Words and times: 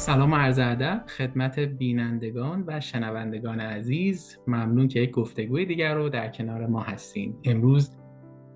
سلام 0.00 0.34
عرض 0.34 0.58
ادب 0.58 1.02
خدمت 1.18 1.58
بینندگان 1.58 2.64
و 2.66 2.80
شنوندگان 2.80 3.60
عزیز. 3.60 4.38
ممنون 4.46 4.88
که 4.88 5.00
یک 5.00 5.10
گفتگوی 5.10 5.66
دیگر 5.66 5.94
رو 5.94 6.08
در 6.08 6.28
کنار 6.28 6.66
ما 6.66 6.80
هستیم 6.80 7.38
امروز 7.44 7.96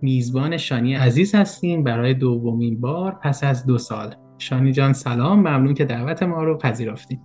میزبان 0.03 0.57
شانی 0.57 0.95
عزیز 0.95 1.35
هستیم 1.35 1.85
برای 1.85 2.15
دومین 2.15 2.81
بار 2.81 3.13
پس 3.23 3.45
از 3.45 3.67
دو 3.67 3.79
سال. 3.79 4.15
شانی 4.39 4.73
جان 4.73 4.93
سلام 4.93 5.39
ممنون 5.39 5.75
که 5.75 5.85
دعوت 5.85 6.23
ما 6.23 6.45
رو 6.45 6.59
پذیرفتیم 6.59 7.21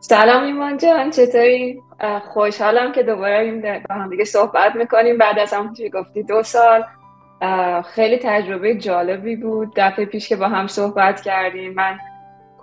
سلام 0.00 0.44
ایمان 0.44 0.76
جان 0.76 1.10
چطوری؟ 1.10 1.80
خوشحالم 2.32 2.92
که 2.92 3.02
دوباره 3.02 3.82
با 3.88 3.94
هم 3.94 4.10
دیگه 4.10 4.24
صحبت 4.24 4.76
می‌کنیم. 4.76 5.18
بعد 5.18 5.38
از 5.38 5.52
هم 5.52 5.74
که 5.74 5.88
گفتی 5.88 6.22
دو 6.22 6.42
سال 6.42 6.84
خیلی 7.84 8.18
تجربه 8.22 8.74
جالبی 8.74 9.36
بود. 9.36 9.72
دفعه 9.76 10.04
پیش 10.04 10.28
که 10.28 10.36
با 10.36 10.48
هم 10.48 10.66
صحبت 10.66 11.20
کردیم 11.20 11.74
من 11.74 11.98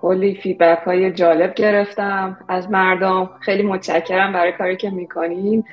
کلی 0.02 0.36
فیدبک 0.36 0.80
های 0.86 1.12
جالب 1.12 1.54
گرفتم. 1.54 2.38
از 2.48 2.72
مردم 2.72 3.30
خیلی 3.40 3.64
متشکرم 3.64 4.34
برای 4.34 4.52
کاری 4.52 4.78
که 4.78 4.90
می‌کنین. 4.90 5.64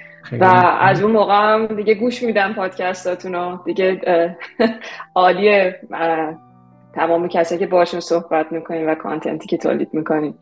و 0.40 0.44
از 0.80 1.02
اون 1.02 1.12
موقع 1.12 1.34
هم 1.34 1.66
دیگه 1.66 1.94
گوش 1.94 2.22
میدم 2.22 2.52
پادکستاتون 2.52 3.34
رو. 3.34 3.60
دیگه 3.64 4.00
عالیه 5.14 5.80
تمام 6.94 7.28
کسایی 7.28 7.58
که 7.58 7.66
باشون 7.66 8.00
صحبت 8.00 8.52
می‌کنین 8.52 8.88
و 8.88 8.94
کانتنتی 8.94 9.46
که 9.46 9.56
تولید 9.56 9.88
می‌کنین. 9.92 10.34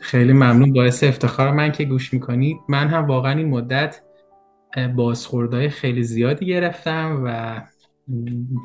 خیلی 0.00 0.32
ممنون. 0.32 0.72
باعث 0.72 1.04
افتخار 1.04 1.50
من 1.50 1.72
که 1.72 1.84
گوش 1.84 2.12
می‌کنید. 2.12 2.56
من 2.68 2.88
هم 2.88 3.06
واقعا 3.06 3.32
این 3.32 3.48
مدت 3.48 4.00
بازخوردهای 4.96 5.68
خیلی 5.68 6.02
زیادی 6.02 6.46
گرفتم 6.46 7.22
و 7.24 7.60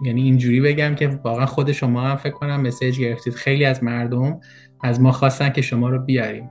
یعنی 0.05 0.21
اینجوری 0.21 0.61
بگم 0.61 0.95
که 0.95 1.07
واقعا 1.23 1.45
خود 1.45 1.71
شما 1.71 2.01
هم 2.01 2.15
فکر 2.15 2.33
کنم 2.33 2.61
مسیج 2.61 2.99
گرفتید. 2.99 3.33
خیلی 3.33 3.65
از 3.65 3.83
مردم 3.83 4.39
از 4.83 5.01
ما 5.01 5.11
خواستن 5.11 5.49
که 5.49 5.61
شما 5.61 5.89
رو 5.89 5.99
بیاریم. 5.99 6.49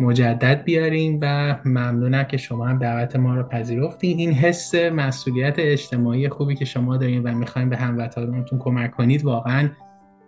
مجدد 0.00 0.64
بیاریم 0.64 1.18
و 1.22 1.56
ممنونم 1.64 2.22
که 2.22 2.36
شما 2.36 2.66
هم 2.66 2.78
دعوت 2.78 3.16
ما 3.16 3.34
رو 3.34 3.42
پذیرفتید 3.42 4.18
این 4.18 4.32
حس 4.32 4.74
مسئولیت 4.74 5.54
اجتماعی 5.58 6.28
خوبی 6.28 6.54
که 6.54 6.64
شما 6.64 6.96
دارین 6.96 7.22
و 7.22 7.34
می‌خوایم 7.34 7.70
به 7.70 7.76
هموطنانتون 7.76 8.58
کمک 8.58 8.90
کنید 8.90 9.24
واقعا 9.24 9.68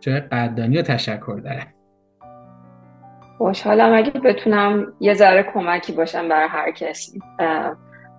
جای 0.00 0.20
قدردانی 0.20 0.78
و 0.78 0.82
تشکر 0.82 1.40
داره. 1.44 1.66
خوشحالم 3.38 3.92
اگه 3.94 4.10
بتونم 4.10 4.92
یه 5.00 5.14
ذره 5.14 5.42
کمکی 5.54 5.92
باشم 5.92 6.28
برای 6.28 6.48
هر 6.48 6.70
کسی. 6.70 7.20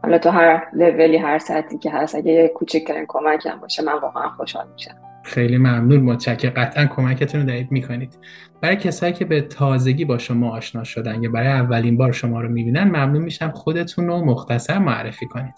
حالا 0.03 0.17
تو 0.17 0.29
هر 0.29 0.67
لولی 0.73 1.17
هر 1.17 1.39
سطحی 1.39 1.77
که 1.77 1.91
هست 1.91 2.15
اگه 2.15 2.31
یه 2.31 2.47
کوچکترین 2.47 3.05
کمک 3.07 3.45
هم 3.45 3.59
باشه 3.59 3.83
من 3.83 3.93
واقعا 4.01 4.29
خوشحال 4.29 4.65
میشم. 4.73 4.95
خیلی 5.25 5.57
ممنون 5.57 5.99
متشکر 5.99 6.49
قطعا 6.49 6.85
کمکتون 6.85 7.41
رو 7.41 7.47
دارید 7.47 7.71
می‌کنید. 7.71 8.17
برای 8.61 8.75
کسایی 8.75 9.13
که 9.13 9.25
به 9.25 9.41
تازگی 9.41 10.05
با 10.05 10.17
شما 10.17 10.51
آشنا 10.51 10.83
شدن 10.83 11.23
یا 11.23 11.29
برای 11.29 11.47
اولین 11.47 11.97
بار 11.97 12.11
شما 12.11 12.41
رو 12.41 12.49
می‌بینن 12.49 12.83
ممنون 12.83 13.21
میشم 13.21 13.51
خودتون 13.51 14.07
رو 14.07 14.25
مختصر 14.25 14.77
معرفی 14.77 15.25
کنید. 15.25 15.53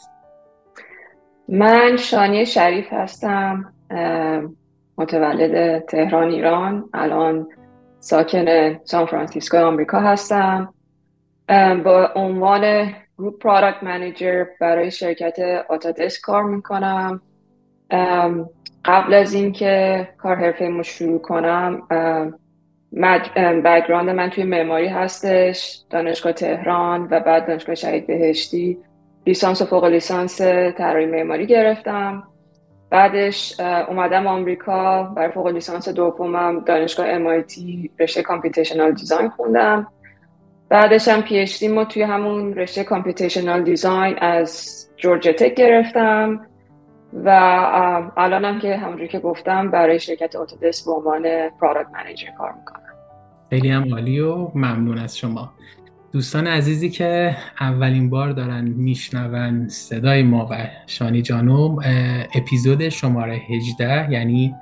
من 1.49 1.97
شانی 1.97 2.45
شریف 2.45 2.93
هستم 2.93 3.73
متولد 4.97 5.85
تهران 5.85 6.29
ایران. 6.29 6.89
الان 6.93 7.47
ساکن 7.99 8.45
سان 8.83 9.05
فرانسیسکو 9.05 9.57
آمریکا 9.57 9.99
هستم. 9.99 10.73
با 11.83 12.09
عنوان 12.15 12.93
گروپ 13.17 13.41
پرادکت 13.41 13.83
منیجر 13.83 14.45
برای 14.61 14.91
شرکت 14.91 15.35
آتادس 15.69 16.19
کار 16.19 16.43
می‌کنم. 16.43 17.21
قبل 18.87 19.13
از 19.13 19.33
اینکه 19.33 20.07
کار 20.17 20.35
حرفه 20.35 20.67
ما 20.67 20.83
شروع 20.83 21.21
کنم 21.21 21.81
بگراند 23.63 24.09
من 24.09 24.29
توی 24.29 24.43
معماری 24.43 24.87
هستش 24.87 25.79
دانشگاه 25.89 26.31
تهران 26.31 27.07
و 27.11 27.19
بعد 27.19 27.47
دانشگاه 27.47 27.75
شهید 27.75 28.07
بهشتی. 28.07 28.77
لیسانس 29.25 29.61
و 29.61 29.65
فوق 29.65 29.85
لیسانس 29.85 30.41
طراحی 30.77 31.05
معماری 31.05 31.45
گرفتم. 31.45 32.23
بعدش 32.89 33.59
اومدم 33.59 34.27
آمریکا. 34.27 35.03
برای 35.03 35.31
فوق 35.31 35.47
لیسانس 35.47 35.89
دومم 35.89 36.59
دانشگاه 36.59 37.19
MIT 37.19 37.61
رشته 37.99 38.21
computational 38.21 38.91
design 38.91 39.29
خوندم. 39.29 39.87
بعدش 40.69 41.07
هم 41.07 41.21
PhD 41.21 41.67
ام 41.67 41.85
توی 41.85 42.01
همون 42.01 42.53
رشته 42.53 42.83
computational 42.83 43.63
design 43.63 44.17
از 44.17 44.67
Georgia 44.97 45.33
Tech 45.33 45.53
گرفتم. 45.53 46.46
و 47.25 47.29
الانم 48.17 48.59
که 48.59 48.77
همونجوری 48.77 49.07
که 49.07 49.19
گفتم 49.19 49.71
برای 49.71 49.99
شرکت 49.99 50.35
Autodesk 50.35 50.85
به 50.85 50.91
عنوان 50.91 51.23
product 51.61 51.89
manager 51.93 52.27
کار 52.37 52.53
می‌کنم. 52.59 52.81
خیلی 53.49 53.69
هم 53.69 53.93
عالی 53.93 54.19
و 54.19 54.51
ممنون 54.55 54.97
از 54.97 55.17
شما. 55.17 55.53
دوستان 56.11 56.47
عزیزی 56.47 56.89
که 56.89 57.35
اولین 57.59 58.09
بار 58.09 58.31
دارن 58.31 58.63
میشنون 58.67 59.67
صدای 59.67 60.23
ما 60.23 60.47
و 60.51 60.67
شانی 60.87 61.21
جانم 61.21 61.77
اپیزود 62.35 62.89
شماره 62.89 63.33
18 63.33 64.11
یعنی 64.11 64.55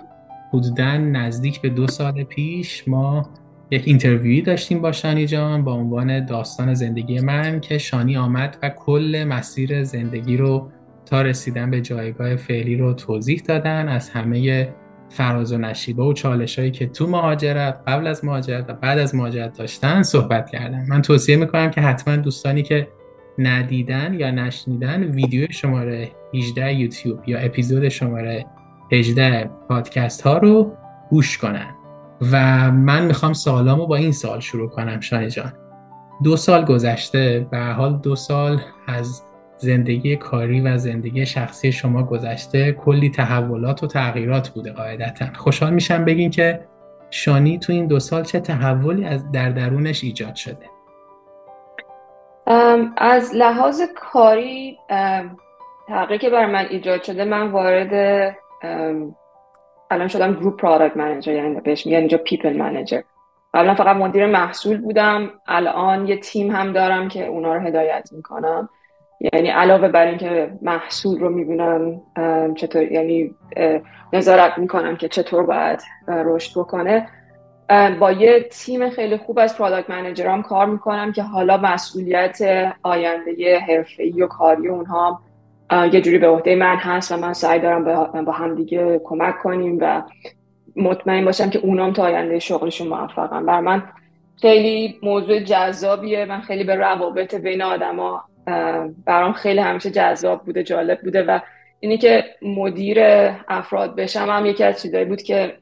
حدودا 0.53 0.97
نزدیک 0.97 1.61
به 1.61 1.69
دو 1.69 1.88
سال 1.88 2.23
پیش 2.23 2.88
ما 2.88 3.29
یک 3.71 3.83
اینترویوی 3.85 4.41
داشتیم 4.41 4.81
با 4.81 4.91
شانی 4.91 5.25
جان 5.25 5.63
با 5.63 5.73
عنوان 5.73 6.25
داستان 6.25 6.73
زندگی 6.73 7.19
من 7.19 7.59
که 7.59 7.77
شانی 7.77 8.17
آمد 8.17 8.57
و 8.63 8.69
کل 8.69 9.25
مسیر 9.29 9.83
زندگی 9.83 10.38
رو 10.38 10.69
تا 11.05 11.21
رسیدن 11.21 11.71
به 11.71 11.81
جایگاه 11.81 12.35
فعلی 12.35 12.77
رو 12.77 12.93
توضیح 12.93 13.41
دادن 13.47 13.89
از 13.89 14.09
همه 14.09 14.69
فراز 15.09 15.53
و 15.53 15.57
نشیبه 15.57 16.03
و 16.03 16.13
چالش 16.13 16.59
هایی 16.59 16.71
که 16.71 16.88
تو 16.88 17.07
مهاجرت 17.07 17.81
قبل 17.88 18.07
از 18.07 18.25
مهاجرت 18.25 18.69
و 18.69 18.73
بعد 18.73 18.99
از 18.99 19.15
مهاجرت 19.15 19.57
داشتن 19.57 20.03
صحبت 20.03 20.49
کردن. 20.49 20.85
من 20.89 21.01
توصیه 21.01 21.35
می‌کنم 21.35 21.71
که 21.71 21.81
حتما 21.81 22.15
دوستانی 22.15 22.63
که 22.63 22.88
ندیدن 23.38 24.13
یا 24.13 24.31
نشنیدن 24.31 25.03
ویدیو 25.03 25.47
شماره 25.51 26.11
18 26.33 26.73
یوتیوب 26.73 27.30
یا 27.30 27.39
اپیزود 27.39 27.89
شماره 27.89 28.45
18 28.91 29.50
پادکست 29.69 30.21
ها 30.21 30.38
رو 30.38 30.71
گوش 31.09 31.38
کنن. 31.38 31.75
و 32.31 32.71
من 32.71 33.06
می‌خوام 33.06 33.33
سوالامو 33.33 33.88
با 33.88 33.95
این 33.95 34.12
سال 34.12 34.39
شروع 34.39 34.69
کنم 34.69 35.00
شانی 35.00 35.30
جان. 35.30 35.53
دو 36.24 36.38
سال 36.38 36.65
گذشته 36.65 37.47
به 37.51 37.59
حال 37.59 37.97
دو 37.97 38.15
سال 38.15 38.62
از 38.88 39.21
زندگی 39.57 40.16
کاری 40.16 40.62
و 40.62 40.78
زندگی 40.78 41.25
شخصی 41.25 41.72
شما 41.72 42.04
گذشته 42.04 42.72
کلی 42.72 43.10
تحولات 43.10 43.84
و 43.84 43.88
تغییرات 43.88 44.50
بوده 44.50 44.72
قاعدتا. 44.72 45.25
خوشحال 45.36 45.74
میشم 45.74 46.06
بگین 46.06 46.30
که 46.30 46.60
شانی 47.10 47.60
تو 47.60 47.74
این 47.74 47.88
دو 47.88 48.00
سال 48.00 48.24
چه 48.24 48.40
تحولی 48.40 49.06
از 49.06 49.31
در 49.31 49.50
درونش 49.50 50.04
ایجاد 50.04 50.36
شده. 50.36 50.69
از 52.98 53.36
لحاظ 53.36 53.81
کاری 53.96 54.78
تغییری 55.88 56.18
که 56.19 56.30
بر 56.30 56.46
من 56.46 56.66
ایجاد 56.69 57.04
شده 57.04 57.25
من 57.25 57.48
وارد 57.48 58.36
الان 59.92 60.07
شدم 60.07 60.34
group 60.33 60.62
product 60.62 60.97
manager 60.97 61.33
یعنی 61.34 61.62
بهش 61.62 61.86
میگن 61.86 61.98
اینجا 61.98 62.18
people 62.18 62.57
manager 62.57 63.01
قبلا 63.54 63.75
فقط 63.75 63.96
مدیر 63.96 64.25
محصول 64.25 64.81
بودم. 64.81 65.30
الان 65.48 66.07
یه 66.07 66.18
تیم 66.18 66.52
هم 66.52 66.74
دارم 66.74 67.07
که 67.07 67.28
اونا 67.28 67.56
رو 67.56 67.62
هدایت 67.62 68.10
می‌کنم. 68.12 68.69
یعنی 69.19 69.47
علاوه 69.47 69.88
بر 69.88 70.06
اینکه 70.06 70.51
محصول 70.62 71.19
رو 71.19 71.29
می‌بینم 71.29 72.01
چطور 72.56 72.91
یعنی 72.91 73.35
نظارت 74.13 74.57
می‌کنم 74.57 74.95
که 74.95 75.07
چطور 75.07 75.44
باید 75.44 75.81
رشد 76.07 76.59
بکنه. 76.59 77.07
با 78.00 78.12
یه 78.12 78.47
تیم 78.51 78.89
خیلی 78.89 79.17
خوب 79.17 79.39
از 79.39 79.57
product 79.57 79.89
manager 79.89 80.37
ام 80.37 80.44
کار 80.44 80.65
می‌کنم 80.65 81.12
که 81.12 81.23
حالا 81.23 81.57
مسئولیت 81.57 82.39
آینده 82.83 83.59
حرفه‌ای 83.59 84.21
و 84.21 84.27
کاری 84.27 84.67
اونها 84.67 85.21
یه 85.91 86.01
جوری 86.01 86.18
به 86.18 86.27
عهده 86.27 86.56
من 86.56 86.75
هست 86.75 87.11
و 87.11 87.18
من 87.18 87.33
سعی 87.33 87.59
دارم 87.59 87.83
با 88.25 88.31
هم 88.31 88.56
دیگه 88.56 89.01
کمک 89.03 89.38
کنیم 89.38 89.77
و 89.81 90.03
مطمئن 90.75 91.25
باشم 91.25 91.50
که 91.50 91.59
اونام 91.59 91.94
تا 91.94 92.03
آینده 92.03 92.39
شغلشون 92.39 92.88
موفقن. 92.88 93.45
بر 93.45 93.59
من 93.59 93.83
خیلی 94.41 95.00
موضوع 95.03 95.39
جذابیه. 95.39 96.25
من 96.25 96.41
خیلی 96.41 96.63
به 96.63 96.75
روابط 96.75 97.35
بین 97.35 97.61
آدما 97.61 98.23
برام 99.06 99.33
خیلی 99.33 99.59
همیشه 99.59 99.92
جذاب 99.92 100.45
بوده 100.45 100.63
جالب 100.63 101.01
بوده 101.01 101.24
و 101.24 101.39
اینی 101.80 101.97
که 101.97 102.24
مدیر 102.42 102.97
افراد 103.47 103.95
بشم 103.95 104.30
هم 104.30 104.45
یکی 104.45 104.63
از 104.63 104.81
چیزایی 104.81 105.06
بود 105.06 105.21
که 105.21 105.57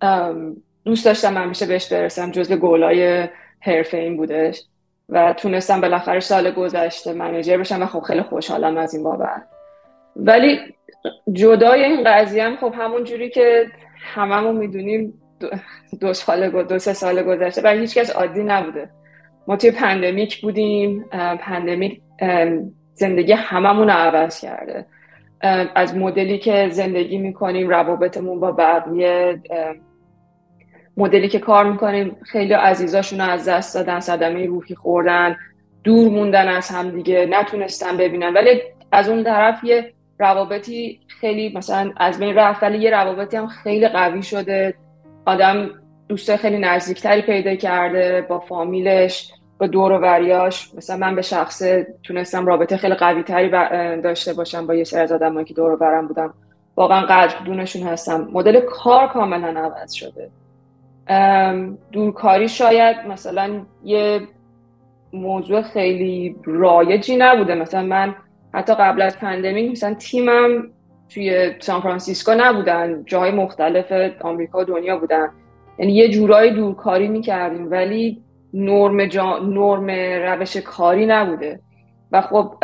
دوست 0.84 1.04
داشتم 1.04 1.36
همیشه 1.36 1.66
بهش 1.66 1.92
برسم 1.92 2.30
جزو 2.30 2.56
گولای 2.56 3.28
حرفه 3.60 3.96
این 3.96 4.16
بودش 4.16 4.62
و 5.08 5.32
تونستم 5.32 5.80
بالاخره 5.80 6.20
سال 6.20 6.50
گذشته 6.50 7.12
manager 7.12 7.56
بشم 7.56 7.82
و 7.82 7.86
خب 7.86 8.00
خیلی 8.00 8.22
خوشحالم 8.22 8.76
از 8.76 8.94
این 8.94 9.02
بابت. 9.02 9.42
ولی 10.16 10.58
جدای 11.32 11.84
این 11.84 12.04
قضیه 12.06 12.44
هم 12.44 12.56
خب 12.56 12.74
همون 12.78 13.04
جوری 13.04 13.30
که 13.30 13.66
هممون 14.14 14.56
می‌دونیم 14.56 15.14
دو, 16.00 16.14
سال 16.14 16.62
دو 16.62 16.78
سه 16.78 16.92
سال 16.92 17.22
گذشته 17.22 17.62
و 17.64 17.68
هیچکس 17.68 18.10
عادی 18.10 18.42
نبوده. 18.42 18.90
ما 19.50 19.56
توی 19.56 19.70
pandemic 19.70 20.40
بودیم 20.40 21.04
pandemic 21.40 22.00
زندگی 22.94 23.32
هممون 23.32 23.88
رو 23.88 23.94
عوض 23.94 24.40
کرده. 24.40 24.86
از 25.74 25.96
مدلی 25.96 26.38
که 26.38 26.68
زندگی 26.70 27.18
می‌کنیم 27.18 27.68
روابطمون 27.68 28.40
با 28.40 28.52
بقیه 28.52 29.42
مدلی 30.96 31.28
که 31.28 31.38
کار 31.38 31.70
می‌کنیم 31.70 32.16
خیلی 32.22 32.52
عزیزاشون 32.52 33.20
رو 33.20 33.30
از 33.30 33.48
دست 33.48 33.74
دادن 33.74 34.00
صدمه 34.00 34.46
روحی 34.46 34.74
خوردن 34.74 35.36
دور 35.84 36.08
موندن 36.08 36.48
از 36.48 36.68
هم 36.68 36.90
دیگه 36.90 37.26
نتونستن 37.30 37.96
ببینن. 37.96 38.34
ولی 38.34 38.62
از 38.92 39.08
اون 39.08 39.24
طرف 39.24 39.64
یه 39.64 39.92
روابطی 40.18 41.00
خیلی 41.20 41.52
مثلا 41.56 41.92
از 41.96 42.18
بین 42.18 42.34
رفت 42.34 42.62
ولی 42.62 42.78
یه 42.78 42.90
روابطی 42.90 43.36
هم 43.36 43.46
خیلی 43.46 43.88
قوی 43.88 44.22
شده. 44.22 44.74
آدم 45.26 45.70
دوست 46.08 46.36
خیلی 46.36 46.58
نزدیکتری 46.58 47.22
پیدا 47.22 47.54
کرده 47.54 48.26
با 48.28 48.38
فامیلش. 48.38 49.32
با 49.60 49.66
دور 49.66 49.92
و 49.92 49.98
وریاش 49.98 50.74
مثلا 50.74 50.96
من 50.96 51.14
به 51.14 51.22
شخصه 51.22 51.86
تونستم 52.02 52.46
رابطه 52.46 52.76
خیلی 52.76 52.94
قوی 52.94 53.22
تری 53.22 53.50
داشته 54.02 54.34
باشم 54.34 54.66
با 54.66 54.74
یه 54.74 54.84
سری 54.84 55.00
از 55.00 55.12
آدمایی 55.12 55.46
که 55.46 55.54
دور 55.54 55.70
و 55.70 55.76
برم 55.76 56.08
بودم. 56.08 56.34
واقعا 56.76 57.00
قدردونشون 57.00 57.82
هستم. 57.82 58.28
مدل 58.32 58.60
کار 58.60 59.08
کاملا 59.08 59.60
عوض 59.60 59.92
شده. 59.92 60.30
دورکاری 61.92 62.48
شاید 62.48 62.96
مثلا 63.08 63.60
یه 63.84 64.20
موضوع 65.12 65.62
خیلی 65.62 66.36
رایجی 66.44 67.16
نبوده. 67.16 67.54
مثلا 67.54 67.82
من 67.82 68.14
حتی 68.54 68.74
قبل 68.74 69.02
از 69.02 69.18
pandemic 69.18 69.70
مثلا 69.70 69.94
تیمم 69.94 70.68
توی 71.14 71.50
سان 71.58 71.80
فرانسیسکو 71.80 72.32
نبودن. 72.38 73.02
جاهای 73.06 73.30
مختلف 73.30 74.12
آمریکا 74.20 74.64
دنیا 74.64 74.96
بودن. 74.96 75.28
یعنی 75.78 75.92
یه 75.92 76.08
جورایی 76.08 76.50
دورکاری 76.50 77.08
می‌کردیم. 77.08 77.70
ولی 77.70 78.22
نرم, 78.54 79.06
جا... 79.06 79.38
نرم 79.38 79.90
روش 80.30 80.56
کاری 80.56 81.06
نبوده. 81.06 81.60
و 82.12 82.20
خب 82.20 82.54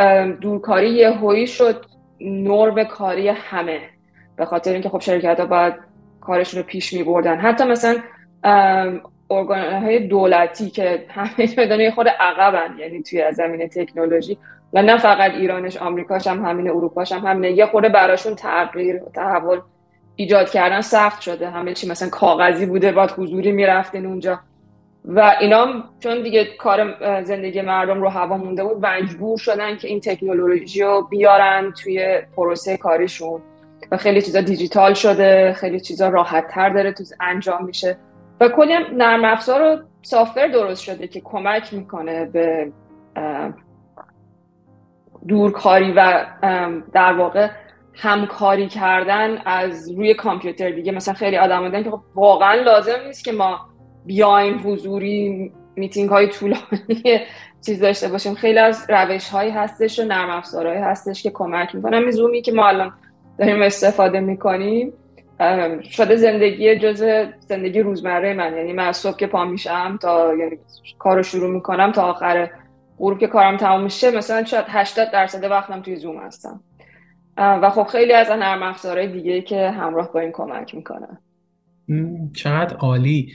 دورکاری 0.40 0.90
یه 0.90 1.10
هویی 1.10 1.46
شد 1.46 1.84
نرم 2.20 2.84
کاری 2.84 3.28
همه. 3.28 3.80
به 4.36 4.44
خاطر 4.44 4.72
اینکه 4.72 4.88
خب 4.88 5.00
شرکت 5.00 5.40
ها 5.40 5.46
باید 5.46 5.74
کارشون 6.20 6.60
رو 6.60 6.66
پیش 6.66 6.92
می 6.92 7.02
بردن 7.02 7.36
حتی 7.36 7.64
مثلا 7.64 7.96
ارگان 9.30 9.82
های 9.82 10.06
دولتی 10.06 10.70
که 10.70 11.04
همه 11.08 11.54
بدانه 11.58 11.90
خود 11.90 12.08
عقبن 12.08 12.78
یعنی 12.78 13.02
توی 13.02 13.32
زمین 13.32 13.68
تکنولوژی. 13.68 14.38
و 14.72 14.82
نه 14.82 14.98
فقط 14.98 15.30
ایرانش 15.30 15.76
آمریکاش 15.76 16.26
هم 16.26 16.44
همینه 16.44 16.70
اروپاش 16.70 17.12
هم 17.12 17.26
همینه. 17.26 17.52
یه 17.52 17.66
خورده 17.66 17.88
براشون 17.88 18.34
تغییر 18.34 19.00
تحول 19.14 19.60
ایجاد 20.16 20.50
کردن 20.50 20.80
سخت 20.80 21.20
شده. 21.20 21.50
همه 21.50 21.74
چی 21.74 21.88
مثلا 21.88 22.08
کاغذی 22.08 22.66
بوده 22.66 22.92
باید 22.92 23.10
حضوری 23.10 23.52
می‌رفتین 23.52 24.06
اونجا. 24.06 24.40
و 25.06 25.35
اینا 25.41 25.67
چون 26.00 26.23
دیگه 26.23 26.44
کار 26.44 26.94
زندگی 27.23 27.61
مردم 27.61 28.03
رو 28.03 28.08
هوا 28.08 28.37
مونده 28.37 28.64
بود 28.64 28.87
مجبور 28.87 29.38
شدن 29.38 29.76
که 29.76 29.88
این 29.88 30.00
تکنولوژی 30.00 30.82
رو 30.82 31.06
بیارن 31.11 31.73
توی 31.82 32.23
پروسه 32.37 32.76
کاریشون. 32.76 33.41
و 33.93 33.97
خیلی 33.97 34.23
چیزا 34.23 34.41
دیجیتال 34.41 34.94
شده 34.94 35.53
خیلی 35.53 35.81
چیزا 35.81 36.08
راحت 36.08 36.49
تر 36.49 36.70
داره 36.70 36.93
تو 36.93 37.05
انجام 37.20 37.64
میشه. 37.64 37.99
و 38.41 38.49
کلی 38.49 38.73
هم 38.73 38.82
نرم 38.97 39.25
افزار 39.25 39.62
و 39.62 39.82
سافتور 40.03 40.49
درست 40.49 40.82
شده 40.82 41.08
که 41.08 41.20
کمک 41.25 41.75
می‌کنه 41.75 42.25
به 42.25 42.73
دورکاری 45.29 45.93
و 45.97 46.26
در 46.93 47.12
واقع 47.12 47.49
همکاری 47.94 48.69
کردن 48.69 49.43
از 49.44 49.91
روی 49.91 50.14
کامپیوتر. 50.14 50.70
دیگه 50.70 50.93
مثلا 50.93 51.14
خیلی 51.14 51.37
آدم 51.37 51.82
که 51.82 51.91
خب 51.91 52.00
واقعا 52.14 52.55
لازم 52.55 52.99
نیست 53.06 53.25
که 53.25 53.32
ما 53.32 53.58
بیایم 54.06 54.61
حضوری 54.64 55.53
میتینگ 55.76 56.11
های 56.11 56.29
طولانی 56.29 57.20
چیز 57.67 57.81
داشته 57.81 58.08
باشیم. 58.08 58.35
خیلی 58.35 58.58
از 58.58 58.87
روش 58.88 59.29
هایی 59.29 59.50
هستش 59.50 59.99
و 59.99 60.05
نرم 60.05 60.31
افزارهایی 60.31 60.81
هستش 60.81 61.23
که 61.23 61.31
کمک 61.31 61.75
می‌کنم 61.75 62.11
زومی 62.11 62.43
که 62.43 62.53
ما 62.53 62.69
الان 62.69 62.93
داریم 63.38 63.62
استفاده 63.62 64.20
می‌کنیم 64.20 64.93
شده 65.82 66.17
زندگی 66.17 66.79
جز 66.79 67.05
زندگی 67.41 67.81
روزمره 67.81 68.35
من. 68.35 68.56
یعنی 68.56 68.73
من 68.73 68.87
از 68.87 68.97
صبح 68.97 69.17
که 69.17 69.26
پا 69.26 69.44
میشم 69.44 69.99
تا 70.03 70.35
یعنی 70.35 70.58
کارو 70.99 71.23
شروع 71.23 71.50
می‌کنم 71.50 71.93
تا 71.93 72.03
آخر 72.03 72.50
غروب 72.99 73.19
که 73.19 73.26
کارم 73.26 73.56
تمام 73.56 73.82
میشه 73.82 74.11
مثلا 74.11 74.44
شاید 74.44 74.64
80 74.69 75.11
درصد 75.12 75.44
وقتم 75.44 75.82
توی 75.82 75.97
زوم 75.97 76.19
هستم. 76.19 76.61
و 77.37 77.70
خب 77.70 77.82
خیلی 77.82 78.12
از 78.12 78.31
نرم 78.31 78.62
افزارهای 78.62 79.08
دیگه 79.08 79.43
که 79.43 79.70
همراه 79.70 80.12
با 80.12 80.20
این 80.20 80.32
کمک 80.32 80.75
می‌کنن 80.75 81.19
چقدر 82.37 82.76
عالی. 82.76 83.32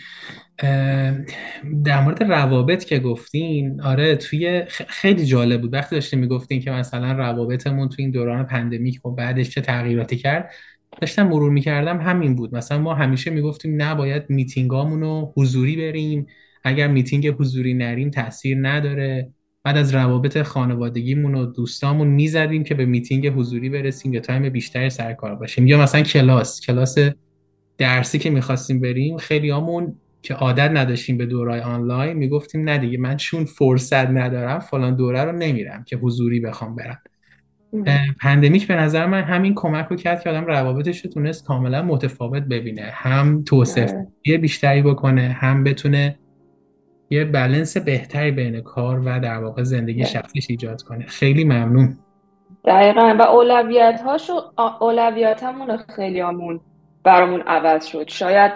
در 1.83 2.03
مورد 2.03 2.23
روابط 2.23 2.83
که 2.83 2.99
گفتین 2.99 3.81
آره 3.81 4.15
توی 4.15 4.63
خیلی 4.67 5.25
جالب 5.25 5.61
بود. 5.61 5.73
وقتی 5.73 5.95
داشتیم 5.95 6.19
می‌گفتین 6.19 6.61
که 6.61 6.71
مثلا 6.71 7.11
روابطمون 7.11 7.89
توی 7.89 8.05
این 8.05 8.11
دوران 8.11 8.43
pandemic 8.45 9.05
و 9.05 9.11
بعدش 9.11 9.49
چه 9.49 9.61
تغییراتی 9.61 10.15
کرد 10.15 10.51
داشتم 11.01 11.27
مرور 11.27 11.51
می‌کردم 11.51 12.01
همین 12.01 12.35
بود. 12.35 12.55
مثلا 12.55 12.77
ما 12.79 12.93
همیشه 12.93 13.31
می‌گفتیم 13.31 13.81
نباید 13.81 14.23
میتینگامون 14.29 15.01
رو 15.01 15.33
حضوری 15.37 15.77
بریم. 15.77 16.25
اگر 16.63 16.87
میتینگ 16.87 17.27
حضوری 17.27 17.73
نریم 17.73 18.09
تاثیر 18.09 18.57
نداره. 18.61 19.29
بعد 19.63 19.77
از 19.77 19.95
روابط 19.95 20.41
خانوادگیمون 20.41 21.35
و 21.35 21.45
دوستامون 21.45 22.07
می‌زدیم 22.07 22.63
که 22.63 22.75
به 22.75 22.85
میتینگ 22.85 23.27
حضوری 23.27 23.69
برسیم 23.69 24.13
یا 24.13 24.19
time 24.19 24.49
بیشتری 24.49 24.89
سر 24.89 25.13
کار 25.13 25.35
باشیم. 25.35 25.67
یا 25.67 25.81
مثلا 25.81 26.01
کلاس. 26.01 26.61
کلاس 26.61 26.97
درسی 27.77 28.19
که 28.19 28.29
می‌خواستیم 28.29 28.79
بریم 28.79 29.17
خیلی 29.17 29.49
همون 29.49 29.95
که 30.21 30.33
عادت 30.33 30.71
نداشتیم 30.71 31.17
به 31.17 31.25
دورای 31.25 31.59
آنلاین 31.59 32.17
می‌گفتیم 32.17 32.69
نه 32.69 32.77
دیگه 32.77 32.97
من 32.97 33.17
چون 33.17 33.45
فرصت 33.45 34.09
ندارم 34.09 34.59
فلان 34.59 34.95
دوره 34.95 35.23
رو 35.23 35.31
نمیرم 35.31 35.83
که 35.83 35.97
حضوری 35.97 36.39
بخوام 36.39 36.75
برم. 36.75 37.01
pandemic 38.21 38.67
به 38.67 38.75
نظر 38.75 39.05
من 39.05 39.21
همین 39.21 39.53
کمک 39.55 39.87
رو 39.87 39.95
کرد 39.95 40.23
که 40.23 40.29
آدم 40.29 40.45
روابطش 40.45 41.05
رو 41.05 41.11
تونست 41.11 41.45
کاملا 41.45 41.81
متفاوت 41.81 42.43
ببینه. 42.43 42.89
هم 42.93 43.43
توسعه 43.43 44.07
بیشتری 44.41 44.81
بکنه 44.81 45.21
هم 45.21 45.63
بتونه 45.63 46.19
یه 47.09 47.25
بلنس 47.25 47.77
بهتری 47.77 48.31
بین 48.31 48.61
کار 48.61 48.99
و 48.99 49.19
در 49.19 49.43
واقع 49.43 49.63
زندگی 49.63 50.05
شخصیش 50.05 50.47
ایجاد 50.49 50.81
کنه. 50.81 51.05
خیلی 51.05 51.43
ممنون. 51.43 51.97
دقیقا. 52.65 53.15
و 53.19 53.21
اولویت 53.21 54.01
هاشو 54.05 54.33
اولویت 54.81 55.43
همون 55.43 55.77
خیلی 55.95 56.19
همون 56.19 56.59
برامون 57.03 57.41
عوض 57.41 57.85
شد. 57.85 58.07
شاید 58.07 58.51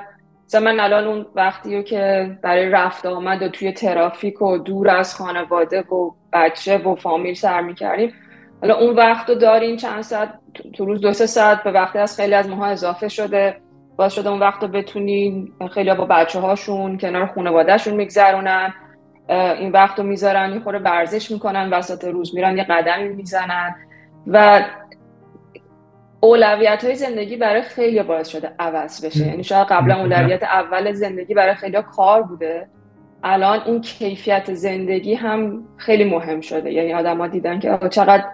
مثلا 0.45 0.61
من 0.61 0.79
الان 0.79 1.07
اون 1.07 1.25
وقتی 1.35 1.75
رو 1.75 1.81
که 1.81 2.31
برای 2.41 2.69
رفت 2.69 3.05
آمد 3.05 3.41
و 3.41 3.49
توی 3.49 3.71
ترافیک 3.71 4.41
و 4.41 4.57
دور 4.57 4.89
از 4.89 5.15
خانواده 5.15 5.81
و 5.81 6.11
بچه 6.33 6.77
و 6.77 6.95
فامیل 6.95 7.33
سر 7.33 7.61
می‌کردیم 7.61 8.13
حالا 8.61 8.75
اون 8.75 8.95
وقت 8.95 9.29
رو 9.29 9.35
داریم 9.35 9.77
چند 9.77 10.01
ساعت 10.01 10.33
تو 10.73 10.85
روز 10.85 11.01
دو 11.01 11.13
سه 11.13 11.25
ساعت 11.25 11.63
به 11.63 11.71
وقتی 11.71 11.99
از 11.99 12.15
خیلی 12.15 12.33
از 12.33 12.49
ماها 12.49 12.65
اضافه 12.65 13.07
شده 13.07 13.57
باز 13.97 14.13
شده 14.13 14.29
اون 14.29 14.39
وقت 14.39 14.63
رو 14.63 14.67
بتونیم 14.67 15.53
خیلی 15.71 15.93
با 15.93 16.05
بچه 16.05 16.39
هاشون 16.39 16.97
کنار 16.97 17.25
خانوادهشون 17.25 17.93
میگذرونن 17.93 18.73
این 19.29 19.71
وقت 19.71 19.99
رو 19.99 20.05
می‌ذارن 20.05 20.53
یه 20.53 20.59
خوره 20.59 20.79
برزش 20.79 21.31
می‌کنن 21.31 21.69
وسط 21.73 22.03
روز 22.03 22.35
میرن 22.35 22.57
یه 22.57 22.63
قدمی 22.63 23.09
می‌زنن 23.09 23.75
و 24.27 24.63
اولویت 26.19 26.83
های 26.83 26.95
زندگی 26.95 27.37
برای 27.37 27.61
خیلی 27.61 28.03
باعث 28.03 28.27
شده 28.27 28.51
عوض 28.59 29.05
بشه. 29.05 29.27
یعنی 29.27 29.43
شاید 29.43 29.67
قبلا 29.67 29.95
اولویت 29.95 30.43
اول 30.43 30.91
زندگی 30.91 31.33
برای 31.33 31.55
خیلی 31.55 31.77
کار 31.95 32.21
بوده. 32.21 32.67
الان 33.23 33.59
اون 33.65 33.81
کیفیت 33.81 34.53
زندگی 34.53 35.13
هم 35.13 35.63
خیلی 35.77 36.03
مهم 36.03 36.41
شده. 36.41 36.71
یعنی 36.71 36.93
آدما 36.93 37.27
دیدن 37.27 37.59
که 37.59 37.79
چقدر 37.91 38.25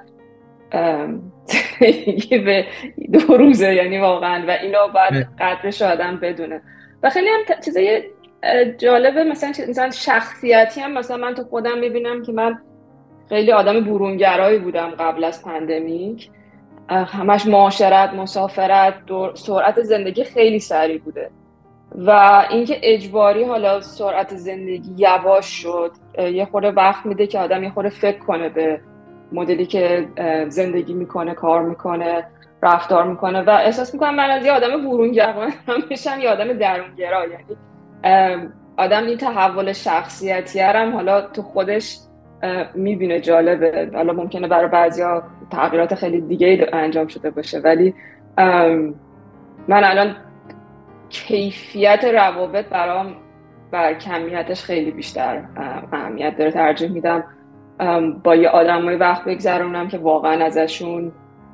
زندگی 1.46 2.38
به 2.38 2.66
دو 3.12 3.38
روزه. 3.38 3.74
یعنی 3.74 4.00
واقعا. 4.00 4.44
و 4.48 4.52
اینو 4.52 4.88
باید 4.94 5.28
قدرش 5.40 5.82
آدم 5.82 6.18
بدونه. 6.18 6.62
و 7.04 7.10
خیلی 7.10 7.28
هم 7.28 7.62
چیزای 7.66 8.04
جالبه 8.78 9.24
مثلا 9.24 9.50
مثلا 9.70 9.90
شخصیتی 9.90 10.82
هم 10.82 10.92
مثلا 10.92 11.18
من 11.18 11.34
تو 11.34 11.44
خودم 11.44 11.80
می‌بینم 11.80 12.24
که 12.24 12.32
من 12.32 12.60
خیلی 13.30 13.52
آدم 13.52 13.80
برونگرایی 13.80 14.60
بودم 14.60 14.90
قبل 14.90 15.24
از 15.24 15.44
پندمیک. 15.44 16.30
همش 16.92 17.46
معاشرت 17.46 18.14
مسافرت 18.14 18.94
سرعت 19.34 19.82
زندگی 19.82 20.24
خیلی 20.24 20.60
سریع 20.60 21.00
بوده. 21.00 21.30
و 21.96 22.44
اینکه 22.50 22.80
اجباری 22.84 23.44
حالا 23.44 23.82
سرعت 23.82 24.36
زندگی 24.36 24.94
یواش 24.98 25.46
شد 25.46 25.92
یه 26.18 26.46
خورده 26.46 26.72
وقت 26.72 27.06
میده 27.06 27.28
که 27.28 27.40
آدم 27.40 27.64
یه 27.64 27.70
خورده 27.70 27.90
فکر 27.90 28.20
کنه 28.20 28.50
به 28.50 28.82
مدلی 29.32 29.66
که 29.66 30.08
زندگی 30.48 30.94
می‌کنه 30.94 31.34
کار 31.34 31.62
می‌کنه 31.62 32.28
رفتار 32.64 33.04
می‌کنه. 33.04 33.42
و 33.42 33.50
احساس 33.50 33.94
می‌کنم 33.94 34.16
من 34.16 34.30
از 34.30 34.46
یه 34.46 34.52
آدم 34.52 34.90
برونگرا 34.90 35.48
میشم 35.90 36.20
یه 36.20 36.30
آدم 36.30 36.54
درونگرا. 36.54 37.26
یعنی 37.26 37.58
آدم 38.78 39.06
این 39.06 39.18
تحول 39.18 39.74
شخصیتی 39.74 40.60
هم 40.60 40.96
حالا 40.96 41.22
تو 41.22 41.42
خودش 41.42 41.98
می‌بینه 42.76 43.22
جالبه. 43.22 43.90
حالا 43.94 44.14
ممکنه 44.14 44.48
برای 44.48 44.68
بعضیا 44.68 45.24
تغییرات 45.52 45.96
خیلی 45.96 46.22
دیگه 46.22 46.68
انجام 46.74 47.08
شده 47.08 47.30
باشه 47.30 47.60
ولی 47.60 47.94
من 49.68 49.84
الان 49.84 50.16
کیفیت 51.10 52.04
روابط 52.04 52.66
برام 52.66 53.16
بر 53.72 53.94
کمیتش 53.94 54.64
خیلی 54.64 54.92
بیشتر 54.92 55.44
اهمیت 55.94 56.38
داره 56.38 56.52
ترجیح 56.52 56.92
میدم 56.92 57.24
با 58.24 58.36
یه 58.36 58.50
آدمای 58.50 58.96
وقت 58.96 59.26
بگذرونم 59.26 59.88
که 59.88 59.98
واقعا 59.98 60.46
ازشون 60.46 61.12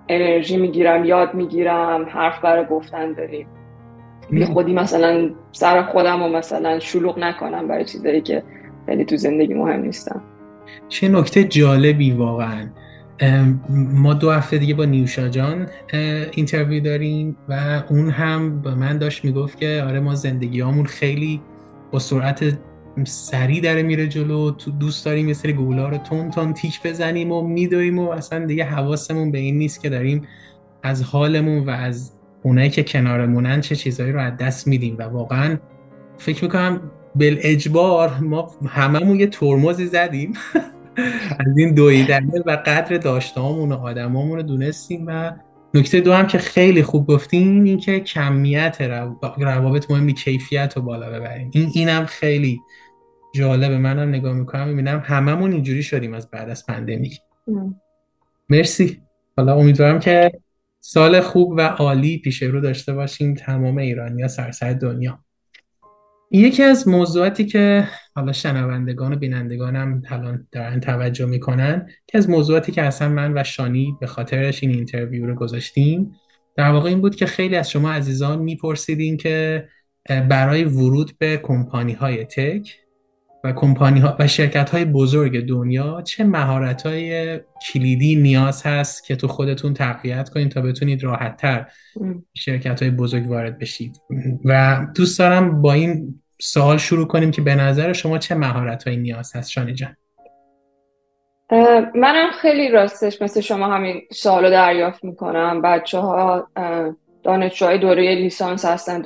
انرژی 0.10 0.58
می‌گیرم 0.58 1.06
یاد 1.06 1.34
می‌گیرم 1.34 2.06
حرف 2.10 2.42
برای 2.42 2.66
گفتن 2.66 3.14
داریم. 3.14 3.48
بی 4.30 4.46
خودی 4.46 4.74
مثلا 4.74 5.30
سر 5.52 5.82
خودم 5.82 6.24
و 6.24 6.30
مثلا 6.30 6.80
شلوغ 6.80 7.20
نکنم 7.20 7.68
برای 7.68 7.86
چیزایی 7.86 8.22
که 8.22 8.44
خیلی 8.86 9.06
تو 9.06 9.18
زندگی 9.18 9.54
مهم 9.54 9.82
نیستم. 9.82 10.22
چه 10.90 11.10
نکته 11.10 11.44
جالبی 11.44 12.12
واقعا. 12.12 12.70
ما 13.70 14.14
دو 14.14 14.32
هفته 14.32 14.58
دیگه 14.58 14.74
با 14.74 14.86
نیوشا 14.86 15.30
جان 15.30 15.68
interview 16.32 16.84
داریم 16.84 17.38
و 17.50 17.84
اون 17.90 18.10
هم 18.10 18.62
به 18.62 18.76
من 18.76 18.98
داشت 18.98 19.26
می‌گفت 19.26 19.58
که 19.58 19.84
آره 19.88 20.00
ما 20.00 20.16
زندگیمون 20.16 20.86
خیلی 20.86 21.42
با 21.92 22.00
سرعت 22.00 22.58
سریع 23.04 23.62
داره 23.62 23.84
میره 23.84 24.08
جلو. 24.08 24.52
تو 24.52 24.72
دوست 24.72 25.06
داریم 25.06 25.28
یه 25.28 25.34
سری 25.34 25.54
گولا 25.54 25.90
رو 25.90 25.98
تند 25.98 26.32
تند 26.32 26.54
تیک 26.54 26.84
بزنیم 26.84 27.32
و 27.32 27.48
میدویم 27.48 28.00
و 28.00 28.10
اصلا 28.10 28.46
دیگه 28.46 28.64
حواسمون 28.64 29.32
به 29.32 29.38
این 29.38 29.58
نیست 29.58 29.82
که 29.82 29.90
داریم 29.90 30.28
از 30.84 31.04
حالمون 31.04 31.66
و 31.66 31.70
از 31.70 32.12
اونایی 32.44 32.70
که 32.70 32.84
کنارمونن 32.84 33.62
چه 33.62 33.76
چیزهایی 33.76 34.12
رو 34.12 34.20
از 34.20 34.38
دست 34.38 34.68
میدیم. 34.68 34.96
و 34.98 35.04
واقعا 35.04 35.58
فکر 36.18 36.44
می‌کنم 36.44 36.82
بل 37.16 37.38
اجبار 37.42 38.18
ما 38.22 38.52
هممون 38.68 39.20
یه 39.20 39.28
ترمزی 39.28 39.86
زدیم. 39.86 40.34
از 41.40 41.58
این 41.58 41.74
دویدنه 41.74 42.40
و 42.46 42.52
قدر 42.66 42.98
داشتهامون 42.98 43.72
و 43.72 43.76
آدمامون 43.76 44.38
رو 44.38 44.44
دونستیم 44.44 45.06
و 45.08 45.32
نکته 45.74 46.02
دو 46.02 46.14
هم 46.14 46.28
که 46.28 46.38
خیلی 46.38 46.84
خوب 46.84 47.08
گفتیم 47.08 47.64
این 47.64 47.78
که 47.78 48.00
کمیت 48.00 48.82
روابط 49.38 49.92
مهمی 49.92 50.14
کیفیت 50.14 50.74
رو 50.76 50.82
بالا 50.82 51.10
ببریم. 51.10 51.52
این 51.54 51.72
اینم 51.74 52.06
خیلی 52.06 52.60
جالبه 53.36 53.78
منم 53.78 54.10
نگاه 54.10 54.34
می‌کنم 54.34 54.68
می‌بینم 54.68 55.04
هممون 55.06 55.52
اینجوری 55.52 55.84
شدیم 55.84 56.14
از 56.14 56.30
بعد 56.30 56.50
از 56.50 56.66
پندمیک. 56.66 57.20
مرسی. 58.50 59.02
حالا 59.38 59.56
امیدوارم 59.56 60.00
که 60.00 60.32
سال 60.80 61.22
خوب 61.22 61.54
و 61.58 61.62
عالی 61.62 62.18
پیش 62.18 62.44
رو 62.44 62.62
داشته 62.62 62.94
باشیم 62.94 63.34
تمام 63.34 63.78
ایرانیا 63.78 64.28
سراسر 64.28 64.74
دنیا. 64.74 65.20
یکی 66.32 66.64
از 66.64 66.88
موضوعاتی 66.88 67.46
که 67.46 67.88
حالا 68.16 68.32
شنوندگان 68.32 69.14
و 69.14 69.16
بینندگانم 69.16 70.02
الان 70.10 70.48
دارن 70.52 70.80
توجه 70.80 71.26
می‌کنن 71.26 71.90
که 72.08 72.18
از 72.18 72.30
موضوعاتی 72.30 72.72
که 72.72 72.82
اصلا 72.82 73.10
من 73.10 73.38
و 73.38 73.44
شانی 73.44 73.96
به 74.00 74.08
خاطرش 74.08 74.64
این 74.64 74.72
interview 74.72 75.26
رو 75.26 75.36
گذاشتیم 75.36 76.12
در 76.56 76.70
واقع 76.70 76.90
این 76.90 77.02
بود 77.02 77.16
که 77.16 77.26
خیلی 77.26 77.56
از 77.56 77.72
شما 77.72 77.92
عزیزان 77.92 78.40
میپرسیدین 78.40 79.18
که 79.18 79.68
برای 80.08 80.64
ورود 80.64 81.12
به 81.20 81.38
کمپانی 81.38 81.94
های 81.94 82.26
tech 82.26 82.80
و 83.44 83.52
کمپانی 83.52 84.00
ها 84.00 84.16
و 84.20 84.28
شرکت 84.28 84.70
های 84.70 84.86
بزرگ 84.86 85.46
دنیا 85.46 86.02
چه 86.02 86.24
مهارت 86.24 86.86
های 86.86 87.40
کلیدی 87.40 88.16
نیاز 88.16 88.66
هست 88.66 89.06
که 89.06 89.16
تو 89.16 89.28
خودتون 89.28 89.74
تقویت 89.74 90.30
کنید 90.30 90.52
تا 90.52 90.62
بتونید 90.62 91.04
راحت 91.04 91.38
تر 91.38 91.66
شرکت 92.34 92.82
های 92.82 92.92
بزرگ 92.92 93.30
وارد 93.30 93.60
بشید. 93.60 94.02
و 94.46 94.80
دوست 94.96 95.20
دارم 95.20 95.62
با 95.62 95.74
این 95.74 96.22
سوال 96.42 96.78
شروع 96.78 97.08
کنیم 97.08 97.32
که 97.32 97.42
به 97.42 97.56
نظر 97.56 97.94
شما 97.94 98.18
چه 98.18 98.36
مهارت 98.36 98.88
های 98.88 98.98
نیاز 98.98 99.36
هست؟ 99.36 99.50
شانی 99.50 99.74
جان. 99.74 99.96
منم 101.96 102.32
خیلی 102.42 102.70
راستش 102.70 103.22
مثل 103.22 103.42
شما 103.42 103.68
همین 103.68 104.02
سوال 104.12 104.52
دریافت 104.52 105.04
می‌کنم. 105.04 105.62
بچه 105.62 105.98
ها 105.98 106.48
دانشجوهای 107.24 107.78
دوره 107.78 108.16
لیسانس 108.16 108.66
هستن 108.66 109.04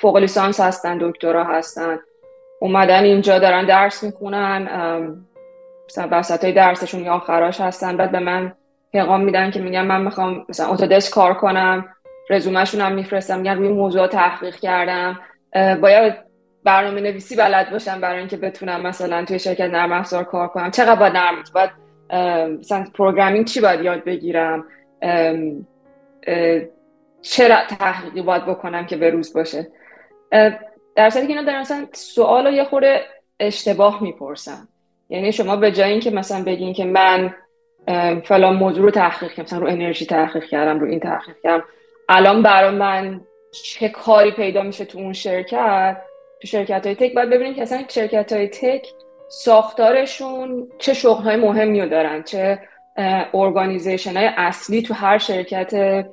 فوق 0.00 0.16
لیسانس 0.16 0.60
هستن 0.60 0.98
دکترا 1.00 1.44
هستن. 1.44 1.98
اومدن 2.64 3.04
اینجا 3.04 3.38
دارن 3.38 3.66
درس 3.66 4.04
می‌خونن 4.04 4.68
مثلا 5.88 6.08
وسط 6.10 6.44
های 6.44 6.52
درسشون 6.52 7.04
یا 7.04 7.12
آخراش 7.12 7.60
هستن. 7.60 7.96
بعد 7.96 8.12
به 8.12 8.18
من 8.18 8.52
پیغام 8.92 9.20
میدن 9.20 9.50
که 9.50 9.60
میگن 9.60 9.84
من 9.86 10.02
می‌خوام 10.02 10.46
مثلا 10.48 10.66
اتودسک 10.66 11.14
کار 11.14 11.34
کنم. 11.34 11.88
رزومهشون 12.30 12.80
هم 12.80 12.92
میفرستم. 12.92 13.38
میگن 13.38 13.58
روی 13.58 13.68
موضوع 13.68 14.06
تحقیق 14.06 14.56
کردم. 14.56 15.20
باید 15.80 16.14
برنامه 16.64 17.00
نویسی 17.00 17.36
بلد 17.36 17.70
باشم 17.70 18.00
برای 18.00 18.18
اینکه 18.18 18.36
بتونم 18.36 18.80
مثلا 18.80 19.24
توی 19.24 19.38
شرکت 19.38 19.70
نرم 19.70 19.92
افزار 19.92 20.24
کار 20.24 20.48
کنم. 20.48 20.70
چقدر 20.70 20.94
باید 20.94 21.12
نرم؟ 21.16 21.34
باید 21.54 21.70
مثلا 22.58 22.84
پروگرامینگ 22.94 23.44
چی 23.44 23.60
باید 23.60 23.80
یاد 23.80 24.04
بگیرم؟ 24.04 24.64
چه 27.22 27.48
تحقیقی 27.78 28.22
باید 28.22 28.46
بکنم 28.46 28.86
که 28.86 28.96
به 28.96 29.10
روز 29.10 29.32
باشه؟ 29.32 29.66
در 30.96 31.10
صورتی 31.10 31.26
که 31.26 31.32
اینا 31.32 31.52
در 31.52 31.60
مثلا 31.60 31.86
سوال 31.92 32.46
رو 32.46 32.52
یه 32.52 32.64
خورده 32.64 33.00
اشتباه 33.40 34.02
می‌پرسن. 34.02 34.68
یعنی 35.08 35.32
شما 35.32 35.56
به 35.56 35.72
جای 35.72 35.90
اینکه 35.90 36.10
مثلا 36.10 36.44
بگین 36.44 36.72
که 36.72 36.84
من 36.84 37.34
فلان 38.24 38.56
موضوع 38.56 38.84
رو 38.84 38.90
تحقیق 38.90 39.30
کردم 39.30 39.42
مثلا 39.42 39.58
رو 39.58 39.68
انرژی 39.68 40.06
تحقیق 40.06 40.44
کردم 40.44 40.80
رو 40.80 40.86
این 40.86 41.00
تحقیق 41.00 41.36
کردم 41.42 41.64
الان 42.08 42.42
برای 42.42 42.70
من 42.70 43.20
چه 43.52 43.88
کاری 43.88 44.30
پیدا 44.30 44.62
میشه 44.62 44.84
تو 44.84 44.98
اون 44.98 45.12
شرکت؟ 45.12 45.96
تو 46.40 46.46
شرکت 46.46 46.86
های 46.86 46.94
tech 46.94 47.14
باید 47.14 47.30
ببینید 47.30 47.56
که 47.56 47.62
اصلا 47.62 47.84
شرکت 47.88 48.32
های 48.32 48.48
tech 48.48 48.88
ساختارشون 49.28 50.68
چه 50.78 50.94
شغل 50.94 51.22
های 51.22 51.36
مهمی 51.36 51.80
رو 51.80 51.88
دارن 51.88 52.22
چه 52.22 52.58
organization 53.34 54.16
های 54.16 54.30
اصلی 54.36 54.82
تو 54.82 54.94
هر 54.94 55.18
شرکت 55.18 56.04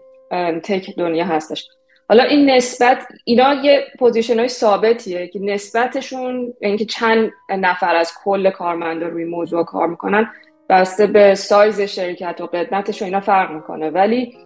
tech 0.63 0.95
دنیا 0.97 1.25
هستش. 1.25 1.67
حالا 2.11 2.23
این 2.23 2.49
نسبت 2.49 3.07
اینا 3.25 3.53
یه 3.53 3.83
position 3.99 4.39
های 4.39 4.47
ثابتیه 4.47 5.27
که 5.27 5.39
نسبتشون 5.39 6.53
اینکه 6.61 6.85
چند 6.85 7.31
نفر 7.49 7.95
از 7.95 8.13
کل 8.23 8.49
کارمندا 8.49 9.07
روی 9.07 9.25
موضوع 9.25 9.65
کار 9.65 9.87
می‌کنن 9.87 10.29
بسته 10.69 11.07
به 11.07 11.35
سایز 11.35 11.81
شرکت 11.81 12.41
و 12.41 12.45
قدمتش 12.45 13.01
و 13.01 13.05
اینا 13.05 13.19
فرق 13.19 13.51
می‌کنه. 13.51 13.89
ولی 13.89 14.37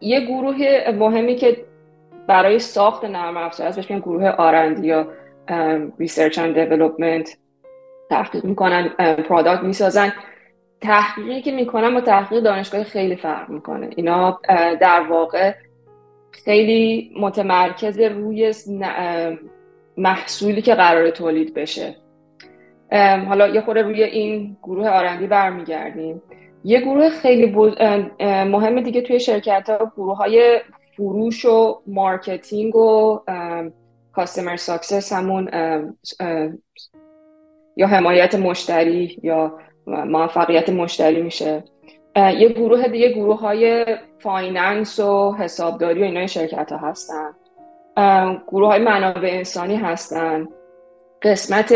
یه 0.00 0.20
گروه 0.20 0.84
مهمی 0.98 1.36
که 1.36 1.56
برای 2.26 2.58
ساخت 2.58 3.04
نرم 3.04 3.36
افزار 3.36 3.66
هست 3.66 3.76
بهش 3.76 4.00
گروه 4.00 4.28
R&D 4.28 4.86
یا 4.86 5.06
research 5.98 6.38
and 6.38 6.54
development 6.54 7.36
تحقیق 8.10 8.44
می‌کنن 8.44 8.88
product 9.28 9.62
می‌سازن. 9.62 10.12
تحقیقی 10.80 11.42
که 11.42 11.52
می‌کنن 11.52 11.94
با 11.94 12.00
تحقیق 12.00 12.42
دانشگاه 12.42 12.84
خیلی 12.84 13.16
فرق 13.16 13.48
می‌کنه. 13.48 13.90
اینا 13.96 14.40
در 14.80 15.00
واقع 15.00 15.54
خیلی 16.30 17.12
متمرکز 17.20 17.98
روی 17.98 18.54
محصولی 19.96 20.62
که 20.62 20.74
قرار 20.74 21.10
تولید 21.10 21.54
بشه. 21.54 21.96
حالا 23.28 23.48
یه 23.48 23.60
خورده 23.60 23.82
روی 23.82 24.02
این 24.02 24.56
گروه 24.62 24.88
R&D 24.88 25.26
برمیگردیم. 25.26 26.22
یه 26.64 26.80
گروه 26.80 27.10
خیلی 27.10 27.46
مهم 28.20 28.80
دیگه 28.80 29.00
توی 29.00 29.20
شرکت 29.20 29.70
ها 29.70 29.92
گروه 29.96 30.16
های 30.16 30.60
فروش 30.96 31.44
و 31.44 31.80
marketing 31.86 32.76
و 32.76 33.20
customer 34.12 34.56
success 34.56 35.12
همون 35.12 35.50
یا 37.76 37.86
حمایت 37.86 38.34
مشتری 38.34 39.18
یا 39.22 39.58
موفقیت 39.86 40.68
مشتری 40.70 41.22
میشه. 41.22 41.64
یه 42.16 42.48
گروه 42.48 42.88
دیگه 42.88 43.12
گروه 43.12 43.40
های 43.40 43.86
finance 44.18 44.98
و 44.98 45.32
حسابداری 45.38 46.00
و 46.00 46.04
اینا 46.04 46.26
شرکت 46.26 46.72
ها 46.72 46.78
هستن. 46.78 47.34
گروه 48.48 48.68
های 48.68 48.80
منابع 48.80 49.28
انسانی 49.32 49.76
هستن. 49.76 50.48
قسمت 51.22 51.74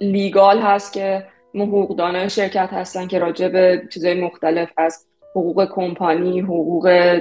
legal 0.00 0.58
هست 0.58 0.92
که 0.92 1.26
حقوقدانای 1.54 2.30
شرکت 2.30 2.68
هستن 2.72 3.06
که 3.06 3.18
راجع 3.18 3.48
به 3.48 3.82
چیزهای 3.92 4.20
مختلف 4.20 4.70
از 4.76 5.06
حقوق 5.30 5.68
کمپانی 5.74 6.40
حقوق 6.40 7.20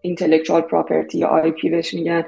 اینتלקچوال 0.00 0.60
پراپرتی 0.60 1.18
یا 1.18 1.28
IP 1.28 1.70
بهش 1.70 1.94
میگن. 1.94 2.24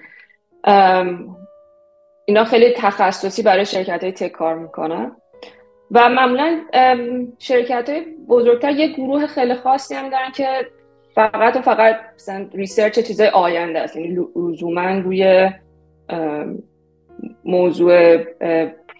اینا 2.24 2.44
خیلی 2.44 2.74
تخصصی 2.76 3.42
برای 3.42 3.66
شرکت 3.66 4.02
های 4.02 4.12
tech 4.12 4.28
کار 4.28 4.58
می‌کنن. 4.58 5.16
و 5.90 6.08
معمولا 6.08 6.60
شرکت 7.38 7.90
های 7.90 8.00
بزرگتر 8.28 8.70
یه 8.70 8.88
گروه 8.88 9.26
خیلی 9.26 9.54
خاصی 9.54 9.94
هم 9.94 10.08
دارن 10.08 10.30
که 10.30 10.46
فقط 11.14 11.56
و 11.56 11.60
فقط 11.62 11.96
مثلا 12.14 12.46
research 12.54 12.98
چیزای 12.98 13.28
آینده 13.28 13.78
است. 13.78 13.96
یعنی 13.96 14.26
لزوما 14.36 14.90
روی 14.90 15.50
موضوع 17.44 18.16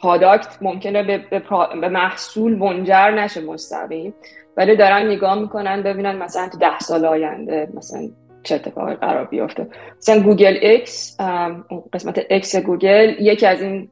product 0.02 0.58
ممکنه 0.60 1.02
به, 1.02 1.40
به, 1.80 1.88
محصول 1.88 2.56
منجر 2.58 3.10
نشه 3.10 3.40
مستقیم 3.40 4.14
ولی 4.56 4.76
دارن 4.76 5.06
نگاه 5.06 5.38
می‌کنن 5.38 5.82
ببینن 5.82 6.16
مثلا 6.16 6.48
تو 6.48 6.58
ده 6.58 6.78
سال 6.78 7.04
آینده 7.04 7.68
مثلا 7.74 8.08
چه 8.42 8.54
اتفاقی 8.54 8.94
قرار 8.94 9.24
بیفته. 9.24 9.66
مثلا 9.98 10.20
گوگل 10.20 10.58
X 10.62 11.16
قسمت 11.92 12.26
X 12.30 12.56
گوگل 12.56 13.14
یکی 13.20 13.46
از 13.46 13.62
این 13.62 13.88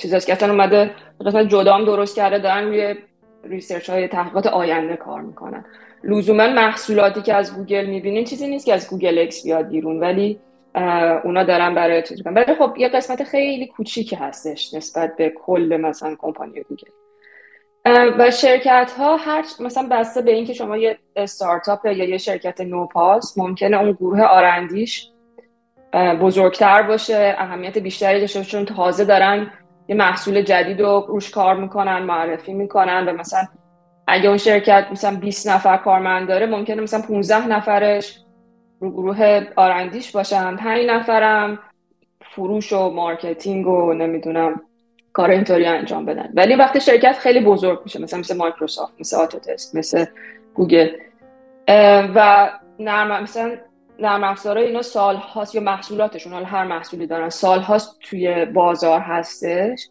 چیزاست 0.00 0.26
که 0.26 0.32
اصلا 0.32 0.50
اومده 0.50 0.90
قسمت 1.26 1.48
جدام 1.48 1.84
درست 1.84 2.16
کرده 2.16 2.38
دارن 2.38 2.64
روی 2.64 2.94
research 3.44 3.90
های 3.90 4.08
تحقیقات 4.08 4.46
آینده 4.46 4.96
کار 4.96 5.20
می‌کنن. 5.20 5.64
لزوما 6.04 6.46
محصولاتی 6.46 7.22
که 7.22 7.34
از 7.34 7.56
گوگل 7.56 7.86
می‌بینین 7.86 8.24
چیزی 8.24 8.46
نیست 8.46 8.66
که 8.66 8.74
از 8.74 8.90
گوگل 8.90 9.18
X 9.18 9.44
بیاد 9.44 9.68
بیرون 9.68 10.00
ولی 10.00 10.40
اونا 11.24 11.44
دارن 11.44 11.74
برای 11.74 12.02
چیز 12.02 12.22
ولی 12.26 12.54
خب 12.54 12.74
یه 12.76 12.88
قسمت 12.88 13.24
خیلی 13.24 13.66
کوچیکی 13.66 14.16
هستش 14.16 14.74
نسبت 14.74 15.16
به 15.16 15.30
کل 15.30 15.78
مثلا 15.82 16.16
کمپانی 16.18 16.62
گوگل. 16.62 16.90
و 18.18 18.30
شرکت 18.30 18.92
ها 18.98 19.16
هر 19.16 19.44
مثلا 19.60 19.88
بسته 19.90 20.22
به 20.22 20.32
اینکه 20.32 20.52
شما 20.52 20.76
یه 20.76 20.98
استارتاپ 21.16 21.86
یا 21.86 22.04
یه 22.04 22.18
شرکت 22.18 22.60
نوپاس 22.60 23.38
ممکنه 23.38 23.80
اون 23.80 23.92
گروه 23.92 24.22
آرندیش 24.22 25.10
بزرگتر 25.94 26.82
باشه 26.82 27.34
اهمیت 27.38 27.78
بیشتری 27.78 28.20
داشته 28.20 28.44
چون 28.44 28.64
تازه 28.64 29.04
دارن 29.04 29.52
یه 29.90 29.96
محصول 29.96 30.42
جدید 30.42 30.80
رو 30.80 31.04
روش 31.08 31.30
کار 31.30 31.56
می‌کنن 31.56 32.02
معرفی 32.02 32.52
می‌کنن 32.52 33.08
و 33.08 33.12
مثلا 33.12 33.42
اگه 34.06 34.28
اون 34.28 34.38
شرکت 34.38 34.86
مثلا 34.90 35.16
20 35.16 35.48
نفر 35.48 35.76
کارمند 35.76 36.28
داره 36.28 36.46
ممکنه 36.46 36.82
مثلا 36.82 37.00
15 37.00 37.48
نفرش 37.48 38.18
رو 38.80 38.90
گروه 38.90 39.46
R&D 39.56 39.84
یش 39.84 40.12
باشن. 40.12 40.56
5 40.56 40.86
نفرم 40.86 41.58
فروش 42.22 42.72
و 42.72 42.90
marketing 42.90 43.66
و 43.66 43.92
نمی‌دونم 43.92 44.62
کار 45.12 45.30
اینطوری 45.30 45.66
انجام 45.66 46.04
بدن. 46.04 46.30
ولی 46.34 46.54
وقتی 46.54 46.80
شرکت 46.80 47.18
خیلی 47.18 47.40
بزرگ 47.40 47.80
میشه 47.84 48.02
مثلا 48.02 48.20
مثل 48.20 48.36
مایکروسافت 48.36 48.92
مثل 49.00 49.16
اتودسک 49.16 49.74
مثل 49.74 50.04
گوگل. 50.54 50.88
و 52.14 52.50
نرم 52.78 53.22
مثلا 53.22 53.52
نرم 54.00 54.24
افزارهای 54.24 54.66
اینا 54.66 54.82
سال 54.82 55.16
هاست 55.16 55.54
یا 55.54 55.60
محصولاتشون 55.60 56.32
حالا 56.32 56.46
هر 56.46 56.64
محصولی 56.64 57.06
دارن. 57.06 57.28
سال 57.28 57.60
هاست 57.60 57.98
توی 58.00 58.44
بازار 58.44 59.00
هستش 59.00 59.88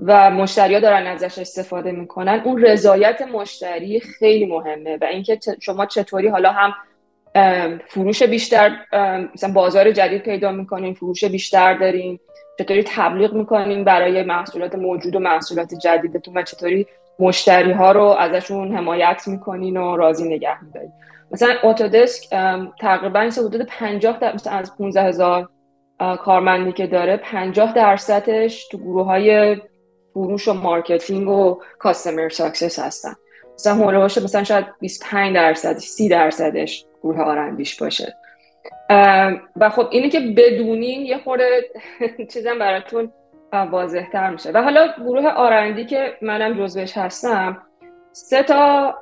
و 0.00 0.30
مشتری 0.30 0.80
دارن 0.80 1.06
ازش 1.06 1.38
استفاده 1.38 1.92
می‌کنن. 1.92 2.42
اون 2.44 2.62
رضایت 2.62 3.22
مشتری 3.22 4.00
خیلی 4.00 4.46
مهمه 4.46 4.98
و 5.00 5.04
اینکه 5.04 5.38
شما 5.60 5.86
چطوری 5.86 6.28
حالا 6.28 6.52
هم 6.52 6.74
فروش 7.88 8.22
بیشتر 8.22 8.76
مثلا 9.34 9.52
بازار 9.52 9.90
جدید 9.90 10.22
پیدا 10.22 10.52
می‌کنین 10.52 10.94
فروش 10.94 11.24
بیشتر 11.24 11.74
دارین 11.74 12.18
چطوری 12.58 12.82
تبلیغ 12.82 13.32
می‌کنین 13.32 13.84
برای 13.84 14.22
محصولات 14.22 14.74
موجود 14.74 15.16
و 15.16 15.18
محصولات 15.18 15.74
جدیدتون 15.74 16.38
و 16.38 16.42
چطوری 16.42 16.86
مشتری 17.18 17.72
ها 17.72 17.92
رو 17.92 18.04
ازشون 18.04 18.76
حمایت 18.76 19.22
می‌کنین 19.26 19.76
و 19.76 19.96
راضی 19.96 20.28
نگه 20.34 20.64
میدارین. 20.64 20.92
مثلا 21.30 21.54
اتودسک 21.62 22.28
تقریبا 22.80 23.20
حدود 23.20 23.62
50 23.62 24.34
مثلا 24.34 24.52
از 24.52 24.76
15 24.76 25.02
هزار 25.02 25.48
کارمندی 25.98 26.72
که 26.72 26.86
داره 26.86 27.16
50 27.16 27.74
درصدش 27.74 28.68
تو 28.68 28.78
گروه 28.78 29.06
های 29.06 29.56
فروش 30.14 30.48
و 30.48 30.52
marketing 30.52 31.28
و 31.28 31.60
customer 31.78 32.28
success 32.28 32.78
هستن. 32.78 33.14
مثلا 33.54 33.74
هونه 33.74 33.98
باشه 33.98 34.24
مثلا 34.24 34.44
شاید 34.44 34.66
25 34.80 35.34
درصدش 35.34 35.82
30 35.82 36.08
درصدش 36.08 36.84
گروه 37.02 37.20
R&D 37.20 37.51
یش 37.51 37.82
باشه. 37.82 38.16
و 39.56 39.70
خب 39.70 39.88
اینه 39.90 40.08
که 40.08 40.20
بدونین 40.20 41.00
یه 41.00 41.18
خورده 41.18 41.70
چیزم 42.32 42.58
براتون 42.58 43.12
واضح 43.52 44.10
تر 44.12 44.30
میشه. 44.30 44.50
و 44.50 44.62
حالا 44.62 44.88
گروه 44.98 45.28
R&D 45.28 45.86
که 45.86 46.12
منم 46.22 46.64
جزوش 46.64 46.98
هستم 46.98 47.62
سه 48.12 48.42
تا 48.42 48.94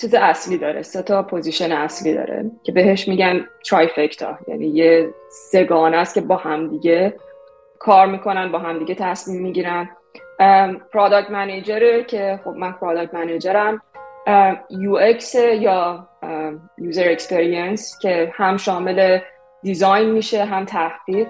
چیز 0.00 0.14
اصلی 0.14 0.58
داره 0.58 0.82
سه 0.82 1.02
تا 1.02 1.22
position 1.22 1.72
اصلی 1.72 2.14
داره 2.14 2.50
که 2.62 2.72
بهش 2.72 3.08
میگن 3.08 3.46
trifecta 3.64 4.38
یعنی 4.48 4.66
یه 4.66 5.08
سگانه 5.30 5.96
است 5.96 6.14
که 6.14 6.20
با 6.20 6.36
همدیگه 6.36 7.14
کار 7.78 8.06
می‌کنن 8.06 8.52
با 8.52 8.58
همدیگه 8.58 8.94
تصمیم 8.94 9.42
می‌گیرن. 9.42 9.88
product 10.92 11.30
manager 11.30 11.95
ه 11.95 12.04
که 12.04 12.40
خب 12.44 12.50
من 12.50 12.72
product 12.72 13.14
manager 13.14 13.74
م 13.74 13.82
UX 14.70 15.34
یا 15.34 16.08
user 16.78 17.08
experience 17.08 17.98
که 18.02 18.32
هم 18.34 18.56
شامل 18.56 19.18
design 19.62 20.10
میشه 20.10 20.44
هم 20.44 20.64
تحقیق. 20.64 21.28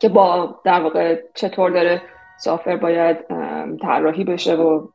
که 0.00 0.08
با 0.08 0.60
در 0.64 0.80
واقع 0.80 1.22
چطور 1.34 1.70
داره 1.70 2.02
software 2.38 2.76
باید 2.76 3.16
طراحی 3.82 4.24
بشه 4.24 4.54
و 4.54 4.88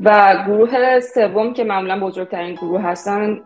و 0.00 0.36
گروه 0.46 1.00
سوم 1.00 1.52
که 1.52 1.64
معمولا 1.64 2.00
بزرگترین 2.00 2.54
گروه 2.54 2.82
هستن 2.82 3.40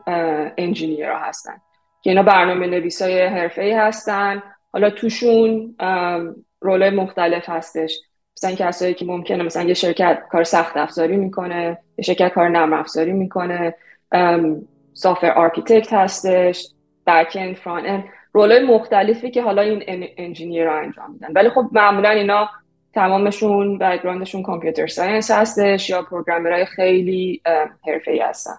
engineer 0.58 1.10
ها 1.10 1.18
هستن. 1.18 1.54
که 2.02 2.10
اینا 2.10 2.22
برنامه 2.22 2.66
نویس 2.66 3.02
های 3.02 3.26
حرفه 3.26 3.76
هستن. 3.78 4.42
حالا 4.72 4.90
توشون 4.90 5.74
role 6.60 6.90
مختلف 6.90 7.48
هستش. 7.48 7.98
مثلا 8.36 8.54
کسایی 8.54 8.94
که 8.94 9.04
ممکنه 9.04 9.42
مثلا 9.42 9.62
یه 9.62 9.74
شرکت 9.74 10.22
کار 10.30 10.44
سخت 10.44 10.76
افزاری 10.76 11.16
می‌کنه 11.16 11.78
یه 11.98 12.04
شرکت 12.04 12.28
کار 12.28 12.48
نرم 12.48 12.72
افزاری 12.72 13.12
می‌کنه. 13.12 13.74
software 14.92 15.30
architect 15.30 15.92
هستش. 15.92 16.68
back 17.06 17.36
end 17.40 17.56
front 17.56 18.04
end 18.34 18.70
مختلفی 18.70 19.30
که 19.30 19.42
حالا 19.42 19.62
این 19.62 20.08
engineer 20.16 20.64
رو 20.64 20.76
انجام 20.76 21.12
میدن. 21.12 21.32
ولی 21.32 21.48
خب 21.50 21.68
معمولا 21.72 22.10
اینا 22.10 22.50
تمامشون 22.94 23.78
background 23.78 24.24
شون 24.24 24.42
computer 24.42 24.86
science 24.86 25.30
هستش 25.30 25.90
یا 25.90 26.02
programmer 26.02 26.54
های 26.54 26.64
خیلی 26.64 27.42
حرفه‌ای 27.86 28.18
هستن. 28.18 28.56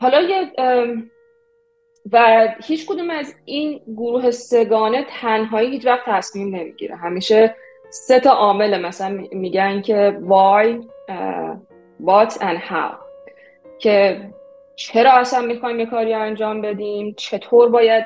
حالا 0.00 0.20
یه 0.20 0.52
و 2.12 2.48
هیچ 2.64 2.86
کدوم 2.86 3.10
از 3.10 3.34
این 3.44 3.80
گروه 3.96 4.30
سگانه 4.30 5.04
تنهایی 5.08 5.70
هیچ 5.70 5.86
وقت 5.86 6.02
تصمیم 6.06 6.56
نمی‌گیره. 6.56 6.96
همیشه 6.96 7.54
سه 7.90 8.20
تا 8.20 8.30
عامل 8.30 8.80
مثلا 8.80 9.26
میگن 9.32 9.82
که 9.82 10.20
why 10.28 10.84
what 12.06 12.32
and 12.32 12.58
how. 12.70 12.94
که 13.78 14.20
چرا 14.76 15.12
اصلا 15.12 15.40
می‌خوایم 15.40 15.80
یه 15.80 15.86
کاری 15.86 16.14
انجام 16.14 16.60
بدیم؟ 16.60 17.14
چطور 17.16 17.68
باید 17.68 18.04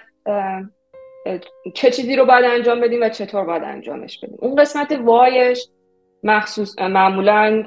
چه 1.74 1.90
چیزی 1.90 2.16
رو 2.16 2.24
باید 2.24 2.44
انجام 2.44 2.80
بدیم 2.80 3.02
و 3.02 3.08
چطور 3.08 3.44
باید 3.44 3.62
انجامش 3.62 4.18
بدیم. 4.18 4.38
اون 4.40 4.56
قسمت 4.56 4.92
وایش 4.92 5.68
مخصوص 6.22 6.78
معمولا 6.78 7.64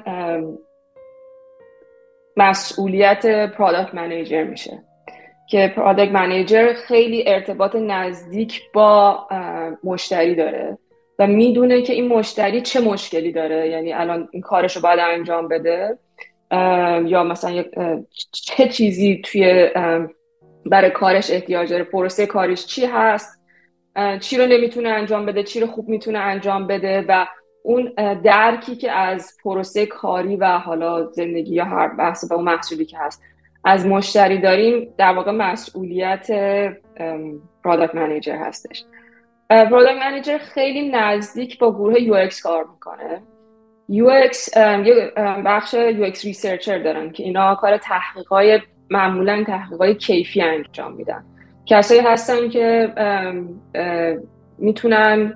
مسئولیت 2.36 3.52
پرادکت 3.52 3.94
منیجر 3.94 4.44
میشه. 4.44 4.82
که 5.50 5.72
پرادکت 5.76 6.12
منیجر 6.12 6.72
خیلی 6.72 7.24
ارتباط 7.26 7.76
نزدیک 7.76 8.62
با 8.72 9.28
مشتری 9.84 10.34
داره 10.34 10.78
و 11.18 11.26
می‌دونه 11.26 11.82
که 11.82 11.92
این 11.92 12.08
مشتری 12.08 12.60
چه 12.60 12.80
مشکلی 12.80 13.32
داره. 13.32 13.68
یعنی 13.68 13.92
الان 13.92 14.28
این 14.32 14.42
کارش 14.42 14.76
رو 14.76 14.82
باید 14.82 15.00
انجام 15.00 15.48
بده 15.48 15.98
یا 17.06 17.24
مثلا 17.24 17.64
چه 18.32 18.68
چیزی 18.68 19.22
توی 19.24 19.70
برای 20.66 20.90
کارش 20.90 21.30
احتیاج 21.30 21.70
داره 21.70 21.84
پروسه 21.84 22.26
کارش 22.26 22.66
چی 22.66 22.86
هست. 22.86 23.41
چی 24.20 24.38
رو 24.38 24.46
نمی‌تونه 24.46 24.88
انجام 24.88 25.26
بده 25.26 25.42
چی 25.42 25.60
رو 25.60 25.66
خوب 25.66 25.88
می‌تونه 25.88 26.18
انجام 26.18 26.66
بده 26.66 27.04
و 27.08 27.26
اون 27.64 27.92
درکی 28.24 28.76
که 28.76 28.92
از 28.92 29.36
پروسه 29.44 29.86
کاری 29.86 30.36
و 30.36 30.58
حالا 30.58 31.06
زندگی 31.06 31.54
یا 31.54 31.64
هر 31.64 31.88
بحث 31.88 32.28
به 32.28 32.34
اون 32.34 32.44
محصولی 32.44 32.84
که 32.84 32.98
هست 32.98 33.22
از 33.64 33.86
مشتری 33.86 34.40
داریم 34.40 34.94
در 34.98 35.12
واقع 35.12 35.30
مسئولیت 35.30 36.26
product 37.64 37.94
manager 37.94 38.36
هستش. 38.36 38.84
product 39.50 40.02
manager 40.02 40.38
خیلی 40.38 40.90
نزدیک 40.90 41.58
با 41.58 41.72
گروه 41.72 42.00
UX 42.00 42.28
کار 42.42 42.66
می‌کنه. 42.72 43.22
یو 43.88 44.10
یه 44.84 45.12
بخش 45.44 45.74
UX 45.74 46.24
researcher 46.24 46.78
دارن 46.78 47.10
که 47.10 47.22
اینا 47.22 47.54
کار 47.54 47.76
تحقیقای 47.76 48.60
معمولا 48.90 49.44
تحقیقای 49.46 49.94
کیفی 49.94 50.42
انجام 50.42 50.92
میدن. 50.92 51.24
کسایی 51.66 52.00
هستن 52.00 52.48
که 52.48 52.92
می‌تونن 54.58 55.34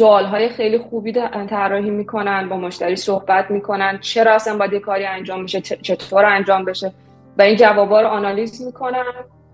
های 0.00 0.48
خیلی 0.48 0.78
خوبی 0.78 1.12
طراحی 1.50 1.90
می‌کنن 1.90 2.48
با 2.48 2.56
مشتری 2.56 2.96
صحبت 2.96 3.50
می‌کنن. 3.50 3.98
چرا 4.00 4.34
اصلا 4.34 4.58
باید 4.58 4.72
یه 4.72 4.80
کاری 4.80 5.04
انجام 5.06 5.44
بشه؟ 5.44 5.60
چطور 5.60 6.24
انجام 6.24 6.64
بشه؟ 6.64 6.92
و 7.38 7.42
این 7.42 7.56
جوابا 7.56 8.00
رو 8.00 8.08
analyze 8.08 8.66
می‌کنن 8.66 9.04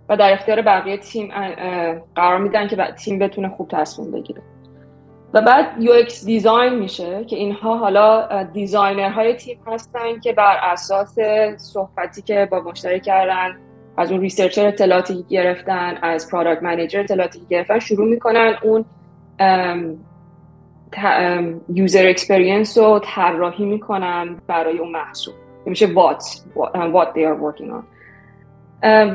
و 0.08 0.16
در 0.16 0.32
اختیار 0.32 0.62
بقیه 0.62 0.96
تیم 0.96 1.32
قرار 2.14 2.38
میدن 2.38 2.68
که 2.68 2.76
تیم 2.76 3.18
بتونه 3.18 3.48
خوب 3.48 3.68
تصمیم 3.68 4.10
بگیره. 4.10 4.42
و 5.34 5.40
بعد 5.40 5.66
UX 5.80 6.24
design 6.24 6.74
میشه 6.74 7.24
که 7.24 7.36
اینها 7.36 7.76
حالا 7.76 8.42
designer 8.42 9.10
های 9.10 9.34
تیم 9.34 9.58
هستن 9.66 10.20
که 10.20 10.32
بر 10.32 10.56
اساس 10.62 11.18
صحبتی 11.56 12.22
که 12.22 12.48
با 12.50 12.60
مشتری 12.60 13.00
کردن 13.00 13.56
از 13.96 14.12
اون 14.12 14.20
researcher 14.20 14.66
اطلاعاتی 14.66 15.24
گرفتن 15.28 15.98
از 16.02 16.30
product 16.30 16.62
manager 16.62 17.00
اطلاعاتی 17.00 17.40
گرفتن 17.50 17.78
شروع 17.78 18.08
می‌کنن 18.08 18.54
اون 18.62 18.84
user 21.74 22.06
experience 22.08 22.78
رو 22.78 23.00
طراحی 23.04 23.64
می‌کنن 23.64 24.36
برای 24.46 24.78
اون 24.78 24.92
محصول. 24.92 25.34
میشه 25.66 25.86
what 25.86 26.22
what 26.72 27.08
they 27.14 27.24
are 27.24 27.38
working 27.42 27.70
on. 27.70 27.84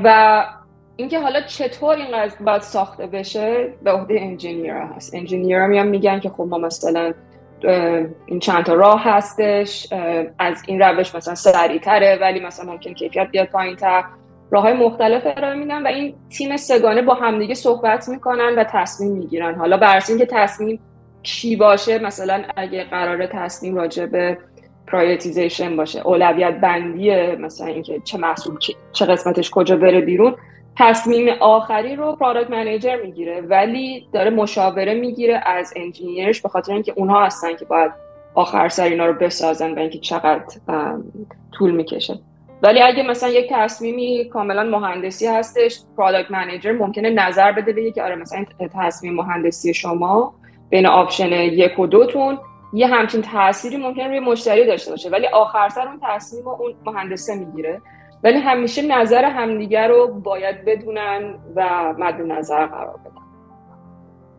و 0.03 0.45
اینکه 0.95 1.19
حالا 1.19 1.41
چطور 1.41 1.95
این 1.95 2.07
باید 2.45 2.61
ساخته 2.61 3.07
بشه 3.07 3.73
به 3.83 3.91
عهده 3.91 4.21
engineer 4.21 4.73
هست. 4.73 5.15
engineer 5.15 5.65
میان 5.65 5.87
میگن 5.87 6.19
که 6.19 6.29
خب 6.29 6.47
ما 6.49 6.57
مثلا 6.57 7.13
این 8.25 8.39
چند 8.39 8.65
تا 8.65 8.73
راه 8.73 9.03
هستش 9.03 9.93
از 10.39 10.63
این 10.67 10.81
روش 10.81 11.15
مثلا 11.15 11.35
سریعتره 11.35 12.17
ولی 12.21 12.39
مثلا 12.39 12.71
ممکن 12.71 12.93
کیفیت 12.93 13.27
بیاد 13.31 13.47
پایین 13.47 13.75
تر 13.75 14.03
راه 14.51 14.63
های 14.63 14.73
مختلف 14.73 15.23
ارائه 15.25 15.55
میدن 15.55 15.83
و 15.83 15.87
این 15.87 16.15
تیم 16.29 16.57
سگانه 16.57 17.01
با 17.01 17.13
همدیگه 17.13 17.53
صحبت 17.53 18.09
می‌کنن 18.09 18.55
و 18.57 18.63
تصمیم 18.63 19.11
می‌گیرن. 19.11 19.55
حالا 19.55 19.77
برس 19.77 20.17
که 20.17 20.25
تصمیم 20.25 20.79
چی 21.23 21.55
باشه 21.55 21.99
مثلا 21.99 22.43
اگه 22.57 22.83
قرار 22.83 23.25
تصمیم 23.25 23.75
راجع 23.75 24.05
به 24.05 24.37
prioritization 24.87 25.75
باشه 25.75 26.07
اولویت 26.07 26.59
بندی 26.59 27.35
مثلا 27.35 27.67
اینکه 27.67 28.01
چه 28.03 28.17
محصول 28.17 28.57
چه 28.91 29.05
قسمتش 29.05 29.49
کجا 29.49 29.77
بره 29.77 30.01
بیرون 30.01 30.35
تصمیم 30.77 31.29
آخری 31.39 31.95
رو 31.95 32.15
product 32.15 32.49
manager 32.49 33.01
می‌گیره. 33.01 33.41
ولی 33.41 34.07
داره 34.13 34.29
مشاوره 34.29 34.93
می‌گیره 34.93 35.41
از 35.45 35.73
engineer 35.75 36.28
ش 36.28 36.41
به 36.41 36.49
خاطر 36.49 36.73
اینکه 36.73 36.93
اونها 36.95 37.25
هستن 37.25 37.55
که 37.55 37.65
باید 37.65 37.91
آخر 38.33 38.69
سر 38.69 38.83
اینا 38.83 39.05
رو 39.05 39.13
بسازن 39.13 39.73
و 39.73 39.79
اینکه 39.79 39.99
چقدر 39.99 40.43
طول 41.51 41.71
می‌کشه. 41.71 42.19
ولی 42.65 42.81
اگه 42.81 43.03
مثلا 43.03 43.29
یک 43.29 43.49
تصمیمی 43.49 44.29
کاملا 44.33 44.63
مهندسی 44.63 45.27
هستش 45.27 45.79
product 45.97 46.31
manager 46.31 46.71
ممکنه 46.71 47.09
نظر 47.09 47.51
بده 47.51 47.73
بگه 47.73 47.91
که 47.91 48.03
آره 48.03 48.15
مثلا 48.15 48.45
تصمیم 48.73 49.13
مهندسی 49.13 49.73
شما 49.73 50.33
بین 50.69 50.85
آپشن 50.85 51.31
یک 51.31 51.79
و 51.79 51.87
دوتون 51.87 52.37
یه 52.73 52.87
همچین 52.87 53.21
تأثیری 53.21 53.77
ممکن 53.77 54.01
روی 54.01 54.19
مشتری 54.19 54.65
داشته 54.65 54.91
باشه. 54.91 55.09
ولی 55.09 55.27
آخر 55.27 55.69
سر 55.69 55.87
اون 55.87 55.99
تصمیم 56.03 56.47
اون 56.47 56.73
مهندسه 56.85 57.35
می‌گیره. 57.35 57.81
ولی 58.23 58.39
همیشه 58.39 58.81
نظر 58.81 59.25
همدیگر 59.25 59.87
رو 59.87 60.07
باید 60.07 60.65
بدونن 60.65 61.35
و 61.55 61.93
مد 61.97 62.21
نظر 62.21 62.65
قرار 62.65 62.97
بدن. 63.05 63.21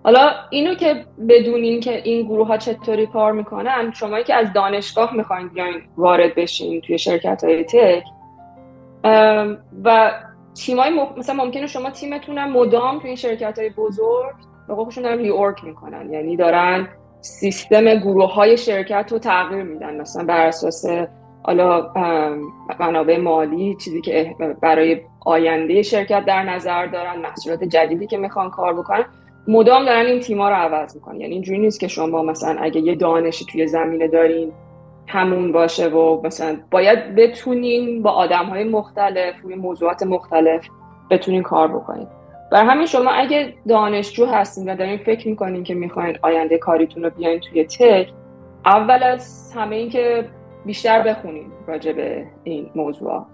حالا 0.04 0.30
اینو 0.50 0.74
که 0.74 1.04
بدونین 1.28 1.80
که 1.80 2.02
این 2.04 2.26
گروه 2.26 2.46
ها 2.46 2.56
چطوری 2.56 3.06
کار 3.06 3.32
می‌کنن 3.32 3.92
شما 3.94 4.22
که 4.22 4.34
از 4.34 4.52
دانشگاه 4.52 5.14
می‌خواین 5.14 5.48
بیاین 5.48 5.82
وارد 5.96 6.34
بشین 6.34 6.80
توی 6.80 6.98
شرکت 6.98 7.44
های 7.44 7.64
تک 7.64 8.04
و 9.84 10.12
تیمای 10.54 10.90
مخ... 10.90 11.08
مثلا 11.18 11.44
ممکنه 11.44 11.66
شما 11.66 11.90
تیمتون 11.90 12.44
مدام 12.44 12.98
توی 12.98 13.06
این 13.06 13.16
شرکت 13.16 13.58
های 13.58 13.70
بزرگ 13.70 14.34
به 14.68 14.74
قولشون 14.74 15.02
دارن 15.02 15.18
ریورک 15.18 15.64
می‌کنن. 15.64 16.12
یعنی 16.12 16.36
دارن 16.36 16.88
سیستم 17.20 17.94
گروه 17.94 18.34
های 18.34 18.56
شرکت 18.56 19.08
رو 19.12 19.18
تغییر 19.18 19.62
میدن. 19.62 20.00
مثلا 20.00 20.24
بر 20.24 20.46
اساس 20.46 20.84
حالا 21.42 21.92
منابع 22.80 23.18
مالی 23.18 23.76
چیزی 23.84 24.00
که 24.00 24.36
برای 24.62 25.00
آینده 25.24 25.82
شرکت 25.82 26.24
در 26.24 26.42
نظر 26.42 26.86
دارن 26.86 27.20
محصولات 27.20 27.64
جدیدی 27.64 28.06
که 28.06 28.18
می‌خوان 28.18 28.50
کار 28.50 28.74
بکنن 28.74 29.04
مدام 29.48 29.84
دارن 29.84 30.06
این 30.06 30.20
تیما 30.20 30.48
رو 30.48 30.54
عوض 30.54 30.94
می‌کنن. 30.94 31.20
یعنی 31.20 31.32
اینجوری 31.32 31.58
نیست 31.58 31.80
که 31.80 31.88
شما 31.88 32.22
مثلا 32.22 32.56
اگه 32.60 32.80
یه 32.80 32.94
دانشی 32.94 33.44
توی 33.44 33.66
زمینه 33.66 34.08
دارین 34.08 34.52
همون 35.06 35.52
باشه 35.52 35.88
و 35.88 36.26
مثلا 36.26 36.56
باید 36.70 37.14
بتونین 37.14 38.02
با 38.02 38.10
آدم 38.10 38.44
های 38.44 38.64
مختلف 38.64 39.34
روی 39.42 39.54
موضوعات 39.54 40.02
مختلف 40.02 40.68
بتونین 41.10 41.42
کار 41.42 41.68
بکنین. 41.68 42.06
بر 42.52 42.64
همین 42.64 42.86
شما 42.86 43.10
اگه 43.10 43.54
دانشجو 43.68 44.26
هستین 44.26 44.70
و 44.70 44.76
دارین 44.76 44.98
فکر 44.98 45.28
می‌کنین 45.28 45.64
که 45.64 45.74
می‌خواین 45.74 46.18
آینده 46.22 46.58
کاریتون 46.58 47.02
رو 47.02 47.10
بیاین 47.10 47.40
توی 47.40 47.64
تک 47.64 48.08
اول 48.64 49.02
از 49.02 49.52
همه 49.56 49.76
این 49.76 49.90
که 49.90 50.28
بیشتر 50.64 51.02
بخونین 51.02 51.46
راجع 51.66 51.92
به 51.92 52.26
این 52.44 52.70
موضوع. 52.74 53.26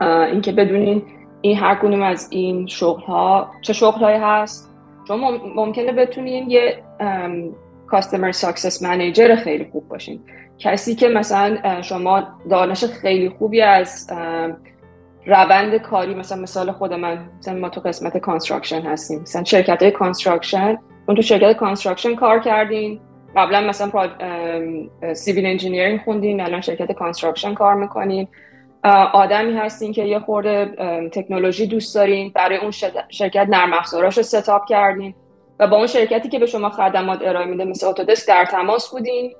اینکه 0.00 0.52
بدونین 0.52 1.02
این 1.40 1.56
هر 1.56 1.74
کدوم 1.74 2.02
از 2.02 2.28
این 2.30 2.66
شغل 2.66 3.02
ها 3.02 3.50
چه 3.62 3.72
شغل 3.72 4.00
هایی 4.00 4.18
هست 4.18 4.74
شما 5.08 5.30
ممکنه 5.56 5.92
بتونین 5.92 6.50
یه 6.50 6.82
customer 7.86 8.32
success 8.32 8.82
manager 8.82 9.34
خیلی 9.34 9.68
خوب 9.72 9.88
باشین. 9.88 10.20
کسی 10.62 10.94
که 10.94 11.08
مثلا 11.08 11.82
شما 11.82 12.22
دانش 12.50 12.84
خیلی 12.84 13.28
خوبی 13.28 13.60
از 13.60 14.10
روند 15.26 15.76
کاری 15.76 16.14
مثلا 16.14 16.42
مثال 16.42 16.72
خود 16.72 16.92
من 16.92 17.18
مثلا 17.38 17.54
ما 17.54 17.68
تو 17.68 17.80
قسمت 17.80 18.18
construction 18.18 18.82
هستیم. 18.82 19.20
مثلا 19.20 19.44
شرکت 19.44 19.82
های 19.82 19.90
construction 19.90 20.78
اون 21.06 21.16
تو 21.16 21.22
شرکت 21.22 21.56
construction 21.56 22.14
کار 22.14 22.38
کردین 22.38 23.00
قبلا 23.36 23.60
مثلا 23.60 24.10
civil 25.14 25.46
engineering 25.46 26.00
خوندین 26.00 26.40
الان 26.40 26.60
شرکت 26.60 26.92
construction 26.92 27.54
کار 27.54 27.74
می‌کنین. 27.74 28.28
آدمی 29.12 29.52
هستین 29.52 29.92
که 29.92 30.04
یه 30.04 30.18
خورده 30.18 30.66
تکنولوژی 31.12 31.66
دوست 31.66 31.94
دارین 31.94 32.32
برای 32.34 32.56
اون 32.56 32.70
شرکت 33.08 33.46
نرم 33.50 33.72
افزاراش 33.72 34.16
رو 34.16 34.22
setup 34.22 34.66
کردین 34.68 35.14
و 35.58 35.66
با 35.66 35.76
اون 35.76 35.86
شرکتی 35.86 36.28
که 36.28 36.38
به 36.38 36.46
شما 36.46 36.70
خدمات 36.70 37.22
ارائه 37.22 37.46
میده 37.46 37.64
مثل 37.64 37.86
اتودسک 37.86 38.28
در 38.28 38.44
تماس 38.44 38.90
بودین. 38.90 39.32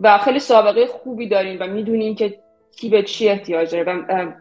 و 0.00 0.18
خیلی 0.18 0.38
سابقه 0.38 0.86
خوبی 0.86 1.28
دارین 1.28 1.58
و 1.58 1.66
می‌دونین 1.66 2.14
که 2.14 2.38
کی 2.76 2.88
به 2.88 3.02
چی 3.02 3.28
احتیاج 3.28 3.74
داره. 3.74 3.92
و 3.92 4.32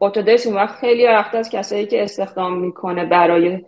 اتودسک 0.00 0.46
اون 0.46 0.56
وقت 0.56 0.74
خیلی 0.74 1.06
رفته 1.06 1.38
از 1.38 1.50
کسایی 1.50 1.86
که 1.86 2.02
استخدام 2.02 2.58
می‌کنه 2.58 3.04
برای 3.04 3.64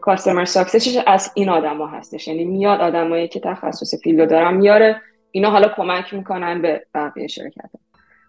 customer 0.00 0.44
successش 0.44 1.02
از 1.06 1.32
این 1.34 1.48
آدما 1.48 1.86
هستش. 1.86 2.28
یعنی 2.28 2.44
میاد 2.44 2.80
آدمایی 2.80 3.28
که 3.28 3.40
تخصص 3.40 4.02
field 4.02 4.30
دارن 4.30 4.54
میاره 4.54 5.00
اینا 5.30 5.50
حالا 5.50 5.68
کمک 5.68 6.14
می‌کنن 6.14 6.62
به 6.62 6.86
بقیه 6.94 7.26
شرکت. 7.26 7.70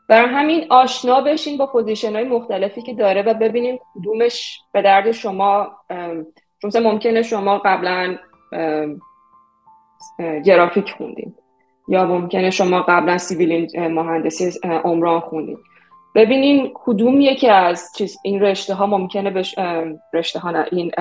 برای 0.09 0.29
همین 0.29 0.65
آشنا 0.69 1.21
بشین 1.21 1.57
با 1.57 1.67
position 1.67 2.15
های 2.15 2.23
مختلفی 2.23 2.81
که 2.81 2.93
داره 2.93 3.21
و 3.21 3.33
ببینیم 3.33 3.79
کدومش 3.95 4.59
به 4.71 4.81
درد 4.81 5.11
شما 5.11 5.71
چون 6.61 6.83
ممکنه 6.83 7.21
شما 7.21 7.57
قبلا 7.65 8.17
گرافیک 10.45 10.91
خوندین. 10.91 11.35
یا 11.87 12.05
ممکنه 12.05 12.49
شما 12.49 12.81
قبلا 12.81 13.17
civil 13.17 13.79
مهندسی 13.89 14.59
عمران 14.63 15.19
خوندین 15.19 15.57
ببینین 16.15 16.71
کدوم 16.73 17.21
یکی 17.21 17.47
از 17.47 17.91
چیز 17.97 18.17
این 18.23 18.41
رشته 18.41 18.73
ها 18.73 18.85
ممکنه 18.85 19.31
به 19.31 19.43
رشته 20.13 20.39
ها 20.39 20.63
این 20.71 20.91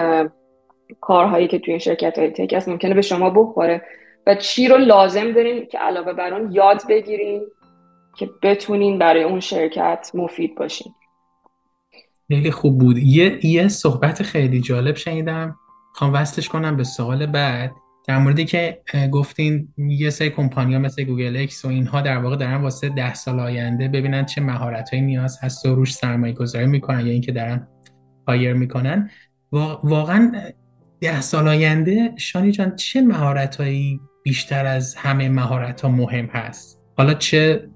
کارهایی 1.00 1.48
که 1.48 1.58
توی 1.58 1.72
این 1.72 1.78
شرکت 1.78 2.18
های 2.18 2.30
tech 2.30 2.52
هست 2.52 2.68
ممکنه 2.68 2.94
به 2.94 3.02
شما 3.02 3.30
بخوره. 3.30 3.82
و 4.26 4.34
چی 4.34 4.68
رو 4.68 4.76
لازم 4.76 5.32
دارین 5.32 5.66
که 5.66 5.78
علاوه 5.78 6.12
بر 6.12 6.34
اون 6.34 6.52
یاد 6.52 6.82
بگیرین 6.88 7.42
که 8.16 8.30
بتونین 8.42 8.98
برای 8.98 9.22
اون 9.22 9.40
شرکت 9.40 10.10
مفید 10.14 10.54
باشین. 10.54 10.92
خیلی 12.28 12.50
خوب 12.50 12.78
بود. 12.78 12.98
یه 12.98 13.46
یه 13.46 13.68
صحبت 13.68 14.22
خیلی 14.22 14.60
جالب 14.60 14.96
شنیدم. 14.96 15.56
خوام 15.94 16.12
وصلش 16.12 16.48
کنم 16.48 16.76
به 16.76 16.84
سوال 16.84 17.26
بعد. 17.26 17.70
در 18.06 18.18
موردی 18.18 18.44
که 18.44 18.82
گفتین 19.12 19.68
یه 19.78 20.10
سری 20.10 20.30
کمپانی 20.30 20.74
ها 20.74 20.80
مثل 20.80 21.04
Google 21.04 21.36
X 21.36 21.64
و 21.64 21.68
اینها 21.68 22.00
در 22.00 22.18
واقع 22.18 22.36
دارن 22.36 22.56
واسه 22.56 22.88
ده 22.88 23.14
سال 23.14 23.40
آینده 23.40 23.88
ببینن 23.88 24.24
چه 24.24 24.40
مهارت 24.40 24.94
نیاز 24.94 25.38
هست 25.42 25.66
و 25.66 25.74
روش 25.74 25.94
سرمایه 25.94 26.32
گذاری 26.32 26.66
می‌کنن 26.66 27.06
یا 27.06 27.12
اینکه 27.12 27.32
دارن 27.32 27.68
hire 28.28 28.52
می‌کنن. 28.52 29.10
واقعا 29.84 30.32
ده 31.00 31.20
سال 31.20 31.48
آینده 31.48 32.12
شانی 32.16 32.52
جان 32.52 32.76
چه 32.76 33.00
مهارت 33.00 33.62
بیشتر 34.22 34.66
از 34.66 34.94
همه 34.94 35.28
مهارت 35.28 35.80
ها 35.80 35.88
مهم 35.88 36.26
هست؟ 36.26 36.80
حالا 36.96 37.14
چه 37.14 37.68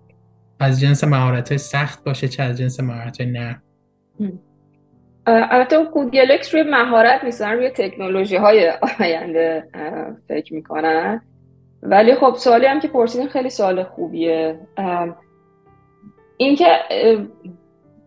از 0.60 0.80
جنس 0.80 1.04
مهارت 1.04 1.56
سخت 1.56 2.04
باشه 2.04 2.28
چه 2.28 2.42
از 2.42 2.58
جنس 2.58 2.80
مهارت 2.80 3.20
نرم 3.20 3.62
البته 5.28 5.84
Google 5.84 6.32
X 6.32 6.54
روی 6.54 6.62
مهارت 6.62 7.24
نیستن 7.24 7.52
روی 7.52 7.70
تکنولوژی 7.70 8.36
های 8.36 8.72
آینده 9.00 9.64
فکر 10.28 10.54
می‌کنن. 10.54 11.22
ولی 11.82 12.14
خب 12.14 12.34
سوالی 12.34 12.66
هم 12.66 12.80
که 12.80 12.88
پرسیدین 12.88 13.28
خیلی 13.28 13.50
سوال 13.50 13.84
خوبیه. 13.84 14.60
اینکه 16.36 16.66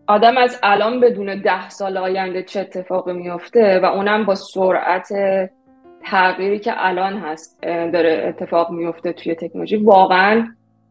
آدم 0.06 0.38
از 0.38 0.58
الان 0.62 1.00
بدون 1.00 1.40
ده 1.40 1.68
سال 1.68 1.96
آینده 1.96 2.42
چه 2.42 2.60
اتفاقی 2.60 3.12
میفته 3.12 3.80
و 3.82 3.84
اونم 3.84 4.24
با 4.24 4.34
سرعت 4.34 5.08
تغییری 6.04 6.58
که 6.58 6.72
الان 6.76 7.18
هست 7.18 7.62
داره 7.62 8.24
اتفاق 8.28 8.70
میفته 8.70 9.12
توی 9.12 9.34
تکنولوژی 9.34 9.76
واقعا 9.76 10.48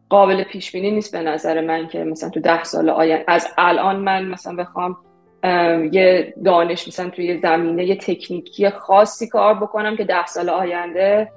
قابل 0.09 0.43
پیش 0.43 0.71
بینی 0.71 0.91
نیست 0.91 1.15
به 1.15 1.21
نظر 1.21 1.61
من 1.61 1.87
که 1.87 2.03
مثلا 2.03 2.29
تو 2.29 2.39
ده 2.39 2.63
سال 2.63 2.89
آینده 2.89 3.23
از 3.27 3.47
الان 3.57 3.95
من 3.95 4.25
مثلا 4.25 4.55
بخوام 4.55 4.97
یه 5.91 6.33
دانش 6.45 6.87
مثلا 6.87 7.09
توی 7.09 7.39
زمینه 7.39 7.85
یه 7.85 7.95
تکنیکی 7.95 8.69
خاصی 8.69 9.29
کار 9.29 9.53
بکنم 9.53 9.97
که 9.97 10.03
ده 10.03 10.25
سال 10.25 10.49
آینده 10.49 11.31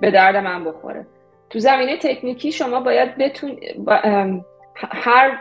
به 0.00 0.10
درد 0.10 0.36
من 0.36 0.64
بخوره. 0.64 1.06
تو 1.50 1.58
زمینه 1.58 1.96
تکنیکی 1.96 2.52
شما 2.52 2.80
باید 2.80 3.18
بتون 3.18 3.60
هر 4.74 5.38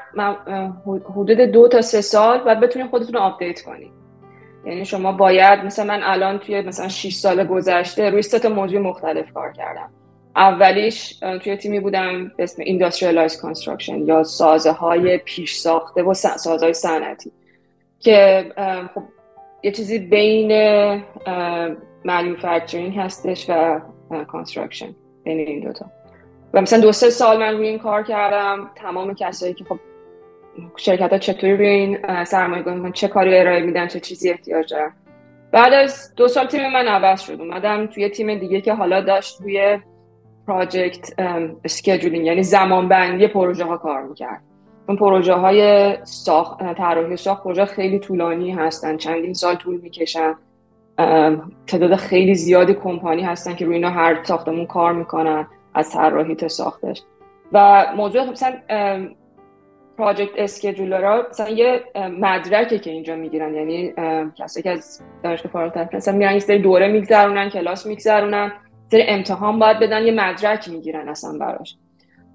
حدود 1.15 1.41
دو 1.41 1.67
تا 1.67 1.82
سه 1.82 2.02
سال 2.02 2.39
باید 2.39 2.60
بتونید 2.60 2.89
خودتون 2.89 3.13
رو 3.13 3.19
آپدیت 3.19 3.62
کنید 3.62 3.91
یعنی 4.65 4.86
شما 4.86 5.12
باید 5.12 5.60
مثلا 5.60 5.86
من 5.86 6.04
الان 6.04 6.39
توی 6.39 6.62
مثلا 6.62 6.88
6 6.88 7.13
سال 7.13 7.43
گذشته 7.43 8.10
روی 8.10 8.21
سه 8.21 8.39
تا 8.39 8.50
موضوع 8.50 8.80
مختلف 8.80 9.34
کار 9.34 9.52
کردم. 9.52 9.89
اولیش 10.36 11.19
توی 11.43 11.58
تیمی 11.58 11.80
بودم 11.80 12.32
به 12.38 12.43
اسم 12.43 12.63
Industrialized 12.63 13.36
Construction 13.36 14.08
یا 14.08 14.24
سازه 14.24 14.71
های 14.71 15.17
پیش 15.17 15.56
ساخته 15.56 16.04
و 16.04 16.13
سازه 16.13 16.65
های 16.65 16.74
صنعتی. 16.74 17.32
که 18.02 18.46
خب 18.96 19.04
یه 19.64 19.72
چیزی 19.72 20.00
بین 20.00 20.52
manufacturing 22.06 22.98
هستش 22.98 23.50
و 23.50 23.80
construction 24.12 24.88
بین 25.24 25.40
این 25.48 25.60
دوتا. 25.60 25.86
و 26.54 26.62
مثلا 26.62 26.80
دو 26.80 26.92
سه 26.92 27.10
سال 27.10 27.40
من 27.40 27.58
روی 27.58 27.68
این 27.68 27.80
کار 27.80 28.04
کردم 28.04 28.72
تمام 28.76 29.14
کسایی 29.14 29.54
که 29.54 29.64
خب 29.64 29.80
شرکت 30.76 31.12
ها 31.12 31.18
چطوری 31.18 31.58
روی 31.58 31.68
این 31.68 32.24
سرمایه 32.24 32.64
گذاری 32.64 32.92
چه 32.92 33.08
کاری 33.08 33.38
ارائه 33.38 33.62
میدن 33.62 33.88
چه 33.88 34.00
چیزی 34.00 34.30
احتیاج 34.30 34.74
دارن. 34.74 34.94
بعد 35.52 35.74
از 35.74 36.16
دو 36.16 36.28
سال 36.28 36.48
تیم 36.48 36.72
من 36.74 36.88
عوض 36.88 37.22
شد. 37.22 37.42
اومدم 37.42 37.88
توی 37.88 38.10
تیم 38.10 38.36
دیگه 38.36 38.62
که 38.62 38.74
حالا 38.74 39.02
داشت 39.02 39.42
روی 39.42 39.80
project 40.48 41.14
scheduling 41.64 42.26
یعنی 42.26 42.44
زمان 42.44 42.90
بندی 42.90 43.28
پروژه 43.28 43.64
ها 43.64 43.78
کار 43.78 44.02
می‌کرد. 44.02 44.42
اون 44.92 45.00
پروژه 45.00 45.34
های 45.34 45.98
ساخت 46.04 46.74
طراحی 46.74 47.18
ساخت 47.18 47.44
پروژه 47.44 47.66
خیلی 47.66 48.00
طولانی 48.00 48.52
هستن 48.52 48.98
چندین 48.98 49.34
سال 49.34 49.56
طول 49.56 49.80
می‌کشن. 49.82 50.34
تعداد 51.68 51.96
خیلی 51.96 52.36
زیادی 52.36 52.74
کمپانی 52.74 53.22
هستن 53.22 53.56
که 53.56 53.66
روی 53.66 53.76
اینا 53.76 53.90
هر 53.90 54.24
ساختمون 54.24 54.66
کار 54.66 54.94
می‌کنن 54.94 55.48
از 55.74 55.92
طراحی 55.92 56.36
تا 56.36 56.48
ساختش. 56.48 57.02
و 57.52 57.86
موضوع 57.98 58.30
مثلا 58.30 58.54
پراجکت 59.98 60.32
اسکیجولرها 60.38 61.24
مثلا 61.30 61.50
یه 61.50 61.84
مدرکه 61.96 62.80
که 62.80 62.92
اینجا 62.92 63.16
می‌گیرن 63.16 63.56
یعنی 63.56 63.94
کسی 64.38 64.62
که 64.62 64.70
از 64.70 65.02
دانشگاه 65.24 65.52
فارغ 65.52 65.96
مثلا 65.96 66.18
میرن 66.18 66.34
یه 66.34 66.40
سری 66.40 66.60
دوره 66.60 66.88
میگذرونن 66.88 67.50
کلاس 67.50 67.86
میگذرونن 67.86 68.52
سری 68.92 69.04
امتحان 69.04 69.60
باید 69.60 69.80
بدن 69.80 70.04
یه 70.04 70.12
مدرک 70.12 70.70
می‌گیرن 70.70 71.10
اصلا 71.10 71.38
براش. 71.38 71.78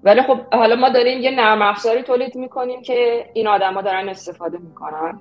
ولی 0.03 0.21
خب 0.21 0.39
حالا 0.53 0.75
ما 0.75 0.89
داریم 0.89 1.21
یه 1.21 1.31
نرم 1.31 1.61
افزاری 1.61 2.01
تولید 2.01 2.35
می‌کنیم 2.35 2.81
که 2.81 3.25
این 3.33 3.47
آدما 3.47 3.81
دارن 3.81 4.09
استفاده 4.09 4.57
می‌کنن. 4.57 5.19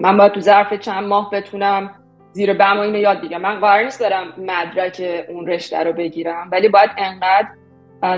من 0.00 0.16
باید 0.16 0.32
تو 0.32 0.40
ظرف 0.40 0.72
چند 0.72 1.04
ماه 1.04 1.30
بتونم 1.30 1.90
زیر 2.32 2.54
بم 2.54 2.78
اینو 2.78 2.98
یاد 2.98 3.20
بگیرم. 3.20 3.40
من 3.40 3.60
قرار 3.60 3.84
نیست 3.84 4.00
دارم 4.00 4.26
مدرک 4.38 5.24
اون 5.28 5.46
رشته 5.46 5.78
رو 5.78 5.92
بگیرم 5.92 6.48
ولی 6.52 6.68
باید 6.68 6.90
انقدر 6.98 7.48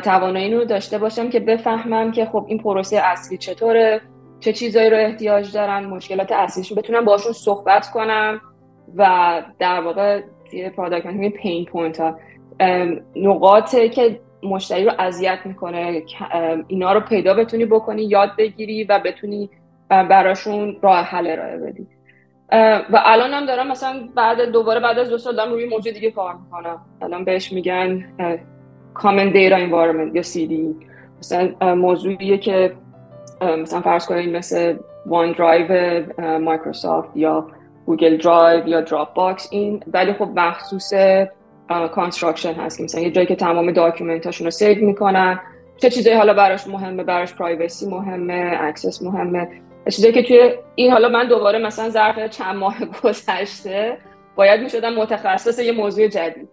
توانایی 0.00 0.54
رو 0.54 0.64
داشته 0.64 0.98
باشم 0.98 1.30
که 1.30 1.40
بفهمم 1.40 2.12
که 2.12 2.24
خب 2.24 2.44
این 2.48 2.58
پروسه 2.58 2.96
اصلی 2.96 3.38
چطوره 3.38 4.00
چه 4.40 4.52
چیزایی 4.52 4.90
رو 4.90 4.96
احتیاج 4.96 5.52
دارن 5.52 5.84
مشکلات 5.84 6.32
اصلیش 6.32 6.70
رو 6.70 6.76
بتونم 6.76 7.04
باشون 7.04 7.32
صحبت 7.32 7.90
کنم 7.90 8.40
و 8.96 9.42
در 9.58 9.80
واقع 9.80 10.22
توی 10.50 10.70
product 10.70 11.30
pain 11.30 11.64
point 11.64 12.00
ها 12.00 12.18
نقاطه 13.16 13.88
که 13.88 14.20
مشتری 14.42 14.84
رو 14.84 14.92
اذیت 14.98 15.38
می‌کنه 15.44 16.02
اینا 16.68 16.92
رو 16.92 17.00
پیدا 17.00 17.34
بتونی 17.34 17.64
بکنی 17.64 18.02
یاد 18.02 18.30
بگیری 18.38 18.84
و 18.84 19.00
بتونی 19.04 19.50
براشون 19.88 20.76
راه 20.82 21.04
حل 21.04 21.26
ارائه 21.26 21.58
بدی. 21.58 21.86
و 22.92 23.02
الان 23.04 23.30
هم 23.30 23.46
دارم 23.46 23.68
مثلا 23.68 24.08
بعد 24.14 24.40
دوباره 24.42 24.80
بعد 24.80 24.98
از 24.98 25.10
دو 25.10 25.18
سال 25.18 25.36
دارم 25.36 25.52
روی 25.52 25.68
موضوع 25.68 25.92
دیگه 25.92 26.10
کار 26.10 26.34
می‌کنم. 26.34 26.80
الان 27.02 27.24
بهش 27.24 27.52
میگن 27.52 28.04
Common 28.94 29.32
Data 29.32 29.58
Environment 29.58 30.14
یا 30.14 30.22
CDE 30.22 30.52
مثلا 31.18 31.74
موضوعیه 31.74 32.38
که 32.38 32.72
مثلا 33.40 33.80
فرض 33.80 34.06
کنید 34.06 34.36
مثل 34.36 34.76
OneDrive 35.06 36.02
Microsoft 36.38 37.16
یا 37.16 37.46
Google 37.86 38.16
Drive 38.16 38.68
یا 38.68 38.80
Dropbox 38.80 39.48
این 39.52 39.82
ولی 39.92 40.12
خب 40.12 40.28
مخصوص 40.34 40.92
construction 41.68 42.54
هست. 42.54 42.80
مثلا 42.80 43.00
یه 43.00 43.10
جایی 43.10 43.26
که 43.26 43.36
تمام 43.36 43.70
documentاشون 43.70 44.44
رو 44.44 44.50
save 44.50 44.86
می‌کنن. 44.86 45.40
چه 45.76 45.90
چیزایی 45.90 46.16
حالا 46.16 46.34
براش 46.34 46.66
مهمه؟ 46.66 47.04
براش 47.04 47.34
privacy 47.34 47.86
مهمه؟ 47.86 48.58
access 48.60 49.02
مهمه؟ 49.02 49.48
چیزایی 49.90 50.14
که 50.14 50.22
توی 50.22 50.54
این 50.74 50.92
حالا 50.92 51.08
من 51.08 51.28
دوباره 51.28 51.58
مثلا 51.58 51.90
ظرف 51.90 52.30
چند 52.30 52.56
ماه 52.56 52.76
گذشته 53.04 53.98
باید 54.36 54.60
می‌شدم 54.60 54.94
متخصص 54.94 55.58
یه 55.58 55.72
موضوع 55.72 56.08
جدید. 56.08 56.48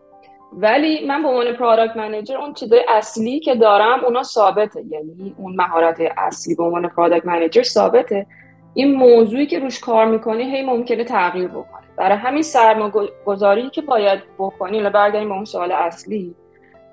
ولی 0.53 1.05
من 1.07 1.21
به 1.21 1.27
عنوان 1.27 1.53
product 1.53 1.97
manager 1.97 2.37
اون 2.37 2.53
چیزای 2.53 2.81
اصلی 2.89 3.39
که 3.39 3.55
دارم 3.55 4.05
اونا 4.05 4.23
ثابته. 4.23 4.83
یعنی 4.89 5.35
اون 5.37 5.55
مهارت 5.55 5.97
اصلی 6.17 6.55
به 6.55 6.63
عنوان 6.63 6.87
product 6.87 7.25
manager 7.25 7.63
ثابته. 7.63 8.25
این 8.73 8.95
موضوعی 8.95 9.45
که 9.45 9.59
روش 9.59 9.79
کار 9.79 10.05
می‌کنی 10.05 10.43
هی 10.43 10.61
ممکنه 10.63 11.03
تغییر 11.03 11.47
بکنه. 11.47 11.84
برای 11.97 12.17
همین 12.17 12.41
سرمایه‌گذاری 12.41 13.69
که 13.69 13.81
باید 13.81 14.19
بکنی 14.37 14.77
حالا 14.77 14.89
برگردیم 14.89 15.29
به 15.29 15.35
اون 15.35 15.45
سوال 15.45 15.71
اصلی 15.71 16.35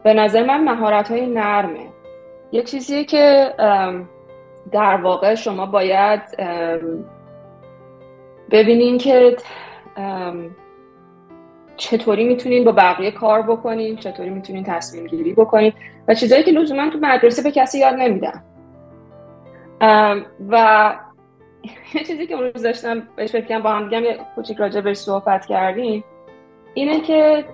به 0.05 0.15
نظر 0.15 0.45
من 0.47 0.65
مهارت 0.65 1.11
های 1.11 1.27
نرمه. 1.27 1.87
یه 2.53 2.63
چیزیه 2.63 3.05
که 3.05 3.55
در 4.73 4.97
واقع 4.97 5.35
شما 5.35 5.67
باید 5.67 6.21
ببینین 8.51 8.99
که 8.99 9.37
چطوری 11.77 12.25
می‌تونین 12.25 12.65
با 12.65 12.73
بقیه 12.73 13.11
کار 13.11 13.43
بکنین 13.43 13.97
چطوری 13.97 14.31
می‌تونین 14.31 14.65
تصمیم 14.65 15.07
گیری 15.07 15.33
بکنین 15.33 15.73
و 16.09 16.15
چیزایی 16.15 16.43
که 16.43 16.51
لزوما 16.51 16.91
تو 16.91 16.99
مدرسه 17.03 17.43
به 17.43 17.51
کسی 17.51 17.79
یاد 17.79 17.95
نمیدن. 17.95 18.43
و 20.49 20.95
یه 21.95 22.05
چیزی 22.05 22.27
که 22.27 22.35
اون 22.35 22.51
روز 22.55 22.63
داشتم 22.63 23.03
بهش 23.17 23.33
فکر 23.33 23.59
با 23.59 23.71
هم 23.71 23.85
دیگه 23.89 24.03
یه 24.03 24.19
کوچیک 24.35 24.57
راجع 24.57 24.81
بهش 24.81 24.97
صحبت 24.97 25.47
کردیم 25.47 26.05
اینه 26.75 27.01
که 27.01 27.45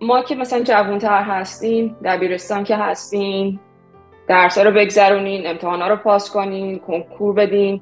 ما 0.00 0.22
که 0.22 0.34
مثلا 0.34 0.62
جوانتر 0.62 1.22
هستیم 1.22 1.96
دبیرستان 2.04 2.64
که 2.64 2.76
هستیم 2.76 3.60
درس 4.28 4.58
رو 4.58 4.70
بگذرونین 4.70 5.46
امتحانا 5.46 5.88
رو 5.88 5.96
پاس 5.96 6.30
کنین 6.30 6.78
کنکور 6.78 7.34
بدین 7.34 7.80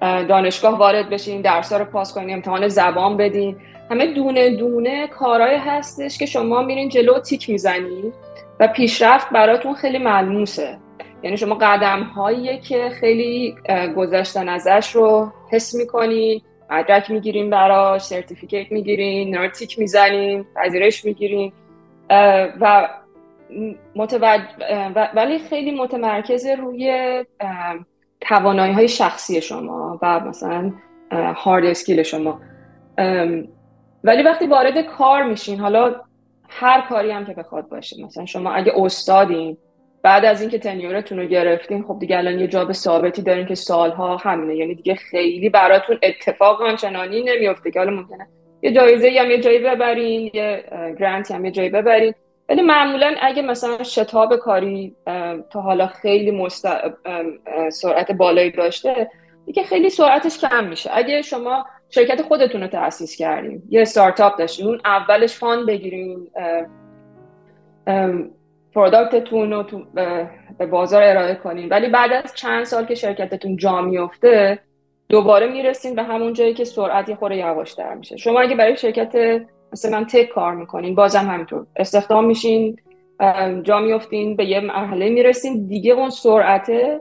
دانشگاه 0.00 0.78
وارد 0.78 1.10
بشین 1.10 1.40
درس 1.40 1.72
رو 1.72 1.84
پاس 1.84 2.14
کنین 2.14 2.34
امتحان 2.34 2.68
زبان 2.68 3.16
بدین. 3.16 3.56
همه 3.90 4.06
دونه 4.06 4.56
دونه 4.56 5.06
کارهای 5.06 5.56
هستش 5.56 6.18
که 6.18 6.26
شما 6.26 6.62
میرین 6.62 6.88
جلو 6.88 7.18
تیک 7.18 7.50
می‌زنین 7.50 8.12
و 8.60 8.68
پیشرفت 8.68 9.30
براتون 9.30 9.74
خیلی 9.74 9.98
ملموسه. 9.98 10.78
یعنی 11.26 11.36
شما 11.36 11.54
قدم 11.54 12.02
هایی 12.02 12.58
که 12.58 12.88
خیلی 12.88 13.56
گذشتن 13.96 14.48
ازش 14.48 14.90
رو 14.96 15.32
حس 15.50 15.74
می‌کنین 15.74 16.40
مدرک 16.70 17.10
می‌گیرین 17.10 17.50
براش 17.50 18.02
certificate 18.02 18.72
می‌گیرین 18.72 19.36
نرتیک 19.36 19.78
می‌زنین 19.78 20.46
پذیرش 20.56 21.04
می‌گیرین 21.04 21.52
و 22.60 22.88
ولی 25.14 25.38
خیلی 25.38 25.70
متمرکز 25.70 26.46
روی 26.46 27.24
توانایی 28.20 28.72
های 28.72 28.88
شخصی 28.88 29.40
شما 29.40 29.98
و 30.02 30.20
مثلا 30.20 30.72
hard 31.12 31.64
skill 31.64 32.02
شما. 32.02 32.40
ولی 34.04 34.22
وقتی 34.22 34.46
وارد 34.46 34.80
کار 34.80 35.22
میشین 35.22 35.60
حالا 35.60 35.94
هر 36.48 36.80
کاری 36.80 37.10
هم 37.10 37.26
که 37.26 37.34
بخواد 37.34 37.68
باشه 37.68 38.04
مثلا 38.04 38.26
شما 38.26 38.52
اگه 38.52 38.72
استادین 38.76 39.56
بعد 40.06 40.24
از 40.24 40.40
اینکه 40.40 40.58
tenureتون 40.58 41.18
رو 41.18 41.26
گرفتین 41.26 41.82
خب 41.82 41.96
دیگه 42.00 42.18
الان 42.18 42.38
یه 42.38 42.46
job 42.46 42.72
ثابتی 42.72 43.22
دارین 43.22 43.46
که 43.46 43.54
سالها 43.54 44.16
همینه. 44.16 44.56
یعنی 44.56 44.74
دیگه 44.74 44.94
خیلی 44.94 45.48
براتون 45.48 45.98
اتفاق 46.02 46.62
آنچنانی 46.62 47.22
نمیفته 47.22 47.70
که 47.70 47.78
حالا 47.78 47.90
ممکنه 47.90 48.26
یه 48.62 48.72
جایزه 48.72 49.20
هم 49.20 49.30
یه 49.30 49.40
جایی 49.40 49.58
ببرین 49.58 50.30
یه 50.34 50.64
grantی 51.00 51.34
هم 51.34 51.44
یه 51.44 51.50
جایی 51.50 51.68
ببرین. 51.68 52.14
ولی 52.48 52.62
معمولا 52.62 53.14
اگه 53.20 53.42
مثلا 53.42 53.82
شتاب 53.82 54.36
کاری 54.36 54.94
تا 55.50 55.60
حالا 55.60 55.86
خیلی 55.86 56.30
مست... 56.30 56.66
سرعت 57.68 58.12
بالایی 58.12 58.50
داشته 58.50 59.10
دیگه 59.46 59.62
خیلی 59.62 59.90
سرعتش 59.90 60.38
کم 60.38 60.64
میشه. 60.64 60.90
اگه 60.92 61.22
شما 61.22 61.66
شرکت 61.90 62.22
خودتون 62.22 62.60
رو 62.60 62.66
تأسیس 62.66 63.16
کردین 63.16 63.62
یه 63.70 63.82
استارتاپ 63.82 64.38
داشتین 64.38 64.66
اون 64.66 64.80
اولش 64.84 65.34
fund 65.34 65.66
بگیرین 65.66 66.28
پروداکتتون 68.76 69.52
رو 69.52 69.62
تو 69.62 69.82
به 70.58 70.66
بازار 70.66 71.02
ارائه 71.02 71.34
کنین. 71.34 71.68
ولی 71.68 71.88
بعد 71.88 72.12
از 72.12 72.34
چند 72.34 72.64
سال 72.64 72.84
که 72.84 72.94
شرکتتون 72.94 73.56
جا 73.56 73.80
میفته 73.80 74.58
دوباره 75.08 75.46
می‌رسین 75.46 75.94
به 75.94 76.02
همون 76.02 76.32
جایی 76.32 76.54
که 76.54 76.64
سرعت 76.64 77.08
یه 77.08 77.14
خوره 77.14 77.36
یواشتر 77.36 77.94
میشه. 77.94 78.16
شما 78.16 78.40
اگه 78.40 78.56
برای 78.56 78.76
شرکت 78.76 79.42
مثلا 79.72 80.04
تک 80.04 80.28
کار 80.28 80.54
می‌کنین 80.54 80.94
بازم 80.94 81.26
همینطور. 81.26 81.66
استخدام 81.76 82.24
میشین 82.24 82.76
جا 83.62 83.78
میفتین 83.80 84.36
به 84.36 84.44
یه 84.44 84.60
مرحله 84.60 85.08
می‌رسین. 85.08 85.66
دیگه 85.66 85.92
اون 85.92 86.10
سرعته 86.10 87.00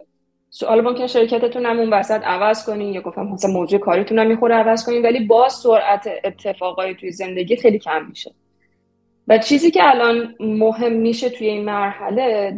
سوال 0.49 0.81
ممکن 0.81 1.07
شرکتتون 1.07 1.65
هم 1.65 1.79
اون 1.79 1.93
وسط 1.93 2.21
عوض 2.23 2.65
کنین. 2.65 2.93
یا 2.93 3.01
گفتم 3.01 3.21
مثلا 3.21 3.51
موضوع 3.51 3.79
کاریتون 3.79 4.19
هم 4.19 4.27
می‌خوره 4.27 4.55
عوض 4.55 4.85
کنین. 4.85 5.05
ولی 5.05 5.25
با 5.25 5.49
سرعت 5.49 6.07
اتفاقای 6.23 6.95
توی 6.95 7.11
زندگی 7.11 7.55
خیلی 7.55 7.79
کم 7.79 8.05
میشه. 8.09 8.31
و 9.27 9.37
چیزی 9.37 9.71
که 9.71 9.89
الان 9.89 10.35
مهم 10.39 10.93
میشه 10.93 11.29
توی 11.29 11.47
این 11.47 11.65
مرحله 11.65 12.53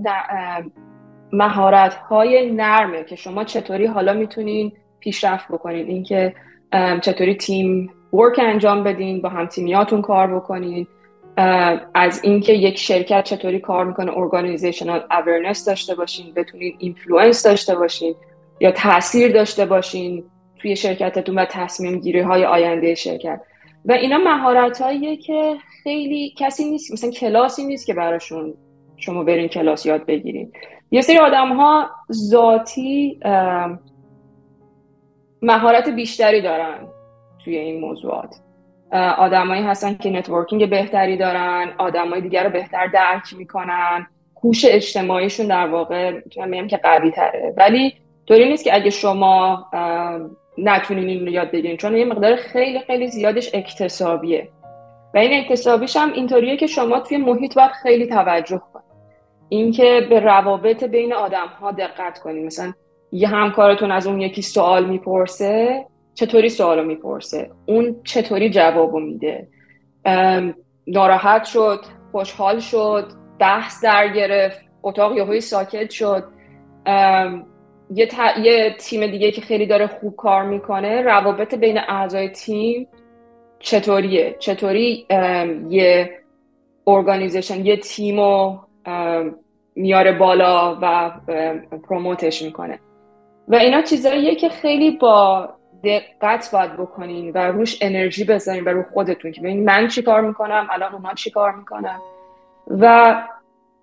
مهارت 1.32 1.94
های 1.94 2.52
نرمه 2.52 3.04
که 3.04 3.16
شما 3.16 3.44
چطوری 3.44 3.86
حالا 3.86 4.14
می‌تونین 4.14 4.72
پیشرفت 5.00 5.48
بکنین. 5.48 5.88
اینکه 5.88 6.36
چطوری 7.02 7.36
teamwork 7.36 8.40
انجام 8.40 8.84
بدین 8.84 9.22
با 9.22 9.30
هم 9.30 9.46
تیمیاتون 9.46 10.02
کار 10.02 10.36
بکنین. 10.36 10.88
از 11.94 12.24
اینکه 12.24 12.54
یک 12.54 12.78
شرکت 12.78 13.24
چطوری 13.24 13.60
کار 13.60 13.86
می‌کنه 13.86 14.18
organizational 14.18 15.04
awareness 15.12 15.66
داشته 15.66 15.96
باشین 15.96 16.34
بتونین 16.34 16.76
influence 16.80 17.44
داشته 17.44 17.76
باشین 17.76 18.16
یا 18.60 18.72
تاثیر 18.72 19.32
داشته 19.32 19.66
باشین 19.66 20.24
توی 20.58 20.76
شرکتتون 20.76 21.40
و 21.40 21.46
تصمیم 21.46 22.00
گیری 22.00 22.20
های 22.20 22.46
آینده 22.46 22.96
شرکت. 22.96 23.42
و 23.86 23.92
اینا 23.92 24.18
مهارت 24.18 24.84
که 25.26 25.56
خیلی 25.88 26.34
کسی 26.38 26.70
نیست 26.70 26.94
مثلا 26.94 27.12
کلاسی 27.12 27.66
نیست 27.66 27.88
که 27.88 27.94
براشون 27.94 28.54
شما 28.98 29.24
برین 29.24 29.48
کلاس 29.48 29.86
یاد 29.86 30.06
بگیرین. 30.06 30.52
یه 30.92 31.02
سری 31.02 31.18
آدم 31.18 31.56
ها 31.56 31.90
ذاتی 32.12 33.20
مهارت 35.42 35.90
بیشتری 35.90 36.42
دارن 36.42 36.88
توی 37.44 37.58
این 37.58 37.82
موضوعات. 37.82 38.36
آدمایی 39.18 39.64
هستن 39.64 39.96
که 39.96 40.10
networking 40.10 40.70
بهتری 40.70 41.18
دارن 41.18 41.74
آدمای 41.78 42.22
دیگر 42.22 42.44
رو 42.44 42.50
بهتر 42.50 42.88
درک 42.88 43.34
می‌کنن 43.38 44.08
هوش 44.44 44.66
اجتماعیشون 44.66 45.48
در 45.48 45.68
واقع 45.68 46.12
می‌تونم 46.12 46.52
بگم 46.52 46.68
که 46.68 46.78
قوی 46.78 47.12
تره 47.12 47.54
ولی 47.58 47.94
طوری 48.28 48.50
نیست 48.50 48.64
که 48.64 48.76
اگه 48.76 48.90
شما 48.90 49.66
نتونین 50.58 51.08
این 51.10 51.26
رو 51.26 51.32
یاد 51.32 51.52
بگیرین 51.52 51.78
چون 51.78 51.98
یه 51.98 52.06
مقدار 52.06 52.36
خیلی 52.36 52.80
خیلی 52.80 53.08
زیادش 53.08 53.56
اکتسابیه. 53.56 54.50
و 55.14 55.18
این 55.18 55.40
اکتسابیش 55.40 55.98
هم 55.98 56.14
اینطوریه 56.14 56.58
که 56.58 56.68
شما 56.68 57.00
توی 57.00 57.18
محیط 57.18 57.56
باید 57.56 57.72
خیلی 57.72 58.08
توجه 58.08 58.62
کنید 58.74 58.88
اینکه 59.50 60.08
به 60.10 60.20
روابط 60.20 60.84
بین 60.84 61.14
آدم 61.14 61.48
ها 61.48 61.72
دقت 61.72 62.20
کنید 62.20 62.46
مثلا 62.46 62.74
یه 63.12 63.28
همکارتون 63.28 63.92
از 63.92 64.08
اون 64.08 64.22
یکی 64.22 64.42
سوال 64.42 64.86
می‌پرسه 64.86 65.86
چطوری 66.14 66.50
سوالو 66.50 66.84
می‌پرسه؟ 66.84 67.50
اون 67.66 67.96
چطوری 68.04 68.50
جوابو 68.50 69.00
میده؟ 69.00 69.48
ناراحت 70.88 71.44
شد 71.44 71.80
خوشحال 72.12 72.60
شد 72.60 73.12
بحث 73.40 73.84
در 73.84 74.08
گرفت 74.08 74.62
اتاق 74.84 75.18
یهوی 75.18 75.42
ساکت 75.42 75.90
شد. 75.90 76.24
یه, 77.94 78.08
یه 78.44 78.76
تیم 78.80 79.08
دیگه 79.08 79.32
که 79.32 79.42
خیلی 79.42 79.66
داره 79.66 79.88
خوب 79.88 80.16
کار 80.16 80.44
می‌کنه 80.44 81.02
روابط 81.02 81.56
بین 81.56 81.78
اعضای 81.78 82.30
تیم 82.30 82.88
چطوریه؟ 83.60 84.36
چطوری 84.40 85.06
یه 85.70 86.20
ارگانیزیشن 86.88 87.66
یه 87.66 87.78
تیم 87.78 88.20
رو 88.20 88.60
میاره 89.76 90.12
بالا 90.12 90.78
و 90.82 91.12
پروموتش 91.88 92.42
می‌کنه. 92.42 92.80
و 93.48 93.56
اینا 93.56 93.82
چیزاییه 93.82 94.36
که 94.36 94.50
خیلی 94.50 94.92
با 94.92 95.50
دقت 95.84 96.50
باید 96.54 96.74
بکنین 96.74 97.32
و 97.32 97.38
روش 97.38 97.78
انرژی 97.82 98.24
بذارین 98.24 98.64
و 98.64 98.70
رو 98.70 98.84
خودتون 98.94 99.32
که 99.32 99.42
ببین 99.42 99.66
من 99.66 99.88
چی 99.88 100.02
کار 100.02 100.22
می‌کنم 100.22 100.68
الان 100.72 100.94
اونا 100.94 101.14
چی 101.14 101.32
کار 101.32 101.52
می‌کنم 101.52 102.02
و 102.68 103.16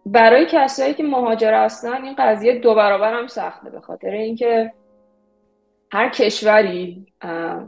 برای 0.07 0.47
کسایی 0.51 0.95
که 0.95 1.03
مهاجر 1.03 1.65
هستن 1.65 2.05
این 2.05 2.15
قضیه 2.19 2.59
دو 2.59 2.75
برابر 2.75 3.15
هم 3.15 3.27
سخته 3.27 3.71
به 3.71 3.81
خاطر 3.81 4.11
اینکه 4.11 4.73
هر 5.93 6.09
کشوری 6.09 7.07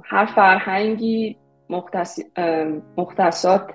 هر 0.04 0.26
فرهنگی 0.26 1.36
مختصات 2.96 3.70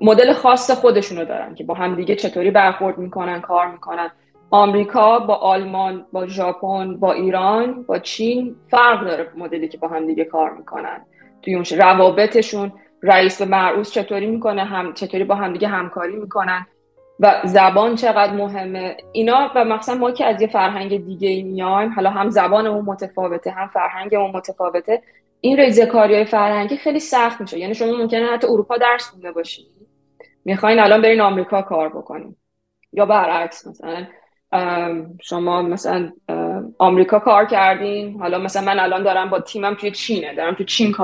مدل 0.00 0.32
خاص 0.32 0.70
خودشونو 0.70 1.24
دارن 1.24 1.54
که 1.54 1.64
با 1.64 1.74
همدیگه 1.74 2.14
چطوری 2.14 2.50
برخورد 2.50 2.98
می‌کنن 2.98 3.40
کار 3.40 3.66
می‌کنن. 3.66 4.10
آمریکا 4.50 5.18
با 5.18 5.34
آلمان 5.34 6.06
با 6.12 6.26
ژاپن 6.26 6.96
با 6.96 7.12
ایران 7.12 7.82
با 7.82 7.98
چین 7.98 8.56
فرق 8.70 9.04
داره 9.04 9.28
مدلی 9.36 9.68
که 9.68 9.78
با 9.78 9.88
همدیگه 9.88 10.24
کار 10.24 10.50
می‌کنن. 10.50 11.00
توی 11.42 11.54
اون 11.54 11.64
روابطشون 11.78 12.72
رئیس 13.02 13.40
و 13.40 13.44
مرعوس 13.44 13.90
چطوری 13.90 14.26
می‌کنه 14.26 14.64
هم 14.64 14.92
چطوری 14.92 15.24
با 15.24 15.34
همدیگه 15.34 15.68
همکاری 15.68 16.16
می‌کنن 16.16 16.66
و 17.20 17.40
زبان 17.44 17.94
چقدر 17.94 18.32
مهمه. 18.32 18.96
اینا 19.12 19.50
و 19.54 19.64
مثلا 19.64 19.94
ما 19.94 20.10
که 20.10 20.24
از 20.24 20.42
یه 20.42 20.48
فرهنگ 20.48 21.04
دیگه 21.04 21.42
میایم 21.42 21.92
حالا 21.92 22.10
هم 22.10 22.30
زبانمون 22.30 22.84
متفاوته 22.84 23.50
هم 23.50 23.68
فرهنگمون 23.68 24.30
متفاوته 24.30 25.02
این 25.44 25.56
ریزکاری 25.56 26.14
های 26.14 26.24
فرهنگی 26.24 26.76
خیلی 26.76 27.00
سخت 27.00 27.40
میشه. 27.40 27.58
یعنی 27.58 27.74
شما 27.74 27.96
ممکنه 27.96 28.26
حتی 28.26 28.46
اروپا 28.46 28.76
درس 28.76 29.08
خونده 29.08 29.32
باشید 29.32 29.66
می‌خواین 30.44 30.78
الان 30.78 31.02
برین 31.02 31.20
آمریکا 31.20 31.62
کار 31.62 31.88
بکنین. 31.88 32.36
یا 32.92 33.06
برعکس 33.06 33.66
مثلا 33.66 34.06
شما 35.22 35.62
مثلا 35.62 36.12
آمریکا 36.78 37.18
کار 37.18 37.44
کردین. 37.44 38.20
حالا 38.20 38.38
مثلا 38.38 38.62
من 38.62 38.78
الان 38.78 39.02
دارم 39.02 39.30
با 39.30 39.40
تیمم 39.40 39.74
توی 39.74 39.90
چینه. 39.90 40.34
دارم 40.34 40.54
توی 40.54 40.66
چین 40.66 40.94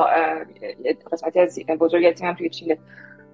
قسمتی 1.12 1.40
از 1.40 1.58
بزرگ 1.80 2.12
تیمم 2.12 2.34
توی 2.34 2.48
چینه. 2.48 2.78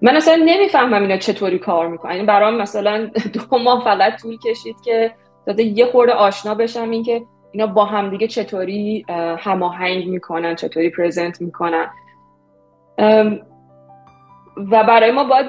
من 0.03 0.17
اصلا 0.17 0.35
نمی‌فهمم 0.45 1.03
اینا 1.03 1.17
چطوری 1.17 1.59
کار 1.59 1.89
می‌کنن. 1.89 2.13
یعنی 2.13 2.27
برام 2.27 2.57
مثلا 2.57 3.11
دو 3.51 3.59
ماه 3.59 3.85
فقط 3.85 4.21
طول 4.23 4.39
کشید 4.39 4.77
که 4.85 5.13
داده 5.47 5.63
یه 5.63 5.87
خورده 5.87 6.13
آشنا 6.13 6.55
بشم 6.55 6.91
اینکه 6.91 7.23
اینا 7.53 7.67
با 7.67 7.85
همدیگه 7.85 8.27
چطوری 8.27 9.05
هماهنگ 9.39 10.07
می‌کنن 10.07 10.55
چطوری 10.55 10.91
پرزنت 10.91 11.41
می‌کنن. 11.41 11.91
و 14.71 14.85
برای 14.85 15.11
ما 15.11 15.25
باید 15.25 15.47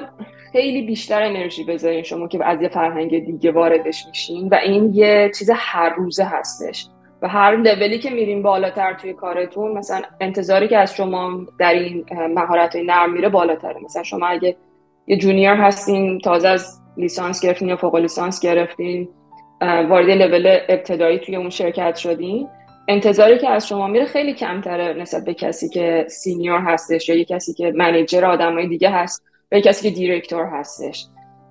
خیلی 0.52 0.82
بیشتر 0.82 1.22
انرژی 1.22 1.64
بذارین 1.64 2.02
شما 2.02 2.28
که 2.28 2.44
از 2.44 2.62
یه 2.62 2.68
فرهنگ 2.68 3.24
دیگه 3.24 3.52
واردش 3.52 4.06
میشین. 4.06 4.48
و 4.48 4.54
این 4.54 4.94
یه 4.94 5.30
چیز 5.38 5.50
هر 5.54 5.94
روزه 5.94 6.24
هستش. 6.24 6.88
و 7.22 7.28
هر 7.28 7.56
لولی 7.56 7.98
که 7.98 8.10
میریم 8.10 8.42
بالاتر 8.42 8.94
توی 8.94 9.12
کارتون 9.12 9.78
مثلا 9.78 10.02
انتظاری 10.20 10.68
که 10.68 10.78
از 10.78 10.94
شما 10.94 11.46
در 11.58 11.72
این 11.72 12.04
مهارت 12.34 12.76
نرم 12.76 13.12
میره 13.12 13.28
بالاتره. 13.28 13.80
مثلا 13.84 14.02
شما 14.02 14.26
اگه 14.26 14.56
یه 15.06 15.16
junior 15.16 15.56
هستین 15.56 16.18
تازه 16.18 16.48
از 16.48 16.80
لیسانس 16.96 17.42
گرفتین 17.42 17.68
یا 17.68 17.76
فوق 17.76 17.96
لیسانس 17.96 18.40
گرفتین 18.40 19.08
وارد 19.60 20.10
لول 20.10 20.58
ابتدایی 20.68 21.18
توی 21.18 21.36
اون 21.36 21.50
شرکت 21.50 21.96
شدین 21.96 22.48
انتظاری 22.88 23.38
که 23.38 23.50
از 23.50 23.68
شما 23.68 23.86
میره 23.86 24.04
خیلی 24.04 24.34
کمتره 24.34 24.92
نسبت 24.92 25.24
به 25.24 25.34
کسی 25.34 25.68
که 25.68 26.06
senior 26.08 26.60
هستش 26.60 27.08
یا 27.08 27.14
یه 27.14 27.24
کسی 27.24 27.54
که 27.54 27.72
manager 27.76 28.24
آدمای 28.24 28.68
دیگه 28.68 28.90
هست 28.90 29.24
به 29.48 29.60
کسی 29.60 29.90
که 29.90 29.96
director 29.96 30.44
هستش. 30.44 31.06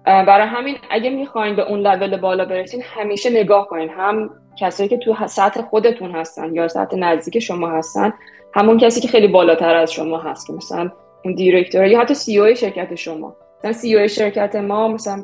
برای 0.05 0.47
همین 0.47 0.75
اگه 0.89 1.09
می‌خواین 1.09 1.55
به 1.55 1.69
اون 1.69 1.79
لول 1.79 2.17
بالا 2.17 2.45
برسین 2.45 2.81
همیشه 2.85 3.29
نگاه 3.29 3.67
کنین. 3.67 3.89
هم 3.89 4.29
کسایی 4.59 4.89
که 4.89 4.97
تو 4.97 5.27
سطح 5.27 5.61
خودتون 5.61 6.11
هستن 6.11 6.55
یا 6.55 6.67
سطح 6.67 6.97
نزدیک 6.97 7.39
شما 7.39 7.67
هستن 7.69 8.13
همون 8.53 8.77
کسی 8.77 9.01
که 9.01 9.07
خیلی 9.07 9.27
بالاتر 9.27 9.75
از 9.75 9.91
شما 9.91 10.17
هست 10.17 10.47
که 10.47 10.53
مثلا 10.53 10.91
اون 11.25 11.35
director 11.35 11.85
یا 11.85 11.99
حتی 11.99 12.13
CEO 12.13 12.55
شرکت 12.55 12.95
شما. 12.95 13.35
مثلا 13.59 13.73
CEO 13.73 14.07
شرکت 14.07 14.55
ما 14.55 14.87
مثلا 14.87 15.23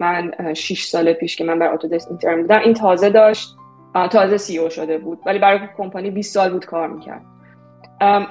من 0.00 0.54
6 0.54 0.84
سال 0.84 1.12
پیش 1.12 1.36
که 1.36 1.44
من 1.44 1.58
بر 1.58 1.74
اتودسک 1.74 2.08
intern 2.08 2.42
بودم 2.42 2.60
این 2.60 2.74
تازه 2.74 3.10
داشت. 3.10 3.56
تازه 4.10 4.36
CEO 4.36 4.70
شده 4.70 4.98
بود 4.98 5.18
ولی 5.26 5.38
برای 5.38 5.60
کمپانی 5.76 6.10
20 6.10 6.34
سال 6.34 6.52
بود 6.52 6.66
کار 6.66 6.88
می‌کرد. 6.88 7.22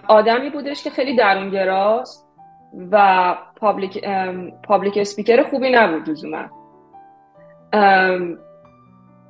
آدمی 0.07 0.49
بودش 0.49 0.83
که 0.83 0.89
خیلی 0.89 1.15
درونگراست 1.15 2.27
و 2.91 3.35
public, 3.55 4.05
public 4.63 4.97
speaker 4.97 5.43
خوبی 5.43 5.69
نبود 5.69 6.09
لزوما 6.09 6.43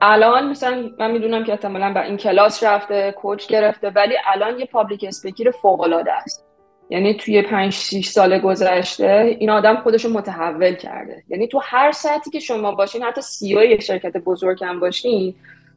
الان 0.02 0.50
مثلا 0.50 0.90
من 1.00 1.12
می‌دونم 1.12 1.44
که 1.44 1.52
احتمالا 1.52 1.94
به 1.94 2.06
این 2.06 2.18
کلاس 2.18 2.64
رفته 2.64 3.12
coach 3.12 3.48
گرفته 3.48 3.90
ولی 3.90 4.16
الان 4.26 4.60
یه 4.60 4.66
public 4.66 5.06
speaker 5.08 5.52
فوق 5.52 6.04
است. 6.26 6.47
یعنی 6.90 7.14
توی 7.14 7.42
5 7.42 7.74
6 7.74 8.08
سال 8.08 8.40
گذشته 8.40 9.38
این 9.40 9.50
آدم 9.50 9.76
خودش 9.76 10.06
رو 10.06 10.12
متحول 10.12 10.76
کرده. 10.76 11.24
یعنی 11.28 11.48
تو 11.48 11.62
هر 11.64 11.92
سطحی 11.92 12.32
که 12.32 12.40
شما 12.40 12.72
باشین 12.72 13.04
حتی 13.04 13.22
سی 13.22 13.56
او 13.56 13.64
یه 13.64 13.80
شرکت 13.80 14.18
بزرگ 14.18 14.64
هم 14.64 14.80
باشین 14.80 15.36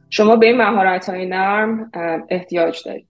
شما 0.09 0.35
به 0.35 0.45
این 0.45 0.57
مهارت 0.57 1.09
های 1.09 1.25
نرم 1.25 1.91
احتیاج 2.29 2.81
دارید. 2.85 3.07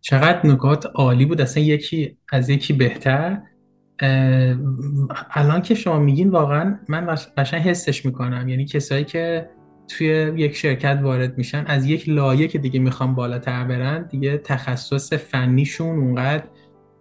چقدر 0.00 0.46
نکات 0.46 0.86
عالی 0.94 1.24
بود؟ 1.24 1.40
اصلا 1.40 1.62
یکی 1.62 2.16
از 2.32 2.50
یکی 2.50 2.72
بهتر. 2.72 3.38
الان 5.30 5.62
که 5.62 5.74
شما 5.74 5.98
میگین 5.98 6.30
واقعا 6.30 6.78
من 6.88 7.16
قشنگ 7.36 7.62
حسش 7.62 8.06
می‌کنم. 8.06 8.48
یعنی 8.48 8.64
کسایی 8.64 9.04
که 9.04 9.50
توی 9.88 10.32
یک 10.36 10.56
شرکت 10.56 10.98
وارد 11.02 11.38
میشن 11.38 11.64
از 11.66 11.86
یک 11.86 12.08
لایه 12.08 12.48
که 12.48 12.58
دیگه 12.58 12.80
می‌خوام 12.80 13.14
بالاتر 13.14 13.64
برن 13.64 14.02
دیگه 14.02 14.38
تخصص 14.38 15.12
فنیشون 15.12 15.98
اونقدر 15.98 16.44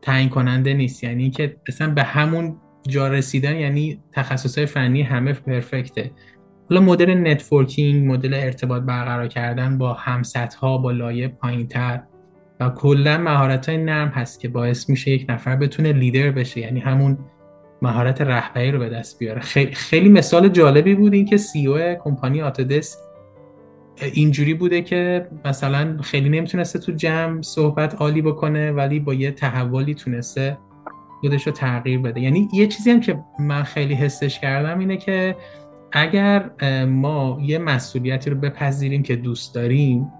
تعیین 0.05 0.29
کننده 0.29 0.73
نیست. 0.73 1.03
یعنی 1.03 1.29
که 1.29 1.55
اصلا 1.67 1.93
به 1.93 2.03
همون 2.03 2.57
جا 2.87 3.07
رسیدن 3.07 3.55
یعنی 3.55 3.99
تخصص 4.13 4.59
فنی 4.59 5.01
همه 5.01 5.33
perfect 5.33 5.94
ه. 5.94 6.11
حالا 6.69 6.81
مدل 6.81 7.13
networking 7.13 8.11
مدل 8.11 8.33
ارتباط 8.33 8.81
برقرار 8.81 9.27
کردن 9.27 9.77
با 9.77 9.93
هم‌سطح 9.93 10.53
ها 10.53 10.77
با 10.77 10.91
لایه 10.91 11.27
پایینتر 11.27 12.01
و 12.59 12.69
کلا 12.69 13.17
مهارت 13.17 13.69
های 13.69 13.77
نرم 13.77 14.07
هست 14.07 14.39
که 14.39 14.47
باعث 14.47 14.89
میشه 14.89 15.11
یک 15.11 15.25
نفر 15.29 15.55
بتونه 15.55 15.93
لیدر 15.93 16.31
بشه. 16.31 16.59
یعنی 16.59 16.79
همون 16.79 17.17
مهارت 17.81 18.21
رهبری 18.21 18.71
رو 18.71 18.79
به 18.79 18.89
دست 18.89 19.19
بیاره. 19.19 19.41
خیلی, 19.41 19.71
خیلی 19.71 20.09
مثال 20.09 20.49
جالبی 20.49 20.95
بود 20.95 21.13
این 21.13 21.25
که 21.25 21.37
CEO 21.37 21.95
کمپانی 22.03 22.41
اتودسک 22.41 22.97
اینجوری 24.01 24.53
بوده 24.53 24.81
که 24.81 25.27
مثلا 25.45 25.97
خیلی 26.01 26.29
نمی‌تونسته 26.29 26.79
تو 26.79 26.91
جمع 26.91 27.41
صحبت 27.41 27.95
عالی 27.95 28.21
بکنه 28.21 28.71
ولی 28.71 28.99
با 28.99 29.13
یه 29.13 29.31
تحولی 29.31 29.95
تونسته 29.95 30.57
خودش 31.21 31.47
رو 31.47 31.53
تغییر 31.53 31.99
بده. 31.99 32.21
یعنی 32.21 32.49
یه 32.53 32.67
چیزی 32.67 32.91
هم 32.91 32.99
که 32.99 33.19
من 33.39 33.63
خیلی 33.63 33.93
حسش 33.93 34.39
کردم 34.39 34.79
اینه 34.79 34.97
که 34.97 35.35
اگر 35.91 36.49
ما 36.85 37.39
یه 37.41 37.57
مسئولیتی 37.57 38.29
رو 38.29 38.35
بپذیریم 38.35 39.03
که 39.03 39.15
دوست 39.15 39.55
داریم 39.55 40.11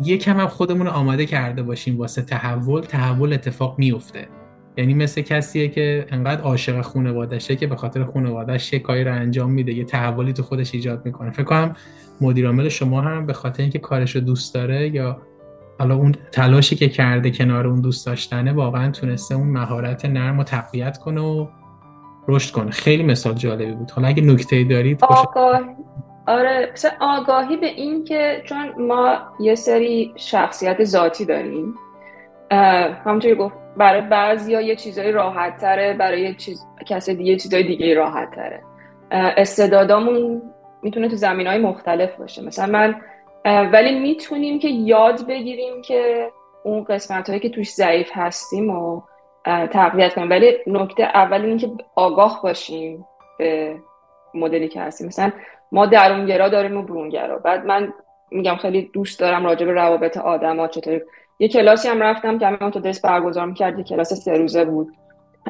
یکم 0.00 0.40
هم 0.40 0.46
خودمون 0.46 0.86
آماده 0.86 1.26
کرده 1.26 1.62
باشیم 1.62 1.98
واسه 1.98 2.22
تحول 2.22 2.80
تحول 2.80 3.32
اتفاق 3.32 3.78
میفته. 3.78 4.28
یعنی 4.76 4.94
مثل 4.94 5.20
کسیه 5.20 5.68
که 5.68 6.06
انقدر 6.10 6.40
عاشق 6.40 6.80
خانوادشه 6.80 7.56
که 7.56 7.66
به 7.66 7.76
خاطر 7.76 8.04
خانوادهش 8.04 8.72
یه 8.72 8.78
کاری 8.78 9.04
رو 9.04 9.12
انجام 9.12 9.52
میده 9.52 9.72
یه 9.72 9.84
تحولی 9.84 10.32
تو 10.32 10.42
خودش 10.42 10.74
ایجاد 10.74 11.06
می‌کنه. 11.06 11.30
فکر 11.30 11.42
کنم 11.42 11.76
مدیر 12.20 12.68
شما 12.68 13.00
هم 13.00 13.26
به 13.26 13.32
خاطر 13.32 13.62
اینکه 13.62 13.78
کارش 13.78 14.16
رو 14.16 14.20
دوست 14.20 14.54
داره 14.54 14.88
یا 14.88 15.18
حالا 15.78 15.94
اون 15.94 16.14
تلاشی 16.32 16.76
که 16.76 16.88
کرده 16.88 17.30
کنار 17.30 17.66
اون 17.66 17.80
دوست 17.80 18.06
داشتنه 18.06 18.52
واقعا 18.52 18.90
تونسته 18.90 19.34
اون 19.34 19.48
مهارت 19.48 20.04
نرم 20.04 20.38
و 20.38 20.44
تقویت 20.44 20.98
کنه 20.98 21.20
و 21.20 21.46
رشد 22.28 22.52
کنه. 22.52 22.70
خیلی 22.70 23.02
مثال 23.02 23.34
جالبی 23.34 23.72
بود. 23.72 23.90
حالا 23.90 24.08
اگه 24.08 24.22
نکته 24.22 24.64
دارید 24.64 25.04
آگاهی 25.04 25.64
آره 26.26 26.72
آگاهی 27.00 27.56
به 27.56 27.66
این 27.66 28.04
که 28.04 28.42
چون 28.44 28.72
ما 28.78 29.18
یه 29.40 29.54
سری 29.54 30.12
شخصیت 30.16 30.84
ذاتی 30.84 31.24
داریم 31.24 31.74
همونطوری 33.04 33.34
گفت 33.34 33.54
برای 33.76 34.00
بعضی 34.00 34.52
یه 34.52 34.76
چیزایی 34.76 35.12
راحت 35.12 35.56
تره 35.56 35.94
برای 35.94 36.34
چیز... 36.34 36.66
کسی 36.86 37.14
دیگه 37.14 37.36
چیزای 37.36 37.62
دیگه 37.62 37.94
راحت 37.94 38.30
تره 38.30 38.62
استعدادامون 39.10 40.42
می‌تونه 40.84 41.08
تو 41.08 41.16
زمین 41.16 41.46
های 41.46 41.58
مختلف 41.58 42.16
باشه. 42.16 42.42
مثلا 42.42 42.66
من 42.66 43.00
ولی 43.72 43.98
می‌تونیم 43.98 44.58
که 44.58 44.68
یاد 44.68 45.26
بگیریم 45.26 45.82
که 45.82 46.30
اون 46.64 46.84
قسمت 46.84 47.28
هایی 47.28 47.40
که 47.40 47.48
توش 47.48 47.70
ضعیف 47.70 48.10
هستیم 48.12 48.70
و 48.70 49.02
تقویت 49.44 50.14
کنیم. 50.14 50.30
ولی 50.30 50.56
نکته 50.66 51.02
اول 51.02 51.44
این 51.44 51.58
که 51.58 51.70
آگاه 51.94 52.40
باشیم 52.42 53.06
به 53.38 53.76
مدلی 54.34 54.68
که 54.68 54.80
هستیم. 54.80 55.06
مثلا 55.06 55.32
ما 55.72 55.86
درونگرا 55.86 56.48
داریم 56.48 56.76
و 56.76 56.82
برونگرا. 56.82 57.38
بعد 57.38 57.66
من 57.66 57.92
میگم 58.30 58.56
خیلی 58.56 58.90
دوست 58.92 59.20
دارم 59.20 59.44
راجع 59.46 59.66
به 59.66 59.72
روابط 59.72 60.16
آدم 60.16 60.56
ها 60.56 60.68
چطور 60.68 61.02
یه 61.38 61.48
کلاسی 61.48 61.88
هم 61.88 62.02
رفتم 62.02 62.38
که 62.38 62.46
همین 62.46 62.70
دست 62.70 63.02
برگزار 63.02 63.46
می‌کرد 63.46 63.78
یه 63.78 63.84
کلاس 63.84 64.12
سه 64.12 64.32
روزه 64.32 64.64
بود. 64.64 64.92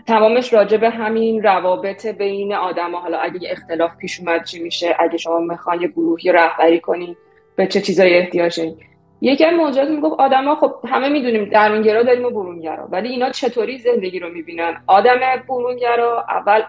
تمامش 0.07 0.53
راجع 0.53 0.77
به 0.77 0.91
همین 0.91 1.43
روابط 1.43 2.07
بین 2.07 2.55
آدم 2.55 2.95
ها. 2.95 3.01
حالا 3.01 3.19
اگه 3.19 3.51
اختلاف 3.51 3.97
پیش 3.97 4.21
اومد 4.21 4.45
چی 4.45 4.63
میشه؟ 4.63 4.97
اگه 4.99 5.17
شما 5.17 5.39
می‌خوان 5.39 5.81
یه 5.81 5.89
گروهی 5.89 6.33
رهبری 6.33 6.81
کنی 6.81 7.17
به 7.57 7.67
چه 7.67 7.81
چیزایی 7.81 8.15
احتیاج 8.15 8.57
دارین 8.57 8.77
یکی 9.21 9.45
از 9.45 9.55
موضوعات 9.55 9.89
می‌گفت 9.89 10.21
آدما 10.21 10.55
خب 10.55 10.75
همه 10.89 11.09
می‌دونیم 11.09 11.45
درونگرا 11.45 12.03
داریم 12.03 12.25
و 12.25 12.31
برونگرا 12.31 12.89
ولی 12.91 13.09
اینا 13.09 13.31
چطوری 13.31 13.79
زندگی 13.79 14.19
رو 14.19 14.29
می‌بینن؟ 14.29 14.83
آدم 14.87 15.21
برونگرا 15.49 16.25
اول 16.29 16.63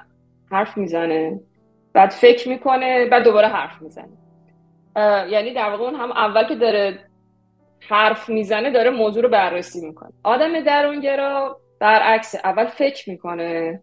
حرف 0.51 0.77
می‌زنه 0.77 1.39
بعد 1.93 2.09
فکر 2.09 2.49
می‌کنه 2.49 3.05
بعد 3.05 3.23
دوباره 3.23 3.47
حرف 3.47 3.81
می‌زنه. 3.81 4.09
یعنی 5.29 5.53
در 5.53 5.69
واقع 5.69 5.83
اون 5.83 5.95
هم 5.95 6.11
اول 6.11 6.47
که 6.47 6.55
داره 6.55 6.99
حرف 7.89 8.29
می‌زنه 8.29 8.71
داره 8.71 8.89
موضوع 8.89 9.23
رو 9.23 9.29
بررسی 9.29 9.87
می‌کنه. 9.87 10.11
آدم 10.23 10.59
درونگرا 10.59 11.59
برعکس 11.79 12.35
اول 12.35 12.65
فکر 12.65 13.09
می‌کنه 13.09 13.81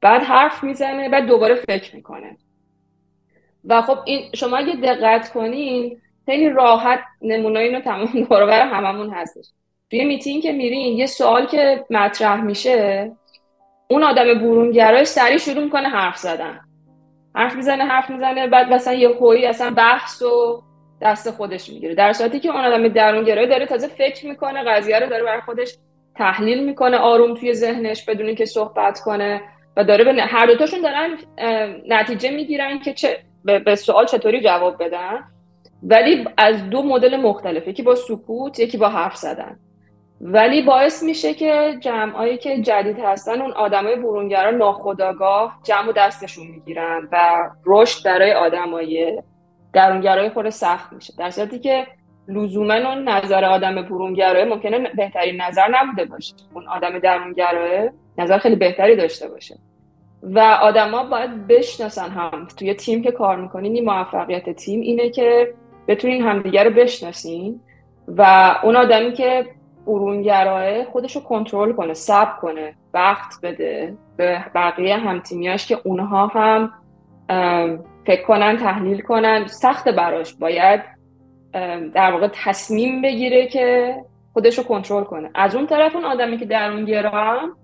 بعد 0.00 0.22
حرف 0.22 0.64
می‌زنه 0.64 1.08
بعد 1.08 1.26
دوباره 1.26 1.54
فکر 1.54 1.96
می‌کنه. 1.96 2.36
و 3.64 3.82
خب 3.82 3.98
این 4.04 4.30
شما 4.34 4.56
اگه 4.56 4.72
دقت 4.72 5.32
کنین 5.32 6.00
خیلی 6.26 6.48
راحت 6.48 7.00
نمونه 7.22 7.58
اینو 7.60 7.80
تمام 7.80 8.06
دور 8.28 8.46
بر 8.46 8.68
هممون 8.68 9.10
هستش. 9.10 9.46
توی 9.90 10.04
میتینگ 10.04 10.42
که 10.42 10.52
میرین 10.52 10.96
یه 10.96 11.06
سوال 11.06 11.46
که 11.46 11.84
مطرح 11.90 12.40
میشه 12.40 13.10
اون 13.90 14.02
آدم 14.02 14.34
برونگرای 14.34 15.04
سریع 15.04 15.38
شروع 15.38 15.64
می‌کنه 15.64 15.88
حرف 15.88 16.16
زدن. 16.16 16.60
حرف 17.34 17.56
می‌زنه 17.56 17.84
حرف 17.84 18.10
می‌زنه 18.10 18.46
بعد 18.46 18.72
مثلا 18.72 18.94
یه 18.94 19.08
هویی 19.08 19.46
اصلا 19.46 19.70
بحث 19.70 20.22
و 20.22 20.62
دست 21.00 21.30
خودش 21.30 21.68
می‌گیره. 21.68 21.94
در 21.94 22.12
صورتی 22.12 22.40
که 22.40 22.48
اون 22.48 22.64
آدم 22.64 22.88
درونگرای 22.88 23.46
داره 23.46 23.66
تازه 23.66 23.88
فکر 23.88 24.26
می‌کنه 24.26 24.64
قضیه 24.64 24.98
رو 24.98 25.06
داره 25.06 25.24
برای 25.24 25.40
خودش 25.40 25.76
تحلیل 26.16 26.64
می‌کنه 26.64 26.96
آروم 26.96 27.34
توی 27.34 27.54
ذهنش 27.54 28.04
بدون 28.04 28.34
که 28.34 28.44
صحبت 28.44 29.00
کنه 29.00 29.40
و 29.76 29.84
داره 29.84 30.04
به 30.04 30.22
هر 30.22 30.46
دوتاشون 30.46 30.80
دارن 30.80 31.18
نتیجه 31.88 32.30
می‌گیرن 32.30 32.78
که 32.78 32.92
چه 32.92 33.18
به 33.44 33.74
سوال 33.74 34.06
چطوری 34.06 34.40
جواب 34.40 34.84
بدن. 34.84 35.24
ولی 35.82 36.24
از 36.36 36.70
دو 36.70 36.82
مدل 36.82 37.16
مختلف 37.16 37.68
یکی 37.68 37.82
با 37.82 37.94
سکوت 37.94 38.60
یکی 38.60 38.78
با 38.78 38.88
حرف 38.88 39.16
زدن. 39.16 39.56
ولی 40.20 40.62
باعث 40.62 41.02
میشه 41.02 41.34
که 41.34 41.76
جمعایی 41.80 42.38
که 42.38 42.58
جدید 42.62 42.98
هستن 42.98 43.42
اون 43.42 43.52
آدمای 43.52 43.96
برونگرا 43.96 44.50
ناخداگاه 44.50 45.60
جمع 45.62 45.88
و 45.88 45.92
دستشون 45.92 46.46
می‌گیرن 46.46 47.08
و 47.12 47.18
رشد 47.66 48.04
برای 48.04 48.32
آدمای 48.32 49.22
درونگرای 49.72 50.30
خود 50.30 50.48
سخت 50.48 50.92
میشه. 50.92 51.14
در 51.18 51.30
صورتی 51.30 51.58
که 51.58 51.86
لزوما 52.28 52.74
اون 52.74 53.08
نظر 53.08 53.44
آدم 53.44 53.82
برونگرای 53.82 54.44
ممکنه 54.44 54.78
بهترین 54.96 55.40
نظر 55.40 55.68
نبوده 55.70 56.04
باشه. 56.04 56.34
اون 56.54 56.68
آدم 56.68 56.98
درونگرای 56.98 57.90
نظر 58.18 58.38
خیلی 58.38 58.56
بهتری 58.56 58.96
داشته 58.96 59.28
باشه. 59.28 59.54
و 60.22 60.38
آدما 60.40 61.04
باید 61.04 61.46
بشناسن 61.46 62.10
هم. 62.10 62.48
توی 62.58 62.74
تیم 62.74 63.02
که 63.02 63.12
کار 63.12 63.36
می‌کنین 63.36 63.74
این 63.74 63.84
موفقیت 63.84 64.50
تیم 64.50 64.80
اینه 64.80 65.10
که 65.10 65.54
بتونین 65.88 66.22
همدیگه 66.22 66.62
رو 66.62 66.70
بشناسین 66.70 67.60
و 68.08 68.54
اون 68.62 68.76
آدمی 68.76 69.12
که 69.12 69.46
برونگراه 69.86 70.84
خودش 70.84 71.16
رو 71.16 71.22
کنترل 71.22 71.72
کنه 71.72 71.94
صبر 71.94 72.40
کنه 72.40 72.74
وقت 72.94 73.34
بده 73.42 73.94
به 74.16 74.44
بقیه 74.54 74.96
همتیمیاش 74.96 75.66
که 75.66 75.78
اونها 75.84 76.26
هم 76.26 76.72
فکر 78.06 78.22
کنن 78.22 78.56
تحلیل 78.56 79.00
کنن 79.00 79.46
سخت 79.46 79.88
براش. 79.88 80.34
باید 80.34 80.93
در 81.94 82.12
واقع 82.12 82.28
تصمیم 82.44 83.02
بگیره 83.02 83.46
که 83.46 83.96
خودش 84.32 84.58
رو 84.58 84.64
کنترل 84.64 85.04
کنه. 85.04 85.30
از 85.34 85.54
اون 85.54 85.66
طرف 85.66 85.94
اون 85.94 86.04
آدمی 86.04 86.38
که 86.38 86.44
درونگرا 86.44 87.10
هم 87.10 87.56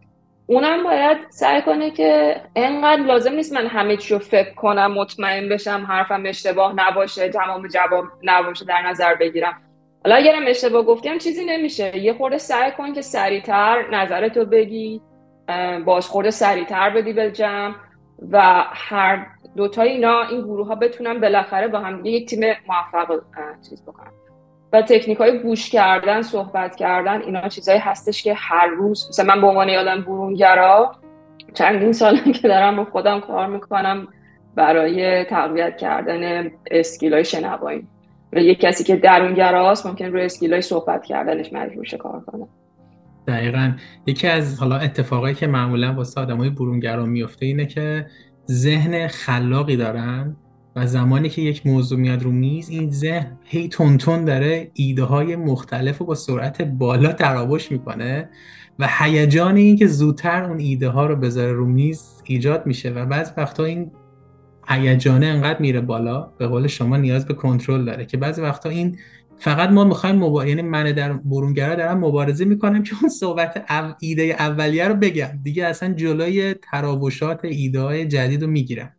اونم 0.46 0.84
باید 0.84 1.18
سعی 1.30 1.62
کنه 1.62 1.90
که 1.90 2.40
انقدر 2.56 3.02
لازم 3.02 3.32
نیست 3.32 3.52
من 3.52 3.66
همه 3.66 3.96
چی 3.96 4.14
رو 4.14 4.20
فکر 4.20 4.54
کنم 4.54 4.92
مطمئن 4.92 5.48
بشم 5.48 5.86
حرفم 5.88 6.22
اشتباه 6.26 6.72
نباشه 6.76 7.28
تمام 7.28 7.68
جواب 7.68 8.04
نباشه 8.22 8.64
در 8.64 8.82
نظر 8.82 9.14
بگیرم. 9.14 9.62
حالا 10.04 10.16
اگرم 10.16 10.42
اشتباه 10.46 10.82
گفتیم 10.82 11.18
چیزی 11.18 11.44
نمیشه. 11.44 11.98
یه 11.98 12.12
خورده 12.12 12.38
سعی 12.38 12.70
کن 12.70 12.92
که 12.92 13.02
سریعتر 13.02 13.84
نظرتو 13.92 14.44
بگی 14.44 15.00
بازخورده 15.84 16.30
سریعتر 16.30 16.90
بدی 16.90 17.12
به 17.12 17.30
جمع. 17.30 17.74
و 18.32 18.64
هر 18.72 19.26
دوتا 19.56 19.82
اینا 19.82 20.22
این 20.22 20.40
گروه 20.40 20.66
ها 20.66 20.74
بتونن 20.74 21.20
بالاخره 21.20 21.68
با 21.68 21.78
هم 21.78 22.04
یک 22.04 22.28
تیم 22.28 22.40
موفق 22.68 23.20
چیز 23.68 23.82
بکنن. 23.82 24.10
و 24.72 24.82
تکنیک 24.82 25.18
های 25.18 25.38
گوش 25.38 25.70
کردن 25.70 26.22
صحبت 26.22 26.76
کردن 26.76 27.22
اینا 27.22 27.48
چیزایی 27.48 27.78
هستش 27.78 28.22
که 28.22 28.34
هر 28.34 28.66
روز 28.66 29.06
مثلا 29.08 29.34
من 29.34 29.40
به 29.40 29.46
عنوان 29.46 29.68
یادم 29.68 30.00
برونگرا 30.00 30.92
چندین 31.54 31.92
سال 31.92 32.16
که 32.32 32.48
دارم 32.48 32.76
با 32.76 32.84
خودم 32.84 33.20
کار 33.20 33.46
می‌کنم 33.46 34.08
برای 34.54 35.24
تقویت 35.24 35.76
کردن 35.76 36.50
اسکیل 36.70 37.14
های 37.14 37.24
شنوایی 37.24 37.86
یک 38.32 38.60
کسی 38.60 38.84
که 38.84 38.96
درونگراست 38.96 39.86
ممکن 39.86 40.04
روی 40.04 40.22
اسکیل 40.22 40.52
های 40.52 40.62
صحبت 40.62 41.04
کردنش 41.04 41.52
مجبور 41.52 41.84
شه 41.84 41.96
کار 41.96 42.20
کنه. 42.20 42.46
دقیقا. 43.26 43.72
یکی 44.06 44.26
از 44.26 44.58
حالا 44.58 44.76
اتفاقایی 44.76 45.34
که 45.34 45.46
معمولا 45.46 45.94
واسه 45.94 46.20
آدمای 46.20 46.50
برونگرا 46.50 47.06
میفته 47.06 47.46
اینه 47.46 47.66
که 47.66 48.06
ذهن 48.50 49.08
خلاقی 49.08 49.76
دارن 49.76 50.36
و 50.76 50.86
زمانی 50.86 51.28
که 51.28 51.42
یک 51.42 51.66
موضوع 51.66 51.98
میاد 51.98 52.22
رو 52.22 52.30
میز 52.30 52.68
این 52.68 52.90
ذهن 52.90 53.38
هی 53.44 53.68
تون 53.68 54.24
داره 54.24 54.70
ایده 54.74 55.02
های 55.02 55.36
مختلف 55.36 55.98
رو 55.98 56.06
با 56.06 56.14
سرعت 56.14 56.62
بالا 56.62 57.12
تراوش 57.12 57.72
می‌کنه 57.72 58.28
و 58.78 58.88
هیجان 58.98 59.56
این 59.56 59.76
که 59.76 59.86
زودتر 59.86 60.44
اون 60.44 60.58
ایده 60.58 60.88
ها 60.88 61.06
رو 61.06 61.16
بذاره 61.16 61.52
رو 61.52 61.66
میز 61.66 62.22
ایجاد 62.24 62.66
میشه 62.66 62.90
و 62.90 63.06
بعض 63.06 63.32
وقتا 63.36 63.64
این 63.64 63.90
هیجانه 64.68 65.26
انقدر 65.26 65.60
میره 65.60 65.80
بالا 65.80 66.20
به 66.38 66.46
قول 66.46 66.66
شما 66.66 66.96
نیاز 66.96 67.26
به 67.26 67.34
کنترل 67.34 67.84
داره 67.84 68.06
که 68.06 68.16
بعضی 68.16 68.42
وقتا 68.42 68.68
این 68.68 68.98
فقط 69.40 69.70
ما 69.70 69.84
می‌خوایم 69.84 70.16
مبا... 70.16 70.46
یعنی 70.46 70.62
من 70.62 70.92
در 70.92 71.12
برونگرا 71.12 71.74
دارم 71.74 71.98
مبارزه 71.98 72.44
می‌کنم 72.44 72.82
که 72.82 72.92
اون 73.00 73.08
صحبت 73.08 73.64
ایده 74.00 74.22
اولیه 74.22 74.88
رو 74.88 74.94
بگم. 74.94 75.38
دیگه 75.42 75.66
اصلا 75.66 75.94
جلوی 75.94 76.54
تراوشات 76.54 77.44
ایده 77.44 77.80
های 77.80 78.06
جدید 78.06 78.42
رو 78.42 78.50
می‌گیرم. 78.50 78.96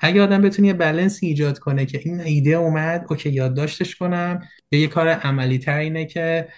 اگه 0.00 0.22
آدم 0.22 0.42
بتونه 0.42 0.68
یه 0.68 0.74
بلنس 0.74 1.18
ایجاد 1.22 1.58
کنه 1.58 1.86
که 1.86 2.00
این 2.04 2.20
ایده 2.20 2.50
اومد 2.50 3.06
okay 3.10 3.30
یادداشتش 3.30 3.96
کنم. 3.96 4.42
یا 4.70 4.80
یه 4.80 4.86
کار 4.86 5.08
عملی 5.08 5.58
تر 5.58 5.78
اینه 5.78 6.04
که 6.04 6.48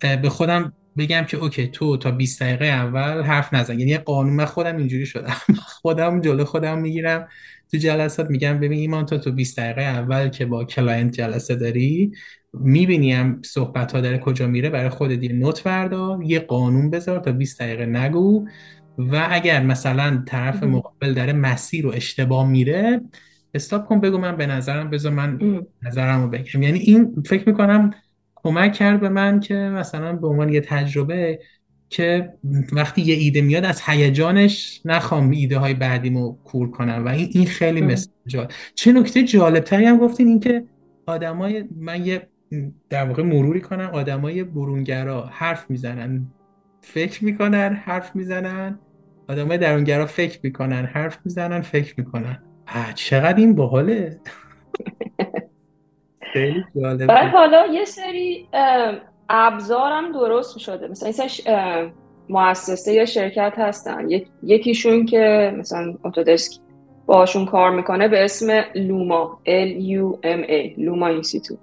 به 0.00 0.28
خودم 0.28 0.72
بگم 0.98 1.24
که 1.24 1.36
okay 1.36 1.66
تو 1.66 1.96
تا 1.96 2.10
20 2.10 2.42
دقیقه 2.42 2.64
اول 2.64 3.22
حرف 3.22 3.54
نزن. 3.54 3.78
یعنی 3.78 3.98
قانون 3.98 4.32
من 4.32 4.44
خودم 4.44 4.76
اینجوری 4.76 5.06
شدم. 5.06 5.36
خودم 5.82 6.20
جلو 6.20 6.44
خودم 6.44 6.78
می‌گیرم. 6.78 7.28
تو 7.70 7.76
جلسات 7.76 8.30
میگم 8.30 8.60
ببین 8.60 8.78
ایمان 8.78 9.06
تا 9.06 9.18
تو 9.18 9.32
20 9.32 9.58
دقیقه 9.58 9.82
اول 9.82 10.28
که 10.28 10.46
با 10.46 10.64
client 10.64 11.12
جلسه 11.12 11.54
داری 11.54 12.12
می‌بینیم 12.52 13.42
صحبت 13.42 13.92
ها 13.92 14.00
داره 14.00 14.18
کجا 14.18 14.46
میره 14.46 14.70
برای 14.70 14.88
خودت 14.88 15.22
یه 15.22 15.32
نوت 15.32 15.62
بردار 15.62 16.22
یه 16.22 16.40
قانون 16.40 16.90
بذار 16.90 17.18
تا 17.18 17.32
20 17.32 17.60
دقیقه 17.60 17.86
نگو. 17.86 18.46
و 18.98 19.26
اگر 19.30 19.62
مثلا 19.62 20.22
طرف 20.26 20.62
مقابل 20.62 21.14
داره 21.14 21.32
مسیر 21.32 21.84
رو 21.84 21.90
اشتباه 21.90 22.48
میره 22.48 23.00
استاپ 23.54 23.86
کن 23.86 24.00
بگو 24.00 24.18
من 24.18 24.36
به 24.36 24.46
نظرم 24.46 24.90
بذار 24.90 25.12
من 25.12 25.38
نظرم 25.82 26.22
رو 26.22 26.28
بگم 26.28 26.62
یعنی 26.62 26.78
این 26.78 27.22
فکر 27.26 27.48
می‌کنم 27.48 27.90
کمک 28.34 28.72
کرد 28.72 29.00
به 29.00 29.08
من 29.08 29.40
که 29.40 29.54
مثلا 29.54 30.12
به 30.16 30.26
عنوان 30.28 30.48
یه 30.48 30.60
تجربه 30.60 31.38
که 31.90 32.32
وقتی 32.72 33.02
یه 33.02 33.14
ایده 33.14 33.40
میاد 33.40 33.64
از 33.64 33.82
هیجانش 33.86 34.80
نخوام 34.84 35.30
ایده 35.30 35.58
های 35.58 35.74
بعدیمو 35.74 36.36
کور 36.44 36.70
کنم. 36.70 37.04
و 37.04 37.08
این 37.08 37.28
این 37.32 37.46
خیلی 37.46 37.80
مثل 37.80 38.10
چه 38.74 38.92
نکته 38.92 39.22
جالب 39.22 39.64
تری 39.64 39.84
هم 39.84 39.98
گفتین 39.98 40.28
این 40.28 40.40
که 40.40 40.64
آدمای 41.06 41.64
من 41.76 42.06
یه 42.06 42.28
در 42.90 43.04
واقع 43.04 43.22
مروری 43.22 43.60
کنم 43.60 43.90
آدمای 43.92 44.44
برونگرا 44.44 45.22
حرف 45.22 45.70
می‌زنن 45.70 46.26
فکر 46.80 47.24
می‌کنن 47.24 47.74
حرف 47.74 48.16
می‌زنن. 48.16 48.78
آدمای 49.28 49.58
درونگرا 49.58 50.06
فکر 50.06 50.40
می‌کنن 50.42 50.84
حرف 50.84 51.18
می‌زنن 51.24 51.60
فکر 51.60 51.94
می‌کنن. 51.98 52.42
چقدر 52.94 53.36
این 53.36 53.54
باحاله. 53.54 54.20
خیلی 56.32 56.64
جالب 56.76 57.06
بعد 57.06 57.28
حالا 57.32 57.66
یه 57.66 57.84
سری 57.84 58.48
ابزارم 59.28 60.12
درست 60.12 60.58
شده 60.58 60.88
مثلا 60.88 61.12
این 61.46 61.92
مؤسسه 62.28 62.92
یا 62.92 63.04
شرکت 63.04 63.54
هستن. 63.56 64.08
یکیشون 64.42 65.06
که 65.06 65.54
مثلا 65.58 65.94
اتودسک 66.04 66.60
باشون 67.06 67.46
کار 67.46 67.70
می‌کنه 67.70 68.08
به 68.08 68.24
اسم 68.24 68.64
Luma 68.74 69.40
L 69.46 69.80
U 69.80 70.26
M 70.26 70.50
A 70.50 70.78
Luma 70.78 71.06
Institute. 71.06 71.58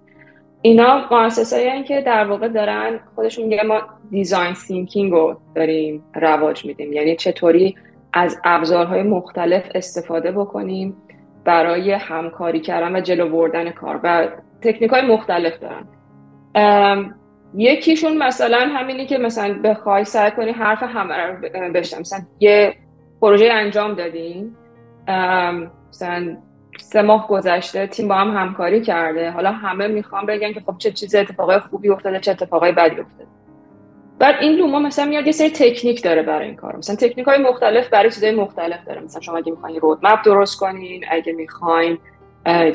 اینا 0.62 1.08
مؤسسه 1.12 1.84
که 1.84 2.02
در 2.02 2.26
واقع 2.26 2.48
دارن 2.48 3.00
خودشون 3.16 3.46
میگه 3.46 3.64
ما 3.64 3.82
design 4.10 4.54
thinking 4.54 5.12
رو 5.12 5.38
داریم 5.56 6.04
رواج 6.16 6.66
میدیم. 6.66 6.94
یعنی 6.94 7.16
چطوری 7.16 7.76
از 8.14 8.38
ابزارهای 8.44 9.04
مختلف 9.04 9.64
استفاده 9.76 10.32
بکنیم 10.32 10.98
برای 11.46 11.92
همکاری 11.92 12.60
کردن 12.60 12.96
و 12.96 13.02
جلو 13.02 13.30
بردن 13.30 13.70
کار. 13.70 14.00
و 14.04 14.28
تکنیک 14.62 14.92
های 14.92 15.02
مختلف 15.02 15.54
دارن. 15.60 15.86
یکیشون 17.56 18.18
مثلا 18.18 18.60
همینی 18.60 19.06
که 19.06 19.18
مثلا 19.18 19.60
بخوای 19.64 20.04
سعی 20.04 20.32
کنی 20.32 20.52
حرف 20.52 20.84
همه 20.84 21.16
رو 21.16 21.74
بشنوم 21.74 22.00
مثلا 22.00 22.20
یه 22.40 22.74
پروژه 23.22 23.50
انجام 23.52 23.94
دادین 23.94 24.56
مثلا 25.90 26.38
سه 26.78 27.02
ماه 27.02 27.28
گذشته 27.28 27.88
تیم 27.88 28.08
با 28.08 28.16
هم 28.16 28.38
همکاری 28.38 28.82
کرده. 28.82 29.32
حالا 29.32 29.52
همه 29.52 29.88
می‌خوام 29.88 30.26
بگن 30.26 30.54
که 30.54 30.60
خب 30.60 30.76
چه 30.78 30.92
چیز 30.92 31.16
اتفاقای 31.16 31.60
خوبی 31.60 31.90
افتاده 31.90 32.20
چه 32.20 32.32
اتفاقای 32.32 32.72
بدی 32.72 33.00
افتاده. 33.02 33.28
بعد 34.20 34.36
این 34.42 34.56
لوما 34.56 34.80
مثلا 34.80 35.06
میاد 35.06 35.26
یه 35.26 35.32
سری 35.32 35.50
تکنیک 35.50 36.04
داره 36.04 36.24
برای 36.24 36.46
این 36.46 36.56
کار. 36.56 36.76
مثلا 36.78 36.96
تکنیک 36.96 37.28
های 37.28 37.38
مختلف 37.38 37.90
برای 37.90 38.12
چیزهای 38.12 38.36
مختلف 38.36 38.86
داره. 38.86 39.02
مثلا 39.02 39.22
شما 39.22 39.38
اگه 39.38 39.52
می‌خواین 39.52 39.80
رودمپ 39.80 40.24
درست 40.26 40.60
کنین 40.60 41.06
اگه 41.12 41.34
می‌خواین 41.34 41.98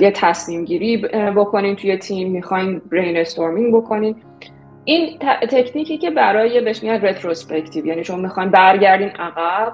یه 0.00 0.10
تصمیم 0.10 0.64
گیری 0.64 0.96
بکنین 1.36 1.76
توی 1.76 1.96
تیم 1.96 2.30
می‌خواین 2.30 2.82
برین 2.92 3.16
استورمینگ 3.16 3.74
بکنین. 3.74 4.16
این 4.84 5.18
تکنیکی 5.50 5.98
که 5.98 6.10
برای 6.10 6.60
بهش 6.60 6.82
میاد 6.82 7.06
رتروسپکتیو 7.06 7.86
یعنی 7.86 8.04
شما 8.04 8.16
می‌خواین 8.16 8.50
برگردین 8.50 9.08
عقب 9.08 9.72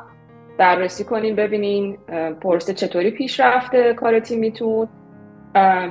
بررسی 0.59 1.05
کنین 1.05 1.37
ببینین 1.37 1.99
پرسه 2.41 2.75
چطوری 2.75 3.11
پیش 3.11 3.41
رفته 3.41 3.95
کار 3.95 4.21
تیمیتون. 4.21 4.89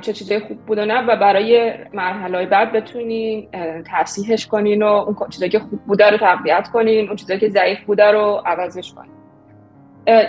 چه 0.01 0.13
چیزای 0.13 0.39
خوب 0.39 0.57
بود 0.57 0.77
و 0.77 0.85
نه 0.85 1.05
و 1.05 1.15
برای 1.15 1.73
مرحله 1.93 2.45
بعد 2.45 2.71
بتونین 2.71 3.47
تصحیحش 3.91 4.47
کنین 4.47 4.83
و 4.83 4.85
اون 4.85 5.15
چیزایی 5.29 5.51
که 5.51 5.59
خوب 5.59 5.79
بوده 5.87 6.09
رو 6.09 6.17
تقویت 6.17 6.69
کنین 6.73 7.07
اون 7.07 7.15
چیزایی 7.15 7.39
که 7.39 7.49
ضعیف 7.49 7.79
بوده 7.83 8.11
رو 8.11 8.41
عوضش 8.45 8.93
کنین. 8.93 9.11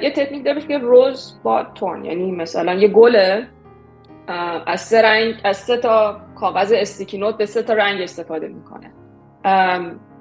یه 0.02 0.10
تکنیک 0.10 0.44
داره 0.44 0.60
که 0.60 0.78
روز 0.78 1.40
با 1.42 1.66
تورن 1.74 2.04
یعنی 2.04 2.32
مثلا 2.32 2.74
یه 2.74 2.88
گل 2.88 3.42
از 4.66 4.80
سه 4.80 5.02
رنگ 5.02 5.34
از 5.44 5.56
سه 5.56 5.76
تا 5.76 6.20
کاغذ 6.34 6.72
استیکی 6.76 7.18
نوت 7.18 7.36
به 7.36 7.46
سه 7.46 7.62
تا 7.62 7.72
رنگ 7.72 8.00
استفاده 8.00 8.48
می‌کنه. 8.48 8.92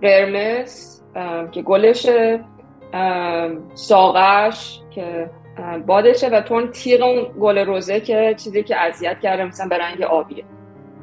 قرمز 0.02 1.02
که 1.52 1.62
گلشه 1.62 2.40
ساقش 3.74 4.80
که 4.90 5.30
بادشه 5.86 6.30
و 6.30 6.42
تون 6.42 6.72
تیغ 6.72 7.04
اون 7.04 7.28
گل 7.40 7.58
روزه 7.58 8.00
که 8.00 8.36
چیزی 8.38 8.64
که 8.64 8.78
اذیت 8.78 9.20
کرده 9.20 9.46
مثلا 9.46 9.68
به 9.68 9.78
رنگ 9.78 10.02
آبیه. 10.02 10.44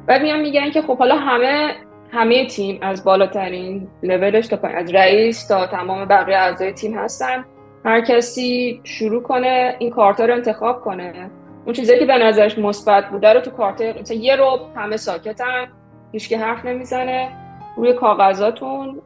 بعد 0.07 0.21
میان 0.21 0.39
میگن 0.39 0.71
که 0.71 0.81
خب 0.81 0.97
حالا 0.97 1.15
همه 1.15 1.75
همه 2.11 2.45
تیم 2.45 2.79
از 2.81 3.03
بالاترین 3.03 3.87
لولش 4.03 4.47
تا 4.47 4.57
پایین 4.57 4.77
از 4.77 4.93
رئیس 4.93 5.47
تا 5.47 5.67
تمام 5.67 6.05
بقیه 6.05 6.37
اعضای 6.37 6.71
تیم 6.71 6.97
هستن. 6.97 7.45
هر 7.85 8.01
کسی 8.01 8.81
شروع 8.83 9.21
کنه 9.21 9.75
این 9.79 9.89
کارتا 9.89 10.25
رو 10.25 10.33
انتخاب 10.33 10.81
کنه. 10.81 11.29
اون 11.65 11.73
چیزی 11.73 11.99
که 11.99 12.05
به 12.05 12.17
نظرش 12.17 12.57
مثبت 12.57 13.09
بوده 13.09 13.33
رو 13.33 13.39
تو 13.39 13.51
کارت 13.51 13.81
مثلا 13.81 14.17
یه 14.17 14.35
رو 14.35 14.59
همه 14.75 14.97
ساکتن 14.97 15.67
هیچ 16.11 16.29
که 16.29 16.37
حرف 16.37 16.65
نمی‌زنه. 16.65 17.29
روی 17.77 17.93
کاغذاتون 17.93 19.01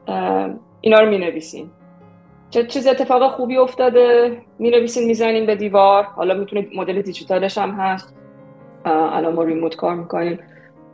اینا 0.82 1.00
رو 1.00 1.10
می‌نویسین. 1.10 1.70
چه 2.50 2.64
چیز 2.64 2.88
اتفاق 2.88 3.32
خوبی 3.32 3.58
افتاده؟ 3.58 4.38
می 4.60 4.70
نویسین 4.70 5.08
می‌زنین 5.08 5.46
به 5.46 5.56
دیوار. 5.56 6.04
حالا 6.04 6.34
می‌تونه 6.34 6.68
مدل 6.76 7.02
دیجیتالش 7.02 7.58
هم 7.58 7.72
هست. 7.72 8.16
الان 8.86 9.34
ما 9.34 9.44
ریموت 9.44 9.76
کار 9.76 9.96
می‌کنیم. 9.96 10.40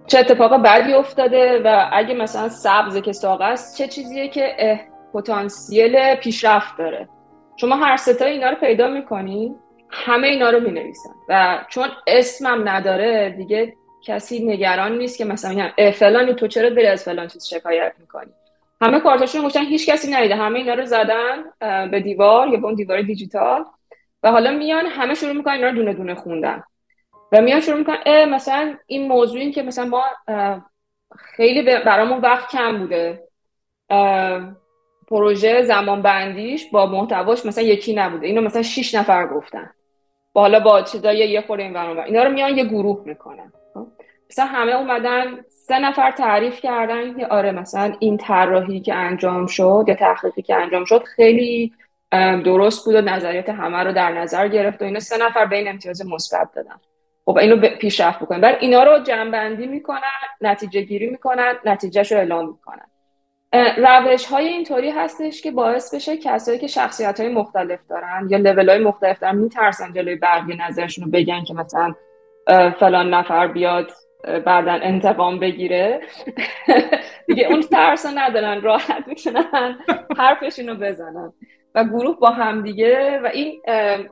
چه 0.08 0.20
اتفاق 0.20 0.58
بعدی 0.58 0.94
افتاده 0.94 1.62
و 1.66 1.90
اگه 1.92 2.14
مثلا 2.14 2.50
سبز 2.50 2.98
که 3.02 3.12
ساق 3.12 3.42
است 3.42 3.78
چه 3.78 3.88
چیزیه 3.88 4.28
که 4.28 4.80
پتانسیل 5.14 6.16
پیشرفت 6.16 6.78
داره؟ 6.78 7.10
شما 7.58 7.76
هر 7.76 7.98
ستا 7.98 8.26
اینا 8.26 8.50
رو 8.50 8.56
پیدا 8.56 8.88
می‌کنین 8.88 9.56
همه 9.90 10.28
اینا 10.28 10.50
رو 10.50 10.60
می‌نویسن. 10.60 11.10
و 11.30 11.60
چون 11.70 11.88
اسمم 12.08 12.70
نداره 12.70 13.30
دیگه 13.30 13.74
کسی 14.06 14.46
نگران 14.46 14.98
نیست 14.98 15.18
که 15.18 15.26
مثلا 15.26 15.52
میگم 15.52 15.92
فلانی 15.92 16.34
تو 16.34 16.48
چرا 16.48 16.70
داری 16.70 16.88
از 16.88 17.04
فلان 17.04 17.28
چیز 17.28 17.46
شکایت 17.48 17.94
می‌کنی؟ 18.00 18.32
همه 18.82 19.00
کارتاشون 19.00 19.46
گفتن 19.46 19.62
هیچ 19.62 19.90
کسی 19.90 20.12
ندیده. 20.12 20.36
همه 20.36 20.60
اینا 20.60 20.74
رو 20.74 20.86
زدن 20.86 21.44
به 21.92 22.00
دیوار 22.00 22.48
یا 22.48 22.58
به 22.58 22.66
اون 22.66 22.76
دیوار 22.76 23.02
دیجیتال. 23.02 23.66
و 24.24 24.32
حالا 24.32 24.52
میان 24.52 24.86
همه 24.86 25.14
شروع 25.14 25.34
می‌کنن 25.34 25.54
اینا 25.54 25.68
رو 25.68 25.76
دونه 25.76 25.94
دونه 25.94 26.16
خوندن. 26.16 26.64
و 27.32 27.42
میان 27.42 27.60
شروع 27.60 27.78
می‌کنن 27.78 28.26
مثلا 28.26 28.78
این 28.88 29.08
موضوع 29.08 29.40
این 29.40 29.52
که 29.52 29.64
مثلا 29.64 29.86
ما 29.86 30.04
خیلی 31.18 31.62
برامون 31.62 32.20
وقت 32.20 32.52
کم 32.52 32.78
بوده. 32.78 33.24
پروژه 35.08 35.64
زمان 35.64 36.02
بندیش 36.02 36.70
با 36.72 36.86
محتواش 36.86 37.46
مثلا 37.46 37.64
یکی 37.64 37.96
نبوده. 37.96 38.28
اینو 38.28 38.42
مثلا 38.42 38.62
6 38.62 38.96
نفر 38.96 39.28
گفتن. 39.28 39.72
با 40.34 40.42
حالا 40.42 40.60
با 40.60 40.82
چیزای 40.82 41.18
یه 41.18 41.42
خورده 41.42 41.64
این 41.64 41.78
اینا 41.78 42.24
رو 42.24 42.32
میان 42.32 42.58
یه 42.58 42.66
گروه 42.66 43.02
می‌کنن. 43.06 43.54
خب؟ 43.74 43.88
مثلا 44.30 44.46
همه 44.46 44.72
اومدن 44.72 45.46
سه 45.68 45.80
نفر 45.80 46.12
تعریف 46.12 46.62
کردن 46.62 47.20
که 47.20 47.28
آره 47.28 47.52
مثلا 47.52 47.96
این 48.00 48.18
طراحی 48.18 48.80
که 48.80 48.96
انجام 48.96 49.48
شد 49.48 49.86
یا 49.88 49.96
تحقیقی 49.96 50.42
که 50.42 50.56
انجام 50.56 50.86
شد 50.86 51.04
خیلی 51.04 51.74
درست 52.46 52.86
بود 52.86 52.96
و 52.96 53.02
نظریات 53.02 53.50
همه 53.50 53.78
رو 53.78 53.92
در 53.92 54.12
نظر 54.12 54.48
گرفت 54.48 54.82
و 54.82 54.86
اینا 54.86 55.00
سه 55.00 55.26
نفر 55.26 55.46
به 55.46 55.56
این 55.56 55.68
امتیاز 55.68 56.06
مثبت 56.08 56.50
دادن. 56.56 56.76
خب 57.26 57.38
اینو 57.38 57.70
پیشرفت 57.70 58.20
بکنن 58.20 58.42
بعد 58.42 58.58
اینا 58.60 58.84
رو 58.84 59.00
جنبندی 59.04 59.68
می‌کنن 59.68 60.00
نتیجه 60.42 60.82
گیری 60.82 61.10
می‌کنن 61.10 61.54
نتیجهش 61.66 62.12
رو 62.12 62.18
اعلام 62.18 62.48
می‌کنن. 62.48 62.86
روش 63.78 64.26
های 64.26 64.48
اینطوری 64.48 64.90
هستش 64.90 65.42
که 65.42 65.52
باعث 65.52 65.96
بشه 65.96 66.18
کسایی 66.18 66.60
که 66.60 66.68
شخصیت 66.68 67.20
های 67.20 67.30
مختلف 67.30 67.80
دارن 67.90 68.28
یا 68.30 68.38
لول 68.38 68.70
های 68.70 68.80
مختلف 68.80 69.20
دارن 69.20 69.36
میترسن 69.36 69.94
جلوی 69.94 70.16
بقیه 70.16 70.68
نظرشون 70.68 71.06
رو 71.06 71.12
بگن 71.12 71.44
که 71.44 71.54
مثلا 71.54 71.96
فلان 72.80 73.14
نفر 73.14 73.48
بیاد 73.48 73.92
بعدا 74.46 74.72
انتقام 74.72 75.40
بگیره. 75.40 76.02
دیگه 77.28 77.48
اون 77.48 77.62
ترس 77.62 78.06
ندارن 78.16 78.62
راحت 78.62 79.08
می‌تونن 79.08 79.80
حرفشون 80.18 80.70
رو 80.70 80.76
بزنن. 80.76 81.34
و 81.76 81.84
گروه 81.84 82.20
با 82.20 82.30
هم 82.30 82.62
دیگه 82.62 83.20
و 83.20 83.26
این 83.34 83.62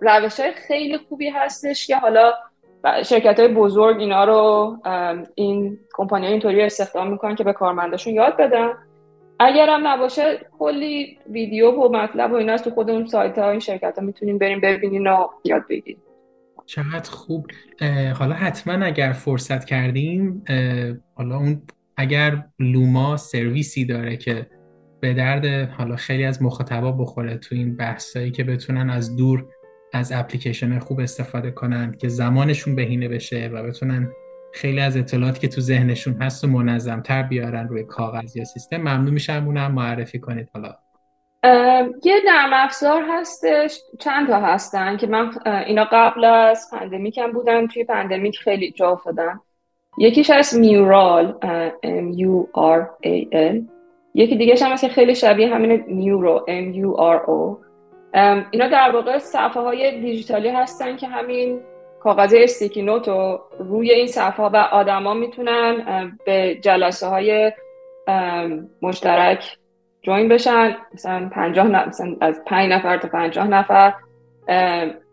روش 0.02 0.40
های 0.40 0.52
خیلی 0.52 0.98
خوبی 0.98 1.30
هستش 1.30 1.88
که 1.88 1.98
حالا 1.98 2.34
شرکت 3.06 3.40
های 3.40 3.48
بزرگ 3.48 4.00
اینا 4.00 4.24
رو 4.24 4.78
این 5.36 5.80
کمپانی 5.94 6.28
اینطوری 6.28 6.62
استخدام 6.62 7.12
می‌کنن 7.12 7.36
که 7.36 7.44
به 7.44 7.54
کارمنداشون 7.54 8.14
یاد 8.14 8.38
بدن. 8.38 8.74
اگر 9.40 9.70
هم 9.70 9.88
نباشه 9.88 10.40
کلی 10.60 11.18
ویدیو 11.30 11.72
و 11.72 11.90
مطلب 11.92 12.32
و 12.32 12.36
اینا 12.36 12.58
تو 12.58 12.70
خود 12.70 12.90
اون 12.90 13.06
سایت 13.06 13.38
ها 13.38 13.50
این 13.50 13.60
شرکت 13.60 14.00
ها 14.00 14.06
می‌تونیم 14.06 14.38
بریم 14.38 14.62
ببینین 14.62 15.08
و 15.08 15.28
یاد 15.44 15.64
بگیریم. 15.70 16.03
چقدر 16.66 17.10
خوب. 17.10 17.48
حالا 18.16 18.36
حتما 18.36 18.86
اگر 18.86 19.12
فرصت 19.14 19.66
کردیم 19.66 20.44
حالا 21.16 21.38
اون 21.38 21.62
اگر 21.98 22.46
لوما 22.60 23.18
سرویسی 23.18 23.86
داره 23.86 24.18
که 24.18 24.48
به 25.02 25.14
درد 25.14 25.70
حالا 25.70 25.96
خیلی 25.96 26.24
از 26.24 26.42
مخاطبا 26.42 26.92
بخوره 26.92 27.38
تو 27.38 27.56
این 27.56 27.76
بحثایی 27.76 28.32
که 28.32 28.44
بتونن 28.44 28.90
از 28.90 29.16
دور 29.16 29.46
از 29.94 30.12
اپلیکیشن 30.12 30.80
خوب 30.80 31.00
استفاده 31.00 31.52
کنن 31.52 31.92
که 31.92 32.08
زمانشون 32.08 32.76
بهینه 32.76 33.08
بشه 33.08 33.48
و 33.54 33.64
بتونن 33.64 34.12
خیلی 34.54 34.80
از 34.80 34.98
اطلاعاتی 34.98 35.40
که 35.40 35.48
تو 35.48 35.62
ذهنشون 35.62 36.22
هست 36.22 36.44
و 36.44 36.48
منظم 36.48 37.02
تر 37.02 37.24
بیارن 37.24 37.68
روی 37.68 37.84
کاغذ 37.84 38.36
یا 38.36 38.46
سیستم. 38.46 38.78
ممنون 38.78 39.14
میشم 39.14 39.44
اونم 39.46 39.72
معرفی 39.72 40.20
کنید. 40.20 40.50
حالا 40.54 40.76
یه 42.04 42.22
نرم 42.26 42.54
افزار 42.54 43.04
هستش 43.10 43.80
چند 44.00 44.28
تا 44.28 44.40
هستن 44.40 44.98
که 44.98 45.08
من 45.08 45.32
اینا 45.46 45.88
قبل 45.92 46.26
از 46.26 46.70
pandemic 46.72 47.18
هم 47.18 47.32
بودن 47.32 47.68
توی 47.68 47.84
pandemic 47.84 48.40
خیلی 48.40 48.72
جا 48.72 48.90
افتادن. 48.92 49.40
یکیش 49.98 50.30
هست 50.30 50.54
Mural 50.54 51.34
M 51.84 52.18
U 52.18 52.58
R 52.58 53.08
A 53.08 53.26
L 53.34 53.62
یکی 54.14 54.36
دیگه 54.36 54.66
هم 54.66 54.72
هست 54.72 54.88
خیلی 54.88 55.16
شبیه 55.16 55.56
همین 55.56 55.84
Miro 55.88 56.46
M 56.48 56.76
I 56.76 57.00
R 57.00 57.28
O 57.28 57.66
اینا 58.52 58.68
در 58.68 58.92
واقع 58.94 59.18
صفحه 59.18 59.62
های 59.62 60.00
دیجیتالی 60.00 60.50
هستن 60.50 60.98
که 60.98 61.08
همین 61.08 61.60
کاغذ 62.00 62.36
استیکی 62.38 62.82
نوت 62.82 63.08
رو 63.08 63.42
روی 63.60 63.92
این 63.92 64.08
صفحه 64.08 64.46
و 64.46 64.56
آدما 64.56 65.14
می‌تونن 65.14 66.18
به 66.26 66.56
جلسه 66.62 67.08
های 67.08 67.52
مشترک 68.82 69.58
جوین 70.04 70.30
بشن 70.30 70.78
مثلا 70.94 71.30
50 71.30 71.88
مثلا 71.88 72.16
از 72.22 72.42
5 72.46 72.72
نفر 72.72 72.98
تا 72.98 73.08
50 73.08 73.48
نفر 73.48 73.94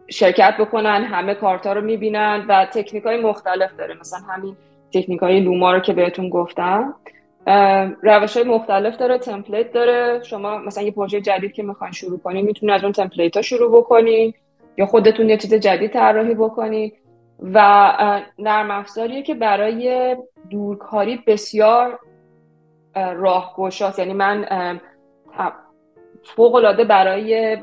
شرکت 0.09 0.55
بکنن 0.61 1.05
همه 1.05 1.35
کارتا 1.35 1.73
رو 1.73 1.81
می‌بینن 1.81 2.45
و 2.49 2.67
تکنیک 2.73 3.05
های 3.05 3.21
مختلف 3.21 3.77
داره. 3.79 3.95
مثلا 4.01 4.19
همین 4.19 4.57
تکنیک 4.95 5.21
های 5.21 5.41
لوما 5.41 5.73
رو 5.73 5.81
که 5.81 5.93
بهتون 5.93 6.29
گفتم. 6.29 6.95
روش 8.03 8.37
های 8.37 8.47
مختلف 8.47 8.97
داره 8.97 9.19
تمپلیت 9.19 9.73
داره. 9.73 10.23
شما 10.23 10.59
مثلا 10.59 10.85
یه 10.85 10.91
پروژه 10.91 11.21
جدید 11.21 11.53
که 11.53 11.63
می‌خواین 11.63 11.93
شروع 11.93 12.19
کنین 12.19 12.47
می‌تونید 12.47 12.75
از 12.75 12.83
اون 12.85 12.93
تمپلیت 12.93 13.37
ها 13.37 13.43
شروع 13.43 13.79
بکنین 13.79 14.35
یا 14.79 14.87
خودتون 14.87 15.29
یه 15.29 15.37
چیز 15.37 15.55
جدید 15.55 15.93
طراحی 15.93 16.35
بکنین. 16.35 16.93
و 17.43 17.93
نرم 18.39 18.71
افزاریه 18.71 19.23
که 19.23 19.35
برای 19.35 20.17
دورکاری 20.51 21.23
بسیار 21.27 21.99
راهگشاست. 22.95 23.99
یعنی 23.99 24.13
من 24.13 24.81
فوق 26.25 26.55
العاده 26.55 26.85
برای 26.85 27.59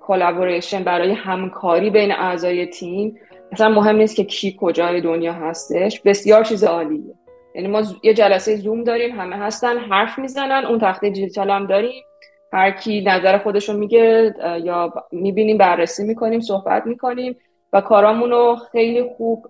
collaboration 0.00 0.84
برای 0.84 1.12
همکاری 1.12 1.90
بین 1.90 2.12
اعضای 2.12 2.66
تیم 2.66 3.20
مثلا 3.52 3.68
مهم 3.68 3.96
نیست 3.96 4.16
که 4.16 4.24
کی 4.24 4.56
کجای 4.60 5.00
دنیا 5.00 5.32
هستش. 5.32 6.00
بسیار 6.00 6.44
چیز 6.44 6.64
عالیه. 6.64 7.14
یعنی 7.54 7.68
ما 7.68 7.82
یه 8.02 8.14
جلسه 8.14 8.56
زوم 8.56 8.84
داریم 8.84 9.20
همه 9.20 9.36
هستن 9.36 9.78
حرف 9.78 10.18
می‌زنن 10.18 10.64
اون 10.64 10.78
تخته 10.78 11.10
دیجیتال 11.10 11.50
هم 11.50 11.66
داریم. 11.66 12.04
هر 12.52 12.70
کی 12.70 13.04
نظر 13.04 13.38
خودشو 13.38 13.72
میگه 13.72 14.34
یا 14.62 14.92
می‌بینیم 15.12 15.58
بررسی 15.58 16.04
می‌کنیم 16.04 16.40
صحبت 16.40 16.86
می‌کنیم. 16.86 17.36
کارامون 17.80 18.30
رو 18.30 18.56
خیلی 18.72 19.02
خوب 19.16 19.46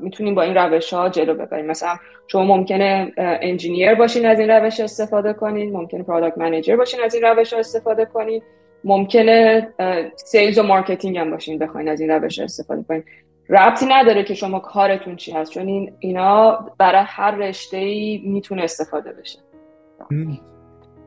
می‌تونیم 0.00 0.34
با 0.34 0.42
این 0.42 0.54
روش 0.54 0.92
ها 0.92 1.08
جلو 1.08 1.34
ببریم. 1.34 1.66
مثلا 1.66 1.96
شما 2.26 2.44
ممکنه 2.44 3.12
engineer 3.16 3.94
باشین 3.94 4.26
از 4.26 4.40
این 4.40 4.50
روش 4.50 4.80
استفاده 4.80 5.32
کنین 5.32 5.72
ممکنه 5.72 6.02
product 6.02 6.38
manager 6.38 6.76
باشین 6.76 7.00
از 7.04 7.14
این 7.14 7.24
روش 7.24 7.52
ها 7.52 7.58
استفاده 7.58 8.04
کنین 8.04 8.42
ممکنه 8.84 9.68
sales 10.16 10.58
و 10.58 10.62
marketing 10.62 11.18
هم 11.18 11.30
باشین 11.30 11.58
بخواین 11.58 11.88
از 11.88 12.00
این 12.00 12.10
روش 12.10 12.38
استفاده 12.38 12.82
کنین. 12.88 13.04
ربطی 13.48 13.86
نداره 13.86 14.24
که 14.24 14.34
شما 14.34 14.58
کارتون 14.58 15.16
چی 15.16 15.32
هست 15.32 15.52
چون 15.52 15.66
این 15.66 15.92
اینا 15.98 16.58
برای 16.78 17.04
هر 17.06 17.30
رشته 17.30 17.76
ای 17.76 18.22
می‌تونه 18.24 18.62
استفاده 18.62 19.12
بشه. 19.12 19.38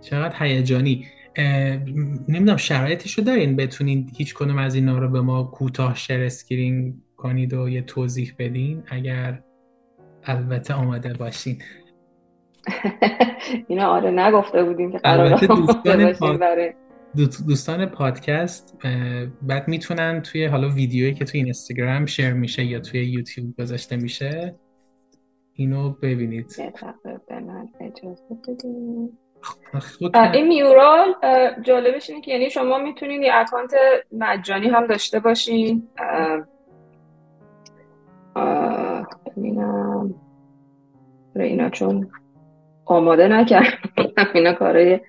چقدر 0.01 0.35
هیجانی. 0.39 1.05
نمی‌دونم 2.27 2.57
شرایطش 2.57 3.17
رو 3.17 3.23
دارین 3.23 3.55
بتونین 3.55 4.11
هیچ 4.17 4.33
کنم 4.33 4.57
از 4.57 4.75
اینا 4.75 4.97
رو 4.97 5.09
به 5.09 5.21
ما 5.21 5.43
کوتاه 5.43 5.95
شر 5.95 6.21
اسکرین 6.21 7.01
کنید 7.17 7.53
و 7.53 7.69
یه 7.69 7.81
توضیح 7.81 8.33
بدین 8.39 8.83
اگر 8.87 9.43
البته 10.23 10.73
آماده 10.73 11.13
باشین. 11.13 11.61
اینا 13.67 13.87
آره 13.87 14.11
نگفته 14.11 14.63
بودیم 14.63 14.91
که 14.91 14.97
قرار 14.97 15.39
دوستان, 15.39 16.37
برای 16.37 16.73
دوستان 17.47 17.85
پادکست 17.85 18.77
بعد 19.41 19.67
می‌تونن 19.67 20.21
توی 20.21 20.45
حالا 20.45 20.69
ویدیویی 20.69 21.13
که 21.13 21.25
توی 21.25 21.41
اینستاگرام 21.41 22.05
شیر 22.05 22.33
میشه 22.33 22.65
یا 22.65 22.79
توی 22.79 23.05
یوتیوب 23.05 23.57
گذاشته 23.57 23.95
میشه 23.95 24.55
اینو 25.53 25.89
ببینید. 25.89 26.55
این 30.33 30.47
Mural 30.47 31.15
جالبش 31.61 32.09
اینه 32.09 32.21
که 32.21 32.31
یعنی 32.31 32.49
شما 32.49 32.77
می‌تونید 32.77 33.21
یه 33.21 33.31
account 33.33 33.71
مجانی 34.11 34.67
هم 34.67 34.87
داشته 34.87 35.19
باشین. 35.19 35.87
ببینم. 39.37 40.13
اینا 41.35 41.69
چون 41.69 42.11
آماده 42.85 43.27
نکردم. 43.27 43.77
اینا 44.33 44.53
کارای 44.53 44.99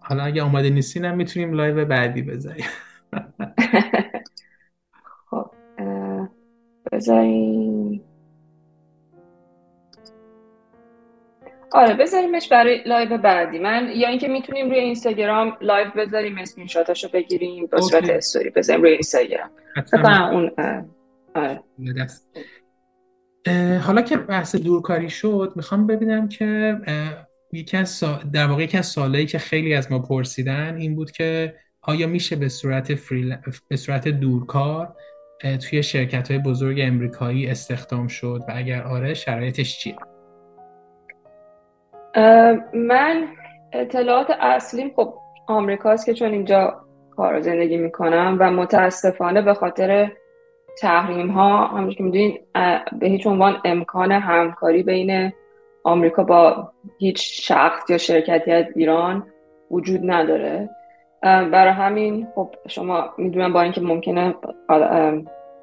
حالا 0.00 0.22
اگه 0.22 0.42
آماده 0.42 0.70
نیستین 0.70 1.04
هم 1.04 1.16
می‌تونیم 1.16 1.52
live 1.52 1.84
بعدی 1.84 2.22
بذاریم 2.22 2.66
خب 5.30 5.50
بذاریم 6.92 8.04
آره 11.74 11.94
بذاریمش 11.94 12.48
برای 12.48 12.82
live 12.86 13.18
بعدی. 13.18 13.58
من 13.58 13.88
یا 13.94 14.08
اینکه 14.08 14.28
می‌تونیم 14.28 14.70
روی 14.70 14.78
اینستاگرام 14.78 15.56
live 15.60 15.90
بذاریم 15.96 16.38
اسکرین 16.38 16.66
شاتاشو 16.66 17.08
بگیریم 17.08 17.66
به 17.66 17.80
صورت 17.80 18.10
استوری 18.10 18.50
بذاریم 18.50 18.82
روی 18.82 18.92
اینستاگرام. 18.92 19.50
اون 20.32 20.50
آره. 21.34 21.60
حالا 23.78 24.02
که 24.02 24.16
بحث 24.16 24.56
دورکاری 24.56 25.10
شد 25.10 25.52
می‌خوام 25.56 25.86
ببینم 25.86 26.28
که 26.28 26.76
یکی 27.52 27.76
از 27.76 27.88
سا... 27.88 28.20
در 28.32 28.46
واقع 28.46 28.62
یکی 28.62 28.78
از 28.78 28.86
سوالایی 28.86 29.26
که 29.26 29.38
خیلی 29.38 29.74
از 29.74 29.92
ما 29.92 29.98
پرسیدن 29.98 30.76
این 30.76 30.94
بود 30.94 31.10
که 31.10 31.54
آیا 31.82 32.06
میشه 32.06 32.36
به 32.36 32.48
صورت 32.48 32.94
فریل... 32.94 33.36
به 33.68 33.76
صورت 33.76 34.08
دورکار 34.08 34.96
توی 35.68 35.82
شرکت 35.82 36.30
های 36.30 36.40
بزرگ 36.40 36.80
امریکایی 36.80 37.46
استخدام 37.46 38.08
شد؟ 38.08 38.40
و 38.48 38.52
اگر 38.54 38.82
آره 38.82 39.14
شرایطش 39.14 39.78
چیه؟ 39.78 39.96
من 42.74 43.28
اطلاعات 43.72 44.30
اصلیم 44.40 44.92
خب 44.96 45.14
آمریکاست 45.46 46.06
که 46.06 46.14
چون 46.14 46.32
اینجا 46.32 46.80
کار 47.16 47.40
زندگی 47.40 47.76
می‌کنم 47.76 48.36
و 48.40 48.50
متاسفانه 48.50 49.42
به 49.42 49.54
خاطر 49.54 50.12
تحریم 50.80 51.28
ها 51.28 51.66
همونجور 51.66 51.94
که 51.94 52.02
می‌دونید 52.02 52.40
به 52.98 53.06
هیچ 53.06 53.26
عنوان 53.26 53.56
امکان 53.64 54.12
همکاری 54.12 54.82
بین 54.82 55.32
آمریکا 55.84 56.24
با 56.24 56.70
هیچ 56.98 57.48
شخص 57.48 57.90
یا 57.90 57.98
شرکتی 57.98 58.50
از 58.50 58.64
ایران 58.76 59.26
وجود 59.70 60.00
نداره. 60.04 60.68
برای 61.22 61.72
همین 61.72 62.26
خب 62.34 62.54
شما 62.68 63.10
می‌دونم 63.18 63.52
با 63.52 63.62
اینکه 63.62 63.80
ممکنه 63.80 64.34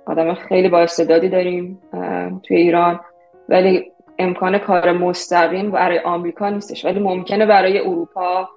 آدم 0.06 0.34
خیلی 0.34 0.70
با 0.70 0.80
استعدادی 0.80 1.30
داریم 1.30 1.82
توی 2.44 2.58
ایران 2.58 3.00
ولی 3.50 3.92
امکان 4.22 4.58
کار 4.58 4.92
مستقیم 4.92 5.72
برای 5.72 6.00
آمریکا 6.00 6.50
نیستش 6.50 6.86
ولی 6.86 7.00
ممکنه 7.00 7.46
برای 7.46 7.80
اروپا 7.80 8.50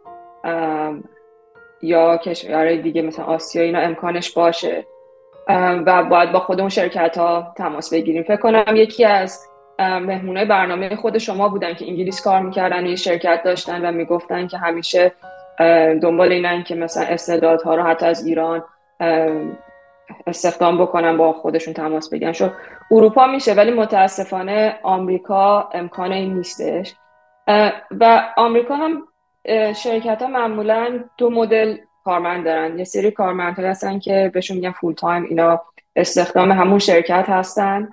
یا 1.82 2.16
کشورهای 2.16 2.78
دیگه 2.78 3.02
مثلا 3.02 3.24
آسیا 3.24 3.62
اینا 3.62 3.78
امکانش 3.78 4.32
باشه. 4.32 4.84
و 5.86 6.04
باید 6.04 6.32
با 6.32 6.38
خود 6.40 6.60
اون 6.60 6.68
شرکت 6.68 7.18
ها 7.18 7.54
تماس 7.56 7.92
بگیریم. 7.92 8.22
فکر 8.22 8.36
کنم 8.36 8.76
یکی 8.76 9.04
از 9.04 9.40
مهمونه 9.78 10.44
برنامه 10.44 10.96
خود 10.96 11.18
شما 11.18 11.48
بودن 11.48 11.74
که 11.74 11.88
انگلیس 11.88 12.22
کار 12.22 12.40
می‌کردن 12.40 12.86
یه 12.86 12.96
شرکت 12.96 13.42
داشتن 13.44 13.88
و 13.88 13.92
می‌گفتن 13.92 14.46
که 14.46 14.58
همیشه 14.58 15.12
دنبال 16.02 16.32
اینن 16.32 16.64
که 16.64 16.74
مثلا 16.74 17.04
استعدادها 17.04 17.74
رو 17.74 17.82
حتی 17.82 18.06
از 18.06 18.26
ایران 18.26 18.64
استخدام 20.26 20.78
بکنن 20.78 21.16
با 21.16 21.32
خودشون 21.32 21.74
تماس 21.74 22.10
بگیرن. 22.10 22.32
شو 22.32 22.48
اروپا 22.90 23.26
میشه 23.26 23.54
ولی 23.54 23.70
متاسفانه 23.70 24.78
آمریکا 24.82 25.68
امکان 25.74 26.12
این 26.12 26.34
نیستش. 26.34 26.94
و 28.00 28.32
آمریکا 28.36 28.76
هم 28.76 29.02
شرکت 29.74 30.22
ها 30.22 30.28
معمولا 30.28 31.04
دو 31.18 31.30
مدل 31.30 31.76
کارمند 32.04 32.44
دارن. 32.44 32.78
یه 32.78 32.84
سری 32.84 33.10
کارمند 33.10 33.58
هستن 33.58 33.98
که 33.98 34.30
بهشون 34.34 34.56
میگن 34.56 34.70
فول 34.70 34.94
تایم 34.94 35.24
اینا 35.24 35.62
استخدام 35.96 36.52
همون 36.52 36.78
شرکت 36.78 37.24
هستن. 37.28 37.88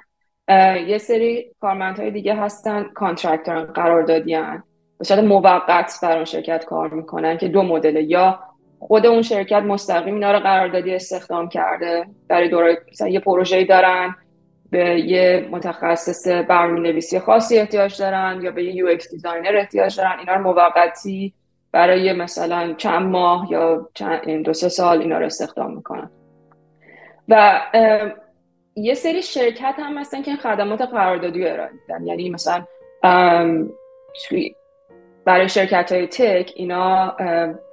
یه 0.87 0.97
سری 0.97 1.51
کارمندهای 1.61 2.11
دیگه 2.11 2.35
هستن 2.35 2.83
contractor 2.83 3.56
ن 3.56 3.63
قراردادی 3.63 4.33
ان 4.33 4.63
به 4.97 5.05
صورت 5.05 5.19
موقت 5.19 5.99
بر 6.03 6.15
اون 6.15 6.25
شرکت 6.25 6.65
کار 6.65 6.89
می‌کنن 6.89 7.37
که 7.37 7.47
دو 7.47 7.63
مدله 7.63 8.03
یا 8.03 8.39
خود 8.87 9.05
اون 9.05 9.21
شرکت 9.21 9.63
مستقیم 9.63 10.13
اینا 10.13 10.31
رو 10.31 10.39
قراردادی 10.39 10.95
استخدام 10.95 11.49
کرده. 11.49 12.05
برای 12.27 12.49
دوره 12.49 12.77
مثلا 12.91 13.07
یه 13.07 13.19
پروژه‌ای 13.19 13.65
دارن 13.65 14.15
به 14.71 14.99
یه 14.99 15.47
متخصص 15.51 16.27
برنامه 16.27 16.79
نویسی 16.79 17.19
خاصی 17.19 17.59
احتیاج 17.59 18.01
دارن 18.01 18.39
یا 18.41 18.51
به 18.51 18.63
یه 18.63 18.75
UX 18.75 19.11
designer 19.11 19.55
احتیاج 19.55 19.97
دارن. 19.97 20.19
اینا 20.19 20.35
رو 20.35 20.41
موقتی 20.41 21.33
برای 21.71 22.13
مثلا 22.13 22.73
چند 22.73 23.09
ماه 23.09 23.51
یا 23.51 23.89
چند 23.93 24.29
دو 24.45 24.53
سه 24.53 24.69
سال 24.69 25.01
اینا 25.01 25.19
رو 25.19 25.25
استخدام 25.25 25.75
می‌کنن. 25.75 26.11
و 27.27 27.61
یه 28.75 28.93
سری 28.93 29.21
شرکت 29.21 29.75
هم 29.77 29.97
هستن 29.97 30.21
که 30.21 30.35
خدمات 30.35 30.81
قراردادی 30.81 31.47
ارائه 31.47 31.69
میدن. 31.71 32.05
یعنی 32.05 32.29
مثلا 32.29 32.63
برای 35.25 35.49
شرکت 35.49 35.91
های 35.91 36.07
تک 36.07 36.51
اینا 36.55 37.15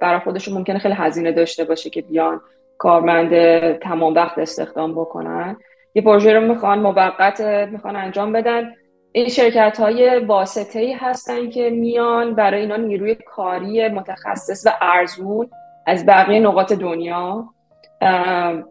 برای 0.01 0.19
خودشون 0.19 0.53
ممکنه 0.53 0.79
خیلی 0.79 0.93
هزینه 0.93 1.31
داشته 1.31 1.63
باشه 1.63 1.89
که 1.89 2.01
بیان 2.01 2.41
کارمند 2.77 3.31
تمام 3.77 4.13
وقت 4.13 4.37
استخدام 4.37 4.91
بکنن. 4.91 5.57
یه 5.95 6.01
پروژه 6.01 6.33
رو 6.33 6.41
می‌خوان 6.47 6.79
موقت 6.79 7.41
می‌خوان 7.41 7.95
انجام 7.95 8.31
بدن. 8.31 8.71
این 9.11 9.27
شرکت 9.27 9.79
های 9.79 10.19
واسطه 10.19 10.79
ای 10.79 10.93
هستن 10.93 11.49
که 11.49 11.69
میان 11.69 12.35
برای 12.35 12.61
اینا 12.61 12.75
نیروی 12.75 13.15
کاری 13.15 13.87
متخصص 13.87 14.67
و 14.67 14.69
ارزون 14.81 15.49
از 15.87 16.05
بقیه 16.05 16.39
نقاط 16.39 16.73
دنیا 16.73 17.49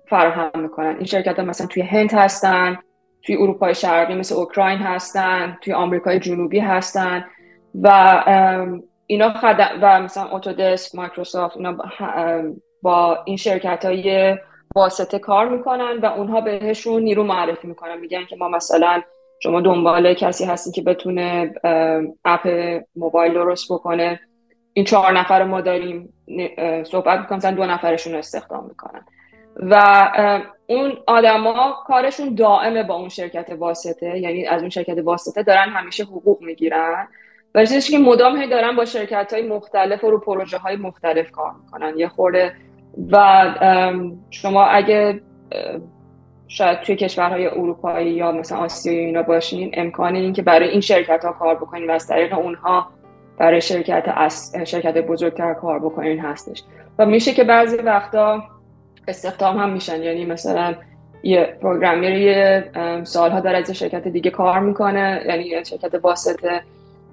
فراهم 0.08 0.50
می‌کنن. 0.54 0.94
این 0.96 1.04
شرکت 1.04 1.38
ها 1.38 1.44
مثلا 1.44 1.66
توی 1.66 1.82
هند 1.82 2.12
هستن 2.12 2.78
توی 3.22 3.36
اروپای 3.36 3.74
شرقی 3.74 4.14
مثل 4.14 4.34
اوکراین 4.34 4.78
هستن 4.78 5.58
توی 5.62 5.72
آمریکای 5.72 6.18
جنوبی 6.18 6.58
هستن. 6.58 7.24
و 7.74 7.88
اینا 9.06 9.32
خدم 9.32 9.78
و 9.82 10.00
مثلا 10.02 10.28
اتودسک 10.28 10.94
مایکروسافت 10.94 11.56
اینا 11.56 11.76
با 12.82 13.18
این 13.24 13.36
شرکت 13.36 13.84
های 13.84 14.36
واسطه 14.74 15.18
کار 15.18 15.48
می‌کنن 15.48 15.98
و 15.98 16.06
اونها 16.06 16.40
بهشون 16.40 17.02
نیرو 17.02 17.24
معرفی 17.24 17.66
می‌کنن. 17.66 17.98
میگن 17.98 18.24
که 18.24 18.36
ما 18.36 18.48
مثلا 18.48 19.02
شما 19.42 19.60
دنبال 19.60 20.14
کسی 20.14 20.44
هستین 20.44 20.72
که 20.72 20.82
بتونه 20.82 21.54
اپ 22.24 22.48
موبایل 22.96 23.34
درست 23.34 23.72
بکنه. 23.72 24.20
این 24.72 24.84
چهار 24.84 25.12
نفر 25.12 25.44
ما 25.44 25.60
داریم 25.60 26.12
صحبت 26.84 27.20
می‌کنم 27.20 27.38
مثلا 27.38 27.50
دو 27.50 27.64
نفرشون 27.64 28.14
استخدام 28.14 28.66
می‌کنن. 28.68 29.04
و 29.56 30.10
اون 30.66 30.92
آدما 31.06 31.74
کارشون 31.86 32.34
دائمه 32.34 32.82
با 32.82 32.94
اون 32.94 33.08
شرکت 33.08 33.50
واسطه. 33.58 34.18
یعنی 34.18 34.46
از 34.46 34.60
اون 34.60 34.70
شرکت 34.70 34.98
واسطه 35.04 35.42
دارن 35.42 35.68
همیشه 35.68 36.04
حقوق 36.04 36.42
می‌گیرن. 36.42 37.08
و 37.58 37.64
که 37.64 37.98
مدام 37.98 38.36
هی 38.36 38.48
دارن 38.48 38.76
با 38.76 38.84
شرکت 38.84 39.32
های 39.32 39.48
مختلف 39.48 40.04
و 40.04 40.10
رو 40.10 40.18
پروژه 40.20 40.58
های 40.58 40.76
مختلف 40.76 41.30
کار 41.30 41.52
می‌کنن. 41.64 41.98
یه 41.98 42.08
خورده 42.08 42.52
و 43.12 43.46
شما 44.30 44.64
اگه 44.64 45.20
شاید 46.48 46.80
توی 46.80 46.96
کشورهای 46.96 47.46
اروپایی 47.46 48.10
یا 48.10 48.32
مثلا 48.32 48.58
آسیایی 48.58 48.98
اینا 48.98 49.22
باشین 49.22 49.70
امکان 49.74 50.14
این 50.14 50.32
که 50.32 50.42
برای 50.42 50.68
این 50.68 50.80
شرکت 50.80 51.24
ها 51.24 51.32
کار 51.32 51.54
بکنین 51.54 51.90
و 51.90 51.92
از 51.92 52.06
طریق 52.06 52.38
اونها 52.38 52.86
برای 53.38 53.60
شرکت 53.60 54.04
اس... 54.06 54.56
شرکت 54.64 54.98
بزرگتر 54.98 55.54
کار 55.54 55.78
بکنین 55.78 56.20
هستش. 56.20 56.62
و 56.98 57.06
میشه 57.06 57.32
که 57.32 57.44
بعضی 57.44 57.76
وقتا 57.76 58.42
استخدام 59.08 59.58
هم 59.58 59.70
میشن. 59.70 60.02
یعنی 60.02 60.24
مثلا 60.24 60.74
یه 61.22 61.58
programmer 61.62 62.10
یه 62.10 62.70
سالها 63.04 63.40
داره 63.40 63.58
از 63.58 63.70
شرکت 63.70 64.08
دیگه 64.08 64.30
کار 64.30 64.60
می‌کنه. 64.60 65.22
یعنی 65.26 65.64
شرکت 65.64 65.94
واسطه. 66.02 66.62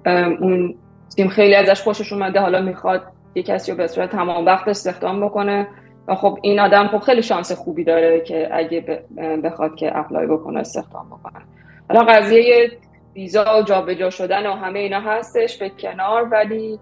اون 0.06 0.74
تیم 1.16 1.28
خیلی 1.28 1.54
ازش 1.54 1.82
خوشش 1.82 2.12
اومده. 2.12 2.40
حالا 2.40 2.60
می‌خواد 2.60 3.02
یه 3.34 3.42
کسی 3.42 3.70
رو 3.70 3.76
به 3.76 3.86
صورت 3.86 4.10
تمام 4.10 4.46
وقت 4.46 4.68
استخدام 4.68 5.26
بکنه. 5.26 5.68
و 6.08 6.14
خب 6.14 6.38
این 6.42 6.60
آدم 6.60 6.88
خب 6.88 6.98
خیلی 6.98 7.22
شانس 7.22 7.52
خوبی 7.52 7.84
داره 7.84 8.20
که 8.20 8.48
اگه 8.52 9.04
بخواد 9.44 9.74
که 9.74 9.98
apply 9.98 10.26
بکنه 10.26 10.60
استخدام 10.60 11.06
بکنه. 11.06 11.42
حالا 11.88 12.02
قضیه 12.02 12.70
ویزا 13.14 13.58
و 13.58 13.62
جابجا 13.62 14.10
شدن 14.10 14.46
و 14.46 14.52
همه 14.52 14.78
اینا 14.78 15.00
هستش 15.00 15.58
به 15.58 15.68
کنار 15.68 16.28
ولی 16.28 16.78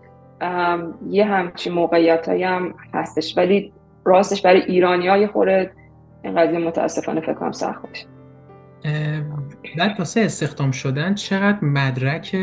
یه 1.11 1.25
همچین 1.25 1.73
موقعیت 1.73 2.29
هم 2.29 2.75
هستش. 2.95 3.37
ولی 3.37 3.73
راستش 4.05 4.43
برای 4.43 4.63
ایرانی 4.63 5.09
های 5.09 5.27
خورد 5.27 5.71
این 6.23 6.41
قضیه 6.41 6.59
متاسفانه 6.59 7.21
فکر 7.21 7.35
کنم 7.35 7.53
سخت 7.53 7.83
باشه. 7.83 8.07
در 9.79 9.95
واسه 9.99 10.21
استخدام 10.21 10.71
شدن 10.71 11.15
چقدر 11.15 11.59
مدرک 11.63 12.37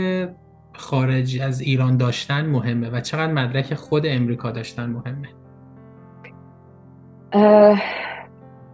خارج 0.74 1.42
از 1.42 1.62
ایران 1.62 1.98
داشتن 1.98 2.46
مهمه 2.46 2.90
و 2.90 3.00
چقدر 3.00 3.34
مدرک 3.34 3.74
خود 3.74 4.04
امریکا 4.06 4.52
داشتن 4.52 4.86
مهمه؟ 4.90 5.28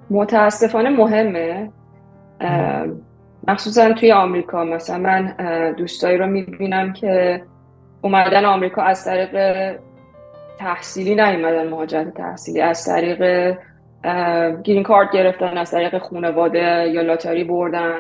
متاسفانه 0.10 0.90
مهمه. 0.90 1.70
مخصوصا 3.48 3.94
توی 3.94 4.12
آمریکا. 4.12 4.64
مثلا 4.64 4.98
من 4.98 5.36
دوستایی 5.78 6.18
رو 6.18 6.28
می‌بینم 6.28 6.94
که 6.94 7.42
اومدن 8.02 8.46
آمریکا 8.46 8.82
از 8.82 9.06
طریق 9.06 9.32
تحصیلی 10.60 11.16
نیومدن 11.16 11.68
مهاجرت 11.70 12.14
تحصیلی 12.14 12.62
از 12.62 12.86
طریق 12.86 13.20
گرین 14.64 14.84
کارت 14.84 15.12
گرفتن 15.12 15.58
از 15.58 15.72
طریق 15.72 15.98
خانواده 15.98 16.90
یا 16.94 17.02
لاتاری 17.02 17.44
بردن. 17.44 18.00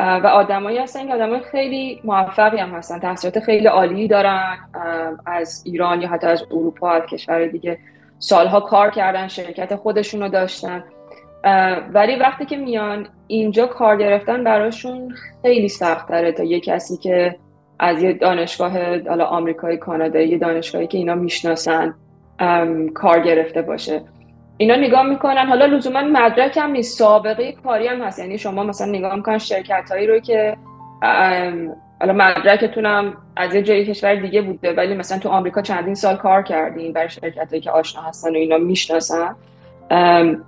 و 0.00 0.26
آدمایی 0.26 0.78
هستن 0.78 1.06
که 1.06 1.14
آدمای 1.14 1.40
خیلی 1.40 2.00
موفقی 2.04 2.58
هم 2.58 2.70
هستن. 2.70 2.98
تحصیلات 2.98 3.40
خیلی 3.40 3.66
عالی 3.66 4.08
دارن 4.08 4.58
از 5.26 5.62
ایران 5.66 6.02
یا 6.02 6.08
حتی 6.08 6.26
از 6.26 6.42
اروپا 6.50 6.90
از 6.90 7.02
کشور 7.02 7.46
دیگه. 7.46 7.78
سالها 8.18 8.60
کار 8.60 8.90
کردن 8.90 9.28
شرکت 9.28 9.76
خودشون 9.76 10.28
داشتن. 10.28 10.84
ولی 11.92 12.16
وقتی 12.16 12.44
که 12.44 12.56
میان 12.56 13.06
اینجا 13.26 13.66
کار 13.66 13.96
گرفتن 13.96 14.44
براشون 14.44 15.14
خیلی 15.42 15.68
سخت 15.68 16.08
تره 16.08 16.32
تا 16.32 16.42
یه 16.42 16.60
کسی 16.60 16.96
که 16.96 17.36
از 17.78 18.02
یه 18.02 18.12
دانشگاه 18.12 18.98
حالا 19.08 19.24
آمریکایی 19.24 19.76
کانادایی 19.76 20.28
یه 20.28 20.38
دانشگاهی 20.38 20.86
که 20.86 20.98
اینا 20.98 21.14
می‌شناسن 21.14 21.94
کار 22.94 23.20
گرفته 23.20 23.62
باشه. 23.62 24.02
اینا 24.60 24.76
نگاه 24.76 25.02
می‌کنن. 25.02 25.46
حالا 25.46 25.66
لزوما 25.66 26.00
مدرک 26.02 26.56
هم 26.56 26.70
نیست. 26.70 26.98
سابقه 26.98 27.52
کاری 27.52 27.86
هم 27.86 28.02
هست. 28.02 28.18
یعنی 28.18 28.38
شما 28.38 28.62
مثلا 28.62 28.86
نگاه 28.86 29.14
می‌کنن 29.16 29.38
شرکت 29.38 29.90
هایی 29.90 30.06
رو 30.06 30.18
که 30.18 30.56
حالا 32.00 32.12
مدرکتونم 32.12 33.16
از 33.36 33.54
یه 33.54 33.62
جایی 33.62 33.86
کشور 33.86 34.14
دیگه 34.14 34.42
بوده 34.42 34.72
ولی 34.72 34.94
مثلا 34.94 35.18
تو 35.18 35.28
آمریکا 35.28 35.62
چندین 35.62 35.94
سال 35.94 36.16
کار 36.16 36.42
کردین 36.42 36.92
برای 36.92 37.08
شرکت 37.08 37.50
هایی 37.50 37.60
که 37.60 37.70
آشنا 37.70 38.02
هستن 38.02 38.30
و 38.30 38.34
اینا 38.34 38.58
می‌شناسن. 38.58 39.36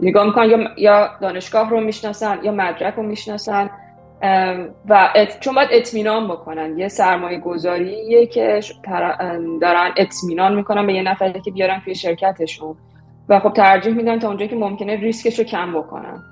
نگاه 0.01 0.27
می‌کنن 0.27 0.69
یا, 0.77 1.11
دانشگاه 1.21 1.71
رو 1.71 1.81
می‌شناسن 1.81 2.39
یا 2.43 2.53
مدرک 2.53 2.95
رو 2.95 3.03
می‌شناسن. 3.03 3.71
و 4.89 5.09
چون 5.41 5.55
باید 5.55 5.69
اطمینان 5.73 6.29
بکنن. 6.29 6.79
یه 6.79 6.89
سرمایه 6.89 7.39
گذاریه 7.39 8.27
که 8.27 8.61
دارن 9.61 9.91
اطمینان 9.97 10.55
می‌کنن 10.55 10.87
به 10.87 10.95
یه 10.95 11.03
نفری 11.03 11.41
که 11.41 11.51
بیارن 11.51 11.81
توی 11.85 11.95
شرکتشون. 11.95 12.77
و 13.33 13.41
خب 13.41 13.53
ترجیح 13.53 13.95
میدن 13.95 14.19
تا 14.19 14.29
اونجایی 14.29 14.51
که 14.51 14.57
ممکنه 14.57 14.97
ریسکش 14.97 15.39
رو 15.39 15.45
کم 15.45 15.73
بکنن. 15.73 16.23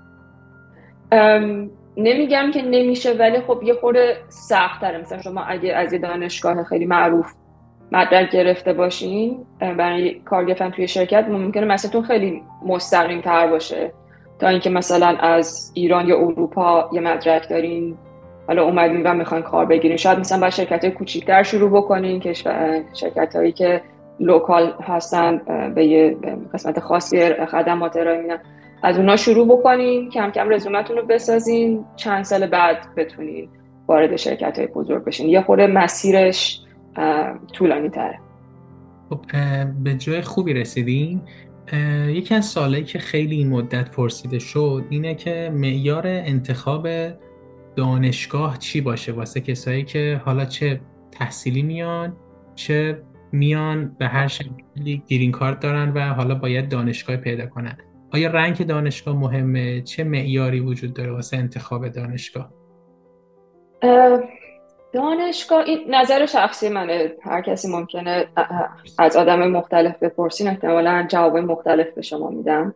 نمیگم 1.96 2.51
که 2.55 2.62
نمیشه 2.62 3.12
ولی 3.12 3.40
خب 3.40 3.61
یه 3.62 3.74
خورده 3.74 4.16
سختره 4.28 4.98
مثلا 4.98 5.22
شما 5.22 5.42
اگه 5.42 5.74
از 5.74 5.92
یه 5.92 5.98
دانشگاه 5.98 6.64
خیلی 6.64 6.86
معروف 6.86 7.32
مدرک 7.92 8.30
گرفته 8.30 8.72
باشین 8.72 9.46
برای 9.61 10.14
کار 10.14 10.44
گرفتن 10.44 10.70
توی 10.70 10.88
شرکت 10.88 11.26
ممکنه 11.28 11.64
مثلتون 11.64 12.03
خیلی 12.03 12.42
مستقیم 12.66 13.20
تر 13.20 13.46
باشه. 13.46 13.92
تا 14.38 14.48
اینکه 14.48 14.70
مثلا 14.70 15.07
از 15.07 15.72
ایران 15.74 16.09
یا 16.09 16.16
اروپا 16.16 16.90
یه 16.92 17.01
مدرک 17.01 17.48
دارین 17.48 17.96
حالا 18.46 18.64
اومدین 18.64 19.03
و 19.03 19.14
می‌خواین 19.14 19.42
کار 19.42 19.66
بگیرین. 19.66 19.96
شاید 19.96 20.18
مثلا 20.18 20.40
با 20.40 20.51
شرکت 20.51 20.84
های 20.84 20.90
کوچیکتر 20.90 21.42
شروع 21.42 21.70
بکنین 21.70 22.20
که 22.20 22.32
شرکت 22.92 23.36
هایی 23.36 23.53
که 23.53 23.82
لوکال 24.21 24.75
هستن 24.83 25.41
به 25.75 25.85
یه 25.85 26.16
قسمت 26.55 26.81
خاصی 26.81 27.35
خدمات 27.35 27.97
ارائه 27.97 28.21
میدن 28.23 28.39
از 28.83 28.99
اونا 28.99 29.16
شروع 29.16 29.49
بکنین 29.49 30.11
کم 30.11 30.31
کم 30.31 30.51
رزومتون 30.51 30.97
رو 30.97 31.07
بسازین 31.07 31.85
چند 31.97 32.25
سال 32.25 32.47
بعد 32.47 32.77
بتونین 32.97 33.49
وارد 33.89 34.16
شرکت 34.16 34.59
های 34.59 34.66
بزرگ 34.66 35.05
بشین. 35.05 35.29
یه 35.29 35.43
خورده 35.43 35.66
مسیرش 35.66 36.61
طولانی 37.53 37.89
تره 37.89 38.18
خب 39.11 39.21
به 39.85 39.95
جای 39.95 40.21
خوبی 40.21 40.55
رسیدیم 40.55 41.23
یکی 42.09 42.35
از 42.35 42.45
سالهایی 42.45 42.85
که 42.85 42.99
خیلی 42.99 43.37
این 43.37 43.49
مدت 43.49 43.91
پرسیده 43.91 44.39
شد 44.39 44.85
اینه 44.91 45.14
که 45.14 45.51
معیار 45.55 46.07
انتخاب 46.07 46.89
دانشگاه 47.77 48.59
چی 48.59 48.81
باشه؟ 48.81 49.12
واسه 49.12 49.41
کسایی 49.41 49.85
که 49.85 50.21
حالا 50.25 50.45
چه 50.45 50.81
تحصیلی 51.12 51.62
میان 51.62 52.16
چه 52.55 53.03
میان 53.33 53.97
به 53.99 54.07
هر 54.07 54.26
شکلی 54.26 55.03
گرین 55.09 55.33
کارت 55.33 55.61
دارن 55.61 55.93
و 55.93 56.01
حالا 56.01 56.35
باید 56.35 56.68
دانشگاه 56.68 57.16
پیدا 57.16 57.47
کنن. 57.47 57.78
آیا 58.12 58.31
رنگ 58.31 58.66
دانشگاه 58.66 59.16
مهمه؟ 59.16 59.83
چه 59.83 60.05
معیاری 60.05 60.61
وجود 60.61 60.95
داره 60.95 61.12
واسه 61.12 61.37
انتخاب 61.37 61.89
دانشگاه؟ 61.89 62.53
دانشگاه 64.93 65.64
این 65.64 65.95
نظر 65.95 66.26
شخصی 66.26 66.68
منه. 66.68 67.12
هر 67.22 67.43
کسی 67.43 67.72
ممکنه 67.72 68.26
از 68.99 69.16
آدم 69.16 69.49
مختلف 69.49 70.03
بپرسین 70.03 70.49
احتمالا 70.49 71.07
جواب 71.09 71.37
مختلف 71.37 71.95
به 71.95 72.03
شما 72.03 72.31
میدم. 72.31 72.74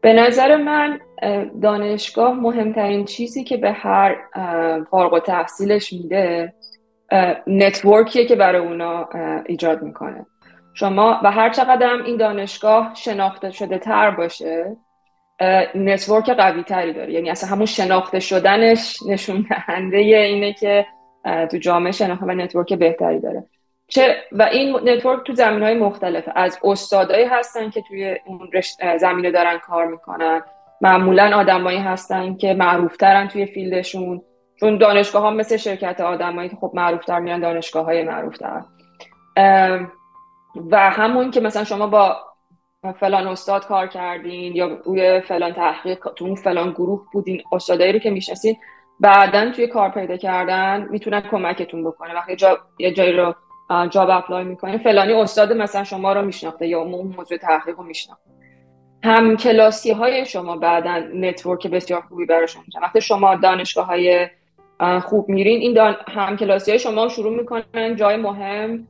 به 0.00 0.12
نظر 0.12 0.56
من 0.56 1.00
دانشگاه 1.62 2.34
مهمترین 2.34 3.04
چیزی 3.04 3.44
که 3.44 3.56
به 3.56 3.72
هر 3.72 4.16
فارغ 4.90 5.22
تحصیلش 5.22 5.92
میده 5.92 6.52
network 7.46 8.08
یه 8.08 8.26
که 8.26 8.36
برای 8.36 8.66
اونا 8.66 9.08
ایجاد 9.46 9.82
می‌کنه. 9.82 10.26
شما 10.74 11.20
و 11.24 11.30
هر 11.30 11.50
چقدر 11.50 11.86
هم 11.86 12.04
این 12.04 12.16
دانشگاه 12.16 12.92
شناخته 12.94 13.50
شده 13.50 13.78
تر 13.78 14.10
باشه 14.10 14.76
network 15.74 16.30
قوی 16.30 16.62
تری 16.62 16.92
داره. 16.92 17.12
یعنی 17.12 17.30
اصلا 17.30 17.50
همون 17.50 17.66
شناخته 17.66 18.20
شدنش 18.20 18.98
نشون 19.08 19.46
دهنده 19.50 19.96
اینه 19.96 20.52
که 20.52 20.86
تو 21.50 21.58
جامعه 21.58 21.92
شناخته 21.92 22.26
و 22.26 22.30
network 22.30 22.72
بهتری 22.72 23.20
داره. 23.20 23.44
چه 23.88 24.16
و 24.32 24.42
این 24.42 24.88
network 24.88 25.26
تو 25.26 25.34
زمین 25.34 25.62
های 25.62 25.74
مختلفه. 25.74 26.32
از 26.34 26.58
استادایی 26.64 27.24
هستن 27.24 27.70
که 27.70 27.82
توی 27.88 28.16
اون 28.26 28.50
زمینه 28.98 29.30
دارن 29.30 29.58
کار 29.58 29.86
می‌کنن. 29.86 30.42
معمولا 30.80 31.36
آدمایی 31.36 31.78
هستن 31.78 32.36
که 32.36 32.54
معروفترن 32.54 33.28
توی 33.28 33.46
field 33.46 33.84
شون. 33.84 34.22
چون 34.60 34.78
دانشگاه 34.78 35.22
ها 35.22 35.30
مثل 35.30 35.56
شرکت 35.56 36.00
آدمایی 36.00 36.48
که 36.48 36.56
خب 36.56 36.70
معروفتر 36.74 37.18
میرن 37.18 37.40
دانشگاه 37.40 37.84
های 37.84 38.02
معروفتر 38.02 38.62
و 40.70 40.90
همون 40.90 41.30
که 41.30 41.40
مثلا 41.40 41.64
شما 41.64 41.86
با 41.86 42.16
فلان 43.00 43.26
استاد 43.28 43.66
کار 43.66 43.86
کردین 43.86 44.56
یا 44.56 44.66
روی 44.84 45.20
فلان 45.20 45.52
تحقیق 45.52 46.08
تو 46.16 46.24
اون 46.24 46.34
فلان 46.34 46.70
گروه 46.70 47.06
بودین 47.12 47.42
استادایی 47.52 47.92
رو 47.92 47.98
که 47.98 48.10
می‌شناسین 48.10 48.56
بعدا 49.00 49.50
توی 49.50 49.66
کار 49.66 49.90
پیدا 49.90 50.16
کردن 50.16 50.88
می‌تونن 50.90 51.20
کمکتون 51.20 51.84
بکنه. 51.84 52.14
وقتی 52.14 52.36
جا... 52.36 52.58
یه 52.78 52.92
جایی 52.92 53.12
رو 53.12 53.34
job 53.90 54.10
apply 54.10 54.44
می‌کنین 54.44 54.78
فلانی 54.78 55.12
استاد 55.12 55.52
مثلا 55.52 55.84
شما 55.84 56.12
رو 56.12 56.22
میشناخته 56.22 56.66
یا 56.66 56.80
اون 56.80 57.14
موضوع 57.16 57.38
تحقیق 57.38 57.76
رو 57.76 57.84
میشناخته. 57.84 58.30
هم 59.04 59.36
کلاسی 59.36 59.92
های 59.92 60.26
شما 60.26 60.56
بعدا 60.56 60.98
network 61.14 61.66
بسیار 61.66 62.00
خوبی 62.00 62.26
براشون 62.26 62.62
میشن 62.66 62.80
وقتی 62.80 63.00
شما 63.00 63.34
دانشگاه 63.34 63.86
های 63.86 64.28
خوب 65.02 65.28
میرین. 65.28 65.60
این 65.60 65.74
دان... 65.74 65.96
هم 66.08 66.36
کلاسی 66.36 66.70
های 66.70 66.78
شما 66.78 67.08
شروع 67.08 67.36
می‌کنن 67.36 67.96
جای 67.96 68.16
مهم 68.16 68.86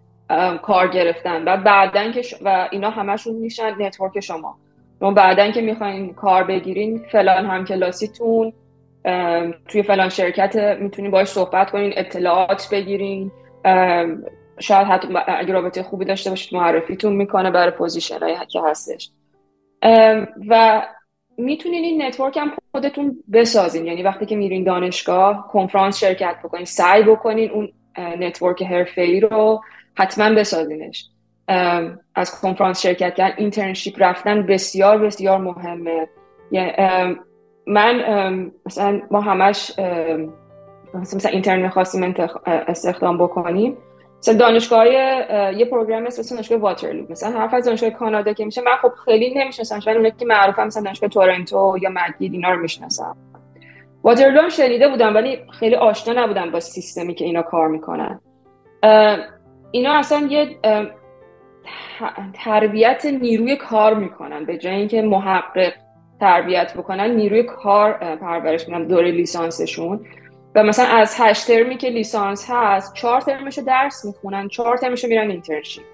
کار 0.63 0.89
گرفتن. 0.89 1.49
و 1.49 1.57
بعدا 1.57 2.11
که 2.11 2.23
و 2.45 2.69
اینا 2.71 2.91
همشون 2.91 3.35
میشن 3.35 3.83
network 3.83 4.21
شما. 4.21 4.57
شما 5.01 5.11
بعدا 5.11 5.51
که 5.51 5.61
می‌خواین 5.61 6.15
کار 6.15 6.45
بگیرین 6.45 7.05
فلان 7.13 7.47
هم 7.47 7.65
کلاسیتون 7.65 8.53
توی 9.69 9.83
فلان 9.83 10.09
شرکت 10.09 10.57
می‌تونین 10.57 11.11
باش 11.11 11.29
صحبت 11.29 11.71
کنین 11.71 11.93
اطلاعات 11.97 12.69
بگیرین. 12.73 13.33
شاید 14.59 14.87
حتی 14.87 15.09
اگه 15.27 15.53
رابطه 15.53 15.83
خوبی 15.83 16.05
داشته 16.05 16.31
باشید 16.31 16.55
معرفیتون 16.55 17.13
می‌کنه 17.13 17.51
برای 17.51 17.71
position 17.71 18.19
که 18.49 18.61
هستش. 18.65 19.11
و 20.49 20.83
می‌تونین 21.41 21.85
این 21.85 22.03
network 22.03 22.37
هم 22.37 22.53
خودتون 22.73 23.23
بسازین. 23.33 23.87
یعنی 23.87 24.03
وقتی 24.03 24.27
که 24.27 24.37
میرین 24.37 24.65
دانشگاه 24.65 25.49
کنفرانس 25.53 25.99
شرکت 25.99 26.37
بکنین 26.45 26.65
سعی 26.65 27.03
بکنین 27.03 27.51
اون 27.51 27.73
network 27.99 28.63
حرفه‌ای 28.63 29.21
رو 29.21 29.61
حتما 29.95 30.35
بسازینش. 30.35 31.07
از 32.15 32.41
کنفرانس 32.41 32.83
شرکت 32.83 33.15
کردن 33.15 33.35
internship 33.37 33.95
رفتن 33.99 34.47
بسیار 34.47 34.99
بسیار 34.99 35.39
مهمه. 35.39 36.09
من 37.67 38.51
مثلا 38.67 39.03
ما 39.11 39.21
همش 39.21 39.73
مثلا 40.95 41.31
اینترن 41.31 41.63
می‌خواستیم 41.63 42.15
استخدام 42.47 43.19
بکنیم. 43.19 43.77
مثلا 44.21 44.35
دانشگاه 44.35 44.89
یه 45.59 45.65
پروگرام 45.71 46.03
مثل 46.03 46.35
دانشگاه 46.35 46.59
واترلو 46.59 47.07
مثلا 47.11 47.39
حرف 47.39 47.55
از 47.55 47.65
دانشگاه 47.65 47.91
کانادا 47.91 48.33
که 48.33 48.45
میشه 48.45 48.63
من 48.63 48.77
خب 48.83 48.93
خیلی 49.05 49.35
نمی‌شناسم 49.35 49.81
ولی 49.87 49.97
اونایی 49.97 50.15
که 50.19 50.27
معروفم 50.27 50.67
مثلا 50.67 50.83
دانشگاه 50.83 51.11
تورنتو 51.11 51.77
یا 51.83 51.91
مگید 51.91 52.33
اینا 52.33 52.51
رو 52.51 52.61
می‌شناسم. 52.61 53.17
واترلو 54.03 54.51
شنیده 54.51 54.89
بودم 54.89 55.15
ولی 55.15 55.39
خیلی 55.59 55.75
آشنا 55.75 56.25
نبودم 56.25 56.51
با 56.51 56.61
سیستمی 56.61 57.15
که 57.15 57.25
اینا 57.25 57.43
کار 57.43 57.69
می‌کنن. 57.69 58.21
اینا 59.71 59.93
اصلا 59.93 60.27
یه 60.31 60.57
تربیت 62.35 63.07
نیروی 63.21 63.57
کار 63.57 63.95
می‌کنن 63.95 64.45
به 64.45 64.59
جای 64.59 64.75
اینکه 64.75 65.03
محقق 65.03 65.73
تربیت 66.21 66.75
بکنن 66.75 67.11
نیروی 67.11 67.43
کار 67.43 67.93
پرورش 68.17 68.69
میدن 68.69 68.85
دوره 68.85 69.11
لیسانسشون. 69.11 70.07
و 70.55 70.63
مثلا 70.63 70.87
از 70.87 71.17
هشت 71.19 71.47
ترمی 71.47 71.77
که 71.77 71.89
لیسانس 71.89 72.47
هست 72.51 72.95
چهار 72.95 73.21
ترمش 73.21 73.59
درس 73.59 74.05
می‌خونن 74.05 74.49
چهار 74.49 74.77
ترمش 74.77 75.05
میرن 75.05 75.31
internship. 75.31 75.85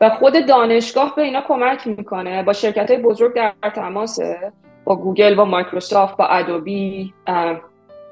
و 0.00 0.10
خود 0.10 0.46
دانشگاه 0.46 1.14
به 1.16 1.22
اینا 1.22 1.42
کمک 1.48 1.86
می‌کنه. 1.86 2.42
با 2.42 2.52
شرکت 2.52 2.90
های 2.90 3.00
بزرگ 3.00 3.34
در 3.34 3.52
تماسه 3.74 4.52
با 4.84 4.96
گوگل 4.96 5.34
با 5.34 5.44
مایکروسافت 5.44 6.16
با 6.16 6.26
Adobe 6.26 7.14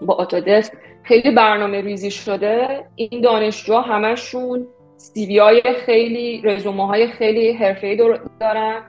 با 0.01 0.15
Autodesk 0.15 0.73
خیلی 1.03 1.31
برنامه 1.31 1.81
ریزی 1.81 2.11
شده. 2.11 2.85
این 2.97 3.21
دانشجو 3.21 3.77
همشون 3.77 4.67
CV 4.97 5.39
های 5.39 5.63
خیلی 5.87 6.43
رزومه 6.45 6.87
های 6.87 7.09
خیلی 7.09 7.53
حرفه‌ای 7.53 7.97
دارن. 8.41 8.83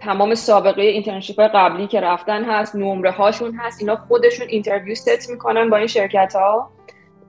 تمام 0.00 0.34
سابقه 0.34 0.82
internship 0.82 1.40
قبلی 1.40 1.86
که 1.86 2.00
رفتن 2.00 2.44
هست 2.44 2.76
نمره 2.76 3.10
هاشون 3.10 3.54
هست 3.54 3.80
اینا 3.80 3.96
خودشون 3.96 4.46
interview 4.48 4.94
set 4.94 5.30
می‌کنن 5.30 5.70
با 5.70 5.76
این 5.76 5.86
شرکت 5.86 6.36
ها 6.36 6.70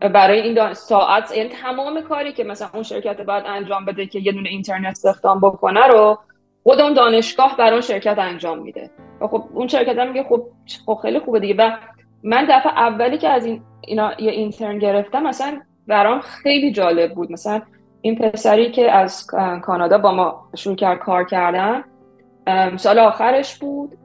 برای 0.02 0.42
این 0.42 0.74
ساعت 0.74 1.38
یعنی 1.38 1.50
تمام 1.50 2.02
کاری 2.02 2.34
که 2.34 2.44
مثلا 2.44 2.70
اون 2.74 2.84
شرکت 2.84 3.22
باید 3.22 3.44
انجام 3.48 3.86
بده 3.86 4.06
که 4.06 4.20
یه 4.20 4.32
دونه 4.32 4.50
intern 4.50 4.92
استخدام 4.92 5.40
بکنه 5.40 5.88
رو 5.88 6.18
خود 6.64 6.82
اون 6.82 6.94
دانشگاه 6.94 7.58
برای 7.58 7.72
اون 7.72 7.82
شرکت 7.82 8.20
انجام 8.20 8.60
میده. 8.60 8.90
خب 9.20 9.44
اون 9.54 9.68
شرکت 9.68 9.98
هم 9.98 10.08
میگه 10.08 10.24
خب 10.24 10.44
خب 10.86 11.00
خیلی 11.02 11.20
خوبه 11.20 11.40
دیگه. 11.40 11.56
و 11.58 11.72
من 12.24 12.46
دفعه 12.50 12.72
اولی 12.72 13.18
که 13.18 13.30
از 13.30 13.46
این 13.46 13.62
اینا 13.82 14.12
یه 14.20 14.32
intern 14.32 14.80
گرفتم 14.80 15.24
مثلا 15.24 15.62
برام 15.88 16.20
خیلی 16.20 16.72
جالب 16.72 17.14
بود. 17.14 17.32
مثلا 17.32 17.62
این 18.02 18.16
پسری 18.16 18.72
که 18.72 18.92
از 18.92 19.28
کانادا 19.62 19.98
با 19.98 20.12
ما 20.12 20.50
شروع 20.56 20.76
کرد 20.76 21.00
کار 21.00 21.24
کردن 21.24 21.84
سال 22.78 23.00
آخرش 23.00 23.58
بود. 23.58 23.98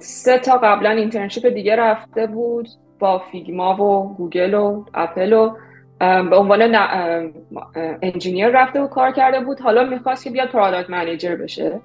سه 0.00 0.38
تا 0.38 0.56
قبلا 0.56 0.90
internship 0.90 1.46
دیگه 1.46 1.76
رفته 1.76 2.26
بود 2.26 2.68
با 2.98 3.18
Figma 3.18 3.82
و 3.82 4.14
گوگل 4.14 4.54
و 4.54 4.84
اپل 4.94 5.32
و 5.32 5.54
به 6.00 6.36
عنوان 6.36 6.76
engineer 8.02 8.48
رفته 8.48 8.80
و 8.80 8.86
کار 8.86 9.12
کرده 9.12 9.40
بود. 9.40 9.60
حالا 9.60 9.84
می‌خواست 9.84 10.24
که 10.24 10.30
بیاد 10.30 10.48
product 10.48 10.90
manager 10.90 11.36
بشه. 11.36 11.80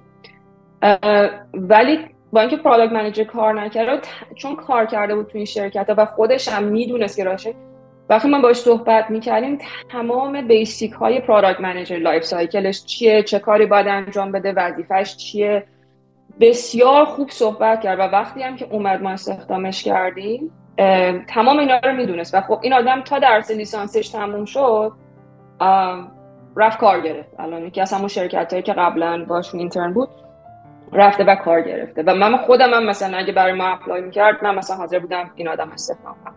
ولی 1.54 1.98
با 2.32 2.40
اینکه 2.40 2.56
product 2.56 2.92
manager 2.92 3.24
کار 3.24 3.60
نکرده 3.60 4.00
چون 4.34 4.56
کار 4.56 4.86
کرده 4.86 5.14
بود 5.14 5.26
تو 5.26 5.38
این 5.38 5.44
شرکت 5.44 5.86
و 5.96 6.04
خودش 6.04 6.48
هم 6.48 6.64
می‌دونست 6.64 7.16
که 7.16 7.24
راشه 7.24 7.54
وقتی 8.08 8.28
من 8.28 8.42
باش 8.42 8.56
صحبت 8.56 9.10
می‌کردیم 9.10 9.58
تمام 9.90 10.48
basic 10.48 10.92
های 10.92 11.20
product 11.20 11.60
manager 11.60 11.96
life 11.96 12.24
cycle 12.24 12.67
ش 12.67 12.84
چیه؟ 12.84 13.22
چه 13.22 13.38
کاری 13.38 13.66
باید 13.66 13.88
انجام 13.88 14.32
بده؟ 14.32 14.52
وظیفش 14.52 15.16
چیه؟ 15.16 15.64
بسیار 16.40 17.04
خوب 17.04 17.30
صحبت 17.30 17.80
کرد 17.80 17.98
و 17.98 18.02
وقتی 18.02 18.42
هم 18.42 18.56
که 18.56 18.66
اومد 18.70 19.02
ما 19.02 19.10
استخدامش 19.10 19.82
کردیم 19.82 20.50
تمام 21.28 21.58
اینا 21.58 21.78
رو 21.78 21.92
می‌دونست 21.92 22.34
و 22.34 22.40
خب 22.40 22.58
این 22.62 22.72
آدم 22.72 23.00
تا 23.00 23.18
درس 23.18 23.50
لیسانسش 23.50 24.08
تموم 24.08 24.44
شد 24.44 24.92
رفت 26.56 26.78
کار 26.78 27.00
گرفت. 27.00 27.40
الان 27.40 27.66
یکی 27.66 27.80
از 27.80 27.92
همون 27.92 28.08
شرکت 28.08 28.52
هایی 28.52 28.62
که 28.62 28.72
قبلا 28.72 29.24
باشون 29.24 29.60
intern 29.60 29.92
بود 29.92 30.08
رفته 30.92 31.24
و 31.24 31.34
کار 31.34 31.60
گرفته. 31.60 32.02
و 32.02 32.14
من 32.14 32.36
خودم 32.36 32.74
هم 32.74 32.84
مثلا 32.84 33.18
اگه 33.18 33.32
برای 33.32 33.52
ما 33.52 33.64
apply 33.64 34.00
می‌کرد 34.00 34.44
من 34.44 34.54
مثلا 34.54 34.76
حاضر 34.76 34.98
بودم 34.98 35.30
این 35.34 35.48
آدم 35.48 35.70
استخدام 35.70 36.14
کنم. 36.24 36.34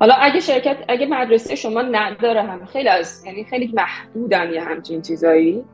حالا 0.00 0.14
اگه 0.14 0.40
شرکت 0.40 0.76
اگه 0.88 1.06
مدرسه 1.06 1.54
شما 1.54 1.82
نداره 1.82 2.42
هم 2.42 2.64
خیلی 2.64 2.88
از 2.88 3.26
یعنی 3.26 3.44
خیلی 3.44 3.72
محدودن 3.74 4.52
یه 4.52 4.60
همچین 4.60 5.02
چیزایی. 5.02 5.64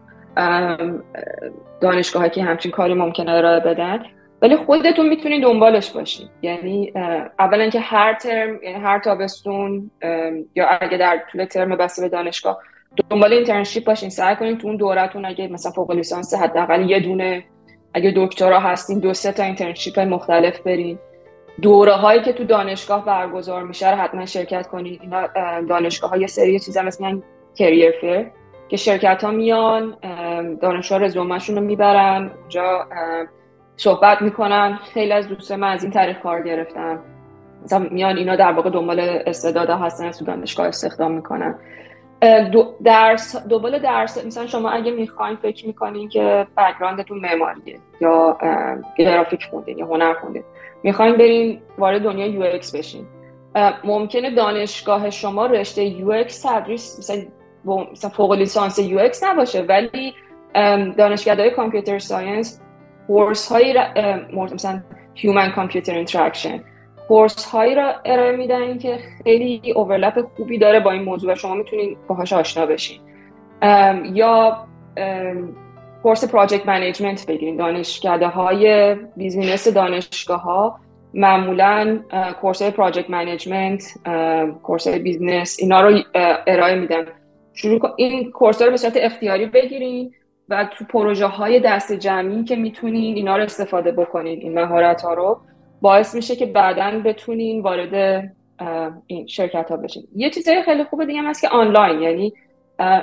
دانشگاه 1.80 2.28
که 2.28 2.42
همچین 2.42 2.72
کاری 2.72 2.94
ممکنه 2.94 3.30
ارائه 3.30 3.60
بدن. 3.60 4.02
ولی 4.42 4.56
خودتون 4.56 5.08
می‌تونید 5.08 5.42
دنبالش 5.42 5.90
باشید. 5.90 6.30
یعنی 6.42 6.92
اولا 7.38 7.68
که 7.70 7.80
هر 7.80 8.14
ترم 8.14 8.62
یعنی 8.62 8.84
هر 8.84 8.98
تابستون 8.98 9.90
یا 10.54 10.66
اگه 10.66 10.98
در 10.98 11.20
طول 11.32 11.44
ترم 11.44 11.76
بسته 11.76 12.02
به 12.02 12.08
دانشگاه 12.08 12.58
دنبال 13.10 13.32
internship 13.32 13.84
باشین. 13.84 14.10
سعی 14.10 14.36
کنید 14.36 14.58
تو 14.58 14.66
اون 14.66 14.76
دورتون 14.76 15.24
اگه 15.24 15.48
مثلا 15.48 15.72
فوق 15.72 15.90
لیسانس 15.90 16.34
حداقل 16.34 16.90
یه 16.90 17.00
دونه 17.00 17.44
اگه 17.94 18.12
دکترا 18.16 18.60
هستین 18.60 18.98
دو 18.98 19.14
سه 19.14 19.32
تا 19.32 19.42
internship 19.42 19.98
مختلف 19.98 20.60
برین. 20.60 20.98
دوره 21.62 21.92
هایی 21.92 22.22
که 22.22 22.32
تو 22.32 22.44
دانشگاه 22.44 23.04
برگزار 23.04 23.62
میشه 23.62 23.90
رو 23.90 23.96
حتما 23.96 24.26
شرکت 24.26 24.66
کنید 24.66 25.00
اینا 25.02 25.28
دانشگاه 25.68 26.10
های 26.10 26.26
سری 26.26 26.58
چیزا 26.58 26.82
مثلا 26.82 27.22
کریر 27.54 27.90
فیر 28.00 28.26
که 28.74 28.78
شرکت 28.78 29.24
ها 29.24 29.30
میان 29.30 29.96
دانشجو 30.62 30.98
رزومهشون 30.98 31.56
رو 31.56 31.62
می‌برن 31.62 32.30
اونجا 32.40 32.86
صحبت 33.76 34.22
می‌کنن. 34.22 34.78
خیلی 34.94 35.12
از 35.12 35.28
دوست 35.28 35.52
من 35.52 35.72
از 35.72 35.82
این 35.82 35.92
طریق 35.92 36.20
کار 36.20 36.42
گرفتن. 36.42 36.98
مثلا 37.64 37.78
میان 37.90 38.16
اینا 38.16 38.36
در 38.36 38.52
واقع 38.52 38.70
دنبال 38.70 39.00
استعداد 39.00 39.70
هستن 39.70 40.06
از 40.06 40.24
دانشگاه 40.24 40.66
استخدام 40.66 41.12
می‌کنن. 41.12 41.54
درس 42.84 43.36
دوباره 43.46 43.78
درس 43.78 44.26
مثلا 44.26 44.46
شما 44.46 44.70
اگه 44.70 44.90
می‌خواین 44.90 45.36
فکر 45.36 45.66
می‌کنین 45.66 46.08
که 46.08 46.46
بکگراندتون 46.56 47.18
معماریه 47.18 47.78
یا 48.00 48.38
گرافیک 48.98 49.44
خوندین 49.50 49.78
یا 49.78 49.86
هنر 49.86 50.14
خوندین. 50.14 50.44
می‌خواین 50.82 51.16
برین 51.16 51.60
وارد 51.78 52.02
دنیای 52.02 52.30
UX 52.30 52.42
بشین. 52.74 53.06
ممکنه 53.84 54.34
دانشگاه 54.34 55.10
شما 55.10 55.46
رشته 55.46 55.84
UX 55.84 56.24
تدریس 56.24 56.98
مثلا 56.98 57.22
مثلا 57.66 58.10
فوق 58.10 58.32
لیسانس 58.32 58.78
UX 58.78 59.24
نباشه 59.24 59.62
ولی 59.62 60.14
های 61.26 61.50
computer 61.56 61.98
science 61.98 62.60
course 63.06 63.52
هایی 63.52 63.74
مثلا 64.54 64.82
human 65.14 65.52
computer 65.52 65.94
interaction 65.94 66.60
course 67.08 67.44
هایی 67.44 67.74
را 67.74 67.94
ارائه 68.04 68.36
میدن 68.36 68.78
که 68.78 68.98
خیلی 69.24 69.72
overlap 69.76 70.26
خوبی 70.36 70.58
داره 70.58 70.80
با 70.80 70.90
این 70.90 71.02
موضوع 71.02 71.32
و 71.32 71.34
شما 71.34 71.54
می‌تونین 71.54 71.96
باهاش 72.08 72.32
آشنا 72.32 72.66
بشین. 72.66 73.00
یا 74.12 74.66
course 76.02 76.24
project 76.24 76.66
management 76.66 77.26
بگیرین. 77.26 77.56
دانشکده 77.56 78.28
های 78.28 78.94
business 79.16 79.68
دانشگاه 79.68 80.42
ها 80.42 80.80
معمولا 81.14 81.98
course 82.40 82.62
های 82.62 82.70
project 82.70 83.10
management 83.10 83.82
course 84.62 84.86
های 84.86 84.98
business 84.98 85.56
اینا 85.60 85.80
رو 85.80 85.98
ارائه 86.46 86.74
میدن. 86.74 87.06
شروع 87.54 87.94
این 87.96 88.30
course 88.30 88.62
رو 88.62 88.70
به 88.70 88.76
صورت 88.76 88.96
اختیاری 88.96 89.46
بگیرین 89.46 90.14
و 90.48 90.68
تو 90.78 90.84
پروژه 90.84 91.26
های 91.26 91.60
دست 91.60 91.92
جمعی 91.92 92.44
که 92.44 92.56
می‌تونین 92.56 93.16
اینا 93.16 93.36
رو 93.36 93.42
استفاده 93.42 93.92
بکنین 93.92 94.40
این 94.40 94.54
مهارت 94.54 95.02
ها 95.02 95.14
رو 95.14 95.40
باعث 95.80 96.14
میشه 96.14 96.36
که 96.36 96.46
بعدا 96.46 96.98
بتونین 97.04 97.62
وارد 97.62 98.24
این 99.06 99.26
شرکت 99.26 99.70
ها 99.70 99.76
بشین. 99.76 100.02
یه 100.16 100.30
چیزای 100.30 100.62
خیلی 100.62 100.84
خوبه 100.84 101.06
دیگه 101.06 101.22
هست 101.22 101.40
که 101.40 101.48
آنلاین 101.48 102.02
یعنی 102.02 102.32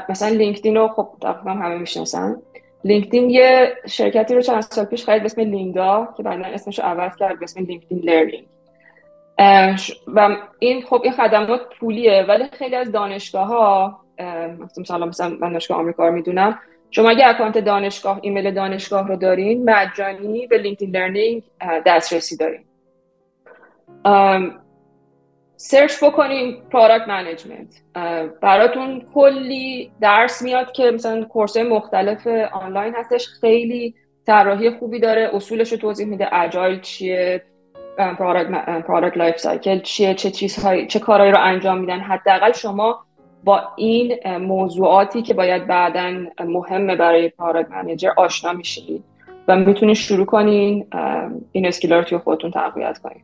مثلا 0.10 0.30
LinkedIn 0.30 0.76
رو 0.76 0.88
خب 0.88 1.08
تقریبا 1.22 1.52
همه 1.52 1.78
می‌شناسن. 1.78 2.36
LinkedIn 2.84 3.30
یه 3.30 3.74
شرکتی 3.88 4.36
رو 4.36 4.42
چند 4.42 4.62
سال 4.62 4.86
پیش 4.86 5.06
خرید 5.06 5.22
به 5.22 5.26
اسم 5.26 5.42
Lynda 5.42 6.14
که 6.18 6.24
بعدا 6.24 6.46
اسمش 6.46 6.80
رو 6.80 6.86
عوض 6.86 7.16
کرد 7.16 7.40
به 7.40 7.44
اسم 7.44 7.66
LinkedIn 7.66 8.00
Learning. 8.00 8.46
و 10.08 10.38
این 10.60 10.82
خب 10.82 11.02
این 11.04 11.14
خدمات 11.14 11.62
پولیه 11.80 12.26
ولی 12.28 12.44
خیلی 12.52 12.76
از 12.76 12.92
دانشگاه 12.92 13.48
ها 13.48 14.01
مثلا 14.78 15.06
مثلا 15.06 15.30
من 15.30 15.38
دانشگاه 15.52 15.78
آمریکا 15.78 16.08
رو 16.08 16.14
می‌دونم. 16.14 16.60
شما 16.92 17.10
اگه 17.10 17.28
account 17.28 17.58
دانشگاه 17.58 18.20
ایمیل 18.22 18.54
دانشگاه 18.54 19.08
رو 19.08 19.16
دارین 19.16 19.70
مجانی 19.70 20.48
به 20.48 20.58
LinkedIn 20.58 20.96
Learning 20.96 21.44
دسترسی 21.86 22.38
دارین. 22.38 22.62
سرچ 25.56 26.04
بکنین 26.04 26.58
product 26.72 27.08
management 27.08 27.82
براتون 28.42 29.02
کلی 29.14 29.92
درس 30.02 30.42
میاد 30.42 30.72
که 30.72 30.92
مثلا 30.92 31.24
course 31.24 31.58
مختلف 31.58 32.28
آنلاین 32.52 32.96
هستش. 32.96 33.28
خیلی 33.28 33.96
طراحی 34.26 34.70
خوبی 34.70 35.00
داره. 35.00 35.30
اصولش 35.34 35.72
رو 35.72 35.78
توضیح 35.78 36.08
میده. 36.08 36.36
agile 36.36 36.80
چیه؟ 36.80 37.44
product 38.88 39.18
life 39.18 39.38
cycle 39.38 39.80
چیه؟ 39.80 40.14
چه 40.14 40.32
چیزهایی 40.32 40.88
چه 40.88 41.00
کارهایی 41.00 41.32
رو 41.32 41.40
انجام 41.42 41.78
میدن؟ 41.78 42.00
حداقل 42.00 42.52
شما 42.52 43.06
با 43.44 43.62
این 43.78 44.38
موضوعاتی 44.38 45.22
که 45.22 45.34
باید 45.34 45.68
بعدا 45.68 46.26
مهمه 46.40 46.96
برای 46.96 47.30
product 47.30 47.72
manager 47.72 48.10
آشنا 48.18 48.54
میشید 48.54 49.04
و 49.48 49.56
می‌تونید 49.56 49.96
شروع 49.96 50.26
کنین 50.26 50.88
این 51.52 51.68
اسکیلا 51.68 52.00
رو 52.00 52.20
خودتون 52.20 52.52
تقویت 52.52 52.98
کنین. 52.98 53.24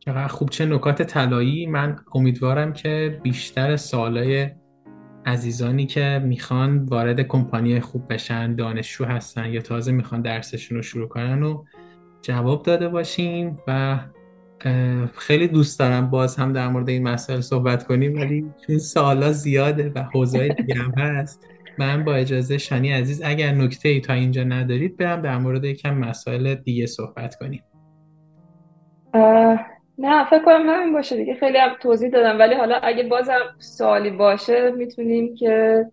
چقدر 0.00 0.28
خوب. 0.28 0.50
چه 0.50 0.66
نکات 0.66 1.02
طلایی. 1.02 1.66
من 1.66 1.96
امیدوارم 2.14 2.72
که 2.72 3.20
بیشتر 3.22 3.76
سالای 3.76 4.50
عزیزانی 5.26 5.86
که 5.86 6.22
می‌خوان 6.24 6.84
وارد 6.84 7.20
کمپانی 7.20 7.80
خوب 7.80 8.12
بشن 8.12 8.54
دانشجو 8.54 9.04
هستن 9.04 9.52
یا 9.52 9.60
تازه 9.60 9.92
می‌خوان 9.92 10.22
درسشون 10.22 10.76
رو 10.76 10.82
شروع 10.82 11.08
کنن 11.08 11.42
و 11.42 11.64
جواب 12.22 12.62
داده 12.62 12.88
باشیم 12.88 13.58
و 13.68 13.98
خیلی 15.16 15.48
دوست 15.48 15.78
دارم 15.78 16.10
باز 16.10 16.36
هم 16.36 16.52
در 16.52 16.68
مورد 16.68 16.88
این 16.88 17.02
مسائل 17.08 17.40
صحبت 17.40 17.86
کنیم 17.86 18.14
ولی 18.14 18.46
چون 18.66 18.78
سالا 18.78 19.32
زیاده 19.32 19.92
و 19.94 20.02
حوزه 20.02 20.48
دیگه 20.48 20.74
هم 20.74 20.90
هست. 20.90 21.46
من 21.78 22.04
با 22.04 22.14
اجازه 22.14 22.58
شانی 22.58 22.92
عزیز 22.92 23.22
اگر 23.24 23.52
نکته 23.52 23.88
ای 23.88 24.00
تا 24.00 24.12
اینجا 24.12 24.44
ندارید 24.44 24.96
برم 24.96 25.22
در 25.22 25.38
مورد 25.38 25.64
یکم 25.64 25.94
مسائل 25.94 26.54
دیگه 26.54 26.86
صحبت 26.86 27.34
کنیم. 27.34 27.62
نه 29.98 30.24
فکر 30.30 30.44
کنم 30.44 30.68
همین 30.68 30.92
باشه 30.92 31.16
دیگه. 31.16 31.34
خیلی 31.34 31.58
هم 31.58 31.70
توضیح 31.80 32.10
دادم 32.10 32.38
ولی 32.38 32.54
حالا 32.54 32.76
اگه 32.82 33.02
بازم 33.02 33.40
سوالی 33.58 34.10
باشه 34.10 34.70
می‌تونیم 34.70 35.34
که 35.34 35.84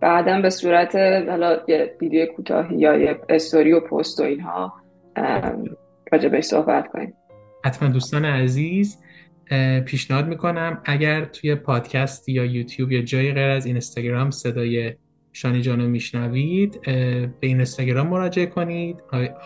بعدا 0.00 0.40
به 0.42 0.50
صورت 0.50 0.96
حالا 1.28 1.58
یه 1.68 1.96
ویدیو 2.00 2.26
کوتاهی 2.26 2.78
یا 2.78 2.96
یه 2.96 3.20
استوری 3.28 3.72
و 3.72 3.80
پست 3.80 4.20
و 4.20 4.22
اینها 4.22 4.72
راجع 6.12 6.28
بهش 6.28 6.44
صحبت 6.44 6.88
کنیم. 6.92 7.12
حتما 7.64 7.88
دوستان 7.88 8.24
عزیز 8.24 8.98
پیشنهاد 9.84 10.28
می‌کنم 10.28 10.80
اگر 10.84 11.24
توی 11.24 11.54
پادکست 11.54 12.28
یا 12.28 12.44
یوتیوب 12.44 12.92
یا 12.92 13.02
جای 13.02 13.32
غیر 13.32 13.48
از 13.48 13.66
اینستاگرام 13.66 14.30
صدای 14.30 14.92
شانی 15.32 15.60
جانو 15.60 15.88
میشنوید 15.88 16.80
به 16.82 17.32
این 17.40 17.56
اینستاگرام 17.56 18.06
مراجعه 18.06 18.46
کنید 18.46 18.96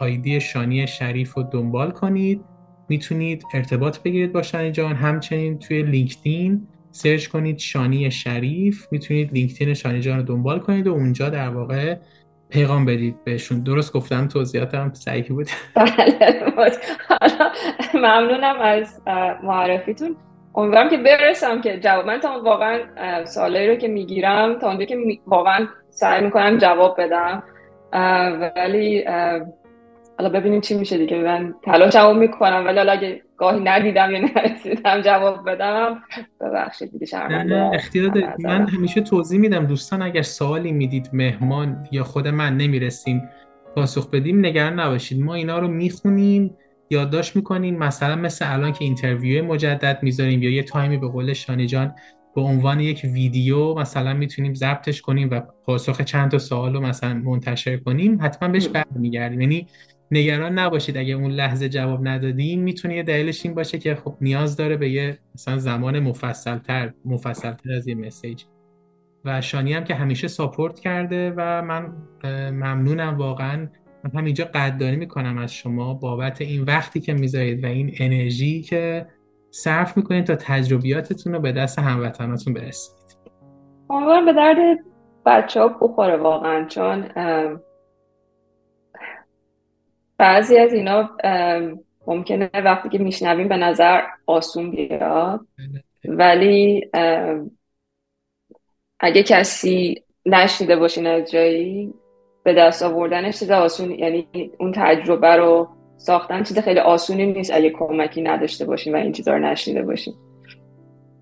آیدی 0.01 0.41
شانی 0.41 0.87
شریف 0.87 1.35
رو 1.35 1.43
دنبال 1.43 1.91
کنید. 1.91 2.41
می‌تونید 2.89 3.43
ارتباط 3.55 4.03
بگیرید 4.03 4.33
با 4.33 4.43
شانی 4.43 4.71
جان. 4.71 4.95
همچنین 4.95 5.59
توی 5.59 5.83
لینکدین 5.83 6.67
سرچ 6.91 7.27
کنید 7.27 7.59
شانی 7.59 8.11
شریف. 8.11 8.87
می‌تونید 8.91 9.33
لینکدین 9.33 9.75
شانی 9.75 10.01
جان 10.01 10.17
رو 10.17 10.23
دنبال 10.23 10.59
کنید 10.59 10.87
و 10.87 10.93
اونجا 10.93 11.29
در 11.29 11.49
واقع 11.49 11.97
پیغام 12.49 12.85
بدید 12.85 13.25
بهشون. 13.25 13.63
درست 13.63 13.93
گفتم 13.93 14.29
توضیحاتم 14.29 14.93
سعی 14.93 15.23
بود. 15.23 15.47
بله 15.75 16.43
ممنونم 17.95 18.57
از 18.61 19.01
معرفیتون. 19.43 20.17
امیدوارم 20.55 20.91
که 20.91 20.97
برسم 20.97 21.61
که 21.61 21.81
جواب 21.81 22.07
من 22.07 22.21
تا 22.21 22.41
واقعا 22.45 22.81
سوالایی 23.25 23.69
رو 23.69 23.75
که 23.75 23.89
می‌گیرم 23.89 24.59
تا 24.59 24.69
اونجا 24.69 24.85
که 24.85 24.97
واقعا 25.27 25.67
سعی 25.91 26.25
می‌کنم 26.25 26.59
جواب 26.59 27.01
بدم. 27.01 27.43
ولی 28.57 29.05
حالا 30.19 30.31
ببینیم 30.31 30.61
چی 30.61 30.75
میشه 30.75 30.99
دیگه. 30.99 31.23
من 31.23 31.55
تلاش 31.63 31.93
جواب 31.93 32.17
می‌کنم 32.17 32.63
ولی 32.67 32.79
حالا 32.79 32.93
اگه 32.93 33.23
گاهی 33.37 33.61
ندیدم 33.61 34.11
یا 34.11 34.21
نرسیدم 34.21 35.01
جواب 35.01 35.51
بدم. 35.51 36.03
ببخشید 36.41 36.93
دیگه 36.93 37.07
شرمنده. 37.07 37.71
اختیار 37.75 38.35
من 38.39 38.69
همیشه 38.69 39.01
توضیح 39.01 39.41
میدم 39.41 39.67
دوستان 39.67 40.03
اگر 40.03 40.23
سوالی 40.23 40.73
می‌دید 40.73 41.11
مهمان 41.13 41.87
یا 41.93 42.05
خود 42.05 42.29
من 42.29 42.57
نمی‌رسیم 42.57 43.29
پاسخ 43.75 44.11
بدیم 44.11 44.47
نگران 44.47 44.81
نباشید. 44.81 45.21
ما 45.21 45.35
اینا 45.35 45.59
رو 45.59 45.69
می‌خونیم 45.69 46.57
یادداشت 46.91 47.37
می‌کنیم. 47.37 47.79
مثلا 47.79 48.17
مثل 48.17 48.53
الان 48.53 48.73
که 48.73 48.85
interview 48.85 49.45
مجدد 49.45 49.99
می‌ذاریم 50.03 50.43
یا 50.43 50.51
یه 50.51 50.63
time 50.63 50.90
ی 50.90 50.97
به 50.97 51.09
قول 51.09 51.33
شانی 51.33 51.67
جان 51.67 51.95
به 52.35 52.41
عنوان 52.43 52.81
یک 52.81 53.01
ویدیو 53.05 53.75
مثلا 53.75 54.15
می‌تونیم 54.15 54.55
ضبطش 54.55 55.03
کنیم 55.03 55.29
و 55.31 55.41
پاسخ 55.65 56.01
چند 56.01 56.31
تا 56.31 56.39
سوال 56.39 56.75
رو 56.75 56.81
مثلا 56.81 57.15
منتشر 57.15 57.77
کنیم 57.77 58.19
حتما 58.23 58.49
بهش 58.49 58.69
برمیگردیم. 58.69 59.41
یعنی 59.41 59.67
نگران 60.11 60.59
نباشید. 60.59 60.97
اگه 60.97 61.15
اون 61.15 61.31
لحظه 61.31 61.69
جواب 61.69 62.09
ندادیم 62.09 62.63
می‌تونه 62.63 62.97
یه 62.97 63.03
دلیلش 63.03 63.47
این 63.47 63.55
باشه 63.55 63.79
که 63.79 63.95
خب 63.95 64.17
نیاز 64.21 64.57
داره 64.57 64.77
به 64.77 64.91
یه 64.91 65.19
مثلا 65.35 65.59
زمان 65.59 65.99
مفصلتر 65.99 66.93
مفصلتر 67.05 67.73
از 67.73 67.89
یه 67.89 67.95
message. 67.95 68.45
و 69.25 69.41
شانی 69.41 69.73
هم 69.73 69.85
که 69.85 69.95
همیشه 69.95 70.29
ساپورت 70.29 70.81
کرده 70.81 71.33
و 71.37 71.63
من 71.63 71.93
ممنونم 72.51 73.19
واقعا. 73.19 73.69
من 74.05 74.11
همینجا 74.21 74.45
قدردانی 74.45 74.97
می‌کنم 74.97 75.39
از 75.39 75.55
شما 75.55 75.95
بابت 75.95 76.41
این 76.41 76.63
وقتی 76.63 77.01
که 77.01 77.15
می‌ذارید 77.15 77.65
و 77.65 77.67
این 77.67 77.95
انرژی 77.99 78.63
که 78.63 79.07
صرف 79.51 79.97
می‌کنید 79.97 80.25
تا 80.25 80.37
تجربیاتتون 80.37 81.33
رو 81.33 81.41
به 81.41 81.53
دست 81.53 81.79
هموطناتون 81.79 82.55
برسید 82.55 83.17
امیدوارم 83.91 84.25
به 84.25 84.33
درد 84.33 84.79
بچه 85.27 85.61
ها 85.61 85.69
بخوره 85.69 86.17
واقعا 86.17 86.65
چون 86.65 87.05
بعضی 90.19 90.59
از 90.59 90.73
اینا 90.73 91.11
ممکنه 92.07 92.51
وقتی 92.55 92.89
که 92.89 92.99
میشنویم 92.99 93.49
به 93.49 93.57
نظر 93.57 94.03
آسون 94.27 94.71
بیاد 94.71 95.41
ولی 96.05 96.91
اگه 99.01 99.23
کسی 99.23 100.03
نشنیده 100.27 100.77
باشین 100.77 101.07
از 101.07 101.31
جایی 101.31 101.95
به 102.45 102.55
دست 102.55 102.83
آوردنش 102.83 103.39
چیز 103.39 103.51
آسون 103.51 103.91
یعنی 103.91 104.29
اون 104.59 104.73
تجربه 104.77 105.37
رو 105.37 105.69
ساختن 105.97 106.43
چیز 106.43 106.59
خیلی 106.59 106.81
آسونی 106.81 107.33
نیست 107.33 107.53
اگه 107.55 107.71
کمکی 107.71 108.23
نداشته 108.23 108.65
باشین 108.65 108.95
و 108.95 108.97
این 108.97 109.13
چیزا 109.13 109.33
رو 109.33 109.39
نشنیده 109.39 109.83
باشین 109.83 110.15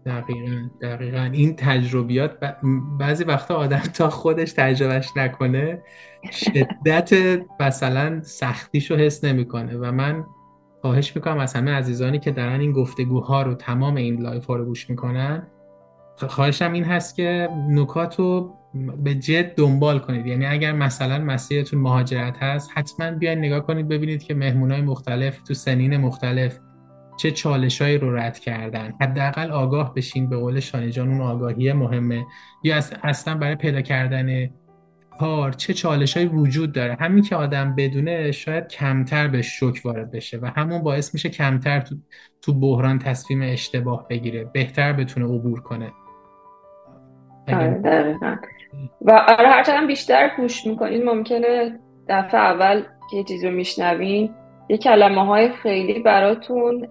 دقیقا 0.07 0.69
دقیقا. 0.83 1.31
این 1.33 1.57
تجربیات 1.57 2.39
بعضی 3.01 3.25
وقتا 3.25 3.57
آدم 3.57 3.83
تا 3.99 4.11
خودش 4.11 4.53
تجربهش 4.53 5.09
نکنه 5.17 5.83
شدت 6.33 7.11
مثلا 7.61 8.21
سختیش 8.23 8.91
رو 8.91 8.97
حس 8.97 9.25
نمی‌کنه 9.25 9.77
و 9.77 9.93
من 9.93 10.25
خواهش 10.81 11.17
می‌کنم 11.17 11.39
از 11.39 11.55
همه 11.55 11.71
عزیزانی 11.71 12.19
که 12.19 12.31
دارن 12.31 12.61
این 12.61 12.73
گفتگوها 12.73 13.43
رو 13.43 13.55
تمام 13.55 13.95
این 13.95 14.23
live 14.23 14.47
ها 14.47 14.57
رو 14.57 14.65
گوش 14.65 14.91
می‌کنن 14.91 15.47
خواهشم 16.17 16.73
این 16.73 16.85
هست 16.85 17.17
که 17.17 17.49
نکات 17.69 18.19
رو 18.19 18.55
به 19.05 19.15
جد 19.15 19.55
دنبال 19.55 19.99
کنید. 19.99 20.27
یعنی 20.27 20.47
اگر 20.47 20.73
مثلا 20.73 21.19
مسیرتون 21.19 21.81
مهاجرت 21.81 22.43
هست 22.43 22.71
حتما 22.75 23.11
بیاین 23.11 23.39
نگاه 23.39 23.61
کنید 23.61 23.89
ببینید 23.89 24.23
که 24.23 24.35
مهمونای 24.35 24.81
مختلف 24.81 25.43
تو 25.43 25.55
سنین 25.55 25.97
مختلف 25.97 26.59
چه 27.17 27.31
چالشهایی 27.31 27.99
رو 27.99 28.17
رد 28.17 28.39
کردن. 28.39 28.95
حداقل 29.01 29.51
آگاه 29.51 29.95
بشین 29.95 30.29
به 30.29 30.37
قول 30.37 30.61
شانی 30.61 30.91
جان 30.91 31.09
اون 31.09 31.21
آگاهی 31.21 31.73
مهمه. 31.73 32.27
یا 32.65 32.77
اصلا 33.03 33.35
برای 33.35 33.55
پیدا 33.55 33.81
کردن 33.81 34.51
کار 35.21 35.53
چه 35.53 35.75
چالشهایی 35.75 36.29
وجود 36.29 36.73
داره. 36.73 36.97
همین 37.01 37.23
که 37.23 37.37
آدم 37.37 37.75
بدونه 37.79 38.33
شاید 38.33 38.69
کمتر 38.69 39.29
به 39.29 39.43
شک 39.43 39.81
وارد 39.85 40.11
بشه 40.11 40.39
و 40.43 40.47
همون 40.57 40.83
باعث 40.83 41.15
میشه 41.15 41.29
کمتر 41.29 41.81
تو, 41.81 41.95
تو 42.43 42.55
بحران 42.55 42.99
تصمیم 42.99 43.43
اشتباه 43.43 44.09
بگیره. 44.09 44.45
بهتر 44.45 44.93
بتونه 44.93 45.27
عبور 45.27 45.61
کنه. 45.61 45.93
آره 47.49 48.19
و 49.01 49.13
آره 49.13 49.49
هرچند 49.49 49.87
بیشتر 49.87 50.31
گوش 50.37 50.67
می‌کنین 50.67 51.05
ممکنه 51.05 51.79
دفعه 52.09 52.41
اول 52.41 52.83
که 53.11 53.17
یه 53.17 53.25
چیزی 53.25 53.49
رو 53.49 53.55
میشنوین 53.55 54.35
یه 54.69 54.79
کلمه 54.79 55.27
های 55.27 55.53
خیلی 55.53 56.01
براتون 56.01 56.87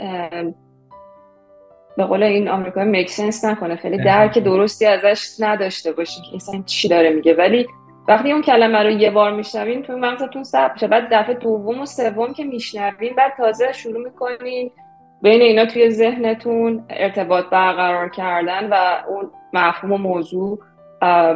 به 1.97 2.03
قول 2.03 2.24
این 2.24 2.49
آمریکایی 2.49 2.91
مکسنس 2.91 3.45
نکنه. 3.45 3.76
خیلی 3.76 3.97
درک 3.97 4.39
درستی 4.39 4.86
ازش 4.86 5.28
نداشته 5.39 5.91
باشین 5.91 6.24
که 6.24 6.36
اصلا 6.36 6.61
چی 6.65 6.88
داره 6.88 7.09
میگه. 7.09 7.34
ولی 7.34 7.67
وقتی 8.08 8.32
اون 8.32 8.41
کلمه 8.41 8.84
رو 8.84 8.89
یه 8.89 9.12
بار 9.12 9.32
میشنوین 9.32 9.84
تو 9.84 9.97
مغزتون 9.97 10.43
ثبت 10.43 10.74
میشه. 10.74 10.88
بعد 10.88 11.08
دفعه 11.12 11.34
دوم 11.34 11.82
و 11.82 11.86
سوم 11.86 12.34
که 12.34 12.43
میشنوین 12.43 13.16
بعد 13.16 13.34
تازه 13.38 13.72
شروع 13.72 14.04
می‌کنین 14.04 14.72
بین 15.22 15.41
اینا 15.41 15.66
توی 15.66 15.89
ذهنتون 15.89 16.86
ارتباط 16.89 17.45
برقرار 17.45 18.10
کردن 18.10 18.70
و 18.70 18.76
اون 19.08 19.32
مفهوم 19.54 19.91
و 19.91 19.97
موضوع 19.97 20.60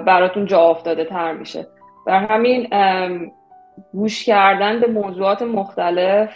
براتون 0.05 0.45
جا 0.45 0.61
افتاده 0.61 1.05
تر 1.05 1.33
میشه. 1.33 1.67
بر 2.07 2.25
همین 2.25 2.67
گوش 3.93 4.25
کردن 4.25 4.79
به 4.79 4.87
موضوعات 4.87 5.41
مختلف 5.41 6.29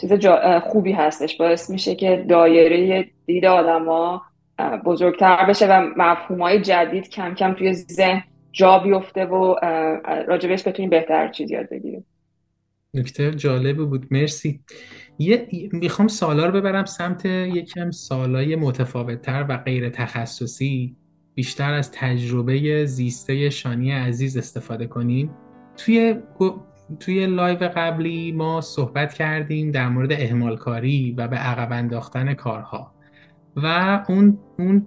چیز 0.00 0.26
خوبی 0.62 0.92
هستش. 0.92 1.36
باعث 1.36 1.70
میشه 1.70 1.94
که 1.94 2.24
دایره 2.28 3.06
دید 3.26 3.46
آدما 3.46 4.22
بزرگتر 4.84 5.44
بشه 5.48 5.66
و 5.66 5.86
مفهوم 5.96 6.42
های 6.42 6.60
جدید 6.60 7.10
کم 7.10 7.34
کم 7.34 7.54
توی 7.54 7.72
ذهن 7.72 8.22
جا 8.54 8.78
بیفته 8.78 9.24
و 9.24 9.54
راجبش 10.28 10.68
بتونیم 10.68 10.90
بهتر 10.90 11.28
چیز 11.28 11.50
یاد 11.50 11.68
بگیریم. 11.70 12.06
نکته 12.94 13.30
جالب 13.30 13.76
بود. 13.76 14.06
مرسی. 14.10 14.60
یه 15.18 15.48
می‌خوام 15.72 16.08
سوالا 16.08 16.46
رو 16.46 16.52
ببرم 16.52 16.84
سمت 16.84 17.24
یکم 17.24 17.90
سوالای 17.90 18.56
متفاوتتر 18.56 19.46
و 19.48 19.56
غیر 19.56 19.88
تخصصی. 19.88 20.96
بیشتر 21.34 21.72
از 21.72 21.92
تجربه 21.92 22.86
زیسته 22.86 23.50
شانی 23.50 23.90
عزیز 23.90 24.36
استفاده 24.36 24.86
کنیم. 24.86 25.30
توی 25.76 26.16
توی 27.00 27.26
live 27.26 27.58
قبلی 27.76 28.32
ما 28.32 28.60
صحبت 28.60 29.14
کردیم 29.14 29.70
در 29.70 29.88
مورد 29.88 30.12
اهمال 30.12 30.56
کاری 30.56 31.14
و 31.18 31.28
به 31.28 31.36
عقب 31.36 31.72
انداختن 31.72 32.34
کارها. 32.34 32.93
و 33.56 34.02
اون 34.08 34.38
اون 34.58 34.86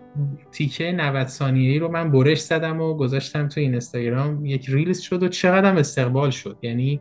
تیکه 0.51 0.91
90 0.91 1.27
ثانیه‌ای 1.27 1.79
رو 1.79 1.91
من 1.91 2.11
برش 2.11 2.41
زدم 2.41 2.81
و 2.81 2.93
گذاشتم 2.93 3.47
تو 3.47 3.59
اینستاگرام. 3.59 4.45
یک 4.45 4.69
reels 4.69 4.99
شد 4.99 5.23
و 5.23 5.27
چقدر 5.27 5.77
استقبال 5.77 6.29
شد. 6.29 6.57
یعنی 6.61 6.99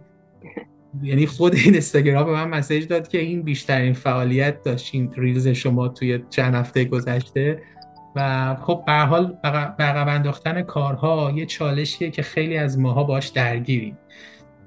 یعنی 1.03 1.27
خود 1.27 1.55
این 1.55 1.65
اینستاگرام 1.65 2.27
به 2.27 2.33
من 2.33 2.49
مسیج 2.49 2.87
داد 2.87 3.09
که 3.09 3.19
این 3.19 3.43
بیشترین 3.43 3.93
فعالیت 3.93 4.63
داشت 4.63 4.91
این 4.95 5.13
ریلز 5.17 5.49
شما 5.49 5.89
توی 5.89 6.21
چند 6.31 6.55
هفته 6.55 6.85
گذشته. 6.85 7.63
و 8.17 8.55
خب 8.63 8.83
به 8.87 8.93
حال 8.93 9.39
عقب 9.45 10.09
انداختن 10.09 10.63
کارها 10.63 11.33
یه 11.35 11.47
چالشیه 11.47 12.11
که 12.11 12.23
خیلی 12.23 12.57
از 12.57 12.79
ماها 12.79 13.05
باش 13.05 13.29
درگیریم. 13.29 13.99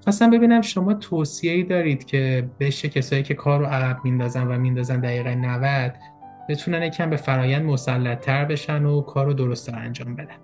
خواستم 0.04 0.30
ببینم 0.30 0.62
شما 0.62 0.94
توصیه 0.94 1.52
ای 1.52 1.64
دارید 1.64 2.06
که 2.06 2.50
بشه 2.60 2.90
کسایی 2.90 3.24
که 3.24 3.34
کار 3.34 3.60
رو 3.60 3.66
عقب 3.66 3.98
میندازن 4.04 4.48
و 4.48 4.58
میندازن 4.58 5.00
دقیقه 5.00 5.36
90 5.36 5.94
بتونن 6.50 6.84
یکم 6.84 7.10
به 7.10 7.16
فرایند 7.16 7.66
مسلط 7.66 8.20
تر 8.20 8.46
بشن 8.46 8.86
و 8.86 9.02
کار 9.02 9.26
رو 9.26 9.34
درست 9.34 9.74
انجام 9.74 10.16
بدن. 10.16 10.36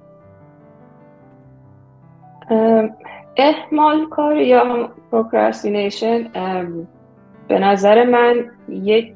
احمال 3.38 4.10
کار 4.10 4.38
یا 4.38 4.90
پروکرستینیشن 5.12 6.28
به 7.48 7.60
نظر 7.60 8.04
من 8.04 8.52
یک 8.70 9.14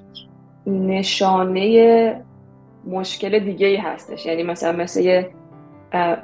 نشانه 0.68 2.22
مشکل 2.88 3.40
دیگه 3.40 3.68
ای 3.68 3.76
هستش. 3.76 4.26
یعنی 4.26 4.44
مثلا 4.44 4.72
مثل 4.72 5.02
یه 5.02 5.30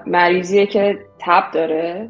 مریضیه 0.06 0.66
که 0.66 1.00
تب 1.20 1.52
داره 1.54 2.10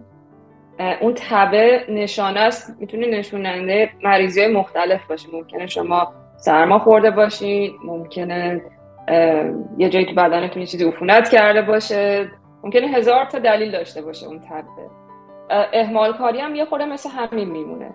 اون 1.01 1.14
تبه 1.14 1.86
نشانه 1.89 2.39
است. 2.39 2.78
می‌تونه 2.80 3.08
نشوننده 3.08 3.89
مریضی 4.03 4.41
های 4.41 4.53
مختلف 4.53 5.08
باشه 5.08 5.30
ممکنه 5.34 5.68
شما 5.68 6.14
سرما 6.46 6.80
خورده 6.80 7.12
باشین 7.12 7.74
ممکنه 7.84 8.62
یه 9.78 9.89
جایی 9.89 10.06
تو 10.06 10.14
بدنتون 10.14 10.62
یه 10.62 10.68
چیزی 10.68 10.86
عفونت 10.86 11.30
کرده 11.30 11.62
باشه. 11.62 12.28
ممکنه 12.64 12.88
هزار 12.88 13.26
تا 13.26 13.39
دلیل 13.39 13.72
داشته 13.72 14.02
باشه 14.02 14.28
اون 14.28 14.39
تبه. 14.39 14.89
اهمال 15.74 16.14
کاری 16.14 16.39
هم 16.39 16.56
یه 16.56 16.66
خورده 16.66 16.86
مثل 16.86 17.10
همین 17.10 17.50
میمونه. 17.50 17.89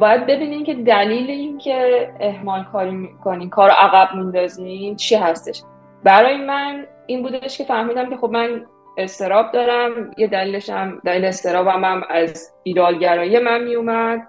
باید 0.00 0.26
ببینین 0.26 0.64
که 0.64 0.74
دلیل 0.74 1.30
این 1.30 1.58
که 1.58 2.08
اهمال 2.20 2.64
کاری 2.72 2.90
می‌کنین 2.90 3.50
کار 3.50 3.70
عقب 3.70 4.14
میندازین 4.14 4.96
چی 4.96 5.14
هستش. 5.14 5.62
برای 6.04 6.36
من 6.36 6.86
این 7.06 7.22
بودش 7.22 7.58
که 7.58 7.64
فهمیدم 7.64 8.10
که 8.10 8.16
خب 8.16 8.30
من 8.30 8.66
استراب 8.98 9.52
دارم 9.52 10.10
یه 10.18 10.26
دلیلش 10.26 10.70
هم 10.70 11.00
دلیل 11.04 11.24
استرابم 11.24 11.84
هم 11.84 12.02
از 12.10 12.54
ایدالگرایی 12.62 13.38
من 13.38 13.64
میومد. 13.64 14.26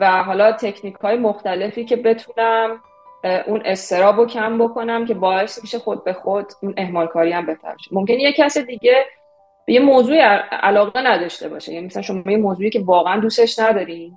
و 0.00 0.22
حالا 0.26 0.52
تکنیک 0.52 0.94
های 0.94 1.16
مختلفی 1.16 1.84
که 1.84 1.96
بتونم 1.96 2.80
اون 3.46 3.62
استراب 3.64 4.16
رو 4.16 4.26
کم 4.26 4.58
بکنم 4.58 5.06
که 5.06 5.14
باعث 5.14 5.62
میشه 5.62 5.78
خود 5.78 6.04
به 6.04 6.12
خود 6.12 6.46
اون 6.62 6.74
اهمال 6.76 7.06
کاری 7.06 7.32
هم 7.32 7.46
بهتر 7.46 7.74
شه. 7.84 7.90
ممکن 7.92 8.14
یه 8.14 8.32
کس 8.32 8.58
دیگه 8.58 9.04
به 9.66 9.72
یه 9.72 9.80
موضوعی 9.80 10.18
علاقه 10.50 11.00
نداشته 11.00 11.48
باشه. 11.48 11.72
یعنی 11.72 11.86
مثلا 11.86 12.02
شما 12.02 12.22
یه 12.26 12.36
موضوعی 12.36 12.70
که 12.70 12.80
واقعا 12.80 13.20
دوستش 13.20 13.58
ندارین 13.58 14.12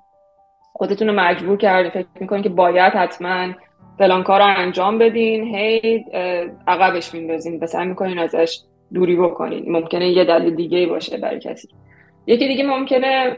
خودتون 0.73 1.07
رو 1.07 1.13
مجبور 1.13 1.57
کردین 1.57 1.91
فکر 1.91 2.07
می‌کنین 2.19 2.43
که 2.43 2.49
باید 2.49 2.93
حتما 2.93 3.53
فلان 3.97 4.23
کار 4.23 4.39
رو 4.39 4.45
انجام 4.57 4.97
بدین 4.97 5.55
هی 5.55 6.05
عقبش 6.67 7.13
میندازین 7.13 7.59
و 7.61 7.67
سعی 7.67 7.85
می‌کنین 7.85 8.19
ازش 8.19 8.59
دوری 8.93 9.15
بکنین. 9.15 9.71
ممکنه 9.71 10.09
یه 10.09 10.25
دلیل 10.25 10.55
دیگه 10.55 10.85
باشه 10.85 11.17
برای 11.17 11.39
کسی. 11.39 11.67
یکی 12.27 12.47
دیگه 12.47 12.63
ممکنه 12.63 13.37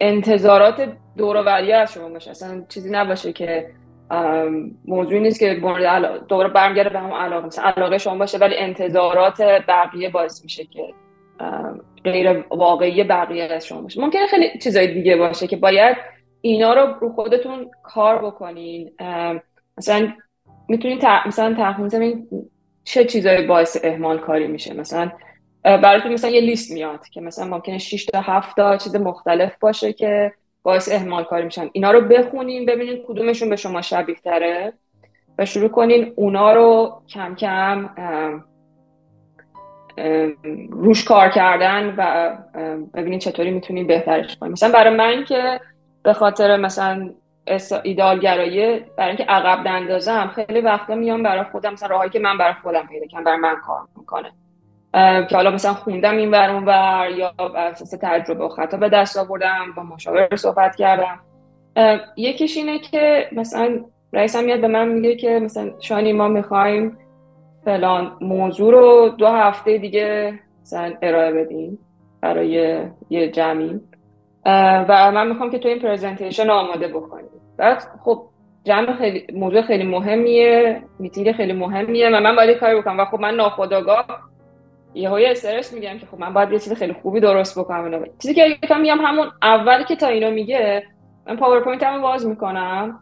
انتظارات 0.00 0.92
دوروری 1.16 1.72
از 1.72 1.92
شما 1.92 2.08
باشه. 2.08 2.30
اصلا 2.30 2.64
چیزی 2.68 2.90
نباشه 2.90 3.32
که 3.32 3.70
موضوعی 4.84 5.20
نیست 5.20 5.40
که 5.40 5.58
مورد 5.60 6.26
دوباره 6.26 6.48
برمیگرده 6.48 6.90
به 6.90 6.98
هم 6.98 7.12
علاقه. 7.12 7.46
مثلا 7.46 7.64
علاقه 7.64 7.98
شما 7.98 8.18
باشه 8.18 8.38
ولی 8.38 8.56
انتظارات 8.56 9.42
بقیه 9.68 10.10
باعث 10.10 10.44
میشه 10.44 10.64
که 10.64 10.94
غیر 12.04 12.44
واقعی 12.50 13.04
بقیه 13.04 13.44
از 13.44 13.66
شما 13.66 13.82
باشه. 13.82 14.00
ممکنه 14.00 14.26
خیلی 14.26 14.58
چیزای 14.58 14.94
دیگه 14.94 15.16
باشه 15.16 15.46
که 15.46 15.56
باید 15.56 15.96
اینا 16.40 16.74
رو 16.74 16.94
رو 17.00 17.12
خودتون 17.12 17.70
کار 17.82 18.26
بکنین. 18.26 18.92
مثلا 19.78 20.12
می‌تونین 20.68 21.00
مثلا 21.26 21.54
تخمین 21.58 22.28
چه 22.84 23.04
چیزایی 23.04 23.46
باعث 23.46 23.76
اهمال 23.84 24.18
کاری 24.18 24.46
میشه؟ 24.46 24.74
مثلا 24.74 25.12
براتون 25.64 26.12
مثلا 26.12 26.30
یه 26.30 26.40
لیست 26.40 26.72
میاد 26.72 27.08
که 27.08 27.20
مثلا 27.20 27.44
ممکنه 27.44 27.78
6 27.78 28.04
تا 28.04 28.20
7 28.20 28.56
تا 28.56 28.76
چیز 28.76 28.96
مختلف 28.96 29.56
باشه 29.60 29.92
که 29.92 30.32
باعث 30.62 30.92
اهمال 30.92 31.24
کاری 31.24 31.44
میشن. 31.44 31.70
اینا 31.72 31.90
رو 31.90 32.00
بخونین 32.00 32.66
ببینین 32.66 33.04
کدومشون 33.08 33.50
به 33.50 33.56
شما 33.56 33.82
شبیه 33.82 34.14
تره 34.14 34.72
و 35.38 35.46
شروع 35.46 35.68
کنین 35.68 36.12
اونا 36.16 36.52
رو 36.52 37.02
کم 37.08 37.34
کم 37.34 37.90
روش 40.70 41.04
کار 41.04 41.28
کردن 41.28 41.94
و 41.96 42.32
ببینین 42.94 43.18
چطوری 43.18 43.50
می‌تونین 43.50 43.86
بهترش 43.86 44.36
کنین. 44.36 44.52
مثلا 44.52 44.72
برای 44.72 44.96
من 44.96 45.24
که 45.24 45.60
به 46.02 46.12
خاطر 46.12 46.56
مثلا 46.56 47.10
ایدالگرایی 47.82 48.80
برای 48.80 49.08
اینکه 49.08 49.24
عقب 49.24 49.68
نندازم 49.68 50.32
خیلی 50.34 50.60
وقتا 50.60 50.94
میام 50.94 51.22
برای 51.22 51.44
خودم 51.44 51.72
مثلا 51.72 51.88
راهایی 51.88 52.10
که 52.10 52.18
من 52.18 52.38
برای 52.38 52.54
خودم 52.62 52.86
پیدا 52.86 53.06
کنم 53.06 53.24
برای 53.24 53.38
من 53.38 53.56
کار 53.66 53.80
می‌کنه. 53.96 54.32
که 54.92 55.36
حالا 55.36 55.50
مثلا 55.50 55.74
خوندم 55.74 56.16
این 56.16 56.30
بر 56.30 56.50
اون 56.50 56.64
بر 56.64 57.10
یا 57.10 57.32
اساس 57.56 57.94
تجربه 58.02 58.44
و 58.44 58.48
خطا 58.48 58.76
به 58.76 58.88
دست 58.88 59.16
آوردم 59.16 59.72
با 59.76 59.82
مشاور 59.82 60.36
صحبت 60.36 60.76
کردم. 60.76 61.20
یکیش 62.16 62.56
اینه 62.56 62.78
که 62.78 63.28
مثلا 63.32 63.80
رئیسم 64.12 64.44
میاد 64.44 64.60
به 64.60 64.68
من 64.68 64.88
میگه 64.88 65.16
که 65.16 65.38
مثلا 65.38 65.70
شانی 65.80 66.12
ما 66.12 66.28
می‌خوایم 66.28 66.98
فلان 67.64 68.16
موضوع 68.20 68.72
رو 68.72 69.08
دو 69.08 69.26
هفته 69.26 69.78
دیگه 69.78 70.38
مثلا 70.62 70.92
ارائه 71.02 71.32
بدیم 71.32 71.78
برای 72.20 72.48
یه 73.10 73.28
جمعی. 73.28 73.80
و 74.88 75.12
من 75.14 75.28
می‌خوام 75.28 75.50
که 75.50 75.58
تو 75.58 75.68
این 75.68 75.78
پرزنتیشن 75.78 76.50
آماده 76.50 76.88
بکنیم 76.88 77.30
بعد 77.56 77.82
خب 78.04 78.22
جمع 78.64 78.92
خیلی 78.98 79.26
موضوع 79.34 79.62
خیلی 79.62 79.84
مهمیه 79.84 80.82
میتینگ 80.98 81.32
خیلی 81.32 81.52
مهمیه 81.52 82.08
و 82.08 82.20
من 82.20 82.36
باید 82.36 82.58
کاری 82.58 82.80
بکنم. 82.80 83.00
و 83.00 83.04
خب 83.04 83.20
من 83.20 83.34
ناخداگاه 83.34 84.06
یه 84.94 85.08
های 85.08 85.26
استرس 85.26 85.72
میگم 85.72 85.98
که 85.98 86.06
خب 86.06 86.18
من 86.18 86.32
باید 86.32 86.52
یه 86.52 86.58
چیز 86.58 86.72
خیلی 86.72 86.92
خوبی 86.92 87.20
درست 87.20 87.58
بکنم 87.58 87.84
اینو 87.84 88.06
چیزی 88.22 88.34
که 88.34 88.46
یکم 88.46 88.80
میگم 88.80 88.98
همون 89.00 89.30
اول 89.42 89.82
که 89.82 89.96
تا 89.96 90.06
اینو 90.06 90.30
میگه 90.30 90.82
من 91.26 91.36
پاورپوینت 91.36 91.82
هم 91.82 92.02
باز 92.02 92.26
می‌کنم. 92.26 93.00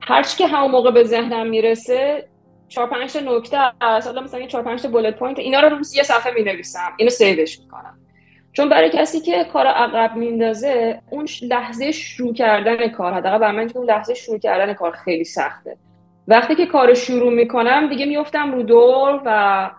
هرچی 0.00 0.36
که 0.38 0.46
همون 0.46 0.70
موقع 0.70 0.90
به 0.90 1.04
ذهنم 1.04 1.46
می‌رسه 1.46 2.28
چهار 2.68 2.86
پنج 2.86 3.12
تا 3.12 3.20
نکته 3.20 3.58
حالا 3.80 4.20
مثلا 4.20 4.46
چهار 4.46 4.64
پنج 4.64 4.82
تا 4.82 4.88
bullet 4.88 5.18
point 5.18 5.38
اینا 5.38 5.60
رو 5.60 5.68
رو 5.68 5.76
یه 5.96 6.02
صفحه 6.02 6.34
می‌نویسم. 6.34 6.92
اینو 6.96 7.10
save 7.10 7.43
ش 7.43 7.60
می‌کنم. 7.60 7.98
چون 8.52 8.68
برای 8.68 8.90
کسی 8.90 9.20
که 9.20 9.44
کار 9.44 9.66
عقب 9.66 10.16
میندازه 10.16 11.00
اون 11.10 11.28
لحظه 11.42 11.92
شروع 11.92 12.34
کردن 12.34 12.88
کار 12.88 13.12
حداقل 13.12 13.38
برای 13.38 13.56
من 13.56 13.70
اون 13.74 13.86
لحظه 13.86 14.14
شروع 14.14 14.38
کردن 14.38 14.74
کار 14.74 14.92
خیلی 14.92 15.24
سخته. 15.24 15.76
وقتی 16.28 16.54
که 16.54 16.66
کار 16.66 16.94
شروع 16.94 17.32
می‌کنم 17.32 17.88
دیگه 17.88 18.06
میفتم 18.06 18.52
رو 18.52 18.62
دور 18.62 19.22
و 19.24 19.70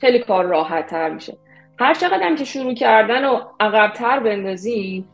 خیلی 0.00 0.18
کار 0.18 0.44
راحت 0.44 0.86
تر 0.86 1.10
میشه. 1.10 1.36
هر 1.80 1.94
چقدر 1.94 2.34
که 2.34 2.44
شروع 2.44 2.74
کردن 2.74 3.24
و 3.24 3.40
عقبتر 3.60 4.20
بندازیم 4.20 5.08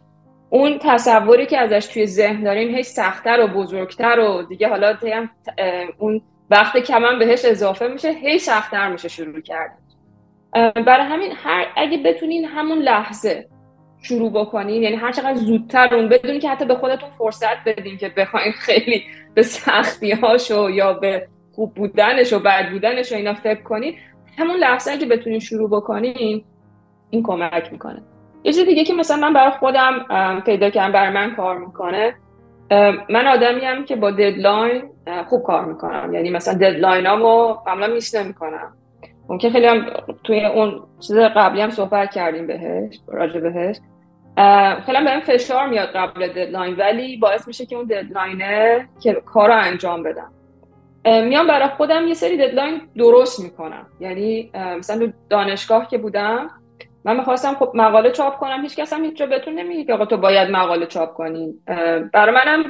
اون 0.50 0.78
تصوری 0.78 1.46
که 1.46 1.58
ازش 1.58 1.86
توی 1.86 2.06
ذهن 2.06 2.42
داریم 2.42 2.74
هی 2.74 2.82
سختتر 2.82 3.40
و 3.40 3.46
بزرگتر 3.46 4.20
و 4.20 4.42
دیگه 4.42 4.68
حالا 4.68 4.96
اون 5.98 6.22
وقت 6.50 6.78
کمم 6.78 7.18
بهش 7.18 7.44
اضافه 7.44 7.88
میشه 7.88 8.10
هی 8.10 8.38
سختتر 8.38 8.88
میشه 8.88 9.08
شروع 9.08 9.40
کردن. 9.40 9.84
برای 10.82 11.06
همین 11.06 11.32
هر 11.44 11.66
اگه 11.76 11.98
بتونین 11.98 12.44
همون 12.44 12.78
لحظه 12.78 13.48
شروع 14.02 14.32
بکنین 14.32 14.82
یعنی 14.82 14.96
هر 14.96 15.12
چقدر 15.12 15.34
زودتر 15.34 15.94
اون 15.94 16.08
بدونین 16.08 16.40
که 16.40 16.48
حتی 16.48 16.64
به 16.64 16.74
خودتون 16.74 17.08
فرصت 17.18 17.64
بدین 17.66 17.96
که 17.96 18.08
بخواین 18.08 18.52
خیلی 18.52 19.04
به 19.34 19.42
سختی 19.42 20.12
هاشو 20.12 20.70
یا 20.70 20.92
به 20.92 21.28
خوب 21.54 21.74
بودنش 21.74 22.32
و 22.32 22.38
بد 22.38 22.70
بودنش 22.70 23.12
و 23.12 23.14
اینا 23.14 23.34
فکر 23.34 23.62
کنین 23.62 23.96
همون 24.38 24.56
لحظه 24.56 24.92
اگه 24.92 25.06
بتونین 25.06 25.38
شروع 25.38 25.70
بکنین 25.70 26.44
این 27.10 27.22
کمک 27.22 27.72
می‌کنه. 27.72 28.02
یه 28.44 28.52
چیز 28.52 28.64
دیگه 28.64 28.84
که 28.84 28.94
مثلا 28.94 29.16
من 29.16 29.32
برای 29.32 29.50
خودم 29.50 30.06
پیدا 30.46 30.70
کردم 30.70 30.92
برای 30.92 31.12
من 31.12 31.34
کار 31.34 31.58
می‌کنه 31.58 32.14
من 33.10 33.26
آدمی 33.26 33.60
هم 33.60 33.84
که 33.84 33.96
با 33.96 34.10
deadline 34.10 34.82
خوب 35.28 35.42
کار 35.42 35.64
می‌کنم. 35.64 36.14
یعنی 36.14 36.30
مثلا 36.30 36.54
deadline 36.54 37.06
هامو 37.06 37.56
معمولا 37.66 37.86
miss 37.86 38.14
نمی‌کنم. 38.14 38.72
ممکن 39.28 39.50
خیلی 39.50 39.66
هم 39.66 39.86
توی 40.24 40.44
اون 40.44 40.82
چیز 41.00 41.16
قبلی 41.16 41.60
هم 41.60 41.70
صحبت 41.70 42.10
کردیم 42.10 42.46
بهش 42.46 43.00
راجع 43.08 43.40
بهش. 43.40 43.76
خیلی 44.86 44.98
هم 44.98 45.04
بهم 45.04 45.20
فشار 45.20 45.68
میاد 45.68 45.88
قبل 45.88 46.28
deadline 46.28 46.74
ولی 46.76 47.16
باعث 47.16 47.48
میشه 47.48 47.66
که 47.66 47.76
اون 47.76 47.84
deadline 47.84 48.77
ه 48.77 48.88
که 49.00 49.12
کار 49.12 49.48
رو 49.48 49.54
انجام 49.56 50.02
بدم. 50.02 50.32
میام 51.04 51.46
برای 51.46 51.68
خودم 51.68 52.06
یه 52.06 52.14
سری 52.14 52.36
ددلاین 52.36 52.80
درست 52.96 53.40
می‌کنم. 53.40 53.86
یعنی 54.00 54.50
مثلا 54.54 55.12
دانشگاه 55.30 55.88
که 55.88 55.98
بودم 55.98 56.50
من 57.04 57.16
می‌خواستم 57.16 57.54
خب 57.54 57.72
مقاله 57.74 58.10
چاپ 58.10 58.36
کنم. 58.36 58.62
هیچ 58.62 58.76
کس 58.76 58.92
هم 58.92 59.04
هیچ 59.04 59.16
جا 59.16 59.26
بهتون 59.26 59.54
نمیگه 59.54 59.84
که 59.84 59.94
آقا 59.94 60.04
تو 60.04 60.16
باید 60.16 60.50
مقاله 60.50 60.86
چاپ 60.86 61.14
کنی. 61.14 61.54
برای 62.12 62.34
منم 62.34 62.64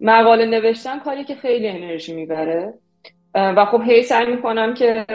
مقاله 0.00 0.46
نوشتن 0.46 0.98
کاری 0.98 1.24
که 1.24 1.34
خیلی 1.34 1.68
انرژی 1.68 2.14
می‌بره. 2.14 2.74
و 3.34 3.64
خب 3.64 3.82
هی 3.82 4.02
سعی 4.02 4.26
می‌کنم 4.26 4.74
که 4.74 5.06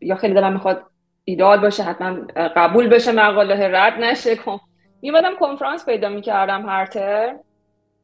یا 0.00 0.14
خیلی 0.16 0.34
دلم 0.34 0.52
می‌خواد 0.52 0.82
ایدال 1.24 1.60
باشه 1.60 1.82
حتما 1.82 2.16
قبول 2.56 2.88
بشه 2.88 3.12
مقاله 3.12 3.68
رد 3.68 4.00
نشه. 4.00 4.36
میمدم 5.02 5.36
کنفرانس 5.40 5.86
پیدا 5.86 6.08
می‌کردم 6.08 6.66
هر 6.68 6.86
ترم. 6.86 7.40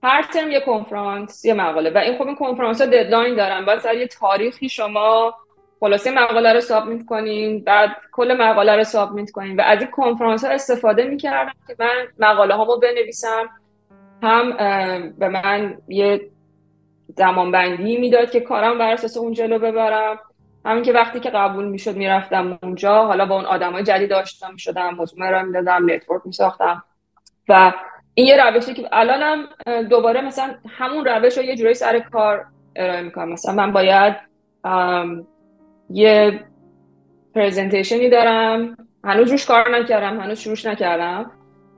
هر 0.05 0.23
ترم 0.23 0.51
یه 0.51 0.61
کنفرانس 0.61 1.45
یه 1.45 1.55
مقاله. 1.55 1.91
و 1.91 1.99
این 1.99 2.19
خب 2.19 2.27
این 2.27 2.37
کنفرانس 2.37 2.81
ها 2.81 2.87
deadline 2.87 3.35
دارن. 3.35 3.65
باید 3.65 3.79
سر 3.79 3.95
یه 3.95 4.07
تاریخی 4.07 4.69
شما 4.69 5.35
خلاصه 5.81 6.11
مقاله 6.11 6.53
رو 6.53 6.61
submit 6.61 7.07
کنین 7.07 7.65
بعد 7.65 7.91
کل 8.13 8.37
مقاله 8.41 8.77
رو 8.77 8.85
submit 8.85 9.31
کنین 9.31 9.61
و 9.61 9.63
از 9.63 9.81
این 9.81 9.91
کنفرانس 9.91 10.45
ها 10.45 10.51
استفاده 10.51 11.05
می‌کردم 11.05 11.53
که 11.67 11.77
من 11.79 12.07
مقاله 12.19 12.55
هامو 12.55 12.77
بنویسم. 12.77 13.49
هم 14.23 14.57
به 15.19 15.29
من 15.29 15.79
یه 15.89 16.31
زمانبندی 17.17 17.97
می‌داد 17.97 18.31
که 18.31 18.41
کارم 18.41 18.79
بر 18.79 18.93
اساس 18.93 19.17
اون 19.17 19.33
جلو 19.33 19.59
ببرم. 19.59 20.19
همین 20.65 20.83
که 20.83 20.93
وقتی 20.93 21.21
که 21.21 21.31
قبول 21.31 21.65
می‌شد 21.65 21.97
می‌رفتم 21.97 22.59
اونجا. 22.63 23.05
حالا 23.07 23.27
با 23.27 23.35
اون 23.35 23.45
آدمای 23.45 23.83
جدید 23.83 24.13
آشنا 24.13 24.51
می‌شدم 24.51 24.95
موضوع 24.95 25.31
رو 25.31 25.47
می‌دادم 25.47 25.91
network 25.91 26.23
میساختم. 26.25 26.85
و 27.49 27.73
این 28.15 28.27
یه 28.27 28.45
روشی 28.45 28.75
که 28.75 28.89
الانم 28.93 29.49
دوباره 29.91 30.21
مثلا 30.21 30.55
همون 30.69 31.05
روش 31.05 31.39
رو 31.39 31.45
یه 31.45 31.57
جوری 31.57 31.75
سر 31.75 31.99
کار 31.99 32.45
ارائه 32.77 33.03
می‌کنم. 33.03 33.33
مثلا 33.33 33.55
من 33.55 33.73
باید 33.73 34.15
یه 35.91 36.41
پریزنتیشنی 37.35 38.11
دارم 38.11 38.77
هنوز 39.05 39.31
روش 39.31 39.47
کار 39.47 39.77
نکردم 39.77 40.21
هنوز 40.21 40.41
شروعش 40.41 40.67
نکردم. 40.67 41.31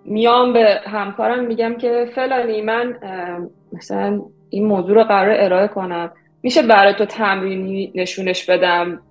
میام 0.05 0.53
به 0.53 0.81
همکارم 0.87 1.45
میگم 1.45 1.75
که 1.75 2.11
فلانی 2.15 2.63
من 2.63 2.99
مثلا 3.73 4.23
این 4.51 4.67
موضوع 4.67 4.97
رو 4.97 5.05
قرار 5.05 5.37
ارائه 5.39 5.69
کنم. 5.69 6.13
میشه 6.43 6.63
برای 6.63 6.95
تو 6.95 7.05
تمرینی 7.05 7.93
نشونش 7.95 8.51
بدم؟ 8.51 9.03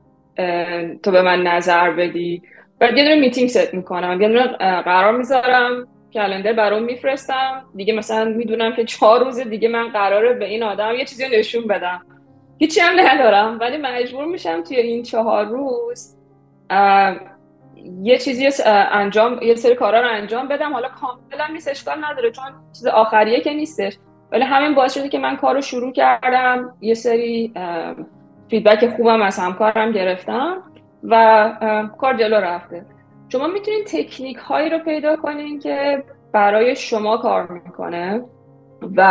تو 1.03 1.11
به 1.11 1.21
من 1.21 1.43
نظر 1.43 1.91
بدی؟ 1.91 2.41
بعد 2.79 2.97
یه 2.97 3.03
دونه 3.03 3.19
میتینگ 3.19 3.49
ست 3.49 3.73
می‌کنم. 3.73 4.21
یه 4.21 4.27
دونه 4.27 4.47
قرار 4.81 5.17
می‌ذارم. 5.17 5.87
کلندر 6.15 6.53
برام 6.53 6.83
میفرستم. 6.83 7.65
دیگه 7.75 7.93
مثلا 7.93 8.25
می‌دونم 8.25 8.75
که 8.75 8.85
چهار 8.85 9.23
روز 9.23 9.39
دیگه 9.39 9.67
من 9.67 9.89
قراره 9.89 10.33
به 10.33 10.45
این 10.45 10.63
آدم 10.63 10.95
یه 10.95 11.05
چیزی 11.05 11.25
نشون 11.39 11.67
بدم. 11.67 12.01
هیچی 12.57 12.79
هم 12.79 12.99
ندارم 12.99 13.59
ولی 13.59 13.77
مجبور 13.77 14.25
میشم 14.25 14.63
توی 14.63 14.77
این 14.77 15.03
چهار 15.03 15.45
روز 15.45 16.15
یه 18.01 18.17
چیزی 18.17 18.49
انجام 18.65 19.41
یه 19.41 19.55
سری 19.55 19.75
کارا 19.75 20.01
رو 20.01 20.07
انجام 20.07 20.47
بدم. 20.47 20.73
حالا 20.73 20.87
کاملا 20.87 21.53
نیست 21.53 21.67
اشکال 21.67 22.05
نداره 22.05 22.31
چون 22.31 22.45
چیز 22.73 22.87
آخریه 22.87 23.41
که 23.41 23.53
نیستش. 23.53 23.97
ولی 24.31 24.43
همین 24.43 24.75
باعث 24.75 24.93
شده 24.93 25.09
که 25.09 25.19
من 25.19 25.37
کار 25.37 25.55
رو 25.55 25.61
شروع 25.61 25.91
کردم. 25.91 26.75
یه 26.81 26.93
سری 26.93 27.53
فیدبک 28.49 28.89
خوبم 28.89 29.21
از 29.21 29.39
همکارم 29.39 29.91
گرفتم 29.91 30.63
و 31.03 31.87
کار 31.97 32.17
جلو 32.17 32.35
رفته. 32.35 32.85
شما 33.35 33.47
می‌تونید 33.47 33.85
تکنیک 33.85 34.37
هایی 34.37 34.69
رو 34.69 34.79
پیدا 34.79 35.15
کنین 35.15 35.59
که 35.59 36.03
برای 36.31 36.75
شما 36.75 37.17
کار 37.17 37.51
می‌کنه 37.51 38.23
و 38.95 39.01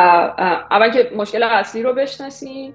اول 0.70 0.90
که 0.90 1.10
مشکل 1.16 1.42
اصلی 1.42 1.82
رو 1.82 1.92
بشناسین 1.92 2.72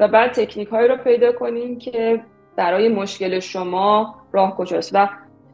و 0.00 0.08
بعد 0.08 0.32
تکنیک 0.32 0.68
هایی 0.68 0.88
رو 0.88 0.96
پیدا 0.96 1.32
کنین 1.32 1.78
که 1.78 2.20
برای 2.56 2.88
مشکل 2.88 3.38
شما 3.38 4.14
راه 4.32 4.56
کجاست. 4.56 4.90
و 4.94 5.08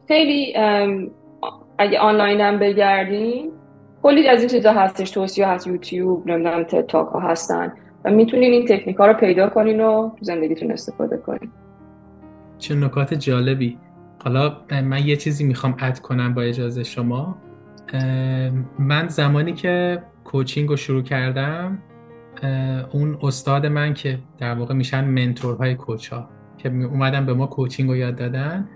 خیلی 0.07 0.53
اگه 1.77 1.99
آنلاین 1.99 2.41
هم 2.41 2.59
بگردین 2.59 3.51
کلی 4.03 4.27
از 4.27 4.39
این 4.39 4.49
چیزا 4.49 4.71
هستش 4.71 5.11
توصیه 5.11 5.47
هست 5.47 5.67
یوتیوب 5.67 6.27
نمی‌دونم 6.27 6.63
تاک 6.63 7.07
ها 7.07 7.19
هستن. 7.19 7.73
و 8.05 8.09
می‌تونین 8.11 8.53
این 8.53 8.65
تکنیک 8.65 8.95
ها 8.95 9.07
رو 9.07 9.13
پیدا 9.13 9.49
کنین 9.49 9.81
و 9.81 10.09
تو 10.09 10.25
زندگیتون 10.25 10.71
استفاده 10.71 11.17
کنین. 11.17 11.51
چه 12.57 12.75
نکات 12.75 13.13
جالبی. 13.13 13.77
حالا 14.25 14.57
من 14.71 15.07
یه 15.07 15.15
چیزی 15.15 15.43
می‌خوام 15.43 15.75
اد 15.79 15.99
کنم 15.99 16.33
با 16.33 16.41
اجازه 16.41 16.83
شما. 16.83 17.37
من 18.79 19.07
زمانی 19.07 19.53
که 19.53 20.03
کوچینگ 20.23 20.69
رو 20.69 20.75
شروع 20.75 21.01
کردم 21.01 21.79
اون 22.91 23.17
استاد 23.21 23.65
من 23.65 23.93
که 23.93 24.19
در 24.37 24.53
واقع 24.53 24.73
میشن 24.73 25.05
منتورهای 25.05 25.77
ها 26.11 26.29
که 26.57 26.69
اومدن 26.69 27.25
به 27.25 27.33
ما 27.33 27.47
کوچینگ 27.47 27.89
رو 27.89 27.95
یاد 27.95 28.15
دادن 28.15 28.69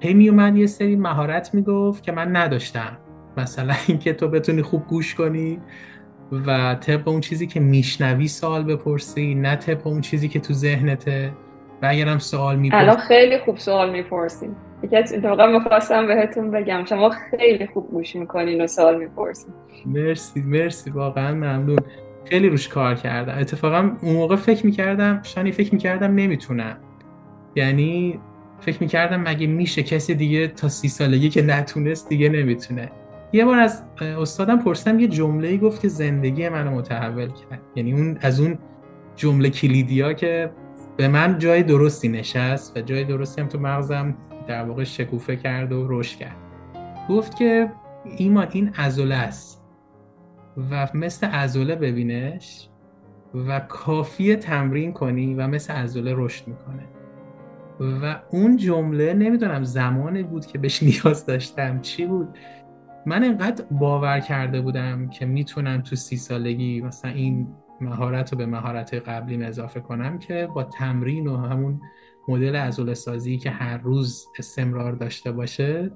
هی 0.00 0.14
میومد 0.14 0.56
یه 0.56 0.66
سری 0.66 0.96
مهارت 0.96 1.54
می‌گفت 1.54 2.02
که 2.02 2.12
من 2.12 2.36
نداشتم. 2.36 2.98
مثلا 3.36 3.74
اینکه 3.88 4.12
تو 4.12 4.28
بتونی 4.28 4.62
خوب 4.62 4.86
گوش 4.86 5.14
کنی 5.14 5.60
و 6.46 6.74
طبق 6.74 7.08
اون 7.08 7.20
چیزی 7.20 7.46
که 7.46 7.60
میشنوی 7.60 8.28
سوال 8.28 8.64
بپرسی 8.64 9.34
نه 9.34 9.56
طبق 9.56 9.86
اون 9.86 10.00
چیزی 10.00 10.28
که 10.28 10.40
تو 10.40 10.54
ذهنته. 10.54 11.32
و 11.82 11.86
اگرم 11.90 12.18
سوال 12.18 12.56
می‌پرسی 12.56 12.84
الان 12.84 12.96
خیلی 12.96 13.38
خوب 13.38 13.58
سوال 13.58 13.90
می‌پرسیم 13.90 14.56
یکی 14.84 14.96
از 14.96 15.12
اتفاقا 15.12 15.46
می‌خواستم 15.46 16.06
بهتون 16.06 16.50
بگم. 16.50 16.84
شما 16.84 17.10
خیلی 17.10 17.66
خوب 17.66 17.90
گوش 17.90 18.16
می‌کنین 18.16 18.60
و 18.60 18.66
سوال 18.66 18.98
می‌پرسین. 18.98 19.54
مرسی 19.86 20.42
مرسی. 20.42 20.90
واقعا 20.90 21.34
ممنون. 21.34 21.78
خیلی 22.24 22.48
روش 22.48 22.68
کار 22.68 22.94
کردم. 22.94 23.38
اتفاقا 23.38 23.90
اون 24.02 24.12
موقع 24.14 24.36
فکر 24.36 24.66
می‌کردم 24.66 25.20
شانی 25.22 25.52
فکر 25.52 25.74
می‌کردم 25.74 26.14
نمی‌تونم. 26.14 26.76
یعنی 27.54 28.20
فکر 28.60 28.76
می‌کردم 28.80 29.20
مگه 29.20 29.46
میشه 29.46 29.82
کسی 29.82 30.14
دیگه 30.14 30.48
تا 30.48 30.68
سی 30.68 30.88
سالگی 30.88 31.28
که 31.28 31.42
نتونست 31.42 32.08
دیگه 32.08 32.28
نمی‌تونه. 32.28 32.90
یه 33.32 33.44
بار 33.44 33.58
از 33.58 33.82
استادم 34.00 34.58
پرسیدم 34.58 35.00
یه 35.00 35.08
جمله 35.08 35.56
گفت 35.56 35.82
که 35.82 35.88
زندگی 35.88 36.48
منو 36.48 36.70
متحول 36.70 37.26
کرد. 37.26 37.60
یعنی 37.74 37.92
اون 37.92 38.18
از 38.20 38.40
اون 38.40 38.58
جمله 39.16 39.50
کلیدیا 39.50 40.12
که 40.12 40.50
به 40.96 41.08
من 41.08 41.38
جای 41.38 41.62
درستی 41.62 42.08
نشست 42.08 42.76
و 42.76 42.80
جای 42.80 43.04
درستی 43.04 43.40
هم 43.40 43.48
تو 43.48 43.58
مغزم 43.58 44.14
در 44.46 44.64
واقع 44.64 44.84
شکوفه 44.84 45.36
کرد 45.36 45.72
و 45.72 45.86
رشد 45.88 46.18
کرد. 46.18 46.36
گفت 47.08 47.36
که 47.36 47.72
ایمان 48.16 48.48
این 48.50 48.70
ازوله 48.74 49.14
است. 49.14 49.64
و 50.70 50.88
مثل 50.94 51.28
ازوله 51.32 51.74
ببینش 51.74 52.68
و 53.34 53.60
کافی 53.60 54.36
تمرین 54.36 54.92
کنی 54.92 55.34
و 55.34 55.48
مثل 55.48 55.74
ازوله 55.76 56.14
رشد 56.16 56.48
می‌کنه. 56.48 56.84
و 58.02 58.20
اون 58.30 58.56
جمله 58.56 59.14
نمی‌دونم 59.14 59.64
زمانی 59.64 60.22
بود 60.22 60.46
که 60.46 60.58
بهش 60.58 60.82
نیاز 61.04 61.26
داشتم 61.26 61.80
چی 61.80 62.06
بود؟ 62.06 62.28
من 63.06 63.24
انقدر 63.24 63.64
باور 63.70 64.20
کرده 64.20 64.60
بودم 64.60 65.08
که 65.08 65.26
می‌تونم 65.26 65.82
تو 65.82 65.96
سی 65.96 66.16
سالگی 66.16 66.80
مثلا 66.80 67.10
این 67.10 67.48
مهارت 67.80 68.32
رو 68.32 68.38
به 68.38 68.46
مهارت 68.46 68.94
قبلی 68.94 69.44
اضافه 69.44 69.80
کنم 69.80 70.18
که 70.18 70.48
با 70.54 70.64
تمرین 70.64 71.26
و 71.26 71.36
همون 71.36 71.80
مدل 72.28 72.56
ازول 72.56 72.94
سازی 72.94 73.38
که 73.38 73.50
هر 73.50 73.78
روز 73.78 74.26
استمرار 74.38 74.92
داشته 74.92 75.32
باشه 75.32 75.90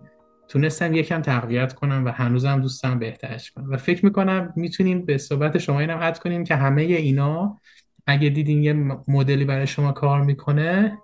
تونستم 0.49 0.95
یکم 0.95 1.23
تقویت 1.23 1.73
کنم 1.73 2.05
و 2.05 2.09
هنوزم 2.09 2.61
دوستم 2.61 2.99
بهترش 2.99 3.51
کنم. 3.53 3.71
و 3.71 3.77
فکر 3.77 4.05
می‌کنم 4.05 4.53
می‌تونیم 4.57 5.05
به 5.05 5.19
صحبت 5.19 5.59
شما 5.59 5.81
اینم 5.81 5.99
عد 5.99 6.19
کنیم 6.19 6.45
که 6.45 6.55
همه 6.55 6.83
اینا 6.83 7.59
اگه 8.07 8.29
دیدین 8.29 8.63
یه 8.63 8.73
مدلی 9.09 9.45
برای 9.45 9.67
شما 9.67 9.93
کار 9.93 10.21
می‌کنه 10.21 10.99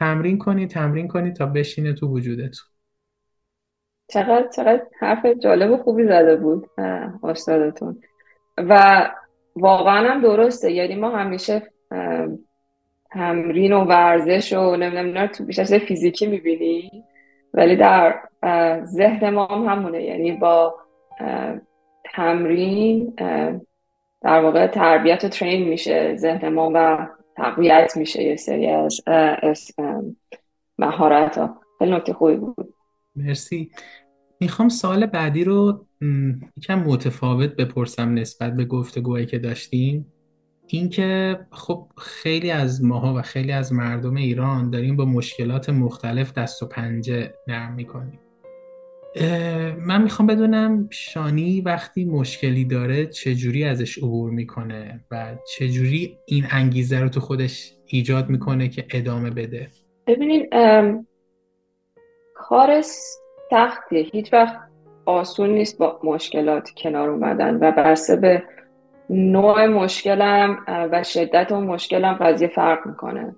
تمرین 0.00 0.38
کنید 0.38 0.70
تمرین 0.70 1.08
کنید 1.08 1.34
تا 1.34 1.46
بشینه 1.46 1.92
تو 1.92 2.08
وجودتون. 2.08 2.66
چقدر 4.08 4.48
چقدر 4.56 4.82
حرف 5.00 5.26
جالب 5.26 5.70
و 5.70 5.76
خوبی 5.76 6.04
زده 6.04 6.36
بود 6.36 6.70
استادتون. 7.22 8.00
و 8.58 9.02
واقعا 9.56 10.10
هم 10.10 10.22
درسته. 10.22 10.72
یعنی 10.72 10.94
ما 10.94 11.18
همیشه 11.18 11.72
تمرین 13.16 13.72
و 13.72 13.84
ورزش 13.84 14.52
و 14.52 14.76
نمی‌دونم 14.76 15.26
تو 15.26 15.44
بیشتر 15.44 15.78
فیزیکی 15.78 16.26
می‌بینی؟ 16.26 17.04
ولی 17.54 17.76
در 17.76 18.20
ذهن 18.84 19.30
ما 19.30 19.46
هم 19.46 19.64
همونه. 19.64 20.02
یعنی 20.02 20.32
با 20.32 20.74
تمرین 22.14 23.14
در 24.22 24.40
واقع 24.40 24.66
تربیت 24.66 25.24
و 25.24 25.28
ترین 25.28 25.68
میشه 25.68 26.16
ذهن 26.16 26.48
ما 26.48 26.70
و 26.74 27.08
تقویت 27.36 27.96
میشه. 27.96 28.22
یه 28.22 28.36
سری 28.36 28.68
از 29.42 29.70
مهارت 30.78 31.38
ها 31.38 31.60
خیلی 31.78 31.92
نکته 31.92 32.12
خوبی 32.12 32.36
بود. 32.36 32.74
مرسی. 33.16 33.70
می‌خوام 34.40 34.68
سال 34.68 35.06
بعدی 35.06 35.44
رو 35.44 35.86
یکم 36.56 36.78
متفاوت 36.78 37.56
بپرسم 37.56 38.14
نسبت 38.14 38.56
به 38.56 38.64
گفتگوهایی 38.64 39.26
که 39.26 39.38
داشتیم. 39.38 40.12
اینکه 40.66 41.38
خب 41.50 41.88
خیلی 41.98 42.50
از 42.50 42.84
ماها 42.84 43.14
و 43.14 43.22
خیلی 43.22 43.52
از 43.52 43.72
مردم 43.72 44.16
ایران 44.16 44.70
داریم 44.70 44.96
با 44.96 45.04
مشکلات 45.04 45.70
مختلف 45.70 46.32
دست 46.32 46.62
و 46.62 46.66
پنجه 46.66 47.34
نرم 47.48 47.74
می‌کنیم. 47.74 48.20
من 49.78 50.02
می‌خوام 50.02 50.26
بدونم 50.26 50.88
شانی 50.90 51.60
وقتی 51.60 52.04
مشکلی 52.04 52.64
داره 52.64 53.06
چجوری 53.06 53.64
ازش 53.64 53.98
عبور 53.98 54.30
می‌کنه 54.30 55.04
و 55.10 55.36
چجوری 55.56 56.18
این 56.26 56.44
انگیزه 56.50 57.00
رو 57.00 57.08
تو 57.08 57.20
خودش 57.20 57.72
ایجاد 57.86 58.28
می‌کنه 58.28 58.68
که 58.68 58.86
ادامه 58.90 59.30
بده؟ 59.30 59.68
ببینید 60.06 60.48
کار 62.34 62.82
سختیه 63.50 64.02
هیچ 64.12 64.32
وقت 64.32 64.56
آسون 65.06 65.50
نیست 65.50 65.78
با 65.78 66.00
مشکلات 66.04 66.70
کنار 66.76 67.10
اومدن 67.10 67.54
و 67.54 67.72
بسته 67.72 68.16
به 68.16 68.42
نوع 69.10 69.66
مشکلم 69.66 70.58
و 70.66 71.02
شدت 71.02 71.52
اون 71.52 71.64
مشکلم 71.64 72.12
قضیه 72.12 72.48
فرق 72.48 72.86
می‌کنه. 72.86 73.34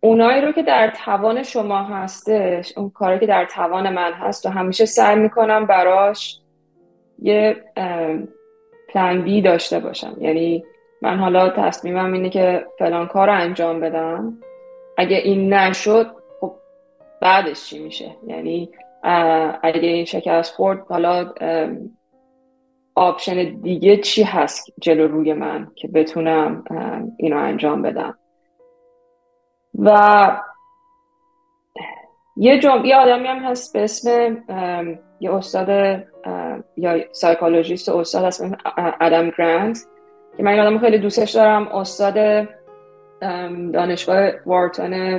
اونایی 0.00 0.40
رو 0.40 0.52
که 0.52 0.62
در 0.62 0.90
توان 0.90 1.42
شما 1.42 1.82
هستش 1.82 2.78
اون 2.78 2.90
کاری 2.90 3.18
که 3.18 3.26
در 3.26 3.44
توان 3.44 3.94
من 3.94 4.12
هست 4.12 4.46
و 4.46 4.48
همیشه 4.48 4.84
سعی 4.84 5.16
می‌کنم 5.16 5.66
براش 5.66 6.40
یه 7.22 7.56
پلان 8.88 9.22
بی 9.22 9.42
داشته 9.42 9.80
باشم. 9.80 10.16
یعنی 10.20 10.64
من 11.02 11.18
حالا 11.18 11.48
تصمیمم 11.50 12.12
اینه 12.12 12.30
که 12.30 12.66
فلان 12.78 13.06
کار 13.06 13.26
رو 13.26 13.34
انجام 13.34 13.80
بدم. 13.80 14.38
اگه 14.96 15.16
این 15.16 15.54
نشد 15.54 16.06
خب 16.40 16.54
بعدش 17.20 17.64
چی 17.64 17.78
میشه؟ 17.78 18.10
یعنی 18.26 18.70
اگه 19.62 19.88
این 19.88 20.04
شکست 20.04 20.54
خورد 20.54 20.86
حالا 20.88 21.32
آپشن 22.98 23.60
دیگه 23.60 23.96
چی 23.96 24.22
هست 24.22 24.72
جلو 24.80 25.08
روی 25.08 25.32
من 25.32 25.70
که 25.74 25.88
بتونم 25.88 26.64
اینو 27.16 27.36
انجام 27.36 27.82
بدم؟ 27.82 28.18
و 29.78 30.40
یه 32.36 32.58
جمع 32.58 32.86
یه 32.86 32.96
آدمی 32.96 33.28
هم 33.28 33.38
هست 33.38 33.72
به 33.72 33.84
اسم 33.84 34.36
یه 35.20 35.34
استاد 35.34 35.68
یا 36.76 37.12
psychologist 37.12 37.88
استاد 37.88 38.24
هست 38.24 38.44
ادم 39.00 39.30
گرنت 39.30 39.78
که 40.36 40.42
من 40.42 40.52
این 40.52 40.60
آدم 40.60 40.78
خیلی 40.78 40.98
دوستش 40.98 41.30
دارم. 41.30 41.68
استاد 41.68 42.48
دانشگاه 43.72 44.30
وارتون 44.46 45.18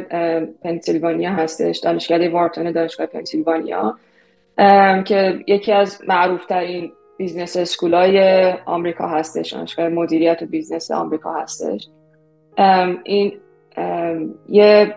پنسیلوانیا 0.63 1.31
هستش 1.31 1.79
دانشگاه 1.79 2.27
وارتون 2.27 2.71
دانشگاه 2.71 3.05
پنسیلوانیا 3.05 3.97
که 5.05 5.43
یکی 5.47 5.71
از 5.71 6.01
معروفترین 6.07 6.91
business 7.19 7.57
school 7.57 8.38
ای 8.38 8.51
آمریکا 8.65 9.07
هستش 9.07 9.53
دانشگاه 9.53 9.89
مدیریت 9.89 10.41
و 10.41 10.45
business 10.45 10.91
آمریکا 10.91 11.33
هستش. 11.33 11.87
این 13.03 13.39
یه 14.49 14.95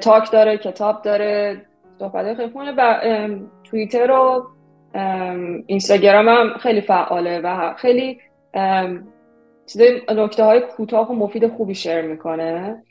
talk 0.00 0.30
داره 0.32 0.58
کتاب 0.58 1.02
داره 1.02 1.60
صحبت 1.98 2.36
خیلی 2.36 2.52
خونه 2.52 2.74
و 2.76 3.00
توییتر 3.64 4.10
و 4.10 4.46
اینستاگرام 5.66 6.28
هم 6.28 6.58
خیلی 6.58 6.80
فعاله 6.80 7.40
و 7.40 7.74
خیلی 7.74 8.18
نکته 10.08 10.44
های 10.44 10.60
کوتاه 10.60 11.10
و 11.10 11.14
مفید 11.14 11.46
خوبی 11.46 11.74
شیر 11.74 12.00
می‌کنه. 12.00 12.82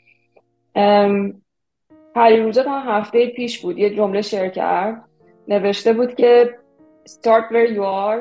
روزه 2.14 2.62
تا 2.62 2.80
هفته 2.80 3.26
پیش 3.26 3.60
بود 3.60 3.78
یه 3.78 3.96
جمله 3.96 4.22
شیر 4.22 4.48
کرد. 4.48 5.04
نوشته 5.48 5.92
بود 5.92 6.14
که 6.14 6.59
start 7.06 7.44
where 7.50 7.66
you 7.66 7.84
are 7.84 8.18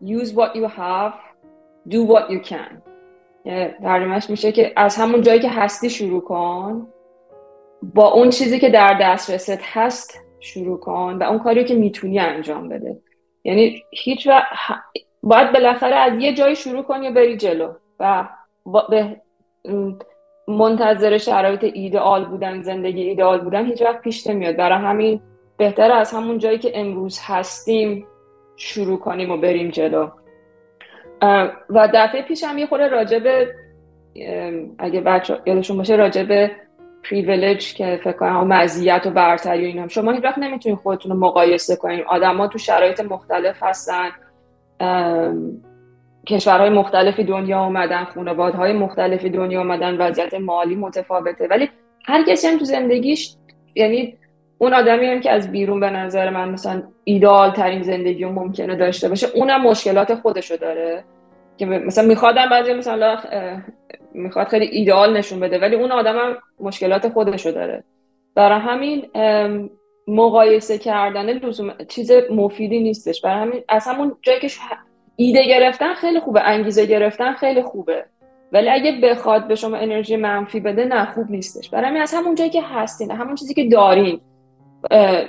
use 0.00 0.32
what 0.32 0.56
you 0.56 0.66
have 0.68 1.14
do 1.88 2.04
what 2.04 2.30
you 2.30 2.40
can. 2.40 2.82
ترجمهش 3.82 4.30
میشه 4.30 4.52
که 4.52 4.72
از 4.76 4.96
همون 4.96 5.22
جایی 5.22 5.40
که 5.40 5.50
هستی 5.50 5.90
شروع 5.90 6.20
کن 6.20 6.88
با 7.82 8.12
اون 8.12 8.30
چیزی 8.30 8.58
که 8.58 8.70
در 8.70 8.98
دسترست 9.00 9.60
هست 9.62 10.20
شروع 10.40 10.80
کن 10.80 11.18
و 11.20 11.22
اون 11.22 11.38
کاری 11.38 11.64
که 11.64 11.74
می‌تونی 11.74 12.18
انجام 12.18 12.68
بده. 12.68 13.00
یعنی 13.44 13.82
هیچ 13.90 14.26
و 14.26 14.42
باید 15.22 15.52
بالاخره 15.52 15.96
از 15.96 16.22
یه 16.22 16.34
جایی 16.34 16.56
شروع 16.56 16.82
کنی 16.82 17.06
یا 17.06 17.12
بری 17.12 17.36
جلو 17.36 17.72
و 18.00 18.28
به 18.90 19.20
منتظر 20.48 21.18
شرایط 21.18 21.64
ایدئال 21.64 22.24
بودن 22.24 22.62
زندگی 22.62 23.02
ایدئال 23.02 23.40
بودن 23.40 23.66
هیچ 23.66 23.82
وقت 23.82 24.00
پیش 24.00 24.26
نمیاد. 24.26 24.56
برای 24.56 24.78
همین 24.78 25.20
بهتر 25.58 25.92
از 25.92 26.12
همون 26.12 26.38
جایی 26.38 26.58
که 26.58 26.72
امروز 26.74 27.20
هستیم 27.22 28.06
شروع 28.56 28.98
کنیم 28.98 29.30
و 29.30 29.36
بریم 29.36 29.70
جلو. 29.70 30.08
و 31.70 31.88
دفعه 31.94 32.22
پیش 32.22 32.44
هم 32.44 32.58
یه 32.58 32.66
خورده 32.66 32.88
راجب 32.88 33.48
اگه 34.78 35.00
بچه 35.00 35.38
یادشون 35.46 35.76
باشه 35.76 35.96
راجب 35.96 36.50
پریویلیج 37.02 37.74
که 37.74 38.00
فکر 38.04 38.12
کنم 38.12 38.46
مزیت 38.46 39.02
و 39.06 39.10
برتری 39.10 39.64
و 39.64 39.66
این 39.66 39.78
هم. 39.78 39.88
شما 39.88 40.12
هیچ 40.12 40.24
وقت 40.24 40.38
نمی‌تونید 40.38 40.78
خودتون 40.78 41.12
رو 41.12 41.18
مقایسه 41.18 41.76
کنیم 41.76 42.04
آدما 42.08 42.48
تو 42.48 42.58
شرایط 42.58 43.00
مختلف 43.00 43.62
هستن. 43.62 44.10
کشورهای 46.26 46.70
مختلفی 46.70 47.24
دنیا 47.24 47.58
آمدن 47.58 48.04
خانوادهای 48.04 48.72
مختلفی 48.72 49.30
دنیا 49.30 49.60
آمدن 49.60 49.96
وضعیت 49.96 50.34
مالی 50.34 50.74
متفاوته. 50.74 51.46
ولی 51.50 51.70
هر 52.04 52.24
کسی 52.24 52.46
هم 52.46 52.58
تو 52.58 52.64
زندگیش 52.64 53.34
یعنی 53.74 54.18
اون 54.58 54.74
آدمی 54.74 55.06
هم 55.06 55.20
که 55.20 55.30
از 55.30 55.52
بیرون 55.52 55.80
به 55.80 55.90
نظر 55.90 56.30
من 56.30 56.48
مثلا 56.48 56.82
ایدال 57.04 57.50
ترین 57.50 57.82
زندگی 57.82 58.24
رو 58.24 58.32
ممکنه 58.32 58.76
داشته 58.76 59.08
باشه 59.08 59.26
اونم 59.34 59.62
مشکلات 59.62 60.14
خودشو 60.14 60.56
داره. 60.56 61.04
که 61.56 61.66
مثلا 61.66 62.08
میخوادم 62.08 62.48
بعضی 62.48 62.72
مثلا 62.72 63.18
می‌خواد 64.14 64.46
خیلی 64.46 64.66
ایدئال 64.66 65.16
نشون 65.16 65.40
بده 65.40 65.58
ولی 65.58 65.76
اون 65.76 65.92
آدم 65.92 66.16
هم 66.18 66.36
مشکلات 66.60 67.08
خودشو 67.08 67.50
داره. 67.50 67.84
برای 68.34 68.60
همین 68.60 69.08
مقایسه 70.08 70.78
کردن 70.78 71.40
چیز 71.88 72.10
مفیدی 72.30 72.80
نیستش. 72.80 73.20
برای 73.20 73.40
همین 73.40 73.64
از 73.68 73.86
همون 73.86 74.16
جایی 74.22 74.40
که 74.40 74.48
ایده 75.16 75.46
گرفتن 75.46 75.94
خیلی 75.94 76.20
خوبه 76.20 76.48
انگیزه 76.48 76.86
گرفتن 76.86 77.32
خیلی 77.32 77.62
خوبه. 77.62 78.04
ولی 78.52 78.68
اگه 78.68 79.00
بخواد 79.02 79.48
به 79.48 79.54
شما 79.54 79.76
انرژی 79.76 80.16
منفی 80.16 80.60
بده 80.60 80.84
نه 80.84 81.04
خوب 81.04 81.30
نیستش. 81.30 81.70
برای 81.70 81.86
همین 81.86 82.02
از 82.02 82.14
همون 82.14 82.34
جایی 82.34 82.50
که 82.50 82.62
هستین 82.62 83.10
همون 83.10 83.34
چیزی 83.34 83.54
که 83.54 83.68
دارین 83.68 84.20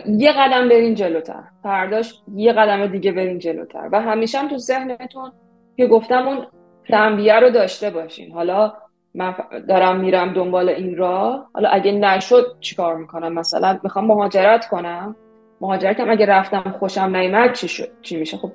یه 0.05 0.31
قدم 0.31 0.69
برین 0.69 0.95
جلوتر. 0.95 1.43
فرداش 1.63 2.21
یه 2.35 2.53
قدم 2.53 2.87
دیگه 2.87 3.11
برین 3.11 3.39
جلوتر. 3.39 3.89
و 3.91 4.01
همیشه 4.01 4.39
هم 4.39 4.47
تو 4.47 4.57
ذهنتون 4.57 5.31
که 5.77 5.87
گفتم 5.87 6.27
اون 6.27 6.47
تنبیه 6.87 7.39
رو 7.39 7.49
داشته 7.49 7.89
باشین. 7.89 8.31
حالا 8.31 8.73
من 9.15 9.35
دارم 9.67 9.99
میرم 9.99 10.33
دنبال 10.33 10.69
این 10.69 10.97
راه 10.97 11.49
حالا 11.53 11.69
اگه 11.69 11.91
نشد 11.91 12.55
چیکار 12.59 12.95
می‌کنم؟ 12.95 13.33
مثلا 13.33 13.79
می‌خوام 13.83 14.05
مهاجرت 14.05 14.67
کنم. 14.67 15.15
مهاجرتم 15.61 16.09
اگه 16.09 16.25
رفتم 16.25 16.75
خوشم 16.79 17.15
نیمد 17.15 17.53
چی 17.53 17.67
شد؟ 17.67 17.89
چی 18.01 18.17
میشه؟ 18.17 18.37
خب 18.37 18.51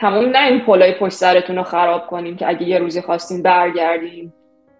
تمام 0.00 0.24
نه 0.24 0.46
این 0.46 0.60
پلای 0.60 0.92
پشت 0.92 1.14
سرتون 1.14 1.56
رو 1.56 1.62
خراب 1.62 2.06
کنیم 2.06 2.36
که 2.36 2.48
اگه 2.48 2.68
یه 2.68 2.78
روزی 2.78 3.00
خواستیم 3.00 3.42
برگردیم 3.42 4.34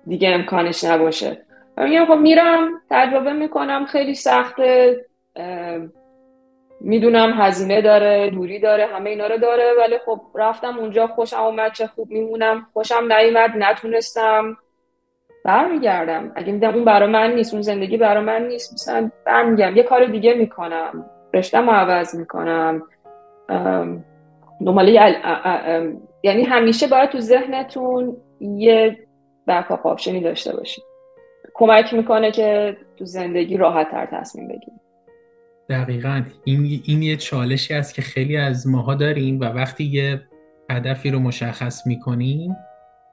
دیگه 0.07 0.29
امکانش 0.29 0.85
نباشه. 0.85 1.45
میگم 1.77 2.07
خب 2.07 2.19
میرم 2.19 2.69
تجربه 2.91 3.33
می‌کنم 3.33 3.87
خیلی 3.87 4.15
سخته. 4.15 5.01
می‌دونم 6.81 7.33
هزینه 7.33 7.83
داره 7.83 8.31
دوری 8.31 8.59
داره 8.59 8.87
همه 8.87 9.11
اینا 9.11 9.27
رو 9.27 9.39
داره 9.39 9.73
ولی 9.79 9.99
خب 10.07 10.21
رفتم 10.35 10.79
اونجا 10.79 11.07
خوشم 11.07 11.41
اومد 11.41 11.73
چه 11.73 11.87
خوب 11.87 12.11
میمونم. 12.11 12.67
خوشم 12.73 13.13
نیومد 13.13 13.51
نتونستم. 13.57 14.57
برمیگردم. 15.45 16.33
اگه 16.35 16.53
میدم 16.53 16.75
اون 16.75 16.85
برا 16.85 17.07
من 17.07 17.35
نیست 17.35 17.53
اون 17.53 17.63
زندگی 17.63 17.97
برا 17.97 18.21
من 18.21 18.47
نیست 18.47 18.73
مثلا 18.73 19.11
برمیگردم. 19.27 19.77
یه 19.77 19.83
کار 19.83 20.05
دیگه 20.05 20.35
می‌کنم. 20.35 21.07
رشتم 21.35 21.71
عوض 21.71 22.15
می‌کنم. 22.15 22.83
دنباله 24.67 24.93
یعنی 26.23 26.43
همیشه 26.43 26.87
باید 26.87 27.11
تو 27.11 27.21
ذهنتون 27.21 28.17
یه 28.41 28.99
بکاپ 29.49 29.87
آپشنی 29.87 30.21
داشته 30.21 30.57
باشید 30.57 30.85
کمک 31.55 31.95
می‌کنه 31.95 32.31
که 32.31 32.77
تو 32.97 33.05
زندگی 33.05 33.57
راحت 33.57 33.91
تر 33.91 34.07
تصمیم 34.07 34.49
بگیرید 34.49 34.82
دقیقا. 35.73 36.23
این, 36.45 36.83
این 36.85 37.03
یه 37.03 37.17
چالشی 37.17 37.75
است 37.75 37.95
که 37.95 38.03
خیلی 38.03 38.37
از 38.37 38.67
ماها 38.67 38.95
داریم 38.95 39.41
و 39.41 39.45
وقتی 39.45 39.85
یه 39.85 40.23
هدفی 40.71 41.11
رو 41.11 41.19
مشخص 41.19 41.87
می‌کنیم 41.87 42.57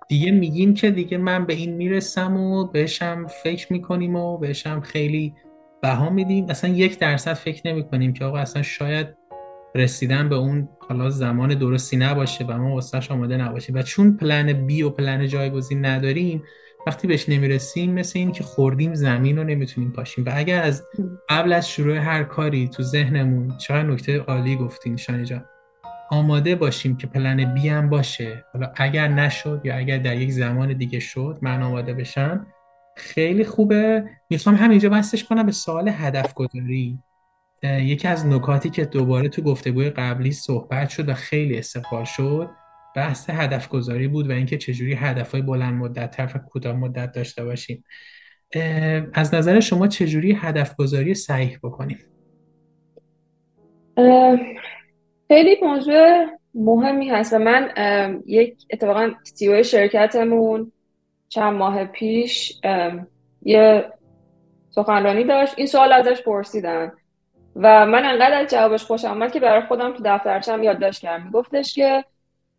دیگه 0.07 0.31
میگیم 0.31 0.73
که 0.73 0.91
دیگه 0.91 1.17
من 1.17 1.45
به 1.45 1.53
این 1.53 1.73
می‌رسم 1.73 2.37
و 2.37 2.65
بهشم 2.65 3.27
فکر 3.43 3.73
می‌کنیم 3.73 4.15
و 4.15 4.37
بهشم 4.37 4.79
خیلی 4.81 5.33
بها 5.81 6.09
میدیم. 6.09 6.45
اصلا 6.49 6.69
یک 6.69 6.99
درصد 6.99 7.33
فکر 7.33 7.67
نمی‌کنیم 7.67 8.13
که 8.13 8.25
آقا 8.25 8.37
اصلا 8.37 8.61
شاید 8.61 9.07
رسیدن 9.75 10.29
به 10.29 10.35
اون 10.35 10.69
حالا 10.79 11.09
زمان 11.09 11.53
درستی 11.53 11.97
نباشه 11.97 12.45
و 12.45 12.57
ما 12.57 12.73
واسهش 12.73 13.11
آماده 13.11 13.37
نباشیم. 13.37 13.75
و 13.75 13.81
چون 13.81 14.17
پلن 14.17 14.65
بی 14.65 14.81
و 14.83 14.89
پلن 14.89 15.27
جایگزین 15.27 15.85
نداریم 15.85 16.43
وقتی 16.87 17.07
بهش 17.07 17.29
نمی‌رسیم 17.29 17.93
مثل 17.93 18.19
این 18.19 18.31
که 18.31 18.43
خوردیم 18.43 18.93
زمین 18.93 19.37
رو 19.37 19.43
نمی‌تونیم 19.43 19.91
پاشیم. 19.91 20.25
و 20.25 20.31
اگر 20.33 20.63
از 20.63 20.83
قبل 21.29 21.53
از 21.53 21.69
شروع 21.69 21.95
هر 21.95 22.23
کاری 22.23 22.67
تو 22.67 22.83
ذهنمون 22.83 23.57
چقدر 23.57 23.83
نکته 23.83 24.19
عالی 24.19 24.55
گفتین 24.55 24.97
شانی 24.97 25.25
جان. 25.25 25.45
آماده 26.11 26.55
باشیم 26.55 26.97
که 26.97 27.07
پلن 27.07 27.53
بی 27.53 27.69
هم 27.69 27.89
باشه. 27.89 28.45
حالا 28.53 28.71
اگر 28.75 29.07
نشد 29.07 29.61
یا 29.63 29.77
اگر 29.77 29.97
در 29.97 30.15
یک 30.15 30.31
زمان 30.31 30.73
دیگه 30.73 30.99
شد 30.99 31.39
من 31.41 31.61
آماده 31.61 31.93
بشم 31.93 32.47
خیلی 32.97 33.43
خوبه. 33.45 34.03
می‌خوام 34.29 34.55
همینجا 34.55 34.89
بستش 34.89 35.23
کنم 35.23 35.45
به 35.45 35.51
سوال 35.51 35.89
هدف 35.89 36.33
گذاری 36.33 36.99
یکی 37.63 38.07
از 38.07 38.25
نکاتی 38.25 38.69
که 38.69 38.85
دوباره 38.85 39.29
تو 39.29 39.41
گفتگوی 39.41 39.89
قبلی 39.89 40.31
صحبت 40.31 40.89
شد 40.89 41.09
و 41.09 41.13
خیلی 41.13 41.57
استقبال 41.57 42.03
شد 42.03 42.49
بحث 42.99 43.29
هدف 43.29 43.69
گذاری 43.69 44.07
بود 44.07 44.29
و 44.29 44.31
اینکه 44.31 44.57
چجوری 44.57 44.93
هدف 44.93 45.31
های 45.31 45.41
بلند 45.41 45.73
مدت 45.73 46.17
طرف 46.17 46.37
کوتاه 46.37 46.75
مدت 46.75 47.11
داشته 47.11 47.45
باشیم. 47.45 47.83
از 49.13 49.33
نظر 49.33 49.59
شما 49.59 49.87
چجوری 49.87 50.31
هدف 50.31 50.75
گذاری 50.75 51.13
صحیح 51.13 51.57
بکنیم؟ 51.63 51.97
خیلی 55.27 55.57
موضوع 55.61 56.25
مهمی 56.53 57.09
هست 57.09 57.33
و 57.33 57.39
من 57.39 57.71
یک 58.25 58.57
اتفاقا 58.71 59.11
CEO 59.23 59.63
شرکتمون 59.63 60.71
چند 61.29 61.53
ماه 61.53 61.85
پیش 61.85 62.61
یه 63.41 63.85
سخنرانی 64.69 65.23
داشت. 65.23 65.53
این 65.57 65.67
سوال 65.67 65.91
ازش 65.91 66.21
پرسیدن 66.21 66.91
و 67.55 67.85
من 67.85 68.05
انقدر 68.05 68.41
از 68.41 68.51
جوابش 68.51 68.83
خوشم 68.83 69.07
آمد 69.07 69.31
که 69.31 69.39
برای 69.39 69.61
خودم 69.61 69.93
تو 69.93 70.03
دفترچم 70.05 70.63
یادداشت 70.63 71.01
کردم. 71.01 71.25
میگفتش 71.25 71.73
که 71.73 72.05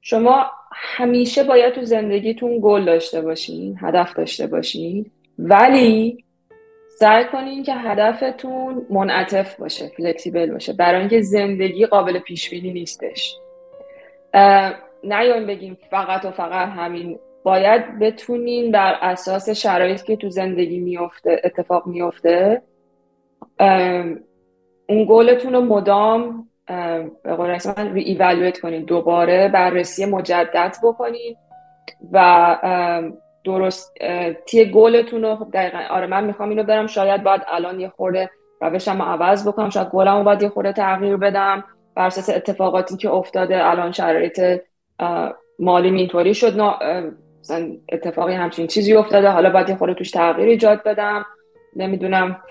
شما 0.00 0.46
همیشه 0.72 1.44
باید 1.44 1.74
تو 1.74 1.82
زندگیتون 1.82 2.60
گل 2.62 2.84
داشته 2.84 3.20
باشین 3.20 3.78
هدف 3.80 4.14
داشته 4.14 4.46
باشین 4.46 5.10
ولی 5.38 6.24
سعی 6.88 7.24
کنین 7.24 7.62
که 7.62 7.74
هدفتون 7.74 8.86
منعطف 8.90 9.60
باشه 9.60 9.88
flexible 9.88 10.50
باشه 10.50 10.72
برای 10.72 11.00
اینکه 11.00 11.20
زندگی 11.20 11.86
قابل 11.86 12.18
پیش 12.18 12.50
بینی 12.50 12.72
نیستش 12.72 13.36
نیایم 15.04 15.46
بگیم 15.46 15.78
فقط 15.90 16.24
و 16.24 16.30
فقط 16.30 16.68
همین. 16.68 17.18
باید 17.42 17.98
بتونین 17.98 18.72
بر 18.72 18.98
اساس 19.02 19.48
شرایطی 19.48 20.06
که 20.06 20.16
تو 20.16 20.28
زندگی 20.30 20.78
میفته 20.78 21.40
اتفاق 21.44 21.86
میفته 21.86 22.62
اون 24.88 25.06
گلتون 25.08 25.52
رو 25.52 25.60
مدام 25.60 26.49
به 27.22 27.34
قول 27.36 27.58
ری 27.76 28.02
ایوالویت 28.02 28.60
کنین. 28.60 28.84
دوباره 28.84 29.48
بررسی 29.48 30.06
مجدد 30.06 30.76
بکنین 30.82 31.36
و 32.12 33.06
درست 33.44 33.94
تی 34.46 34.70
گلتون 34.70 35.22
رو 35.22 35.36
خب 35.36 35.50
دقیقا 35.52 35.78
آره 35.90 36.06
من 36.06 36.24
می‌خوام 36.24 36.48
اینو 36.48 36.62
برم. 36.62 36.86
شاید 36.86 37.22
باید 37.22 37.42
الان 37.48 37.80
یه 37.80 37.88
خورده 37.88 38.30
روشم 38.60 39.00
اول 39.00 39.36
بکنم. 39.46 39.70
شاید 39.70 39.88
گلم 39.88 40.16
رو 40.16 40.24
باید 40.24 40.42
یه 40.42 40.48
خورده 40.48 40.72
تغییر 40.72 41.16
بدم. 41.16 41.64
بر 41.96 42.06
اساس 42.06 42.30
اتفاقاتی 42.30 42.96
که 42.96 43.10
افتاده 43.10 43.66
الان 43.66 43.92
شرایط 43.92 44.60
مالی 45.58 45.96
اینطوری 45.96 46.34
شد. 46.34 46.60
مثلا 47.40 47.68
اتفاقی 47.92 48.34
همچین 48.34 48.66
چیزی 48.66 48.94
افتاده. 48.94 49.28
حالا 49.28 49.50
باید 49.50 49.68
یه 49.68 49.76
خورده 49.76 49.94
توش 49.94 50.10
تغییر 50.10 50.48
ایجاد 50.48 50.82
بدم. 50.82 51.26
نمی‌دونم 51.76 52.42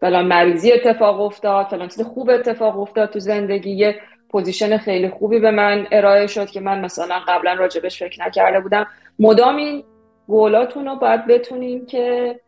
فلان 0.00 0.26
مریضی 0.26 0.72
اتفاق 0.72 1.20
افتاد 1.20 1.66
فلان 1.66 1.88
چیز 1.88 2.02
خوب 2.02 2.30
اتفاق 2.30 2.80
افتاد 2.80 3.10
تو 3.10 3.18
زندگی 3.18 3.70
یه 3.70 4.00
position 4.28 4.76
خیلی 4.76 5.08
خوبی 5.08 5.38
به 5.38 5.50
من 5.50 5.86
ارائه 5.92 6.26
شد 6.26 6.50
که 6.50 6.60
من 6.60 6.80
مثلا 6.80 7.20
قبلا 7.28 7.54
راجبش 7.54 8.02
فکر 8.02 8.26
نکرده 8.26 8.60
بودم. 8.60 8.86
مدام 9.18 9.56
این 9.56 9.84
گولاتون 10.26 10.86
رو 10.86 10.96
باید 10.96 11.26
بتونین 11.26 11.86
که 11.86 12.40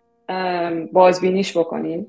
بازبینیش 0.93 1.57
بکنین. 1.57 2.07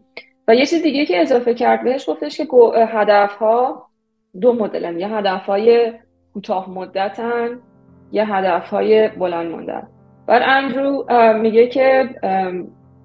و 0.48 0.56
یه 0.56 0.66
چیز 0.66 0.84
دیگه 0.84 1.06
که 1.06 1.22
اضافه 1.22 1.54
کرد 1.54 1.84
بهش 1.84 2.10
گفتش 2.10 2.38
که 2.38 2.48
هدف 2.76 3.36
ها 3.36 3.88
دو 4.42 4.54
مدلن 4.54 5.00
یه 5.00 5.08
هدف 5.08 5.46
های 5.46 5.94
کوتاه 6.34 6.70
مدتن 6.70 7.60
یه 8.12 8.34
هدف 8.36 8.70
های 8.70 9.08
بلند 9.08 9.52
مدت. 9.52 9.84
بر 10.28 10.42
اندرو 10.50 11.06
میگه 11.34 11.68
که 11.68 12.10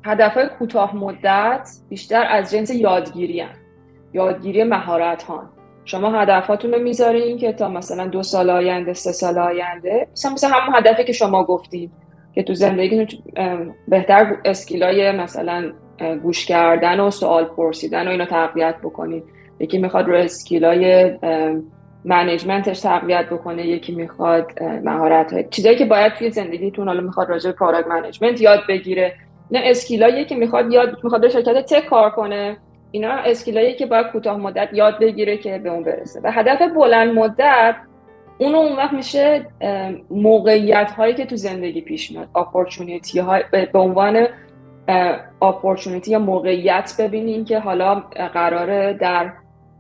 هدف 0.08 0.34
های 0.34 0.48
کوتاه 0.58 0.96
مدت 0.96 1.68
بیشتر 1.88 2.26
از 2.30 2.50
جنس 2.50 2.70
یادگیری 2.70 3.40
هن. 3.40 3.54
یادگیری 4.12 4.64
مهارت 4.64 5.22
ها 5.22 5.42
شما 5.84 6.20
هدفاتون 6.20 6.72
رو 6.72 6.82
می‌ذارین 6.82 7.38
که 7.38 7.52
تا 7.52 7.68
مثلا 7.68 8.06
دو 8.06 8.22
سال 8.22 8.50
آینده 8.50 8.92
سه 8.92 9.12
سال 9.12 9.38
آینده 9.38 10.08
مثلا 10.12 10.32
مثلا 10.32 10.50
همون 10.50 10.76
هدفی 10.76 11.04
که 11.04 11.12
شما 11.12 11.44
گفتید 11.44 11.90
که 12.34 12.42
تو 12.42 12.54
زندگی 12.54 13.06
بهتر 13.88 14.36
skill 14.44 15.01
ای 15.01 15.12
مثلا 15.12 15.72
گوش 16.22 16.46
کردن 16.46 17.00
و 17.00 17.10
سوال 17.10 17.44
پرسیدن 17.44 18.08
و 18.08 18.10
اینو 18.10 18.24
تقویت 18.24 18.74
بکنید 18.82 19.24
یکی 19.60 19.78
می‌خواد 19.78 20.08
رو 20.08 20.14
skill 20.14 21.12
ای 22.04 22.10
management 22.10 22.69
ش 22.69 22.80
تقویت 22.80 23.26
بکنه 23.26 23.66
یکی 23.66 23.94
می‌خواد 23.94 24.62
مهارت 24.62 25.32
های 25.32 25.44
چیزایی 25.50 25.76
که 25.76 25.84
باید 25.84 26.14
توی 26.14 26.30
زندگیتون 26.30 26.88
حالا 26.88 27.00
می‌خواد 27.00 27.28
راجع 27.28 27.50
به 27.50 27.56
product 27.56 27.88
management 27.88 28.40
یاد 28.40 28.60
بگیره. 28.68 29.14
نه 29.50 29.60
skill 29.64 30.07
ایی 30.07 30.24
که 30.24 30.34
می‌خواد 30.34 30.72
یاد 30.72 30.98
می‌خواد 31.04 31.28
شرکت 31.28 31.74
tech 31.74 31.86
کار 31.86 32.10
کنه. 32.10 32.56
اینا 32.90 33.10
skill 33.10 33.56
ایی 33.56 33.74
که 33.74 33.86
باید 33.86 34.06
کوتاه 34.06 34.36
مدت 34.36 34.68
یاد 34.72 34.98
بگیره 34.98 35.36
که 35.36 35.58
به 35.58 35.70
اون 35.70 35.82
برسه. 35.82 36.20
و 36.24 36.32
هدف 36.32 36.62
بلند 36.76 37.14
مدت 37.14 37.74
اون 38.38 38.54
اون 38.54 38.76
وقت 38.76 38.92
میشه 38.92 39.46
موقعیت 40.10 40.90
هایی 40.90 41.14
که 41.14 41.26
تو 41.26 41.36
زندگی 41.36 41.80
پیش 41.80 42.12
میاد. 42.12 42.28
اپورتونیتی 42.34 43.18
های 43.18 43.42
به 43.72 43.78
عنوان 43.78 44.26
اپورتونیتی 45.42 46.10
یا 46.10 46.18
موقعیت 46.18 46.94
ببینین 46.98 47.44
که 47.44 47.58
حالا 47.58 47.94
قراره 48.34 48.92
در 48.92 49.32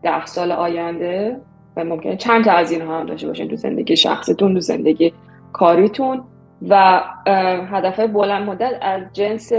ده 0.02 0.26
سال 0.26 0.52
آینده 0.52 1.36
و 1.76 1.84
ممکنه 1.84 2.16
چند 2.16 2.44
تا 2.44 2.52
از 2.52 2.70
اینها 2.70 3.00
هم 3.00 3.06
داشته 3.06 3.26
باشین 3.26 3.48
تو 3.48 3.56
زندگی 3.56 3.96
شخصتون 3.96 4.54
تو 4.54 4.60
زندگی 4.60 5.12
کاریتون. 5.52 6.24
و 6.68 7.02
هدف 7.70 8.00
بلند 8.00 8.48
مدت 8.48 8.78
از 8.80 9.12
جنس 9.12 9.52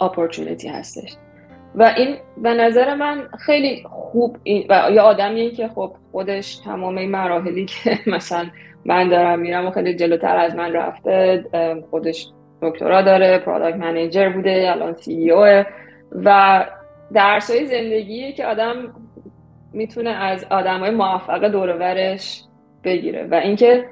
اپورتونیتی 0.00 0.68
هستش. 0.68 1.16
و 1.74 1.94
این 1.96 2.16
به 2.42 2.54
نظر 2.54 2.94
من 2.94 3.28
خیلی 3.38 3.82
خوب 3.90 4.36
این 4.42 4.66
و 4.70 4.90
یه 4.92 5.00
آدمی 5.00 5.50
که 5.50 5.68
خب 5.68 5.96
خودش 6.12 6.56
تمام 6.56 6.98
این 6.98 7.10
مراحلی 7.10 7.64
که 7.64 7.98
مثلا 8.14 8.46
من 8.84 9.08
دارم 9.08 9.38
میرم 9.38 9.66
و 9.66 9.70
خیلی 9.70 9.94
جلوتر 9.94 10.36
از 10.36 10.54
من 10.54 10.72
رفته 10.72 11.44
خودش 11.90 12.26
دکترا 12.62 13.02
داره 13.02 13.38
پروداکت 13.38 13.76
منیجر 13.76 14.28
بوده 14.28 14.66
الان 14.70 14.94
سی 14.94 15.30
او 15.30 15.64
و 16.12 16.64
درس 17.12 17.50
های 17.50 17.66
زندگی 17.66 18.32
که 18.32 18.46
آدم 18.46 18.74
می‌تونه 19.72 20.10
از 20.10 20.46
آدم 20.50 20.80
های 20.80 20.90
موفق 20.90 21.44
دورورش 21.44 22.42
بگیره. 22.84 23.28
و 23.30 23.34
اینکه 23.34 23.84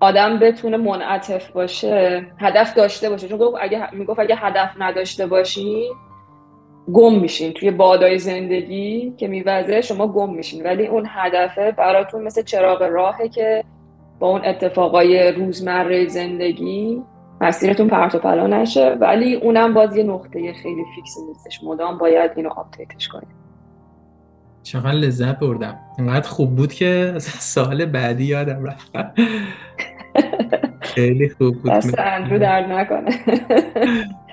آدم 0.00 0.38
بتونه 0.38 0.76
منعطف 0.76 1.50
باشه 1.50 2.26
هدف 2.38 2.74
داشته 2.74 3.10
باشه. 3.10 3.28
چون 3.28 3.40
اگه 3.60 3.94
می‌گفت 3.94 4.20
اگه 4.20 4.36
هدف 4.36 4.70
نداشته 4.78 5.26
باشی 5.26 5.90
گم 6.92 7.18
میشین. 7.20 7.52
توی 7.52 7.70
بادای 7.70 8.18
زندگی 8.18 9.14
که 9.16 9.28
می‌وزه 9.28 9.80
شما 9.80 10.06
گم 10.06 10.34
میشین. 10.34 10.62
ولی 10.62 10.86
اون 10.86 11.06
هدفه 11.08 11.72
براتون 11.72 12.22
مثل 12.22 12.42
چراغ 12.42 12.82
راهه 12.82 13.28
که 13.28 13.64
با 14.18 14.28
اون 14.28 14.44
اتفاقای 14.44 15.32
روزمره 15.32 16.08
زندگی 16.08 17.02
مسیرتون 17.40 17.88
پرت 17.88 18.14
و 18.14 18.18
پلا 18.18 18.46
نشه. 18.46 18.96
ولی 19.00 19.34
اونم 19.34 19.74
باز 19.74 19.96
یه 19.96 20.02
نقطه 20.02 20.52
خیلی 20.52 20.84
fix 20.94 21.13
ی 21.13 21.20
نیستش. 21.28 21.64
مدام 21.64 21.98
باید 21.98 22.30
اینو 22.36 22.50
update 22.50 22.93
ش 22.93 23.08
کنیم. 23.08 23.28
چقدر 24.62 24.92
لذت 24.92 25.38
بردم. 25.38 25.78
انقدر 25.98 26.28
خوب 26.28 26.56
بود 26.56 26.72
که 26.72 27.14
سوال 27.54 27.84
بعدی 27.86 28.24
یادم 28.24 28.64
رفت. 28.64 28.92
خیلی 30.80 31.28
خوب 31.28 31.62
بود. 31.62 31.70
دست 31.72 31.98
اندرو 31.98 32.38
درد 32.38 32.72
نکنه. 32.72 33.10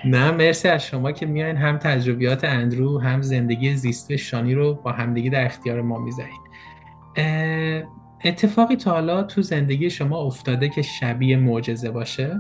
نه 0.05 0.31
مرسی 0.31 0.67
از 0.67 0.85
شما 0.85 1.11
که 1.11 1.25
میایین 1.25 1.57
هم 1.57 1.77
تجربیات 1.77 2.43
اندرو 2.43 2.99
هم 2.99 3.21
زندگی 3.21 3.75
زیست 3.75 4.15
شانی 4.15 4.53
رو 4.53 4.73
با 4.73 4.91
همدیگه 4.91 5.29
در 5.29 5.45
اختیار 5.45 5.81
ما 5.81 5.99
می‌ذارین. 5.99 6.39
اتفاقی 8.25 8.75
تا 8.75 8.91
حالا 8.91 9.23
تو 9.23 9.41
زندگی 9.41 9.89
شما 9.89 10.17
افتاده 10.17 10.69
که 10.69 10.81
شبیه 10.81 11.37
معجزه 11.37 11.91
باشه؟ 11.91 12.37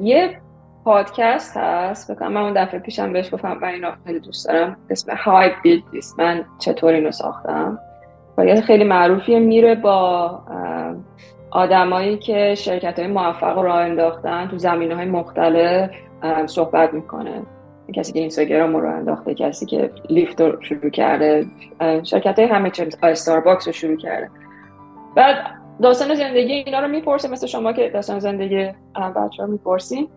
یه 0.00 0.41
پادکست 0.84 1.56
هست. 1.56 2.10
بکنم 2.10 2.32
من 2.32 2.40
اون 2.40 2.64
دفعه 2.64 2.80
پیشم 2.80 3.12
بهش 3.12 3.34
گفتم 3.34 3.58
من 3.62 3.68
اینو 3.68 3.90
خیلی 4.06 4.20
دوست 4.20 4.48
دارم. 4.48 4.76
اسم 4.90 5.14
I 5.14 5.48
Built 5.48 5.96
This 5.96 6.18
من 6.18 6.44
چطور 6.58 6.92
اینو 6.92 7.10
ساختم؟ 7.10 7.78
و 8.38 8.60
خیلی 8.60 8.84
معروفیه 8.84 9.38
میره 9.38 9.74
با 9.74 10.40
آدمایی 11.50 12.18
که 12.18 12.54
شرکت 12.54 12.98
های 12.98 13.08
موفق 13.08 13.58
راه 13.58 13.76
انداختن 13.76 14.48
تو 14.48 14.58
زمینه 14.58 14.94
های 14.94 15.04
مختلف 15.04 15.90
صحبت 16.46 16.94
می‌کنه. 16.94 17.42
کسی 17.94 18.12
که 18.12 18.18
اینستاگرام 18.18 18.76
رو 18.76 18.88
انداخته 18.96 19.34
کسی 19.34 19.66
که 19.66 19.90
لیفت 20.10 20.40
رو 20.40 20.62
شروع 20.62 20.90
کرده 20.90 21.46
شرکت 22.02 22.38
های 22.38 22.48
همه 22.48 22.70
چیز 22.70 22.98
استارباکس 23.02 23.66
رو 23.66 23.72
شروع 23.72 23.96
کرده. 23.96 24.30
بعد 25.16 25.36
داستان 25.82 26.14
زندگی 26.14 26.52
اینا 26.52 26.80
رو 26.80 26.88
می‌پرسه 26.88 27.28
مثل 27.30 27.46
شما 27.46 27.72
که 27.72 27.90
داستان 27.90 28.18
زندگی 28.18 28.70
بچه 29.16 29.42
ها 29.42 29.46
می‌پرسیم 29.46 30.08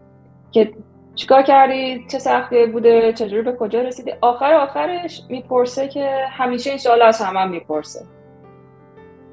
که 0.56 0.74
چیکار 1.16 1.42
کردی؟ 1.42 2.06
چه 2.12 2.20
سختی 2.20 2.66
بوده؟ 2.66 3.14
چجوری 3.14 3.42
به 3.42 3.56
کجا 3.56 3.82
رسیدی؟ 3.82 4.14
آخر 4.22 4.54
آخرش 4.54 5.22
می‌پرسه 5.30 5.88
که 5.88 6.26
همیشه 6.30 6.78
سوال 6.78 7.02
از 7.02 7.22
همه 7.22 7.46
می‌پرسه 7.46 8.06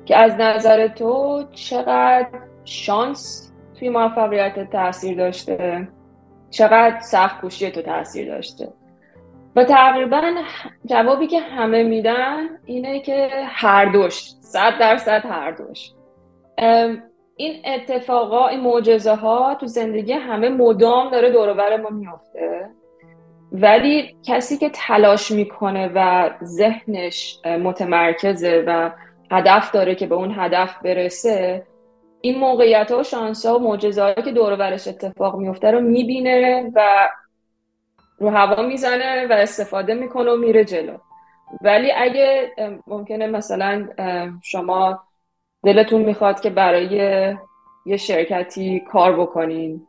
که 0.05 0.17
از 0.17 0.35
نظر 0.39 0.89
تو 0.89 1.45
چقدر 1.53 2.29
شانس 2.65 3.53
توی 3.79 3.89
موفقیت 3.89 4.71
تاثیر 4.71 5.17
داشته؟ 5.17 5.89
چقدر 6.51 7.01
سخت 7.01 7.41
کوشی 7.41 7.71
تو 7.71 7.83
تاثیر 7.83 8.35
داشته؟ 8.35 8.73
و 9.57 9.65
تقریبا 9.65 10.23
جوابی 10.87 11.27
که 11.27 11.41
همه 11.41 11.83
میدن 11.83 12.49
اینه 12.65 13.01
که 13.01 13.29
هر 13.47 13.85
دوش 13.85 14.33
صد 14.41 14.79
درصد 14.81 15.23
هر 15.25 15.51
دوش. 15.51 15.91
این 17.37 17.63
اتفاقا 17.65 18.47
این 18.47 18.61
معجزه 18.61 19.15
ها 19.15 19.55
تو 19.55 19.67
زندگی 19.67 20.13
همه 20.13 20.49
مدام 20.49 21.11
داره 21.11 21.31
دورور 21.31 21.77
ما 21.77 21.91
میافته. 21.91 22.71
ولی 23.53 24.17
کسی 24.27 24.57
که 24.57 24.71
تلاش 24.75 25.31
می‌کنه 25.31 25.91
و 25.95 26.31
ذهنش 26.45 27.39
متمرکزه 27.45 28.65
و 28.67 28.91
هدف 29.31 29.71
داره 29.71 29.95
که 29.95 30.07
به 30.07 30.15
اون 30.15 30.35
هدف 30.37 30.83
برسه 30.83 31.67
این 32.21 32.39
موقعیت 32.39 32.93
ها 32.93 32.99
و 32.99 33.03
شانس 33.03 33.47
ها 33.47 33.59
و 33.59 33.63
معجزه 33.63 34.15
که 34.25 34.33
دور 34.33 34.73
اتفاق 34.73 35.37
میفته 35.37 35.71
رو 35.71 35.81
می‌بینه 35.81 36.71
و 36.75 37.09
رو 38.19 38.31
هوا 38.31 38.63
می‌زنه 38.63 39.27
و 39.27 39.33
استفاده 39.33 39.95
می‌کنه 39.95 40.31
و 40.31 40.37
میره 40.37 40.65
جلو. 40.65 40.97
ولی 41.61 41.93
اگه 41.93 42.53
ممکنه 42.87 43.27
مثلا 43.27 43.89
شما 44.43 45.03
دلتون 45.65 46.03
می‌خواد 46.03 46.41
که 46.41 46.51
برای 46.51 46.87
یه 47.87 47.97
شرکتی 47.97 48.81
کار 48.81 49.21
بکنین 49.21 49.87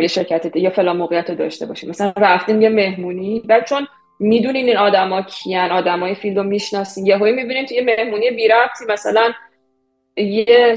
یه 0.00 0.06
شرکت 0.06 0.56
یه 0.56 0.70
فلان 0.70 0.96
موقعیت 0.96 1.30
رو 1.30 1.36
داشته 1.36 1.66
باشین. 1.66 1.90
مثلا 1.90 2.12
رفتین 2.16 2.62
یه 2.62 2.68
مهمونی 2.68 3.40
بعد 3.40 3.64
چون 3.64 3.86
می‌دونین 4.20 4.66
این 4.66 4.76
آدما 4.76 5.22
کیان 5.22 5.70
آدمای 5.70 6.14
field 6.14 6.38
رو 6.38 6.42
می‌شناسین 6.42 7.06
یهویی 7.06 7.34
می‌بینین 7.34 7.66
توی 7.66 7.80
مهمونی 7.80 8.30
بی 8.30 8.48
مثلا 8.88 9.32
یه 10.16 10.76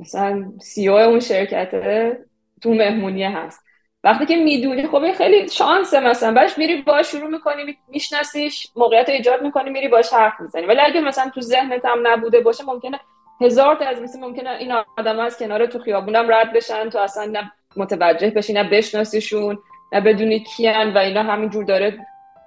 مثلا 0.00 0.52
CEO 0.60 0.98
اون 0.98 1.20
شرکت 1.20 1.70
تو 2.62 2.74
مهمونی 2.74 3.24
هست. 3.24 3.66
وقتی 4.04 4.26
که 4.26 4.36
می‌دونی 4.36 4.86
خب 4.86 5.12
خیلی 5.12 5.48
شانسه 5.48 6.00
مثلا. 6.00 6.32
بعدش 6.32 6.58
میری 6.58 6.82
باش 6.82 7.06
شروع 7.06 7.30
می‌کنی 7.30 7.78
میشناسیش 7.88 8.66
موقعیت 8.76 9.08
ایجاد 9.08 9.42
می‌کنی 9.42 9.70
میری 9.70 9.88
باش 9.88 10.12
حرف 10.12 10.40
می‌زنی. 10.40 10.66
ولی 10.66 10.80
اگه 10.80 11.00
مثلا 11.00 11.30
تو 11.34 11.40
ذهنت 11.40 11.84
هم 11.84 11.98
نبوده 12.06 12.40
باشه 12.40 12.64
ممکنه 12.64 13.00
هزار 13.40 13.74
تا 13.74 13.84
از 13.84 14.02
مثل 14.02 14.20
ممکنه 14.20 14.50
این 14.50 14.72
آدم 14.98 15.18
از 15.18 15.38
کنار 15.38 15.66
تو 15.66 15.78
خیابونم 15.78 16.26
رد 16.28 16.52
بشن 16.52 16.88
تو 16.88 16.98
اصلا 16.98 17.24
نه 17.24 17.52
متوجه 17.76 18.30
بشی 18.30 18.52
نه 18.52 18.70
بشناسیشون 18.70 19.58
نه 19.92 20.00
بدونی 20.00 20.40
کیان 20.40 20.94
و 20.94 20.98
اینا 20.98 21.22
همینجور 21.22 21.64
داره 21.64 21.98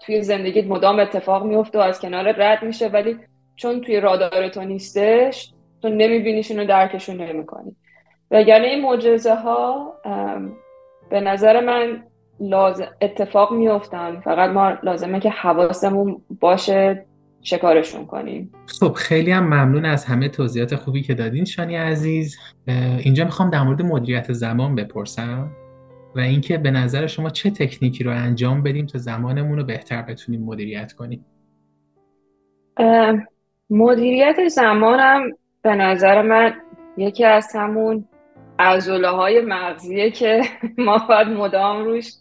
توی 0.05 0.21
زندگیت 0.21 0.67
مدام 0.67 0.99
اتفاق 0.99 1.43
میفته 1.43 1.79
و 1.79 1.81
از 1.81 1.99
کنار 2.01 2.31
رد 2.31 2.63
میشه. 2.63 2.87
ولی 2.87 3.19
چون 3.55 3.81
توی 3.81 3.99
رادار 3.99 4.47
تو 4.47 4.61
نیستش 4.61 5.53
تو 5.81 5.89
نمیبینیشون 5.89 6.59
و 6.59 6.65
درکشون 6.65 7.21
نمی‌کنی. 7.21 7.75
وگرنه 8.31 8.67
این 8.67 8.81
معجزه 8.81 9.35
ها 9.35 9.93
به 11.09 11.19
نظر 11.19 11.59
من 11.59 12.03
لازم 12.39 12.87
اتفاق 13.01 13.51
میفتن 13.51 14.19
فقط 14.19 14.49
ما 14.49 14.77
لازمه 14.83 15.19
که 15.19 15.29
حواسمون 15.29 16.21
باشه 16.39 17.05
شکارشون 17.41 18.05
کنیم. 18.05 18.51
خب 18.79 18.93
خیلی 18.93 19.31
هم 19.31 19.43
ممنون 19.43 19.85
از 19.85 20.05
همه 20.05 20.29
توضیحات 20.29 20.75
خوبی 20.75 21.01
که 21.01 21.13
دادین 21.13 21.45
شانی 21.45 21.75
عزیز. 21.75 22.37
اینجا 22.99 23.25
می‌خوام 23.25 23.49
در 23.49 23.63
مورد 23.63 23.81
مدیریت 23.81 24.33
زمان 24.33 24.75
بپرسم 24.75 25.51
و 26.15 26.19
اینکه 26.19 26.57
به 26.57 26.71
نظر 26.71 27.07
شما 27.07 27.29
چه 27.29 27.49
تکنیکی 27.49 28.03
رو 28.03 28.11
انجام 28.11 28.63
بدیم 28.63 28.85
تا 28.85 28.97
زمانمون 28.97 29.57
رو 29.57 29.63
بهتر 29.63 30.01
بتونیم 30.01 30.43
مدیریت 30.43 30.93
کنیم؟ 30.93 31.25
مدیریت 33.69 34.47
زمانم 34.47 35.21
به 35.61 35.75
نظر 35.75 36.21
من 36.21 36.53
یکی 36.97 37.25
از 37.25 37.55
همون 37.55 38.05
عضله 38.59 39.09
های 39.09 39.41
مغزیه 39.41 40.11
که 40.11 40.41
ما 40.77 40.97
باید 41.09 41.27
مدام 41.27 41.83
روش 41.83 42.13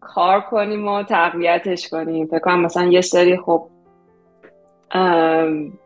کار 0.00 0.40
کنیم 0.40 0.88
و 0.88 1.02
تقویتش 1.02 1.88
کنیم. 1.88 2.26
فکر 2.26 2.38
کنم 2.38 2.60
مثلا 2.60 2.84
یه 2.84 3.00
سری 3.00 3.36
خب 3.36 3.68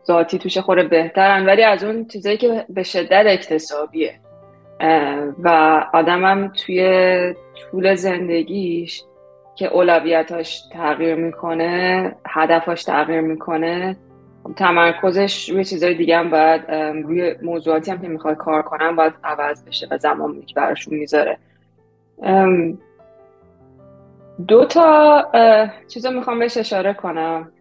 ذاتی 0.07 0.37
توش 0.39 0.57
خوره 0.57 0.83
بهترن 0.83 1.45
ولی 1.45 1.63
از 1.63 1.83
اون 1.83 2.05
چیزایی 2.05 2.37
که 2.37 2.65
به 2.69 2.83
شدت 2.83 3.23
اکتسابیه. 3.27 4.19
و 5.43 5.49
آدمم 5.93 6.51
توی 6.65 7.35
طول 7.55 7.95
زندگیش 7.95 9.03
که 9.55 9.67
اولویتاش 9.67 10.61
تغییر 10.73 11.15
می‌کنه 11.15 12.15
هدفاش 12.27 12.83
تغییر 12.83 13.21
می‌کنه 13.21 13.97
تمرکزش 14.55 15.49
روی 15.49 15.65
چیزای 15.65 15.93
دیگه 15.93 16.17
هم 16.17 16.29
باید 16.29 16.71
روی 17.03 17.35
موضوعاتی 17.41 17.91
هم 17.91 18.01
که 18.01 18.07
می‌خواد 18.07 18.37
کار 18.37 18.61
کنم 18.61 18.95
باید 18.95 19.13
عوض 19.23 19.65
بشه 19.65 19.87
و 19.91 19.97
زمان 19.97 20.41
که 20.41 20.53
براشون 20.55 20.93
می‌ذاره. 20.97 21.37
دو 24.47 24.65
تا 24.65 25.25
چیز 25.87 26.05
رو 26.05 26.11
می‌خوام 26.11 26.39
بهش 26.39 26.57
اشاره 26.57 26.93
کنم. 26.93 27.51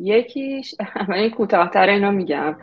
یکیش 0.00 0.74
من 1.08 1.14
این 1.14 1.30
کوتاهتر 1.30 1.88
اینا 1.88 2.10
میگم. 2.10 2.56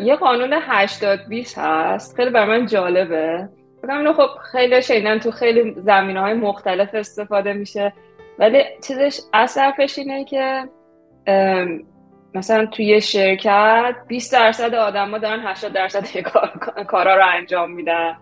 یه 0.00 0.16
قانون 0.16 0.52
80 0.52 1.18
20 1.28 1.58
هست. 1.58 2.16
خیلی 2.16 2.30
بر 2.30 2.44
من 2.44 2.66
جالبه. 2.66 3.48
بگم 3.82 4.12
خب 4.12 4.28
خیلی 4.52 4.82
شنیدن 4.82 5.18
تو 5.18 5.30
خیلی 5.30 5.74
زمینه 5.76 6.20
های 6.20 6.34
مختلف 6.34 6.94
استفاده 6.94 7.52
میشه. 7.52 7.92
ولی 8.38 8.62
چیزش 8.86 9.20
اصرفش 9.32 9.98
اینه 9.98 10.24
که 10.24 10.68
مثلا 12.34 12.66
توی 12.66 13.00
شرکت 13.00 13.94
20 14.08 14.32
درصد 14.32 14.74
آدما 14.74 15.18
دارن 15.18 15.40
80 15.46 15.72
درصد 15.72 16.04
کارا 16.90 17.16
رو 17.16 17.22
انجام 17.34 17.70
میدن. 17.70 18.16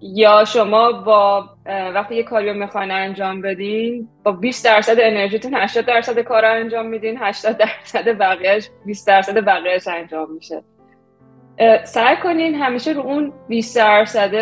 یا 0.00 0.44
شما 0.44 0.92
با 0.92 1.48
وقتی 1.66 2.14
یه 2.14 2.22
کاری 2.22 2.48
رو 2.48 2.54
می‌خواین 2.54 2.90
انجام 2.90 3.40
بدین 3.40 4.08
با 4.24 4.32
20 4.32 4.64
درصد 4.64 5.00
انرژیتون 5.00 5.54
80 5.54 5.84
درصد 5.84 6.18
کار 6.18 6.42
رو 6.42 6.50
انجام 6.50 6.86
میدین 6.86 7.18
80 7.18 7.56
درصد 7.56 8.18
بقیهش 8.18 8.70
20 8.86 9.06
درصد 9.06 9.44
بقیهش 9.44 9.88
انجام 9.88 10.32
میشه. 10.34 10.62
سعی 11.84 12.16
کنین 12.16 12.54
همیشه 12.54 12.92
رو 12.92 13.00
اون 13.00 13.32
20 13.48 13.76
درصد 13.76 14.32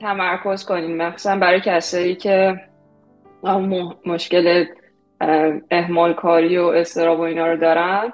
تمرکز 0.00 0.64
کنین. 0.64 0.96
مثلا 0.96 1.38
برای 1.38 1.60
کسایی 1.60 2.14
که 2.14 2.60
مشکل 4.06 4.64
اهمال 5.70 6.12
کاری 6.12 6.58
و 6.58 6.64
استراب 6.64 7.18
و 7.18 7.22
اینا 7.22 7.46
رو 7.46 7.56
دارن 7.56 8.12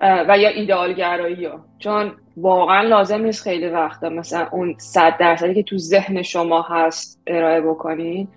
و 0.00 0.38
یا 0.38 0.48
ایدئال 0.48 0.92
گرایی 0.92 1.44
ها 1.44 1.64
چون 1.78 2.12
واقعا 2.40 2.82
لازم 2.82 3.22
نیست 3.22 3.42
خیلی 3.42 3.68
وقتا 3.68 4.08
مثلا 4.08 4.48
اون 4.52 4.74
صد 4.78 5.16
درصدی 5.16 5.54
که 5.54 5.62
تو 5.62 5.78
ذهن 5.78 6.22
شما 6.22 6.62
هست 6.62 7.22
ارائه 7.26 7.60
بکنین 7.60 8.28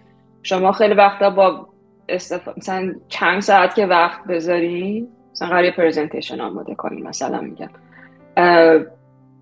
شما 0.44 0.72
خیلی 0.72 0.94
وقتا 0.94 1.30
با 1.30 1.68
استف... 2.10 2.58
مثلا 2.58 2.96
چند 3.08 3.40
ساعت 3.42 3.76
که 3.76 3.86
وقت 3.86 4.24
بذارین 4.24 5.08
مثلا 5.32 5.48
قرار 5.48 5.72
پرزنتیشن 5.72 6.42
آماده 6.42 6.76
کنین 6.76 7.08
مثلا 7.08 7.42
میگم. 7.42 7.70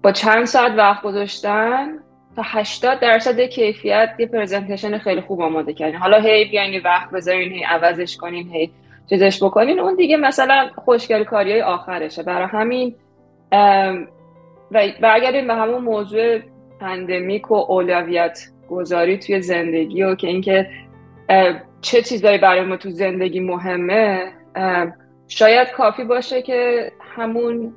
با 0.03 0.11
چند 0.11 0.45
ساعت 0.45 0.71
وقت 0.77 1.01
گذاشتن 1.01 1.87
تا 2.35 2.41
80 2.45 2.99
درصد 2.99 3.39
کیفیت 3.39 4.09
یه 4.19 4.27
presentation 4.27 4.97
خیلی 4.97 5.21
خوب 5.21 5.41
آماده 5.41 5.73
کردین. 5.73 5.95
حالا 5.95 6.19
هی 6.19 6.45
بیاین 6.45 6.81
وقت 6.85 7.11
بذارین 7.11 7.51
هی 7.51 7.63
عوضش 7.63 8.17
کنین 8.17 8.49
هی 8.49 8.71
چیزش 9.09 9.43
بکنین. 9.43 9.79
اون 9.79 9.95
دیگه 9.95 10.17
مثلا 10.17 10.69
خوشگل 10.75 11.23
کاری 11.23 11.61
آخرشه. 11.61 12.23
برای 12.23 12.47
همین 12.47 12.95
و 14.71 14.87
برگردیم 15.01 15.47
به 15.47 15.53
همون 15.53 15.81
موضوع 15.81 16.39
pandemic 16.79 17.51
و 17.51 17.53
اولویت 17.53 18.39
گذاری 18.69 19.17
توی 19.17 19.41
زندگی 19.41 20.03
و 20.03 20.15
که 20.15 20.27
اینکه 20.27 20.69
چه 21.81 22.01
چیزایی 22.01 22.37
برای 22.37 22.61
ما 22.61 22.77
تو 22.77 22.89
زندگی 22.89 23.39
مهمه 23.39 24.31
شاید 25.27 25.71
کافی 25.71 26.03
باشه 26.03 26.41
که 26.41 26.91
همون 27.15 27.73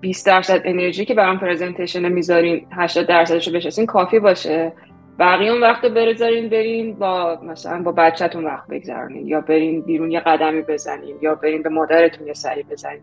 20 0.00 0.26
درصد 0.26 0.62
انرژی 0.64 1.04
که 1.04 1.14
برام 1.14 1.38
پرزنتیشن 1.38 2.08
می‌ذارین 2.08 2.66
80 2.72 3.06
درصدش 3.06 3.48
رو 3.48 3.54
بشستین 3.54 3.86
کافی 3.86 4.18
باشه. 4.18 4.72
بقیه 5.18 5.50
اون 5.50 5.60
وقت 5.60 5.86
بذارین 5.86 6.48
برین 6.48 6.94
با 6.94 7.38
مثلا 7.42 7.82
با 7.82 7.92
بچهتون 7.92 8.44
وقت 8.44 8.66
بگذرونین 8.66 9.26
یا 9.26 9.40
برین 9.40 9.80
بیرون 9.80 10.10
یه 10.10 10.20
قدمی 10.20 10.62
بزنین 10.62 11.16
یا 11.22 11.34
برین 11.34 11.62
به 11.62 11.68
مادرتون 11.68 12.26
یه 12.26 12.34
سری 12.34 12.62
بزنین. 12.62 13.00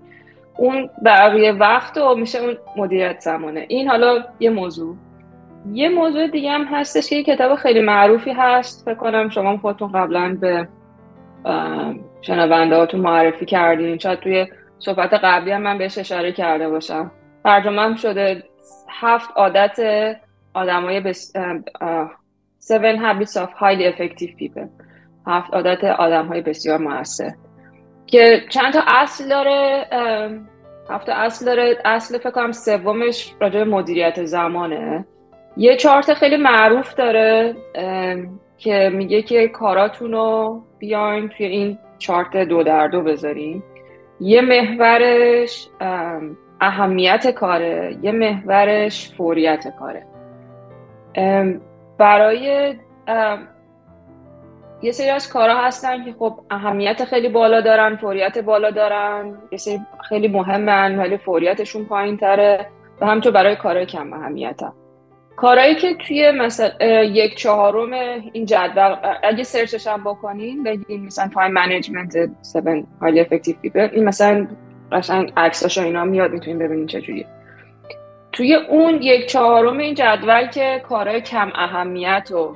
اون 0.58 0.90
بقیه 1.06 1.52
وقت 1.52 1.98
و 1.98 2.16
میشه 2.16 2.40
اون 2.40 2.58
مدیریت 2.78 3.20
زمانه. 3.20 3.66
این 3.68 3.88
حالا 3.88 4.24
یه 4.40 4.50
موضوع. 4.50 4.96
یه 5.74 5.90
موضوع 5.90 6.28
دیگه 6.28 6.52
هم 6.52 6.64
هستش 6.64 7.10
که 7.10 7.16
یه 7.16 7.24
کتاب 7.24 7.56
خیلی 7.56 7.82
معروفی 7.82 8.32
هست. 8.32 8.86
فکر 8.86 8.96
کنم 8.96 9.30
شما 9.30 9.58
خودتون 9.58 9.92
قبلا 9.92 10.38
به 10.42 10.68
شنونده 12.22 12.76
هاتون 12.76 13.02
معرفی 13.02 13.46
کردین. 13.46 13.98
شاید 13.98 14.20
توی 14.20 14.48
صحبت 14.80 15.14
قبلی 15.14 15.52
هم 15.52 15.62
من 15.62 15.78
بهش 15.78 15.98
اشاره 15.98 16.32
کرده 16.32 16.70
باشم. 16.70 17.12
ترجمه 17.44 17.82
هم 17.82 17.96
شده 17.96 18.44
هفت 18.90 19.30
عادت 19.36 19.78
آدمای 20.54 21.00
بس... 21.00 21.34
Seven 22.72 22.98
Habits 23.06 23.36
of 23.44 23.50
Highly 23.62 23.86
Effective 23.92 24.34
People. 24.40 24.68
هفت 25.28 25.54
عادت 25.54 25.84
آدم 25.84 26.28
های 26.28 26.42
بسیار 26.42 26.78
موثر. 26.78 27.32
که 28.08 28.42
چند 28.50 28.74
تا 28.74 28.80
اصل 28.88 29.30
داره 29.30 29.86
هفت 30.90 31.10
اصل 31.10 31.46
داره. 31.46 31.78
اصل 31.86 32.18
فکر 32.18 32.32
کنم 32.32 32.52
سومش 32.52 33.36
راجع 33.42 33.64
به 33.64 33.66
مدیریت 33.66 34.24
زمانه. 34.24 35.06
یه 35.58 35.76
چارت 35.76 36.14
خیلی 36.14 36.38
معروف 36.38 36.94
داره 36.94 37.56
که 38.58 38.90
میگه 38.94 39.22
که 39.22 39.48
کاراتون 39.48 40.12
رو 40.12 40.62
بیاین 40.80 41.30
توی 41.30 41.46
این 41.46 41.78
چارت 41.98 42.38
دو 42.38 42.64
در 42.64 42.88
دو 42.88 43.02
بذارین. 43.02 43.64
یه 44.20 44.42
محورش 44.42 45.68
اهمیت 46.62 47.32
کاره. 47.32 47.98
یه 48.02 48.12
محورش 48.12 49.12
فوریت 49.18 49.68
کاره. 49.80 50.04
برای 51.98 52.76
یه 54.82 54.92
سری 54.92 55.10
از 55.10 55.30
کارها 55.30 55.62
هستن 55.62 56.06
که 56.06 56.16
خب 56.20 56.40
اهمیت 56.50 57.06
خیلی 57.06 57.30
بالا 57.30 57.62
دارن 57.62 57.96
فوریت 57.96 58.38
بالا 58.38 58.72
دارن 58.72 59.38
یه 59.52 59.58
سری 59.58 59.80
خیلی 60.10 60.28
مهمن 60.28 61.00
ولی 61.00 61.18
فوریتشون 61.18 61.86
پایین 61.86 62.18
تره 62.18 62.68
و 63.02 63.06
همچون 63.06 63.34
برای 63.34 63.56
کارهای 63.56 63.86
کم 63.86 64.14
اهمیت 64.14 64.64
هم. 64.64 64.74
کارهایی 65.36 65.76
که 65.76 65.94
توی 66.08 66.32
مثلا 66.32 67.04
یک 67.04 67.36
چهارم 67.36 67.94
این 68.34 68.46
جدول 68.46 68.96
اگه 69.24 69.44
search 69.44 69.77
ش 69.77 69.88
هم 69.88 70.04
بکنین 70.04 70.64
بگین 70.64 71.06
مثلا 71.06 71.30
time 71.34 71.52
management 71.52 72.16
7 72.16 72.30
highly 73.02 73.26
effective 73.26 73.56
people 73.64 73.94
این 73.94 74.04
مثلا 74.04 74.48
قشنگ 74.92 75.34
عکساشو 75.38 75.82
اینا 75.82 76.06
میاد 76.06 76.32
می‌تونین 76.32 76.60
ببینین 76.60 76.88
چجوریه 76.88 77.26
توی 78.32 78.56
اون 78.56 79.02
یک 79.02 79.26
چهارم 79.26 79.78
این 79.78 79.96
جدول 79.96 80.48
که 80.48 80.82
کارهای 80.90 81.22
کم 81.22 81.52
اهمیت 81.56 82.32
و 82.32 82.56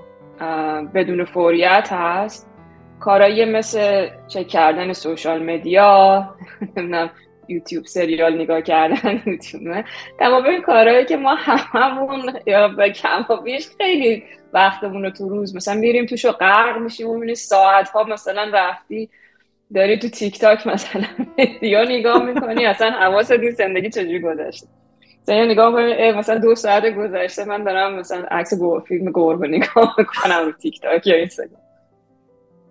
بدون 0.93 1.25
فوریت 1.25 1.89
هست. 1.91 2.51
کارهایی 2.99 3.45
مثل 3.45 4.09
چک 4.27 4.47
کردن 4.47 4.93
social 4.93 5.43
media 5.43 6.29
نمی‌دونم 6.61 7.09
یوتیوب 7.47 7.85
سریال 7.85 8.41
نگاه 8.41 8.61
کردن 8.61 9.21
یوتیوب 9.25 9.83
تمام 10.19 10.45
این 10.45 10.61
کارهایی 10.61 11.05
که 11.05 11.17
ما 11.17 11.35
هممون 11.35 12.33
یا 12.45 12.67
به 12.67 12.89
کم 12.89 13.25
و 13.29 13.37
بیش 13.37 13.69
خیلی 13.77 14.23
وقتمون 14.53 15.03
رو 15.03 15.09
تو 15.09 15.29
روز 15.29 15.55
مثلا 15.55 15.73
میریم 15.73 16.05
توش 16.05 16.25
و 16.25 16.31
غرق 16.31 16.77
میشیم 16.77 17.09
و 17.09 17.13
می‌بینی 17.13 17.35
ساعت 17.35 17.89
ها 17.89 18.03
مثلا 18.03 18.51
رفتی 18.53 19.09
داری 19.73 19.99
تو 19.99 20.09
تیک 20.09 20.39
تاک 20.39 20.67
مثلا 20.67 21.03
ویدیو 21.37 21.85
نگاه 21.85 22.23
می‌کنی 22.23 22.65
اصلا 22.65 22.91
حواست 22.91 23.31
نیست 23.31 23.57
زندگی 23.57 23.89
چجوری 23.89 24.19
گذشته. 24.19 24.67
مثلا 25.21 25.45
نگاه 25.45 25.73
کنی 25.73 26.11
مثلا 26.11 26.37
دو 26.37 26.55
ساعت 26.55 26.95
گذشته 26.95 27.45
من 27.45 27.63
دارم 27.63 27.95
مثلا 27.95 28.25
عکس 28.31 28.53
فیلم 28.87 29.11
گربه 29.11 29.47
نگاه 29.47 29.95
می‌کنم 29.97 30.45
رو 30.45 30.51
تیک 30.51 30.81
تاک 30.81 31.07
یا 31.07 31.15
اینستاگرام 31.15 31.61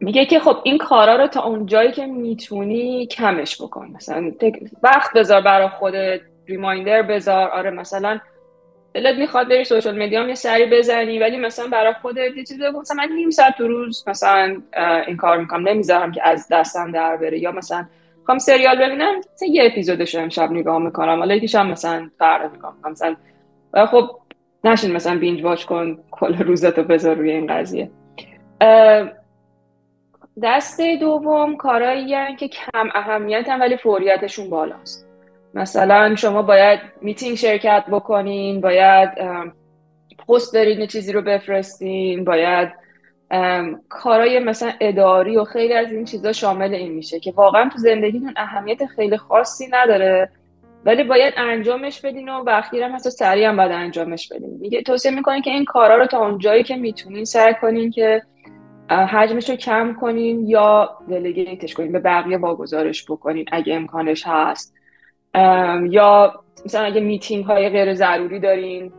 میگه 0.00 0.24
که 0.24 0.40
خب 0.40 0.56
این 0.64 0.78
کارا 0.78 1.16
رو 1.16 1.26
تا 1.26 1.42
اون 1.42 1.66
جایی 1.66 1.92
که 1.92 2.06
می‌تونی 2.06 3.06
کمش 3.06 3.62
بکن 3.62 3.90
مثلا 3.94 4.32
وقت 4.82 5.12
بذار 5.12 5.40
برای 5.40 5.68
خودت 5.68 6.20
ریمایندر 6.46 7.02
بذار 7.02 7.48
آره 7.48 7.70
مثلا 7.70 8.20
دلت 8.94 9.18
می‌خواد 9.18 9.48
بری 9.48 9.64
سوشال 9.64 10.02
مدیا 10.02 10.28
یه 10.28 10.34
سری 10.34 10.66
بزنی 10.66 11.18
ولی 11.18 11.36
مثلا 11.36 11.66
برای 11.66 11.92
خودت 12.02 12.36
یه 12.36 12.44
چیزی 12.44 12.62
مثلا 12.80 12.96
من 12.96 13.12
نیم 13.14 13.30
ساعت 13.30 13.58
تو 13.58 13.68
روز 13.68 14.04
مثلا 14.06 14.62
این 15.06 15.16
کار 15.16 15.38
می‌کنم 15.38 15.68
نمی‌ذارم 15.68 16.12
که 16.12 16.28
از 16.28 16.48
دستم 16.50 16.92
در 16.92 17.16
بره 17.16 17.38
یا 17.38 17.52
مثلا 17.52 17.86
می‌خوام 18.30 18.38
سریال 18.38 18.86
ببینم 18.86 19.18
مثلا 19.34 19.48
یه 19.48 19.66
اپیزودش 19.66 20.14
امشب 20.14 20.50
نگاه 20.50 20.78
می‌کنم. 20.78 21.18
حالا 21.18 21.34
یکیش 21.34 21.54
هم 21.54 21.70
مثلا 21.70 22.10
فردا 22.18 22.48
می‌کنم 22.48 22.90
مثلا 22.90 23.16
خب 23.86 24.10
نشین 24.64 24.92
مثلا 24.92 25.18
بینج 25.18 25.44
واچ 25.44 25.64
کن 25.64 25.98
کل 26.10 26.38
روزتو 26.38 26.82
بذار 26.82 27.16
روی 27.16 27.30
این 27.30 27.46
قضیه. 27.46 27.90
دسته 30.42 30.96
دوم 30.96 31.56
کارایی 31.56 32.36
که 32.36 32.48
کم 32.48 32.88
اهمیت 32.94 33.48
هم 33.48 33.60
ولی 33.60 33.76
فوریتشون 33.76 34.50
بالاست. 34.50 35.06
مثلا 35.54 36.14
شما 36.16 36.42
باید 36.42 36.80
میتینگ 37.02 37.36
شرکت 37.36 37.84
بکنین 37.90 38.60
باید 38.60 39.10
پست 40.28 40.54
برین 40.54 40.86
چیزی 40.86 41.12
رو 41.12 41.22
بفرستین 41.22 42.24
باید 42.24 42.79
کارای 43.88 44.38
مثلا 44.38 44.72
اداری 44.80 45.36
و 45.36 45.44
خیلی 45.44 45.72
از 45.72 45.92
این 45.92 46.04
چیزا 46.04 46.32
شامل 46.32 46.74
این 46.74 46.92
میشه 46.92 47.20
که 47.20 47.32
واقعا 47.32 47.68
تو 47.68 47.78
زندگیتون 47.78 48.34
اهمیت 48.36 48.86
خیلی 48.86 49.16
خاصی 49.16 49.68
نداره. 49.70 50.30
ولی 50.84 51.04
باید 51.04 51.34
انجامش 51.36 52.00
بدین 52.00 52.28
و 52.28 52.44
اخیرا 52.48 52.88
حتی 52.88 53.10
سریع 53.10 53.48
هم 53.48 53.56
باید 53.56 53.72
انجامش 53.72 54.28
بدین. 54.28 54.58
میگه 54.60 54.82
توصیه 54.82 55.10
می‌کنین 55.10 55.42
که 55.42 55.50
این 55.50 55.64
کارا 55.64 55.96
رو 55.96 56.06
تا 56.06 56.26
اون 56.26 56.38
جایی 56.38 56.62
که 56.62 56.76
می‌تونین 56.76 57.24
سعی 57.24 57.54
کنین 57.54 57.90
که 57.90 58.22
حجمش 58.90 59.50
رو 59.50 59.56
کم 59.56 59.96
کنین 60.00 60.48
یا 60.48 60.98
delegate 61.08 61.61
ش 61.61 61.74
کنین 61.74 61.92
به 61.92 61.98
بقیه 61.98 62.38
واگذارش 62.38 63.04
بکنین 63.10 63.44
اگه 63.52 63.74
امکانش 63.74 64.24
هست. 64.26 64.74
یا 65.90 66.44
مثلا 66.64 66.84
اگه 66.84 67.00
میتینگ 67.00 67.44
های 67.44 67.68
غیر 67.68 67.94
ضروری 67.94 68.40
دارین 68.40 68.92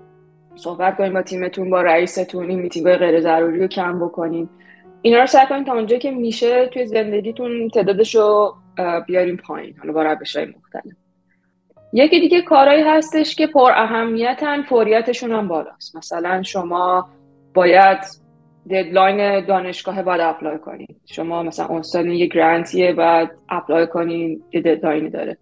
صحبت 0.63 0.97
کنین 0.97 1.13
با 1.13 1.21
تیمتون 1.21 1.69
با 1.69 1.81
رئیستون 1.81 2.49
این 2.49 2.59
میتینگ 2.59 2.95
غیر 2.95 3.21
ضروری 3.21 3.59
رو 3.59 3.67
کم 3.67 3.99
بکنین 3.99 4.49
اینا 5.01 5.19
رو 5.19 5.25
سعی 5.25 5.45
کنین 5.45 5.65
تا 5.65 5.73
اونجا 5.73 5.97
که 5.97 6.11
میشه 6.11 6.67
توی 6.67 6.85
زندگیتون 6.85 7.69
تعدادش 7.69 8.15
رو 8.15 8.55
بیارین 9.07 9.37
پایین 9.37 9.75
حالا 9.79 9.93
با 9.93 10.03
روش 10.03 10.35
های 10.35 10.45
مختلف. 10.45 10.93
یکی 11.93 12.19
دیگه 12.19 12.41
کارهایی 12.41 12.83
هستش 12.83 13.35
که 13.35 13.47
پر 13.47 13.71
اهمیتن 13.75 14.61
فوریتشون 14.61 15.31
هم 15.31 15.47
بالاست. 15.47 15.95
مثلا 15.95 16.43
شما 16.43 17.09
باید 17.53 17.99
deadline 18.69 19.45
دانشگاه 19.45 20.03
باید 20.03 20.21
apply 20.21 20.57
کنین. 20.57 20.87
شما 21.05 21.43
مثلا 21.43 21.77
استاد 21.77 22.05
یه 22.05 22.25
grant 22.25 22.74
یه 22.74 22.93
باید 22.93 23.29
apply 23.49 23.87
کنین 23.87 24.43
یه 24.53 24.61
deadline 24.61 25.04
ی 25.04 25.09
داره. 25.09 25.37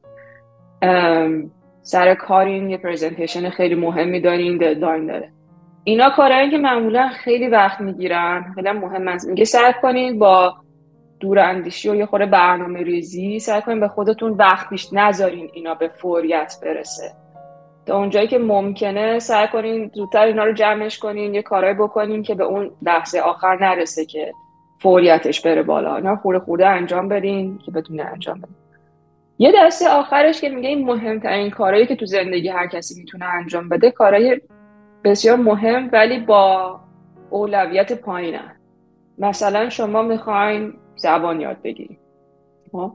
سر 1.82 2.16
کارین 2.16 2.70
یه 2.70 2.78
presentation 2.78 3.50
خیلی 3.50 3.76
مهمی 3.76 4.20
دارین 4.22 4.58
deadline 4.58 5.06
داره. 5.06 5.32
اینا 5.84 6.10
کارهایی 6.10 6.52
که 6.52 6.58
معمولا 6.58 7.08
خیلی 7.08 7.48
وقت 7.48 7.82
می‌گیرن 7.82 8.54
خیلی 8.56 8.72
مهم 8.72 9.08
هست 9.08 9.28
میگه 9.28 9.46
سعی 9.46 9.74
کنین 9.82 10.20
با 10.20 10.56
دوراندیشی 11.20 11.90
و 11.90 11.96
یه 11.96 12.06
خورده 12.06 12.26
برنامه 12.26 12.84
ریزی 12.84 13.40
سعی 13.40 13.62
کنین 13.62 13.80
به 13.80 13.88
خودتون 13.88 14.32
وقت 14.32 14.70
بیش 14.70 14.94
نذارین 14.94 15.50
اینا 15.54 15.74
به 15.74 15.88
فوریت 15.88 16.56
برسه. 16.64 17.12
تا 17.86 17.98
اونجایی 17.98 18.28
که 18.28 18.38
ممکنه 18.38 19.20
سعی 19.20 19.48
کنین 19.48 19.92
زودتر 19.94 20.26
اینا 20.26 20.44
رو 20.44 20.54
جمعش 20.54 21.00
کنین 21.00 21.36
یه 21.36 21.42
کارهای 21.42 21.74
بکنین 21.74 22.24
که 22.24 22.36
به 22.36 22.44
اون 22.44 22.72
لحظه 22.82 23.20
آخر 23.20 23.58
نرسه 23.62 24.06
که 24.06 24.32
فوریتش 24.82 25.42
بره 25.42 25.64
بالا. 25.64 25.96
اینا 25.96 26.16
خورده 26.16 26.40
خورده 26.46 26.68
انجام 26.68 27.08
بدین 27.08 27.58
که 27.58 27.72
بتونه 27.72 28.04
انجام 28.04 28.42
بدین. 28.42 28.56
یه 29.42 29.54
دسته 29.58 29.90
آخرش 29.90 30.42
که 30.42 30.50
میگه 30.50 30.70
این 30.70 30.86
مهمترین 30.86 31.50
کارهایی 31.50 31.86
که 31.86 31.96
تو 31.96 32.06
زندگی 32.06 32.50
هر 32.50 32.68
کسی 32.68 33.00
می‌تونه 33.00 33.26
انجام 33.26 33.70
بده 33.70 33.92
کارهای 33.92 34.42
بسیار 35.04 35.38
مهم 35.38 35.90
ولی 35.94 36.20
با 36.20 36.80
اولویت 37.30 37.94
پایینن 37.94 38.56
مثلا 39.18 39.70
شما 39.70 40.02
می‌خواین 40.02 40.74
زبان 40.96 41.42
یاد 41.42 41.58
بگیرید. 41.64 42.00
خب؟ 42.72 42.92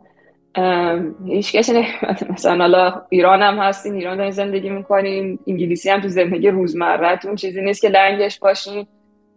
هیچ 1.26 1.56
کسی 1.56 1.84
مثلا 2.30 2.58
حالا 2.58 3.02
ایران 3.08 3.42
هم 3.42 3.58
هستین 3.58 3.94
ایران 3.94 4.16
دارین 4.16 4.32
زندگی 4.32 4.70
می‌کنین 4.70 5.38
انگلیسی 5.46 5.90
هم 5.90 6.00
تو 6.00 6.08
زندگی 6.08 6.48
روزمرهتون 6.48 7.34
چیزی 7.34 7.62
نیست 7.62 7.82
که 7.82 7.88
لنگش 7.88 8.38
باشین. 8.38 8.86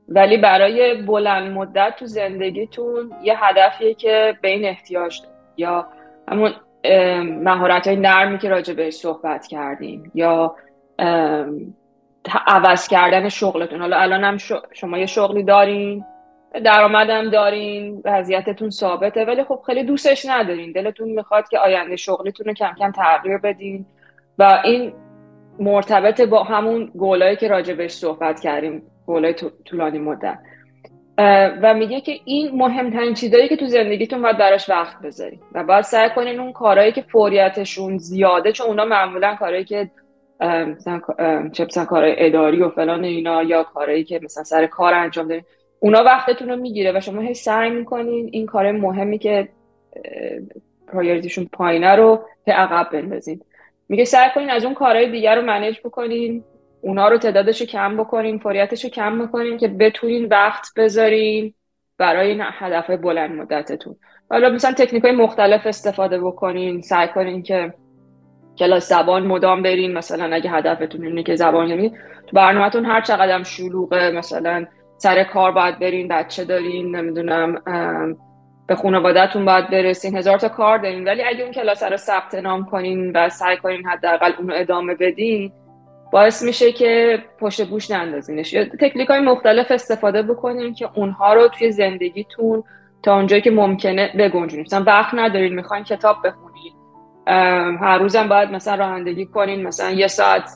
ولی 0.10 0.38
برای 0.38 1.02
بلند 1.02 1.52
مدت 1.52 1.94
تو 2.00 2.06
زندگیتون 2.06 3.12
یه 3.24 3.44
هدفیه 3.44 3.94
که 3.94 4.38
به 4.42 4.48
این 4.48 4.66
احتیاج 4.66 5.22
دارید. 5.22 5.38
یا 5.58 5.88
همون 6.28 6.52
مهارت 7.24 7.88
های 7.88 7.96
نرمی 7.96 8.38
که 8.38 8.50
راجع 8.50 8.74
بهش 8.74 8.94
صحبت 8.94 9.48
کردیم 9.48 10.12
یا 10.16 10.56
عوض 12.48 12.88
کردن 12.88 13.30
شغلتون. 13.30 13.82
حالا 13.82 13.98
الان 13.98 14.24
هم 14.24 14.38
شما 14.74 14.98
یه 14.98 15.06
شغلی 15.06 15.44
دارین 15.44 16.06
درآمدم 16.66 17.30
دارین 17.30 18.02
وضعیتتون 18.06 18.70
ثابته 18.70 19.26
ولی 19.26 19.44
خب 19.44 19.62
خیلی 19.66 19.84
دوستش 19.84 20.26
ندارین. 20.26 20.72
دلتون 20.72 21.10
می‌خواد 21.10 21.48
که 21.48 21.60
آینده 21.60 21.96
شغلیتون 21.96 22.46
رو 22.46 22.54
کم 22.54 22.74
کم 22.80 22.92
تغییر 22.92 23.38
بدین. 23.38 23.86
و 24.40 24.62
این 24.64 24.94
مرتبط 25.60 26.22
با 26.22 26.44
همون 26.44 26.86
گولایی 26.86 27.36
که 27.36 27.48
راجع 27.48 27.74
بهش 27.74 27.92
صحبت 27.92 28.40
کردیم 28.40 28.84
گولای 29.06 29.36
طولانی 29.66 30.00
مدت. 30.00 30.40
و 31.62 31.74
میگه 31.74 32.02
که 32.02 32.20
این 32.26 32.52
مهمترین 32.54 33.14
چیزایی 33.14 33.48
که 33.48 33.56
تو 33.56 33.66
زندگیتون 33.66 34.22
باید 34.22 34.38
براش 34.38 34.70
وقت 34.70 35.02
بذارین 35.02 35.40
و 35.54 35.64
باید 35.64 35.84
سعی 35.84 36.10
کنین 36.10 36.40
اون 36.40 36.54
کارهایی 36.54 36.92
که 36.92 37.02
فوریتشون 37.02 37.98
زیاده 37.98 38.52
چون 38.52 38.68
اونا 38.68 38.86
معمولا 38.86 39.36
کارهایی 39.36 39.66
که 39.66 39.90
مثلا 40.42 41.00
کارهای 41.86 42.16
اداری 42.18 42.62
و 42.62 42.70
فلان 42.70 43.04
اینا 43.04 43.44
یا 43.44 43.64
کارهایی 43.64 44.04
که 44.04 44.20
مثلا 44.24 44.44
سر 44.44 44.66
کار 44.66 44.94
انجام 44.94 45.28
دارین 45.28 45.44
اونا 45.80 46.04
وقتتون 46.04 46.50
رو 46.50 46.56
می‌گیره 46.56 46.98
و 46.98 47.02
شما 47.02 47.22
هی 47.22 47.34
سعی 47.34 47.70
می‌کنین 47.70 48.30
این 48.32 48.46
کار 48.46 48.72
مهمی 48.72 49.18
که 49.18 49.50
پرایوریتیشون 50.88 51.50
پایینه 51.54 51.96
رو 51.96 52.22
به 52.46 52.54
عقب 52.54 52.90
بندازین. 52.92 53.42
میگه 53.90 54.06
سعی 54.06 54.30
کنین 54.36 54.50
از 54.50 54.66
اون 54.66 54.74
کارهای 54.74 55.12
دیگر 55.12 55.36
رو 55.36 55.42
منیج 55.42 55.80
بکنین. 55.84 56.44
اونا 56.82 57.08
رو 57.08 57.18
تعدادش 57.18 57.62
کم 57.62 57.98
بکنین 57.98 58.40
فوریتش 58.40 58.84
رو 58.84 58.90
کم 58.90 59.26
بکنین 59.26 59.58
که 59.58 59.68
بتونین 59.68 60.26
وقت 60.26 60.68
بذارین 60.78 61.54
برای 61.98 62.28
این 62.28 62.42
هدف 62.44 62.90
بلند 62.90 63.32
مدتتون. 63.32 63.96
حالا 64.30 64.50
مثلا 64.50 64.74
تکنیک 64.74 65.04
های 65.04 65.16
مختلف 65.16 65.68
استفاده 65.68 66.20
بکنین 66.20 66.82
سعی 66.82 67.08
کنین 67.08 67.44
که 67.44 67.74
کلاس 68.60 68.90
زبان 68.90 69.28
مدام 69.28 69.64
برین. 69.64 69.94
مثلا 69.94 70.36
اگه 70.36 70.50
هدفتون 70.50 71.06
اینه 71.06 71.24
که 71.24 71.36
زبان 71.36 71.68
یعنی 71.68 71.90
تو 72.28 72.36
برنامهتون 72.36 72.86
هر 72.86 73.02
چقدر 73.02 73.44
شلوغه 73.44 74.12
مثلا 74.12 74.66
سر 74.98 75.24
کار 75.24 75.52
باید 75.52 75.80
برین 75.80 76.08
بچه 76.08 76.46
دارین 76.46 76.96
نمی‌دونم 76.96 77.62
به 78.68 78.76
خانوادهتون 78.76 79.46
باید 79.46 79.70
برسین. 79.70 80.18
هزار 80.18 80.38
تا 80.38 80.50
کار 80.50 80.78
دارین. 80.78 81.08
ولی 81.08 81.24
اگه 81.24 81.44
اون 81.44 81.52
کلاس 81.52 81.84
رو 81.84 81.98
ثبت 81.98 82.36
نام 82.36 82.66
کنین 82.66 83.12
و 83.16 83.30
سعی 83.30 83.58
کنین 83.58 83.86
حداقل 83.86 84.32
اونو 84.38 84.54
ادامه 84.56 84.96
بدین 84.96 85.52
باعث 86.12 86.44
میشه 86.44 86.72
که 86.72 87.24
پشت 87.40 87.70
گوش 87.70 87.92
نندازینش. 87.92 88.54
یا 88.54 88.66
تکنیک 88.66 89.10
های 89.10 89.20
مختلف 89.20 89.72
استفاده 89.72 90.22
بکنین 90.22 90.74
که 90.74 90.90
اونها 90.96 91.34
رو 91.34 91.48
توی 91.48 91.72
زندگیتون 91.72 92.64
تا 93.04 93.16
اونجایی 93.16 93.42
که 93.42 93.52
ممکنه 93.52 94.12
بگنجونید 94.20 94.66
مثلا 94.66 94.84
وقت 94.84 95.14
ندارین 95.14 95.56
می‌خواین 95.56 95.84
کتاب 95.84 96.18
بخونین. 96.26 96.74
هر 97.82 97.98
روزم 97.98 98.28
باید 98.28 98.52
مثلا 98.52 98.76
رانندگی 98.76 99.26
کنین 99.26 99.68
مثلا 99.68 99.92
یه 99.92 100.08
ساعت 100.08 100.50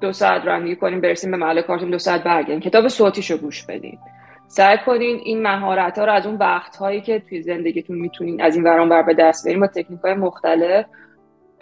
دو 0.00 0.12
ساعت 0.12 0.44
رانندگی 0.44 0.76
کنین 0.76 1.00
برسیم 1.00 1.30
به 1.30 1.36
محل 1.36 1.62
کارتون 1.62 1.90
دو 1.90 1.98
ساعت 1.98 2.22
برگردین. 2.24 2.60
کتاب 2.60 2.88
صوتیشو 2.88 3.36
گوش 3.36 3.66
بدین. 3.66 3.98
سعی 4.46 4.78
کنین 4.78 5.20
این 5.24 5.42
مهارت 5.42 5.98
ها 5.98 6.04
رو 6.04 6.12
از 6.12 6.26
اون 6.26 6.36
وقت 6.36 6.76
هایی 6.76 7.00
که 7.00 7.22
توی 7.28 7.42
زندگیتون 7.42 7.98
می‌تونین 7.98 8.42
از 8.42 8.56
این 8.56 8.64
وران 8.64 8.88
بر 8.88 9.02
به 9.02 9.14
دست 9.14 9.46
برین 9.46 9.60
با 9.60 9.66
تکنیک 9.66 10.00
های 10.00 10.14
مختلف 10.14 10.86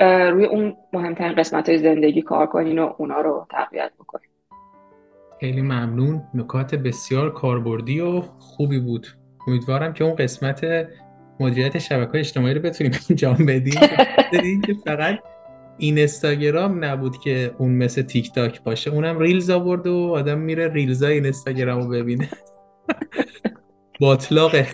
روی 0.00 0.44
اون 0.44 0.76
مهمترین 0.92 1.34
قسمت 1.34 1.68
های 1.68 1.78
زندگی 1.78 2.22
کار 2.22 2.46
کنین 2.46 2.78
و 2.78 2.92
اونا 2.98 3.20
رو 3.20 3.46
تقویت 3.50 3.90
بکنین. 4.00 4.28
خیلی 5.40 5.62
ممنون. 5.62 6.22
نکات 6.34 6.74
بسیار 6.74 7.32
کاربردی 7.32 8.00
و 8.00 8.20
خوبی 8.20 8.80
بود. 8.80 9.06
امیدوارم 9.46 9.92
که 9.92 10.04
اون 10.04 10.14
قسمت 10.14 10.66
مدیریت 11.40 11.78
شبکه 11.78 12.18
اجتماعی 12.18 12.54
رو 12.54 12.60
بتونیم 12.60 12.92
انجام 13.10 13.36
بدیم. 13.36 13.80
که 14.66 14.74
فقط 14.84 15.18
این 15.78 15.98
استاگرام 15.98 16.84
نبود 16.84 17.16
که 17.16 17.54
اون 17.58 17.70
مثل 17.70 18.02
تیک 18.02 18.32
تاک 18.32 18.62
باشه. 18.62 18.90
اونم 18.90 19.18
ریلز 19.18 19.50
آورد 19.50 19.86
و 19.86 20.12
آدم 20.14 20.38
میره 20.38 20.72
ریلزای 20.72 21.12
این 21.12 21.26
استاگرام 21.26 21.80
رو 21.80 21.88
ببینه 21.88 22.28
باطلاقه 24.00 24.66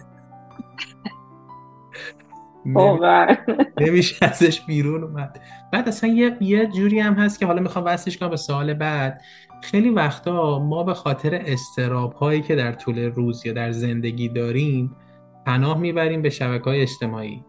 نمیشه 3.81 4.27
ازش 4.27 4.61
بیرون 4.61 5.05
اومد. 5.05 5.41
بعد 5.73 5.89
اصلا 5.89 6.11
یه, 6.11 6.37
یه 6.41 6.67
جوری 6.67 7.01
هم 7.01 7.15
هست 7.15 7.39
که 7.39 7.47
حالا 7.47 7.63
می‌خوام 7.63 7.85
وصلش 7.85 8.19
کنم 8.19 8.31
به 8.31 8.37
سوال 8.37 8.75
بعد. 8.75 9.21
خیلی 9.63 9.91
وقتا 9.91 10.59
ما 10.59 10.83
به 10.83 10.95
خاطر 10.95 11.43
استراب 11.47 12.13
هایی 12.13 12.43
که 12.43 12.57
در 12.57 12.73
طول 12.73 12.99
روز 12.99 13.47
یا 13.47 13.53
در 13.53 13.73
زندگی 13.73 14.29
داریم 14.29 14.97
پناه 15.47 15.79
می‌بریم 15.79 16.23
به 16.23 16.31
شبکه 16.31 16.65
های 16.65 16.83
اجتماعی. 16.83 17.45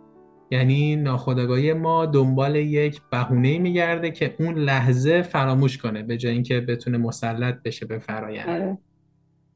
یعنی 0.52 0.96
ناخودآگاهی 0.96 1.74
ما 1.74 2.06
دنبال 2.06 2.56
یک 2.56 3.02
بهونه 3.12 3.58
میگرده 3.58 4.12
که 4.12 4.36
اون 4.40 4.56
لحظه 4.56 5.22
فراموش 5.22 5.78
کنه 5.78 6.04
به 6.04 6.18
جای 6.18 6.34
اینکه 6.34 6.62
بتونه 6.62 6.98
مسلط 6.98 7.56
بشه 7.64 7.86
به 7.86 8.00
فرایند. 8.00 8.50
آره. 8.50 8.78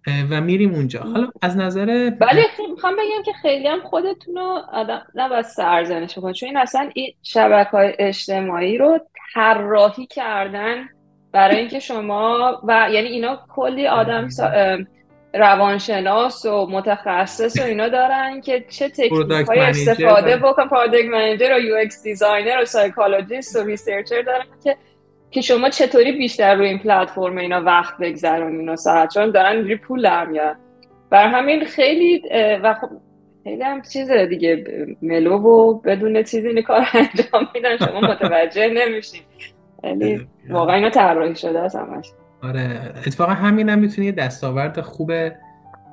و 0.07 0.41
میریم 0.41 0.73
اونجا. 0.73 1.01
حالا 1.01 1.27
از 1.41 1.57
نظر 1.57 2.11
ولی 2.19 2.41
می‌خوام 2.69 2.93
بگم 2.93 3.23
که 3.25 3.33
خیلی 3.41 3.67
هم 3.67 3.79
خودتون 3.79 4.35
رو 4.35 4.61
آدم 4.73 5.01
نباید 5.15 5.45
سرزنش 5.45 6.17
کنید 6.17 6.35
چون 6.35 6.47
این 6.47 6.57
اصلا 6.57 6.89
این 6.93 7.13
شبکه 7.23 7.69
های 7.69 7.93
اجتماعی 7.99 8.77
رو 8.77 8.99
طراحی 9.33 10.05
کردن 10.05 10.89
برای 11.31 11.57
اینکه 11.57 11.79
شما 11.79 12.61
و 12.63 12.89
یعنی 12.91 13.07
اینا 13.07 13.39
کلی 13.49 13.87
آدم 13.87 14.27
روانشناس 15.33 16.45
و 16.45 16.67
متخصص 16.69 17.59
و 17.59 17.63
اینا 17.63 17.89
دارن 17.89 18.41
که 18.41 18.65
چه 18.69 18.89
تکنیک 18.89 19.47
های 19.47 19.59
استفاده 19.59 20.37
بکن 20.37 20.67
product 20.67 21.05
manager 21.05 21.53
و 21.55 21.59
UX 21.59 22.03
designer 22.03 22.61
و 22.61 22.65
psychologist 22.65 23.55
و 23.55 23.63
researcher 23.63 24.21
دارن 24.21 24.45
که 24.63 24.77
که 25.31 25.41
شما 25.41 25.69
چطوری 25.69 26.11
بیشتر 26.11 26.55
روی 26.55 26.67
این 26.67 26.79
پلتفرم 26.79 27.37
اینا 27.37 27.61
وقت 27.61 27.97
بگذرونین 27.97 28.69
و 28.69 28.75
ساعت؟ 28.75 29.13
چون 29.13 29.31
دارن 29.31 29.51
اینجوری 29.51 29.75
پول 29.75 30.01
در 30.01 30.25
میارن. 30.25 30.55
بر 31.09 31.27
همین 31.27 31.65
خیلی 31.65 32.21
و 32.63 32.73
خب 32.81 32.89
خیلی 33.43 33.63
هم 33.63 33.81
چیزه 33.81 34.25
دیگه 34.25 34.63
ملو 35.01 35.37
و 35.37 35.73
بدون 35.73 36.23
چیزی 36.23 36.47
این 36.47 36.61
کار 36.61 36.87
انجام 36.93 37.47
میدن. 37.55 37.77
شما 37.77 38.01
متوجه 38.01 38.67
نمیشین. 38.67 39.21
یعنی 39.83 40.27
واقعا 40.49 40.75
اینا 40.75 40.89
طراحی 40.89 41.35
شده 41.35 41.59
از 41.59 41.75
همش. 41.75 42.11
آره 42.43 42.93
اتفاقا 43.05 43.31
همین 43.31 43.69
هم 43.69 43.79
می‌تونه 43.79 44.07
یه 44.07 44.11
دستاورد 44.11 44.81
خوب 44.81 45.11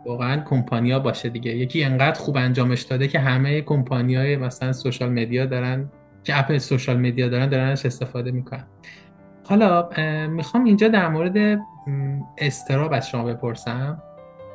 واقعا 0.07 0.43
کمپانیا 0.51 0.99
باشه 0.99 1.29
دیگه. 1.29 1.51
یکی 1.51 1.85
انقدر 1.85 2.19
خوب 2.21 2.37
انجامش 2.37 2.83
داده 2.83 3.09
که 3.09 3.19
همه 3.19 3.61
کمپانیای 3.61 4.37
مثلا 4.37 4.73
سوشال 4.73 5.09
مدیا 5.09 5.47
دارن 5.47 5.89
که 6.25 6.39
اپ 6.39 6.59
سوشال 6.59 6.97
مدیا 6.97 7.29
دارن 7.29 7.49
دارنش 7.49 7.87
استفاده 7.87 8.31
می‌کنن. 8.31 8.65
حالا 9.49 9.89
می‌خوام 10.27 10.65
اینجا 10.65 10.89
در 10.89 11.09
مورد 11.09 11.61
استراب 12.39 12.93
از 12.93 13.09
شما 13.09 13.25
بپرسم 13.25 14.03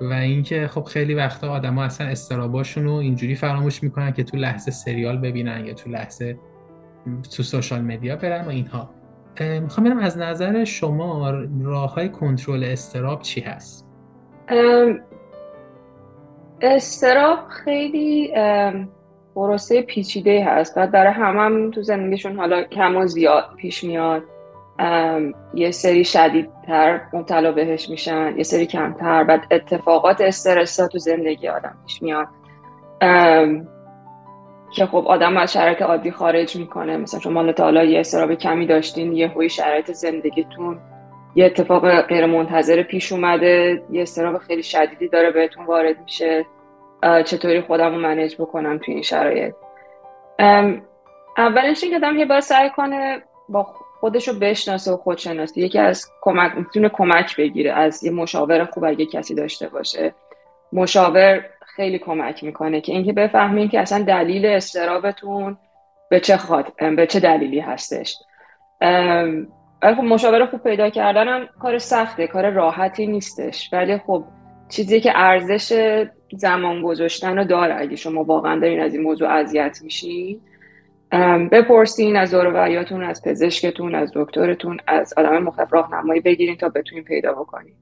و 0.02 0.14
اینکه 0.14 0.68
خب 0.68 0.84
خیلی 0.84 1.14
وقتا 1.14 1.52
آدما 1.52 1.84
اصلا 1.84 2.08
استراباشون 2.08 2.84
رو 2.84 2.94
اینجوری 2.94 3.36
فراموش 3.36 3.84
می‌کنن 3.84 4.12
که 4.12 4.24
تو 4.24 4.38
لحظه 4.38 4.72
سریال 4.72 5.18
ببینن 5.18 5.66
یا 5.66 5.74
تو 5.74 5.90
لحظه 5.90 6.38
تو 7.36 7.44
سوشال 7.44 7.82
مدیا 7.82 8.16
برن 8.16 8.46
و 8.46 8.50
اینها. 8.50 8.90
می‌خوام 9.40 9.86
ببینم 9.86 10.00
از 10.00 10.18
نظر 10.18 10.64
شما 10.64 11.32
راه 11.64 11.94
های 11.94 12.10
کنترل 12.10 12.64
استراب 12.64 13.22
چی 13.22 13.42
هست؟ 13.42 13.88
استراب 16.62 17.40
خیلی 17.50 18.34
پروسه 19.36 19.82
پیچیده 19.82 20.46
هست 20.46 20.74
و 20.78 20.88
برای 20.88 21.14
همه 21.14 21.40
هم 21.40 21.72
تو 21.72 21.82
زندگیشون 21.82 22.38
حالا 22.38 22.64
کم 22.64 22.98
و 22.98 23.06
زیاد 23.08 23.46
پیش 23.58 23.84
میاد. 23.84 24.24
یه 25.54 25.72
سری 25.72 26.04
شدیدتر 26.04 27.02
مبتلا 27.14 27.52
بهش 27.52 27.90
میشن 27.90 28.34
یه 28.38 28.44
سری 28.44 28.66
کمتر. 28.66 29.24
بعد 29.24 29.48
اتفاقات 29.52 30.22
استرس 30.22 30.76
تو 30.76 30.98
زندگی 30.98 31.48
آدم 31.48 31.78
پیش 31.88 32.02
میاد. 32.02 32.28
که 34.76 34.86
خب 34.86 35.04
آدم 35.08 35.38
از 35.38 35.54
شرایط 35.54 35.82
عادی 35.82 36.12
خارج 36.12 36.56
می‌کنه. 36.56 36.98
مثلا 36.98 37.20
شما 37.20 37.52
تا 37.52 37.64
حالا 37.64 37.84
یه 37.84 38.00
استراب 38.00 38.34
کمی 38.34 38.66
داشتین 38.66 39.14
یه 39.14 39.28
هوی 39.28 39.50
شرایط 39.50 39.92
زندگیتون 39.92 40.80
یه 41.36 41.46
اتفاق 41.46 42.02
غیر 42.02 42.26
منتظر 42.26 42.84
پیش 42.84 43.12
اومده 43.12 43.84
یه 43.92 44.02
استراب 44.02 44.38
خیلی 44.38 44.64
شدیدی 44.64 45.08
داره 45.08 45.32
بهتون 45.32 45.66
وارد 45.66 45.96
میشه. 46.04 46.46
چطوری 47.26 47.62
خودم 47.62 47.96
رو 47.96 48.02
منیج 48.02 48.36
بکنم 48.36 48.78
توی 48.78 48.94
این 48.94 49.04
شرایط؟ 49.04 49.54
اولش 51.38 51.84
این 51.84 51.92
که 51.92 52.08
آدم 52.08 52.26
باید 52.26 52.40
سعی 52.40 52.70
کنه 52.70 53.22
با 53.50 53.68
خودش 54.02 54.28
رو 54.28 54.34
بشناسه 54.40 54.92
و 54.92 54.98
خودشناسی. 54.98 55.62
یکی 55.62 55.80
از 55.80 56.06
کمک 56.22 56.52
می‌تونه 56.58 56.90
کمک 56.90 57.38
بگیره 57.38 57.74
از 57.74 58.04
یه 58.04 58.12
مشاور 58.12 58.66
خوب 58.66 58.84
اگه 58.84 59.06
کسی 59.06 59.36
داشته 59.36 59.70
باشه. 59.70 60.14
مشاور 60.74 61.46
خیلی 61.76 62.00
کمک 62.00 62.44
می‌کنه 62.44 62.82
که 62.82 62.92
اینکه 62.92 63.14
بفهمین 63.14 63.70
که 63.70 63.80
اصلا 63.80 64.04
دلیل 64.04 64.46
استرابتون 64.46 65.58
به 66.10 66.20
چه 66.20 66.38
خاط... 66.38 66.84
به 66.98 67.08
چه 67.08 67.20
دلیلی 67.20 67.60
هستش. 67.60 68.18
خب 69.82 70.04
مشاور 70.04 70.46
خوب 70.46 70.64
پیدا 70.64 70.90
کردن 70.90 71.28
هم 71.28 71.48
کار 71.62 71.78
سخته 71.78 72.28
کار 72.28 72.50
راحتی 72.50 73.08
نیستش. 73.08 73.70
ولی 73.74 73.98
خب 73.98 74.24
چیزی 74.70 75.02
که 75.02 75.12
ارزش 75.16 75.98
زمان 76.38 76.82
گذاشتن 76.82 77.38
رو 77.38 77.44
داره. 77.44 77.76
اگه 77.80 77.96
شما 77.96 78.24
واقعا 78.24 78.60
دارین 78.60 78.82
از 78.82 78.94
این 78.94 79.04
موضوع 79.04 79.30
اذیت 79.30 79.78
میشین 79.84 80.42
بپرسین 81.52 82.16
از 82.16 82.32
دور 82.32 82.48
از 83.04 83.22
پزشکتون 83.24 83.96
از 83.96 84.12
دکترتون 84.16 84.78
از 84.88 85.14
آدم 85.18 85.38
مخالف 85.38 85.74
راهنمایی 85.74 86.22
بگیرین 86.22 86.58
تا 86.58 86.70
بتونین 86.70 87.04
پیدا 87.04 87.32
بکنین. 87.32 87.74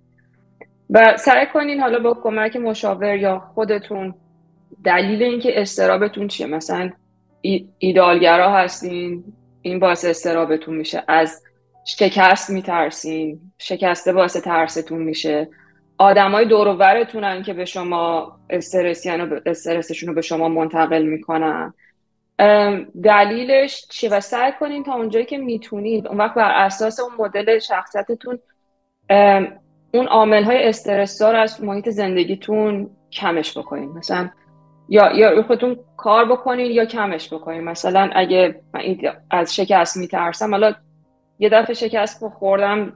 و 0.89 1.17
سعی 1.17 1.45
کنین 1.45 1.79
حالا 1.79 1.99
با 1.99 2.13
کمک 2.13 2.55
مشاور 2.55 3.15
یا 3.15 3.39
خودتون 3.39 4.13
دلیل 4.83 5.23
اینکه 5.23 5.61
استرابتون 5.61 6.27
چیه. 6.27 6.47
مثلا 6.47 6.91
ایدالگرا 7.77 8.51
هستین 8.51 9.23
این 9.61 9.79
باعث 9.79 10.05
استرابتون 10.05 10.75
میشه. 10.75 11.03
از 11.07 11.43
شکست 11.85 12.49
میترسین 12.49 13.39
شکسته 13.57 14.13
باعث 14.13 14.37
ترستون 14.37 15.01
میشه. 15.01 15.47
آدمای 15.97 16.45
دور 16.45 16.67
و 16.67 17.03
که 17.43 17.53
به 17.53 17.65
شما 17.65 18.39
استرسیان 18.49 19.21
و 19.21 19.39
استرسشون 19.45 20.09
رو 20.09 20.15
به 20.15 20.21
شما 20.21 20.49
منتقل 20.49 21.03
می‌کنن. 21.03 21.73
دلیلش 23.03 23.85
چیه 23.89 24.09
و 24.09 24.19
سعی 24.19 24.51
کنین 24.59 24.83
تا 24.83 24.93
اونجایی 24.93 25.25
که 25.25 25.37
می‌تونید 25.37 26.07
اون 26.07 26.17
وقت 26.17 26.33
بر 26.33 26.51
اساس 26.51 26.99
اون 26.99 27.11
مدل 27.19 27.59
شخصیتتون 27.59 28.39
اون 29.93 30.07
عامل 30.07 30.43
های 30.43 30.63
از 30.63 31.63
محیط 31.63 31.89
زندگیتون 31.89 32.89
کمش 33.11 33.57
بکنین. 33.57 33.89
مثلا 33.89 34.29
یا 34.89 35.11
یا 35.11 35.43
خودتون 35.43 35.79
کار 35.97 36.25
بکنین 36.25 36.71
یا 36.71 36.85
کمش 36.85 37.33
بکنین. 37.33 37.63
مثلا 37.63 38.09
اگه 38.13 38.61
من 38.73 38.81
از 39.31 39.55
شکست 39.55 39.97
میترسم 39.97 40.51
حالا 40.51 40.73
یه 41.39 41.49
دفعه 41.49 41.73
شکست 41.73 42.27
خوردم 42.27 42.93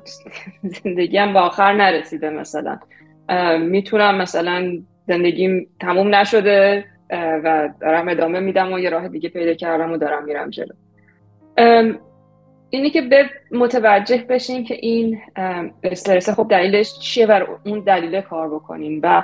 زندگیم 0.63 1.33
به 1.33 1.39
آخر 1.39 1.73
نرسیده 1.73 2.29
مثلا. 2.29 2.79
می‌تونم 3.59 4.17
مثلا 4.17 4.71
زندگیم 5.07 5.67
تموم 5.79 6.15
نشده. 6.15 6.85
و 7.13 7.69
دارم 7.81 8.07
ادامه 8.07 8.39
میدم 8.39 8.73
و 8.73 8.79
یه 8.79 8.89
راه 8.89 9.07
دیگه 9.07 9.29
پیدا 9.29 9.53
کردم 9.53 9.91
و 9.91 9.97
دارم 9.97 10.23
میرم 10.23 10.49
جلو. 10.49 10.73
اینی 12.69 12.89
که 12.89 13.01
به 13.01 13.29
متوجه 13.51 14.25
بشین 14.29 14.63
که 14.63 14.73
این 14.73 15.19
استرس 15.83 16.29
خب 16.29 16.47
دلیلش 16.49 16.99
چیه 16.99 17.25
و 17.25 17.45
اون 17.65 17.79
دلیل 17.79 18.21
کار 18.21 18.49
بکنین 18.49 18.99
و 19.03 19.23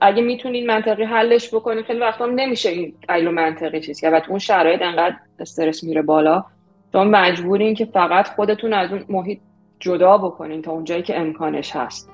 اگه 0.00 0.22
می‌تونین 0.22 0.66
منطقی 0.66 1.04
حلش 1.04 1.54
بکنین 1.54 1.82
خیلی 1.82 1.98
وقتا 1.98 2.26
نمیشه 2.26 2.68
این 2.68 2.94
دلیل 3.08 3.30
منطقی 3.30 3.80
چیز 3.80 4.00
تو 4.00 4.30
اون 4.30 4.38
شرایط 4.38 4.82
انقدر 4.82 5.16
استرس 5.38 5.84
میره 5.84 6.02
بالا 6.02 6.44
شما 6.92 7.04
مجبورین 7.04 7.74
که 7.74 7.84
فقط 7.84 8.28
خودتون 8.28 8.72
از 8.72 8.92
اون 8.92 9.04
محیط 9.08 9.38
جدا 9.80 10.18
بکنین 10.18 10.62
تا 10.62 10.72
اونجایی 10.72 11.02
که 11.02 11.20
امکانش 11.20 11.76
هست. 11.76 12.10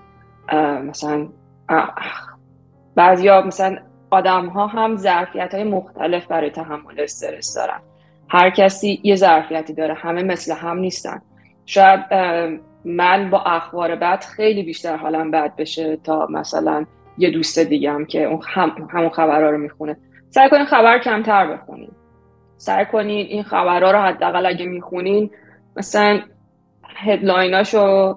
مثلا 0.89 1.29
بعضیا 2.95 3.43
مثلا 3.43 3.79
آدم 4.11 4.47
ها 4.47 4.67
هم 4.67 4.97
ظرفیت 4.97 5.55
های 5.55 5.65
مختلف 5.65 6.27
برای 6.27 6.51
تحمل 6.51 7.01
استرس 7.01 7.55
دارن. 7.55 7.81
هر 8.29 8.51
کسی 8.51 9.01
یه 9.03 9.17
ظرفیتی 9.17 9.75
داره 9.75 9.95
همه 9.95 10.23
مثل 10.23 10.55
هم 10.55 10.79
نیستن. 10.79 11.23
شاید 11.67 12.01
من 12.85 13.31
با 13.31 13.41
اخبار 13.41 13.97
بد 13.97 14.25
خیلی 14.25 14.63
بیشتر 14.63 14.97
حالم 14.97 15.31
بد 15.31 15.57
بشه 15.57 15.97
تا 15.97 16.27
مثلا 16.31 16.87
یه 17.19 17.31
دوست 17.31 17.59
دیگم 17.59 18.05
که 18.05 18.25
اون 18.25 18.41
هم 18.47 18.89
همون 18.91 19.11
خبرها 19.11 19.51
رو 19.51 19.59
می‌خونه. 19.59 19.97
سعی 20.31 20.51
کنین 20.51 20.65
خبر 20.65 20.99
کمتر 20.99 21.57
بخونین. 21.57 21.91
سعی 22.57 22.85
کنین 22.87 23.27
این 23.27 23.43
خبرها 23.43 23.91
رو 23.91 23.99
حداقل 23.99 24.47
اگه 24.47 24.67
می‌خونین 24.67 25.31
مثلا 25.77 26.21
هدلایناشو 26.97 28.15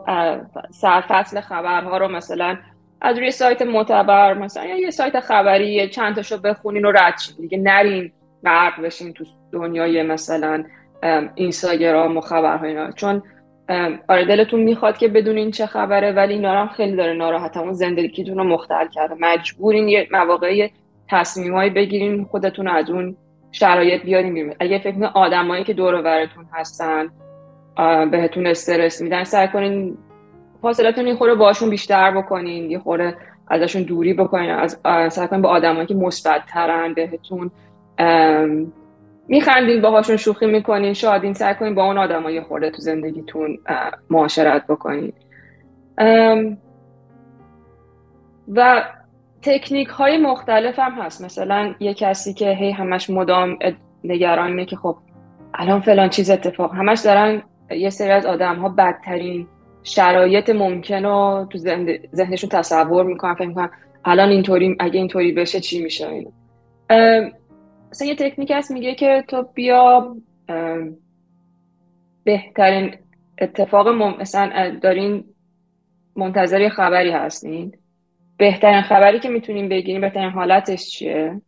سرفصل 0.72 1.42
خبرها 1.42 1.98
رو 1.98 2.08
مثلا 2.08 2.58
از 3.04 3.18
روی 3.18 3.32
سایت 3.32 3.62
معتبر 3.62 4.34
مثلا 4.34 4.66
یه 4.66 4.90
سایت 4.90 5.20
خبری 5.20 5.90
چند 5.90 6.16
تاشو 6.16 6.38
بخونین 6.38 6.86
و 6.86 6.92
رد 6.92 7.18
شین. 7.20 7.36
دیگه 7.42 7.58
نرین 7.58 8.12
غرق 8.44 8.82
بشین 8.82 9.14
تو 9.14 9.26
دنیای 9.52 10.04
مثلا 10.04 10.64
اینستاگرام 11.36 12.18
و 12.18 12.22
خبرهای 12.22 12.70
اینا. 12.70 12.92
چون 12.92 13.24
آره 14.08 14.26
دلتون 14.26 14.60
می‌خواد 14.60 14.98
که 14.98 15.08
بدونین 15.08 15.52
چه 15.52 15.66
خبره 15.66 16.12
ولی 16.12 16.34
اینا 16.34 16.62
هم 16.62 16.68
خیلی 16.68 16.96
داره 16.96 17.14
ناراحت 17.14 17.58
همون 17.58 17.74
زندگیتون 17.74 18.38
رو 18.38 18.44
مختل 18.44 18.88
کرده. 18.88 19.16
مجبورین 19.20 19.88
یه 19.88 20.08
مواقعی 20.12 20.72
تصمیمایی 21.10 21.70
بگیرین 21.70 22.26
خودتون 22.26 22.68
از 22.68 22.90
اون 22.90 23.16
شرایط 23.52 24.04
بیارین 24.04 24.34
بیرون 24.34 24.56
اگه 24.60 24.80
فکر 24.80 24.92
کنید 24.92 25.12
آدمایی 25.14 25.64
که 25.64 25.74
دور 25.74 26.02
براتون 26.02 26.46
هستن 26.54 27.10
بهتون 28.12 28.48
استرس 28.48 29.02
میدن 29.02 29.24
سعی 29.24 29.48
کنین 29.48 29.98
فاصلتون 30.64 31.08
یه 31.08 31.16
خوره 31.16 31.36
باشون 31.36 31.70
بیشتر 31.70 32.12
بکنین 32.12 32.72
یه 32.72 32.80
خوره 32.80 33.18
ازشون 33.48 33.84
دوری 33.84 34.14
بکنین 34.14 34.50
از 34.50 34.80
سعی 35.14 35.28
کنین 35.28 35.42
با 35.42 35.50
آدمایی 35.50 35.88
که 35.88 35.96
مثبت 35.96 36.42
ترن 36.48 36.94
بهتون 36.94 37.52
میخندین 39.28 39.82
باهاشون 39.82 40.18
شوخی 40.18 40.46
می‌کنین 40.46 40.94
شادین 40.94 41.34
سعی 41.34 41.56
کنین 41.56 41.76
با 41.76 41.86
اون 41.86 41.98
آدم 41.98 42.30
یه 42.30 42.42
خورده 42.42 42.70
تو 42.70 42.78
زندگیتون 42.78 43.58
معاشرت 44.10 44.68
بکنین. 44.68 45.14
و 48.48 48.84
تکنیک 49.42 49.88
های 49.88 50.18
مختلف 50.18 50.80
هم 50.80 50.92
هست. 50.92 51.24
مثلا 51.24 51.76
یه 51.80 51.94
کسی 51.94 52.34
که 52.34 52.50
هی 52.50 52.72
همش 52.72 53.10
مدام 53.10 53.60
نگرانه 54.04 54.66
که 54.66 54.76
خب 54.76 54.98
الان 55.54 55.82
فلان 55.82 56.10
چیز 56.10 56.30
اتفاق. 56.30 56.74
همش 56.74 57.00
دارن 57.00 57.42
یه 57.72 57.90
سری 57.90 58.12
از 58.12 58.26
آدم 58.26 58.56
ها 58.56 58.70
بدترین 58.70 59.48
شرایط 59.84 60.50
ممکن 60.50 61.06
رو 61.06 61.48
تو 61.50 61.58
ذهنشون 62.16 62.50
تصور 62.50 63.06
می‌کنن 63.06 63.34
فکر 63.34 63.48
می‌کنن 63.48 63.70
الان 64.06 64.30
اینطوری 64.30 64.76
اگه 64.80 65.00
اینطوری 65.00 65.32
بشه 65.32 65.60
چی 65.60 65.84
میشه 65.84 66.10
اینو 66.10 66.32
مثلا 67.92 68.08
یه 68.08 68.16
تکنیک 68.16 68.52
هست 68.56 68.72
میگه 68.72 68.96
که 68.96 69.24
تو 69.28 69.44
بیا 69.54 70.16
بهترین 72.24 72.96
اتفاق 73.38 73.88
مم... 73.88 74.18
مثلا 74.20 74.80
دارین 74.82 75.24
منتظر 76.16 76.70
خبری 76.70 77.12
هستین. 77.12 77.78
بهترین 78.38 78.82
خبری 78.82 79.20
که 79.20 79.30
می‌تونیم 79.30 79.70
بگیریم 79.70 80.02
بهترین 80.02 80.30
حالتش 80.30 80.90
چیه؟ 80.90 81.42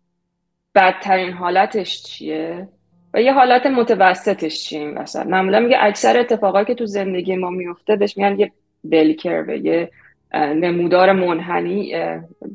بدترین 0.75 1.33
حالتش 1.33 2.03
چیه؟ 2.03 2.67
و 3.15 3.21
یه 3.21 3.33
حالت 3.33 3.65
متوسطش 3.65 4.63
چیه 4.63 4.79
این 4.79 4.97
وسط 4.97 5.25
معمولا 5.25 5.59
میگه 5.59 5.77
اکثر 5.79 6.19
اتفاقایی 6.19 6.65
که 6.65 6.75
تو 6.75 6.85
زندگی 6.85 7.35
ما 7.35 7.49
میفته 7.49 7.95
بهش 7.95 8.17
میگن 8.17 8.39
یه 8.39 8.51
بلکر 8.83 9.49
یه 9.49 9.89
نمودار 10.33 11.11
منحنی 11.11 11.95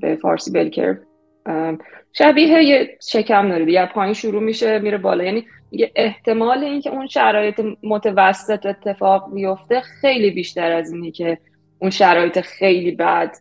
به 0.00 0.16
فارسی 0.16 0.50
بلکر 0.50 0.96
شبیه 2.12 2.64
یه 2.64 2.98
شکم 3.10 3.48
داره. 3.48 3.72
یا 3.72 3.86
پایین 3.86 4.14
شروع 4.14 4.42
میشه 4.42 4.78
میره 4.78 4.98
بالا. 4.98 5.24
یعنی 5.24 5.46
یه 5.72 5.92
احتمال 5.96 6.64
اینکه 6.64 6.90
اون 6.90 7.06
شرایط 7.06 7.60
متوسط 7.82 8.66
اتفاق 8.66 9.34
بیفته 9.34 9.80
خیلی 9.80 10.30
بیشتر 10.30 10.72
از 10.72 10.92
اینی 10.92 11.10
که 11.10 11.38
اون 11.78 11.90
شرایط 11.90 12.40
خیلی 12.40 12.90
بد 12.90 13.36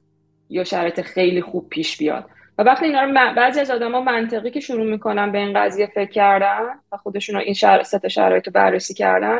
یا 0.49 0.63
شرایط 0.63 1.01
خیلی 1.01 1.41
خوب 1.41 1.69
پیش 1.69 1.97
بیاد. 1.97 2.25
و 2.59 2.63
وقتی 2.63 2.85
اینا 2.85 3.01
رو 3.01 3.13
بعضی 3.35 3.59
از 3.59 3.71
آدما 3.71 4.01
منطقی 4.01 4.51
که 4.51 4.59
شروع 4.59 4.85
می‌کنن 4.85 5.31
به 5.31 5.37
این 5.37 5.53
قضیه 5.53 5.87
فکر 5.95 6.09
کردن 6.09 6.59
و 6.91 6.97
خودشون 6.97 7.35
رو 7.35 7.41
این 7.41 7.53
شر... 7.53 7.83
ست 7.83 8.07
شرایط 8.07 8.47
رو 8.47 8.53
بررسی 8.53 8.93
کردن 8.93 9.39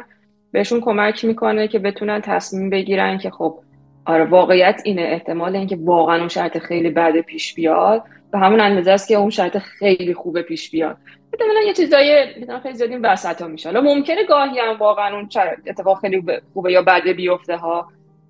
بهشون 0.51 0.81
کمک 0.81 1.25
می‌کنه 1.25 1.67
که 1.67 1.79
بتونن 1.79 2.21
تصمیم 2.21 2.69
بگیرن 2.69 3.17
که 3.17 3.29
خب 3.29 3.59
آره 4.05 4.25
واقعیت 4.25 4.81
اینه 4.85 5.01
احتمال 5.01 5.55
اینکه 5.55 5.77
واقعا 5.81 6.19
اون 6.19 6.27
شرط 6.27 6.57
خیلی 6.57 6.89
بد 6.89 7.17
پیش 7.17 7.53
بیاد 7.53 8.03
به 8.31 8.39
همون 8.39 8.59
اندازه 8.59 8.91
است 8.91 9.07
که 9.07 9.15
اون 9.15 9.29
شرط 9.29 9.57
خیلی 9.57 10.13
خوبه 10.13 10.41
پیش 10.41 10.71
بیاد. 10.71 10.97
احتمالاً 11.33 11.61
یه 11.67 11.73
چیزای 11.73 12.25
خیلی 12.63 12.75
زیادی 12.75 12.95
وسط 12.95 13.41
ها 13.41 13.47
میشه 13.47 13.69
حالا 13.69 13.81
ممکنه 13.81 14.23
گاهی 14.23 14.59
هم 14.59 14.77
واقعا 14.77 15.15
اون 15.15 15.29
اتفاق 15.67 16.01
خیلی 16.01 16.23
خوبه 16.53 16.71
یا 16.71 16.81
بده 16.81 17.13
بیفته 17.13 17.57
ها. 17.57 17.87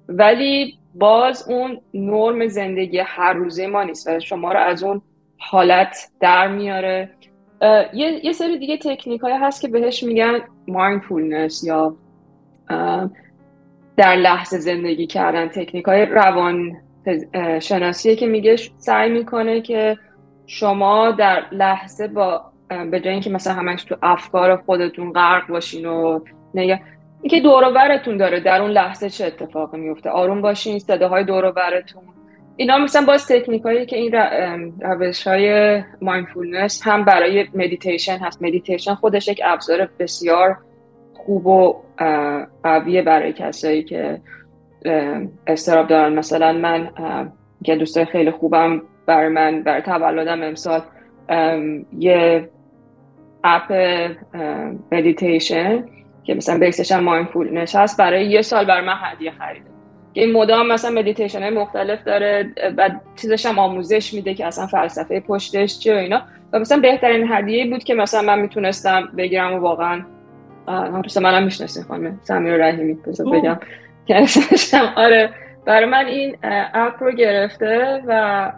ولی 0.10 0.80
باز 0.96 1.50
اون 1.50 1.82
نرم 1.94 2.48
زندگی 2.48 3.00
هر 3.00 3.34
روزه 3.34 3.68
ما 3.68 3.84
نیست 3.84 4.08
و 4.08 4.20
شما 4.20 4.52
رو 4.52 4.60
از 4.60 4.84
اون 4.84 5.02
حالت 5.38 6.12
در 6.20 6.48
میاره. 6.48 7.10
یه،, 7.94 8.26
یه 8.26 8.34
سری 8.34 8.58
دیگه 8.58 8.78
تکنیک 8.78 9.22
های 9.22 9.34
هست 9.34 9.62
که 9.62 9.68
بهش 9.68 10.04
میگن 10.04 10.40
mindfulness 10.68 11.64
یا 11.64 11.96
در 13.98 14.16
لحظه 14.16 14.58
زندگی 14.58 15.08
کردن 15.08 15.48
تکنیک 15.48 15.86
های 15.86 16.06
روان 16.06 16.78
شناسیه 17.62 18.16
که 18.16 18.28
میگه 18.28 18.56
سعی 18.78 19.12
می‌کنه 19.12 19.62
که 19.62 19.98
شما 20.46 21.12
در 21.12 21.44
لحظه 21.52 22.08
با 22.08 22.42
به 22.92 23.00
جای 23.00 23.14
اینکه 23.14 23.30
مثلا 23.30 23.54
همش 23.54 23.84
تو 23.84 23.96
افکار 24.02 24.56
خودتون 24.56 25.14
غرق 25.14 25.48
باشین 25.48 25.86
و 25.86 26.20
نگه 26.54 26.82
اینکه 27.22 27.40
دور 27.40 27.74
برتون 27.74 28.18
داره 28.18 28.40
در 28.40 28.62
اون 28.62 28.72
لحظه 28.72 29.10
چه 29.10 29.26
اتفاقی 29.26 29.78
میفته. 29.78 30.10
آروم 30.10 30.42
باشین 30.42 30.80
صداهای 30.80 31.24
برتون. 31.52 32.04
اینا 32.56 32.78
مثلا 32.78 33.06
باز 33.06 33.28
تکنیکایی 33.28 33.86
که 33.86 33.98
این 33.98 34.12
روش 34.82 35.28
های 35.28 35.84
mindfulness 36.02 36.82
هم 36.88 37.06
برای 37.06 37.48
مدیتیشن 37.54 38.18
هست. 38.18 38.42
مدیتیشن 38.42 38.96
خودش 38.96 39.28
یک 39.28 39.42
ابزار 39.46 39.90
بسیار 40.00 40.58
خوب 41.14 41.48
و 41.48 41.76
قویه 42.64 43.02
برای 43.02 43.34
کسایی 43.34 43.84
که 43.84 44.22
اضطراب 45.48 45.88
دارن. 45.88 46.14
مثلا 46.14 46.54
من 46.54 46.90
که 47.64 47.76
دوستای 47.76 48.06
خیلی 48.06 48.32
خوبم 48.32 48.82
برای 49.06 49.30
من 49.30 49.64
برای 49.64 49.82
تولدم 49.82 50.44
امسال 50.44 50.82
یه 52.00 52.50
app 53.44 53.74
meditation 54.92 55.86
که 56.30 56.36
مثلا 56.36 56.58
base 56.58 56.81
ش 56.81 56.92
هم 56.92 57.04
mindfulness 57.04 57.76
هست 57.76 57.98
برای 57.98 58.26
یه 58.26 58.42
سال 58.42 58.66
برای 58.66 58.86
من 58.86 58.94
هدیه 59.02 59.32
خریده. 59.32 59.66
که 60.14 60.22
این 60.22 60.34
مدام 60.34 60.68
مثلا 60.68 60.92
مدیتیشن 60.92 61.42
های 61.42 61.50
مختلف 61.50 62.04
داره 62.04 62.54
و 62.78 62.90
چیزش 63.16 63.46
هم 63.46 63.60
آموزش 63.60 64.14
میده 64.14 64.34
که 64.34 64.46
اصلا 64.46 64.68
فلسفه 64.68 65.20
پشتش 65.20 65.80
چیه 65.80 65.96
و 65.96 65.98
اینا. 65.98 66.22
و 66.54 66.60
مثلا 66.60 66.80
بهترین 66.80 67.32
هدیه 67.32 67.70
بود 67.70 67.84
که 67.84 67.94
مثلا 67.94 68.22
من 68.22 68.40
می‌تونستم 68.40 69.10
بگیرم 69.18 69.54
و 69.54 69.58
واقعا 69.58 70.02
دوست 71.04 71.18
منم 71.18 71.44
می‌شناسین 71.44 71.84
خانم 71.84 72.20
سمیر 72.24 72.58
رحیمی 72.58 72.94
بذار 72.94 73.32
بگم. 73.32 73.60
که 74.06 74.26
آره. 74.96 75.30
برای 75.66 75.86
من 75.86 76.06
این 76.06 76.38
app 76.74 77.04
رو 77.04 77.12
گرفته 77.12 78.04
و 78.08 78.52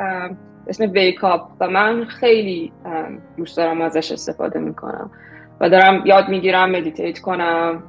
اسمش 0.68 0.92
Wake 0.92 1.25
Up 1.25 1.42
و 1.60 1.68
من 1.68 2.06
خیلی 2.06 2.72
دوست 3.38 3.58
دارم 3.58 3.82
ازش 3.82 4.12
استفاده 4.12 4.60
می‌کنم. 4.60 5.12
و 5.62 5.70
دارم 5.70 6.06
یاد 6.06 6.30
می‌گیرم 6.30 6.72
meditate 6.72 7.20
کنم. 7.20 7.84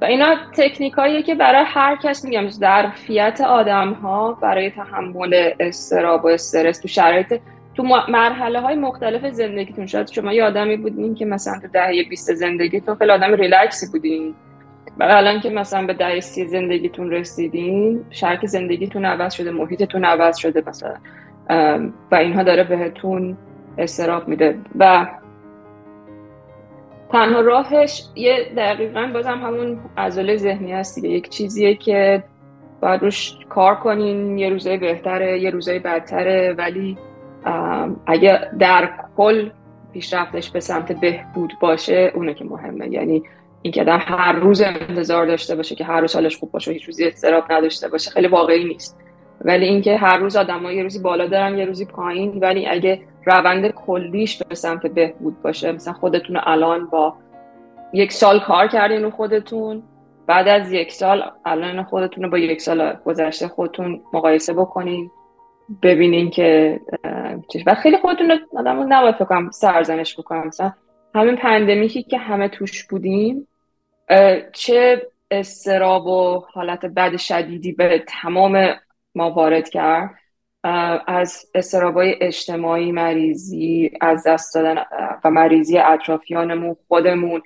و 0.00 0.04
اینا 0.04 0.34
تکنیک 0.56 0.94
که 1.26 1.34
برای 1.34 1.64
هر 1.66 1.96
کس 1.96 2.24
میگم 2.24 2.48
ظرفیت 2.48 3.40
آدم 3.40 3.92
ها 3.92 4.32
برای 4.32 4.70
تحمل 4.70 5.50
اضطراب 5.60 6.24
و 6.24 6.28
استرس 6.28 6.80
تو 6.80 6.88
شرایط 6.88 7.40
تو 7.74 7.82
مرحله 8.08 8.60
های 8.60 8.74
مختلف 8.74 9.26
زندگیتون. 9.32 9.86
شاید 9.86 10.08
شما 10.08 10.32
یه 10.32 10.44
آدمی 10.44 10.76
بودین 10.76 11.14
که 11.14 11.24
مثلا 11.24 11.60
تو 11.60 11.68
دهه 11.68 12.08
20 12.10 12.34
زندگیتون 12.34 12.94
خیلی 12.94 13.10
آدم 13.10 13.34
ریلکسی 13.34 13.86
بودین. 13.92 14.34
و 15.00 15.02
الان 15.04 15.40
که 15.40 15.50
مثلا 15.50 15.86
به 15.86 15.92
دهه 15.92 16.20
سی 16.20 16.46
زندگیتون 16.46 17.10
رسیدین 17.10 18.04
شرایط 18.10 18.46
زندگیتون 18.46 19.04
عوض 19.04 19.34
شده 19.34 19.50
محیطتون 19.50 20.04
عوض 20.04 20.36
شده 20.36 20.62
مثلا. 20.66 20.94
و 22.10 22.14
اینها 22.14 22.42
داره 22.42 22.64
بهتون 22.64 23.36
استراب 23.78 24.28
میده. 24.28 24.58
و 24.78 25.06
تنها 27.12 27.40
راهش 27.40 28.02
یه 28.14 28.52
دقیقا 28.56 29.10
بازم 29.14 29.38
همون 29.38 29.80
عضله 29.96 30.36
ذهنی 30.36 30.72
هست 30.72 30.94
دیگه. 30.94 31.08
یک 31.08 31.28
چیزیه 31.28 31.74
که 31.74 32.24
باید 32.80 33.02
روش 33.02 33.34
کار 33.48 33.74
کنین 33.74 34.38
یه 34.38 34.48
روزای 34.48 34.76
بهتره 34.76 35.40
یه 35.40 35.50
روزای 35.50 35.78
بدتره 35.78 36.54
ولی 36.58 36.98
اگه 38.06 38.50
در 38.58 38.90
کل 39.16 39.50
پیشرفتش 39.92 40.50
به 40.50 40.60
سمت 40.60 41.00
بهبود 41.00 41.52
باشه 41.60 42.12
اونه 42.14 42.34
که 42.34 42.44
مهمه. 42.44 42.88
یعنی 42.88 43.22
این 43.62 43.72
که 43.72 43.84
هر 43.84 44.32
روز 44.32 44.62
انتظار 44.62 45.26
داشته 45.26 45.56
باشه 45.56 45.74
که 45.74 45.84
هر 45.84 46.00
روز 46.00 46.14
حالش 46.14 46.36
خوب 46.36 46.50
باشه 46.50 46.70
و 46.70 46.74
هیچ 46.74 46.84
روزی 46.84 47.04
استراب 47.04 47.52
نداشته 47.52 47.88
باشه 47.88 48.10
خیلی 48.10 48.26
واقعی 48.26 48.64
نیست. 48.64 49.01
ولی 49.44 49.66
اینکه 49.66 49.96
هر 49.96 50.16
روز 50.16 50.36
آدم 50.36 50.64
یه 50.64 50.82
روزی 50.82 51.02
بالا 51.02 51.26
دارن 51.26 51.58
یه 51.58 51.64
روزی 51.64 51.84
پایین 51.84 52.38
ولی 52.40 52.66
اگه 52.66 53.00
روند 53.24 53.70
کلیش 53.70 54.42
به 54.42 54.54
سمت 54.54 54.86
بهبود 54.86 55.42
باشه 55.42 55.72
مثلا 55.72 55.92
خودتون 55.92 56.40
الان 56.42 56.86
با 56.86 57.14
یک 57.92 58.12
سال 58.12 58.40
کار 58.40 58.66
کردین 58.66 59.02
رو 59.02 59.10
خودتون 59.10 59.82
بعد 60.26 60.48
از 60.48 60.72
یک 60.72 60.92
سال 60.92 61.30
الان 61.44 61.82
خودتون 61.82 62.24
رو 62.24 62.30
با 62.30 62.38
یک 62.38 62.60
سال 62.60 62.96
گذشته 63.04 63.48
خودتون 63.48 64.00
مقایسه 64.12 64.52
بکنین 64.52 65.10
ببینین 65.82 66.30
که 66.30 66.80
و 67.66 67.74
خیلی 67.74 67.96
خودتون 67.96 68.30
رو 68.30 68.36
آدم 68.58 68.92
نباید 68.92 69.14
فکرم 69.14 69.50
سرزنش 69.50 70.18
بکنم. 70.18 70.46
مثلا 70.46 70.72
همین 71.14 71.36
پندمیکی 71.36 72.02
که 72.02 72.18
همه 72.18 72.48
توش 72.48 72.84
بودیم 72.84 73.48
چه 74.52 75.06
استراب 75.30 76.06
و 76.06 76.44
حالت 76.52 76.86
بد 76.86 77.16
شدیدی 77.16 77.72
به 77.72 78.04
تمام 78.08 78.74
ما 79.14 79.30
وارد 79.30 79.68
کرد 79.68 80.10
از 81.06 81.50
استرابای 81.54 82.16
اجتماعی 82.20 82.92
مریضی 82.92 83.90
از 84.00 84.26
دست 84.26 84.54
دادن 84.54 84.84
و 85.24 85.30
مریضی 85.30 85.78
اطرافیانمون 85.78 86.76
خودمون. 86.88 87.42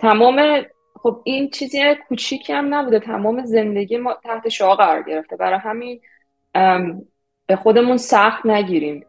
تمام 0.00 0.62
خب 1.02 1.20
این 1.24 1.50
چیزی 1.50 1.78
کوچیکی 2.08 2.52
هم 2.52 2.74
نبوده. 2.74 2.98
تمام 3.00 3.44
زندگی 3.44 3.96
ما 3.96 4.14
تحت 4.24 4.48
شعا 4.48 4.74
قرار 4.74 5.02
گرفته. 5.02 5.36
برای 5.36 5.58
همین 5.58 6.00
به 7.46 7.56
خودمون 7.56 7.96
سخت 7.96 8.46
نگیریم. 8.46 9.04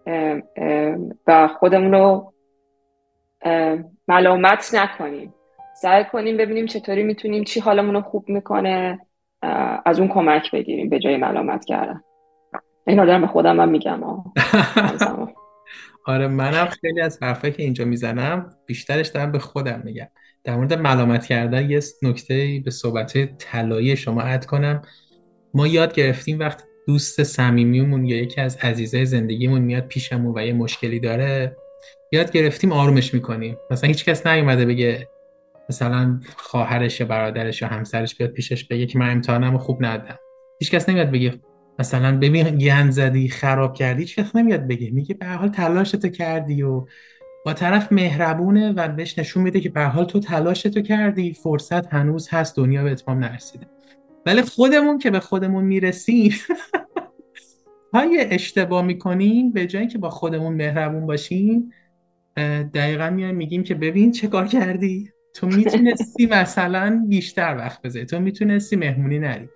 و 1.27 1.47
خودمون 1.47 1.91
رو 1.91 2.33
ملامت 4.07 4.71
نکنیم. 4.73 5.33
سعی 5.75 6.03
کنیم 6.03 6.37
ببینیم 6.37 6.65
چطوری 6.65 7.03
می‌تونیم 7.03 7.43
چی 7.43 7.59
حالمون 7.59 7.95
رو 7.95 8.01
خوب 8.01 8.29
می‌کنه. 8.29 8.99
از 9.85 9.99
اون 9.99 10.07
کمک 10.07 10.51
بگیریم 10.51 10.89
به 10.89 10.99
جای 10.99 11.17
ملامت 11.17 11.65
کردن. 11.65 12.01
این 12.87 13.05
دارم 13.05 13.21
به 13.21 13.27
خودم 13.27 13.59
هم 13.59 13.69
میگم 13.69 13.99
آره 16.05 16.27
منم 16.27 16.65
خیلی 16.65 17.01
از 17.01 17.23
حرفایی 17.23 17.53
که 17.53 17.63
اینجا 17.63 17.85
می‌زنم 17.85 18.49
بیشترش 18.65 19.07
دارم 19.07 19.31
به 19.31 19.39
خودم 19.39 19.81
میگم 19.85 20.07
در 20.43 20.55
مورد 20.55 20.73
ملامت 20.73 21.25
کردن 21.25 21.69
یه 21.69 21.79
نکته 22.03 22.61
به 22.65 22.71
صحبت 22.71 23.37
طلایی 23.37 23.95
شما 23.95 24.21
عد 24.21 24.45
کنم. 24.45 24.81
ما 25.53 25.67
یاد 25.67 25.93
گرفتیم 25.93 26.39
وقتی 26.39 26.63
دوست 26.87 27.23
صمیمیمون 27.23 28.05
یا 28.05 28.17
یکی 28.17 28.41
از 28.41 28.57
عزیزای 28.57 29.05
زندگیمون 29.05 29.61
میاد 29.61 29.87
پیشمون 29.87 30.33
و 30.37 30.45
یه 30.45 30.53
مشکلی 30.53 30.99
داره. 30.99 31.55
یاد 32.11 32.31
گرفتیم 32.31 32.71
آرومش 32.71 33.13
می‌کنیم. 33.13 33.57
مثلا 33.71 33.87
هیچ 33.87 34.05
کس 34.05 34.27
نیومده 34.27 34.65
بگه 34.65 35.07
مثلا 35.71 36.19
خواهرش 36.35 36.99
یا 36.99 37.05
برادرش 37.05 37.61
یا 37.61 37.67
همسرش 37.67 38.15
بیاد 38.15 38.29
پیشش 38.29 38.65
بگه 38.65 38.85
که 38.85 38.99
من 38.99 39.09
امتحانم 39.09 39.57
خوب 39.57 39.85
ندادم. 39.85 40.19
هیچ 40.59 40.71
کس 40.71 40.89
نمیاد 40.89 41.11
بگه 41.11 41.33
مثلا 41.79 42.17
ببین 42.17 42.57
گند 42.57 42.91
زدی 42.91 43.29
خراب 43.29 43.73
کردی 43.73 44.01
هیچ 44.01 44.19
کس 44.19 44.35
نمیاد 44.35 44.67
بگه. 44.67 44.91
میگه 44.91 45.15
به 45.15 45.25
حال 45.25 45.49
تلاشتو 45.49 46.09
کردی 46.09 46.63
و 46.63 46.85
با 47.45 47.53
طرف 47.53 47.91
مهربونه 47.91 48.73
و 48.73 48.87
بهش 48.87 49.19
نشون 49.19 49.43
میده 49.43 49.59
که 49.59 49.69
به 49.69 49.83
حال 49.83 50.05
تو 50.05 50.19
تلاشتو 50.19 50.81
کردی 50.81 51.33
فرصت 51.33 51.93
هنوز 51.93 52.29
هست 52.29 52.55
دنیا 52.55 52.83
به 52.83 52.91
اتمام 52.91 53.19
نرسیده. 53.19 53.67
ولی 54.25 54.41
خودمون 54.41 54.97
که 54.97 55.11
به 55.11 55.19
خودمون 55.19 55.63
می‌رسیم 55.63 56.33
های 57.93 58.27
اشتباه 58.29 58.81
می‌کنیم 58.85 59.51
به 59.51 59.67
جایی 59.67 59.87
که 59.87 59.97
با 59.97 60.09
خودمون 60.09 60.53
مهربون 60.53 61.05
باشیم 61.05 61.71
دقیقا 62.73 63.09
میایم 63.09 63.35
میگیم 63.35 63.63
که 63.63 63.75
ببین 63.75 64.11
چه 64.11 64.27
کار 64.27 64.47
کردی؟ 64.47 65.11
تو 65.33 65.47
می‌تونستی 65.47 66.25
مثلا 66.25 67.05
بیشتر 67.07 67.57
وقت 67.57 67.81
بذاری. 67.81 68.05
تو 68.05 68.19
می‌تونستی 68.19 68.75
مهمونی 68.75 69.19
نری. 69.19 69.49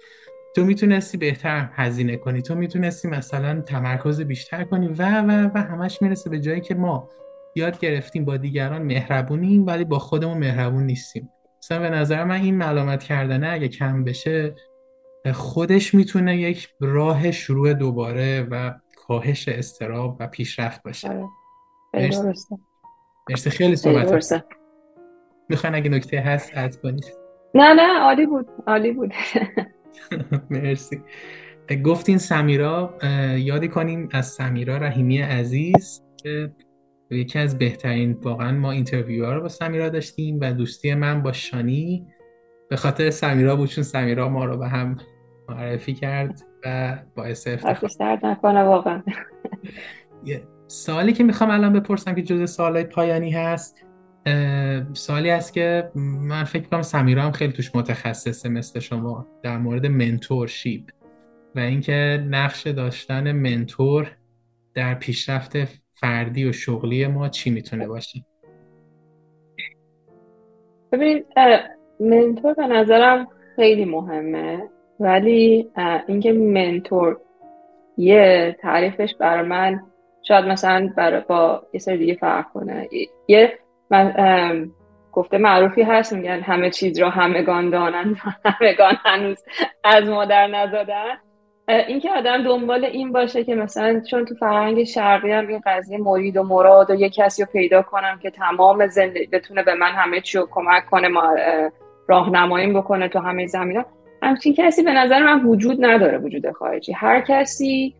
تو 0.55 0.65
می‌تونستی 0.65 1.17
بهتر 1.17 1.69
هزینه 1.73 2.17
کنی. 2.17 2.41
تو 2.41 2.55
می‌تونستی 2.55 3.07
مثلا 3.07 3.61
تمرکز 3.61 4.21
بیشتر 4.21 4.63
کنی 4.63 4.87
و 4.87 5.21
و 5.21 5.49
و 5.55 5.57
همش 5.57 6.01
می‌رسه 6.01 6.29
به 6.29 6.39
جایی 6.39 6.61
که 6.61 6.75
ما 6.75 7.09
یاد 7.55 7.79
گرفتیم 7.79 8.25
با 8.25 8.37
دیگران 8.37 8.81
مهربونیم 8.81 9.65
ولی 9.65 9.83
با 9.83 9.99
خودمون 9.99 10.37
مهربون 10.37 10.83
نیستیم. 10.83 11.29
مثلا 11.63 11.79
به 11.79 11.89
نظر 11.89 12.23
من 12.23 12.41
این 12.41 12.57
ملامت 12.57 13.03
کردنه 13.03 13.49
اگه 13.49 13.67
کم 13.67 14.03
بشه 14.03 14.55
خودش 15.33 15.93
می‌تونه 15.93 16.37
یک 16.37 16.69
راه 16.79 17.31
شروع 17.31 17.73
دوباره 17.73 18.47
و 18.51 18.73
کاهش 19.07 19.47
استراب 19.47 20.17
و 20.19 20.27
پیشرفت 20.27 20.83
باشه. 20.83 21.09
آره. 21.09 21.25
مرسی. 23.29 23.49
خیلی 23.49 23.75
صحبت 23.75 24.45
می‌خواین 25.49 25.75
اگه 25.75 25.89
نکته 25.89 26.19
هست 26.19 26.51
اد 26.55 26.75
کنید. 26.75 27.05
نه 27.53 27.73
نه 27.73 27.99
عالی 27.99 28.25
بود 28.25 28.47
عالی 28.67 28.91
بود. 28.91 29.13
مرسی. 30.49 31.01
گفتین 31.83 32.17
سمیرا 32.17 32.97
یادی 33.37 33.67
کنیم 33.67 34.09
از 34.11 34.27
سمیرا 34.27 34.77
رحیمی 34.77 35.17
عزیز 35.17 36.01
که 36.23 36.51
یکی 37.11 37.39
از 37.39 37.57
بهترین 37.57 38.13
واقعا 38.21 38.51
ما 38.51 38.71
اینترویو 38.71 39.25
رو 39.33 39.41
با 39.41 39.47
سمیرا 39.47 39.89
داشتیم 39.89 40.39
و 40.41 40.53
دوستی 40.53 40.93
من 40.93 41.23
با 41.23 41.31
شانی. 41.31 42.07
به 42.69 42.75
خاطر 42.75 43.09
سمیرا 43.09 43.55
بود 43.55 43.69
چون 43.69 43.83
سمیرا 43.83 44.29
ما 44.29 44.45
رو 44.45 44.57
به 44.57 44.67
هم 44.67 44.97
معرفی 45.49 45.93
کرد 45.93 46.41
و 46.65 46.97
باعث 47.15 47.47
افتخار. 47.47 48.19
نکنه 48.23 48.63
واقعا. 48.63 49.03
سوالی 50.67 51.13
که 51.13 51.23
می‌خوام 51.23 51.49
الان 51.49 51.73
بپرسم 51.73 52.15
که 52.15 52.21
جز 52.21 52.51
سوالای 52.51 52.83
پایانی 52.83 53.31
هست. 53.31 53.84
سوالی 54.93 55.29
هست 55.29 55.53
که 55.53 55.91
من 55.95 56.43
فکر 56.43 56.63
کنم 56.63 56.81
سمیرا 56.81 57.21
هم 57.21 57.31
خیلی 57.31 57.53
توش 57.53 57.75
متخصصه 57.75 58.49
مثل 58.49 58.79
شما 58.79 59.27
در 59.43 59.57
مورد 59.57 59.85
منتورشیپ 59.85 60.83
و 61.55 61.59
اینکه 61.59 62.25
نقش 62.29 62.67
داشتن 62.67 63.31
منتور 63.31 64.11
در 64.73 64.93
پیشرفت 64.93 65.57
فردی 65.93 66.45
و 66.45 66.51
شغلی 66.51 67.07
ما 67.07 67.29
چی 67.29 67.49
می‌تونه 67.49 67.87
باشه؟ 67.87 68.19
ببینید 70.91 71.25
منتور 71.99 72.53
به 72.53 72.67
نظرم 72.67 73.27
خیلی 73.55 73.85
مهمه 73.85 74.69
ولی 74.99 75.71
اینکه 76.07 76.33
منتور 76.33 77.17
یه 77.97 78.57
تعریفش 78.61 79.15
برای 79.19 79.47
من 79.47 79.79
شاید 80.21 80.45
مثلا 80.45 80.93
برای 80.97 81.21
با 81.29 81.63
یه 81.73 81.79
سری 81.79 81.97
دیگه 81.97 82.15
فرق 82.15 82.51
کنه. 82.53 82.87
یه 83.27 83.59
من 83.91 84.71
گفته 85.11 85.37
معروفی 85.37 85.81
هست 85.81 86.13
میگن 86.13 86.39
همه 86.39 86.69
چیز 86.69 86.99
را 86.99 87.09
همگان 87.09 87.69
دانند 87.69 88.15
همگان 88.45 88.95
هنوز 89.05 89.37
از 89.83 90.03
مادر 90.03 90.47
نزادن. 90.47 91.17
اینکه 91.67 92.11
آدم 92.11 92.43
دنبال 92.43 92.85
این 92.85 93.11
باشه 93.11 93.43
که 93.43 93.55
مثلا 93.55 93.99
چون 93.99 94.25
تو 94.25 94.35
فرهنگ 94.35 94.83
شرقی 94.83 95.31
هم 95.31 95.47
این 95.47 95.61
قضیه 95.65 95.97
مرید 95.97 96.37
و 96.37 96.43
مراد 96.43 96.89
و 96.89 96.95
یه 96.95 97.09
کسی 97.09 97.43
رو 97.43 97.49
پیدا 97.53 97.81
کنم 97.81 98.19
که 98.21 98.29
تمام 98.29 98.87
زندگی 98.87 99.25
بتونه 99.25 99.63
به 99.63 99.73
من 99.73 99.91
همه 99.91 100.21
چی 100.21 100.37
رو 100.37 100.47
کمک 100.51 100.85
کنه 100.85 101.07
ما 101.07 101.35
راهنماییم 102.07 102.73
بکنه 102.73 103.07
تو 103.07 103.19
همه 103.19 103.47
زمینه 103.47 103.85
همچین 104.21 104.53
کسی 104.53 104.83
به 104.83 104.93
نظر 104.93 105.19
من 105.19 105.43
وجود 105.43 105.85
نداره 105.85 106.17
وجود 106.17 106.51
خارجی. 106.51 106.91
هر 106.91 107.21
کسی 107.21 107.95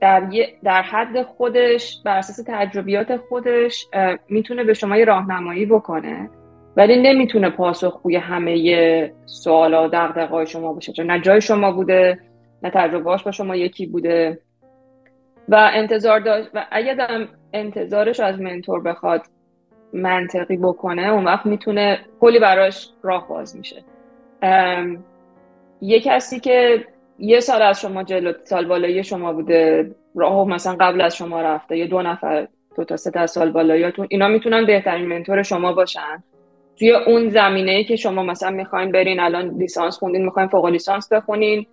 در, 0.00 0.28
در 0.64 0.82
حد 0.82 1.22
خودش 1.22 2.02
بر 2.04 2.18
اساس 2.18 2.44
تجربیات 2.46 3.16
خودش 3.16 3.86
می‌تونه 4.28 4.64
به 4.64 4.74
شما 4.74 4.96
یه 4.96 5.04
راهنمایی 5.04 5.66
بکنه 5.66 6.30
ولی 6.76 7.02
نمی‌تونه 7.02 7.50
پاسخگوی 7.50 8.16
همه 8.16 9.12
سوالا 9.26 9.84
و 9.84 9.88
دغدغه‌های 9.88 10.46
شما 10.46 10.72
باشه. 10.72 10.92
چون 10.92 11.06
نه 11.06 11.20
جای 11.20 11.40
شما 11.40 11.72
بوده 11.72 12.18
نه 12.62 12.70
تجربهاش 12.70 13.24
با 13.24 13.30
شما 13.30 13.56
یکی 13.56 13.86
بوده. 13.86 14.40
و 15.48 15.70
انتظار 15.72 16.20
داشت 16.20 16.50
و 16.54 16.66
اگر 16.70 17.26
انتظارش 17.52 18.20
از 18.20 18.40
منتور 18.40 18.82
بخواد 18.82 19.22
منطقی 19.92 20.56
بکنه 20.56 21.12
اون 21.12 21.24
وقت 21.24 21.46
می‌تونه 21.46 21.98
کلی 22.20 22.38
براش 22.38 22.90
راه 23.02 23.28
باز 23.28 23.56
میشه. 23.56 23.84
یه 25.80 26.00
کسی 26.00 26.40
که 26.40 26.86
یه 27.20 27.40
سال 27.40 27.62
از 27.62 27.80
شما 27.80 28.02
جلو 28.02 28.32
سال 28.44 28.66
بالایی 28.66 29.04
شما 29.04 29.32
بوده. 29.32 29.90
راه 30.14 30.48
مثلا 30.48 30.76
قبل 30.80 31.00
از 31.00 31.16
شما 31.16 31.42
رفته. 31.42 31.78
یه 31.78 31.86
دو 31.86 32.02
نفر 32.02 32.48
دو 32.76 32.84
تا 32.84 32.96
سه 32.96 33.10
تا 33.10 33.26
سال 33.26 33.50
بالاییتون 33.50 34.06
اینا 34.10 34.28
می‌تونن 34.28 34.66
بهترین 34.66 35.06
منتور 35.06 35.42
شما 35.42 35.72
باشن. 35.72 36.22
توی 36.78 36.90
اون 36.90 37.28
زمینه 37.28 37.70
ای 37.70 37.84
که 37.84 37.96
شما 37.96 38.22
مثلا 38.22 38.50
می‌خواین 38.50 38.92
برین 38.92 39.20
الان 39.20 39.48
لیسانس 39.48 39.98
خوندین 39.98 40.24
می‌خواین 40.24 40.48
فوق 40.48 40.66
لیسانس 40.66 41.12
بخونین 41.12 41.66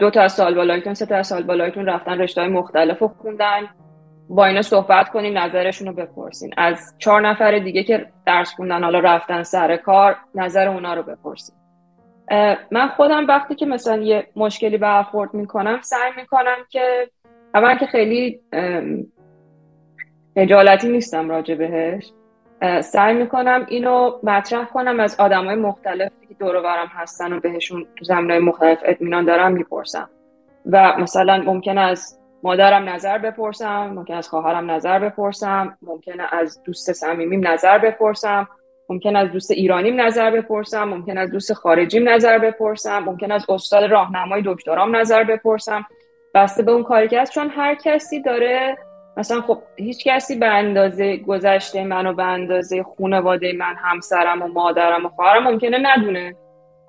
دو 0.00 0.10
تا 0.10 0.28
سال 0.28 0.54
بالایتون 0.54 0.94
سه 0.94 1.06
تا 1.06 1.22
سال 1.22 1.42
بالایتون 1.42 1.86
رفتن 1.86 2.20
رشته 2.20 2.40
های 2.40 2.50
مختلف 2.50 3.02
خوندن. 3.02 3.68
با 4.28 4.46
اینا 4.46 4.62
صحبت 4.62 5.08
کنین 5.08 5.36
نظرشون 5.36 5.88
رو 5.88 5.94
بپرسین. 5.94 6.50
از 6.56 6.94
چهار 6.98 7.28
نفر 7.28 7.58
دیگه 7.58 7.82
که 7.82 8.06
درس 8.26 8.54
خوندن 8.54 8.84
حالا 8.84 8.98
رفتن 8.98 9.42
سر 9.42 9.76
کار 9.76 10.16
نظر 10.34 10.68
اونا 10.68 10.94
رو 10.94 11.02
بپرسین. 11.02 11.54
من 12.70 12.88
خودم 12.96 13.26
وقتی 13.26 13.54
که 13.54 13.66
مثلا 13.66 14.02
یه 14.02 14.26
مشکلی 14.36 14.78
برخورد 14.78 15.34
می‌کنم 15.34 15.80
سعی 15.82 16.10
می‌کنم 16.16 16.56
که 16.68 17.10
اول 17.54 17.78
که 17.78 17.86
خیلی 17.86 18.40
خجالتی 20.34 20.88
نیستم 20.88 21.30
راجع 21.30 21.54
بهش. 21.54 22.12
سعی 22.80 23.14
می‌کنم 23.14 23.66
اینو 23.68 24.18
مطرح 24.22 24.64
کنم 24.64 25.00
از 25.00 25.20
آدم 25.20 25.44
های 25.44 25.56
مختلفی 25.56 26.26
که 26.28 26.34
دور 26.34 26.60
برم 26.60 26.86
هستن 26.86 27.32
و 27.32 27.40
بهشون 27.40 27.86
تو 27.96 28.04
زمینه 28.04 28.38
مختلف 28.38 28.78
اطمینان 28.84 29.24
دارم 29.24 29.52
می‌پرسم. 29.52 30.10
و 30.66 30.96
مثلا 30.98 31.42
ممکن 31.46 31.78
از 31.78 32.16
مادرم 32.42 32.88
نظر 32.88 33.18
بپرسم 33.18 33.92
ممکن 33.94 34.14
از 34.14 34.28
خواهرم 34.28 34.70
نظر 34.70 34.98
بپرسم 34.98 35.78
ممکن 35.82 36.20
از 36.20 36.62
دوست 36.62 36.92
صمیمیم 36.92 37.48
نظر 37.48 37.78
بپرسم. 37.78 38.48
ممکن 38.90 39.16
از 39.16 39.32
دوست 39.32 39.50
ایرانیم 39.50 40.00
نظر 40.00 40.30
بپرسم 40.30 40.84
ممکن 40.84 41.18
از 41.18 41.30
دوست 41.30 41.52
خارجیم 41.52 42.08
نظر 42.08 42.38
بپرسم 42.38 42.98
ممکن 42.98 43.32
از 43.32 43.46
استاد 43.48 43.84
راهنمای 43.84 44.42
دکترام 44.46 44.96
نظر 44.96 45.24
بپرسم. 45.24 45.86
بسته 46.34 46.62
به 46.62 46.72
اون 46.72 46.82
کاری 46.82 47.08
که 47.08 47.20
هست 47.20 47.32
چون 47.32 47.50
هر 47.50 47.74
کسی 47.74 48.22
داره 48.22 48.78
مثلا 49.16 49.40
خب 49.40 49.58
هیچ 49.76 50.04
کسی 50.04 50.38
به 50.38 50.46
اندازه 50.46 51.16
گذشته 51.16 51.84
من 51.84 52.06
و 52.06 52.14
به 52.14 52.22
اندازه 52.22 52.82
خانواده 52.82 53.52
من 53.52 53.74
همسرم 53.76 54.42
و 54.42 54.46
مادرم 54.46 55.06
و 55.06 55.08
خواهرم 55.08 55.42
ممکنه 55.42 55.78
ندونه. 55.82 56.36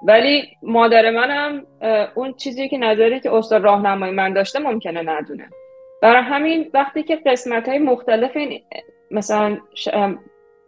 ولی 0.03 0.43
مادر 0.63 1.11
منم 1.11 1.65
اون 2.15 2.33
چیزی 2.33 2.69
که 2.69 2.77
نظری 2.77 3.19
که 3.19 3.33
استاد 3.33 3.63
راهنمای 3.63 4.11
من 4.11 4.33
داشته 4.33 4.59
ممکنه 4.59 5.01
ندونه. 5.01 5.49
برای 6.01 6.21
همین 6.23 6.69
وقتی 6.73 7.03
که 7.03 7.15
قسمت 7.15 7.69
های 7.69 7.79
مختلف 7.79 8.31
این 8.35 8.61
مثلا 9.11 9.57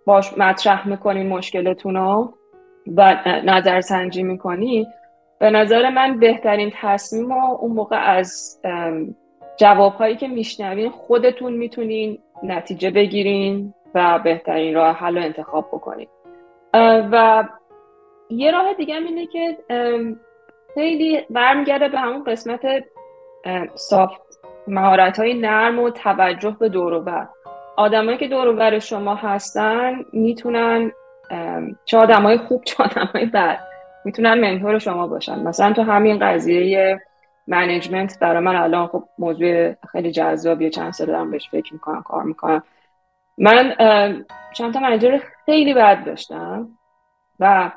باش 0.05 0.37
مطرح 0.37 0.87
می‌کنین 0.87 1.27
مشکلتون 1.27 1.95
رو 1.95 2.33
و 2.97 3.15
نظر 3.45 3.81
سنجی 3.81 4.23
می‌کنی 4.23 4.87
به 5.39 5.49
نظر 5.49 5.89
من 5.89 6.19
بهترین 6.19 6.71
تصمیم 6.81 7.33
رو 7.33 7.57
اون 7.59 7.71
موقع 7.71 7.97
از 7.97 8.61
جوابهایی 9.57 10.15
که 10.15 10.27
میشنوین 10.27 10.89
خودتون 10.89 11.53
می‌تونین 11.53 12.19
نتیجه 12.43 12.91
بگیرین 12.91 13.73
و 13.95 14.19
بهترین 14.23 14.75
راه 14.75 14.95
حل 14.95 15.17
رو 15.17 15.23
انتخاب 15.23 15.67
بکنین. 15.73 16.07
و 17.11 17.43
یه 18.29 18.51
راه 18.51 18.73
دیگه 18.73 18.95
اینه 18.95 19.27
که 19.27 19.57
خیلی 20.73 21.21
برمیگرده 21.29 21.87
به 21.87 21.99
همون 21.99 22.23
قسمت 22.23 22.65
soft 23.73 24.21
مهارت 24.67 25.19
های 25.19 25.33
نرم 25.33 25.79
و 25.79 25.89
توجه 25.89 26.57
به 26.59 26.69
دور 26.69 26.93
و 26.93 27.27
آدمایی 27.77 28.17
که 28.17 28.27
دور 28.27 28.53
بر 28.53 28.79
شما 28.79 29.15
هستن 29.15 30.05
می‌تونن 30.13 30.91
چه 31.85 31.97
آدمای 31.97 32.37
خوب 32.37 32.63
چه 32.63 32.83
آدمای 32.83 33.25
بد 33.25 33.59
می‌تونن 34.05 34.39
mentor 34.39 34.79
شما 34.79 35.07
باشن. 35.07 35.39
مثلا 35.39 35.73
تو 35.73 35.81
همین 35.81 36.19
قضیه 36.19 37.01
management 37.47 38.19
برای 38.19 38.43
من 38.43 38.55
الان 38.55 38.87
خب 38.87 39.03
موضوع 39.19 39.73
خیلی 39.91 40.11
جذابیه 40.11 40.69
چند 40.69 40.93
سال 40.93 41.07
دارم 41.07 41.31
بهش 41.31 41.49
فکر 41.49 41.73
می‌کنم 41.73 42.03
کار 42.03 42.23
می‌کنم. 42.23 42.63
من 43.37 43.75
چند 44.53 44.73
تا 44.73 44.79
منیجر 44.79 45.19
خیلی 45.45 45.73
بد 45.73 46.05
داشتم 46.05 46.67
و 47.39 47.71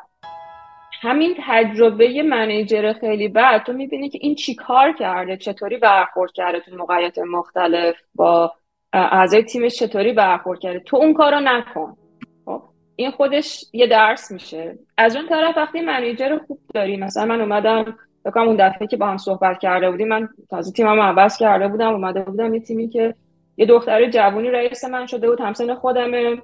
همین 1.03 1.37
تجربه 1.47 2.23
منیجر 2.23 2.93
خیلی 2.93 3.29
بد 3.29 3.63
تو 3.63 3.73
می‌بینی 3.73 4.09
که 4.09 4.19
این 4.23 4.35
چی 4.35 4.55
کار 4.55 4.93
کرده 4.93 5.37
چطوری 5.37 5.77
برخورد 5.77 6.33
کرده 6.33 6.61
تو 6.61 6.77
موقعیت 6.77 7.19
مختلف 7.19 7.97
با 8.15 8.53
اعضای 8.97 9.43
تیمش 9.43 9.75
چطوری 9.75 10.13
برخورد 10.13 10.61
کرده؟ 10.61 10.81
تو 10.81 10.97
اون 10.97 11.15
کارو 11.15 11.41
نکن. 11.41 11.97
خب 12.45 12.63
این 12.97 13.11
خودش 13.11 13.65
یه 13.73 13.87
درس 13.87 14.31
میشه. 14.31 14.79
از 14.99 15.17
اون 15.17 15.29
طرف 15.29 15.57
وقتی 15.57 15.81
منیجر 15.81 16.39
خوب 16.47 16.59
داری 16.75 16.97
مثلا 16.97 17.25
من 17.27 17.41
اومدم 17.41 17.99
بکنم 18.25 18.49
اون 18.49 18.57
دفعه 18.69 18.87
که 18.87 18.97
با 18.97 19.07
هم 19.07 19.17
صحبت 19.17 19.59
کرده 19.59 19.91
بودیم 19.91 20.09
من 20.09 20.29
تازه 20.51 20.73
تیمم 20.73 21.01
عوض 21.01 21.37
کرده 21.39 21.69
بودم 21.69 21.93
اومده 21.93 22.21
بودم 22.23 22.55
یه 22.55 22.61
تیمی 22.61 22.89
که 22.89 23.15
یه 23.57 23.67
دختر 23.67 24.11
جوونی 24.11 24.51
رئیس 24.51 24.85
من 24.85 25.07
شده 25.07 25.31
بود 25.31 25.41
همسن 25.41 25.75
خودمه. 25.75 26.43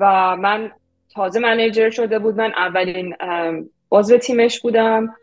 و 0.00 0.36
من 0.36 0.72
تازه 1.14 1.40
manager 1.40 1.90
شده 1.90 2.18
بود. 2.18 2.36
من 2.36 2.52
اولین 2.56 3.14
عضو 3.92 4.18
تیمش 4.18 4.60
بودم. 4.60 5.14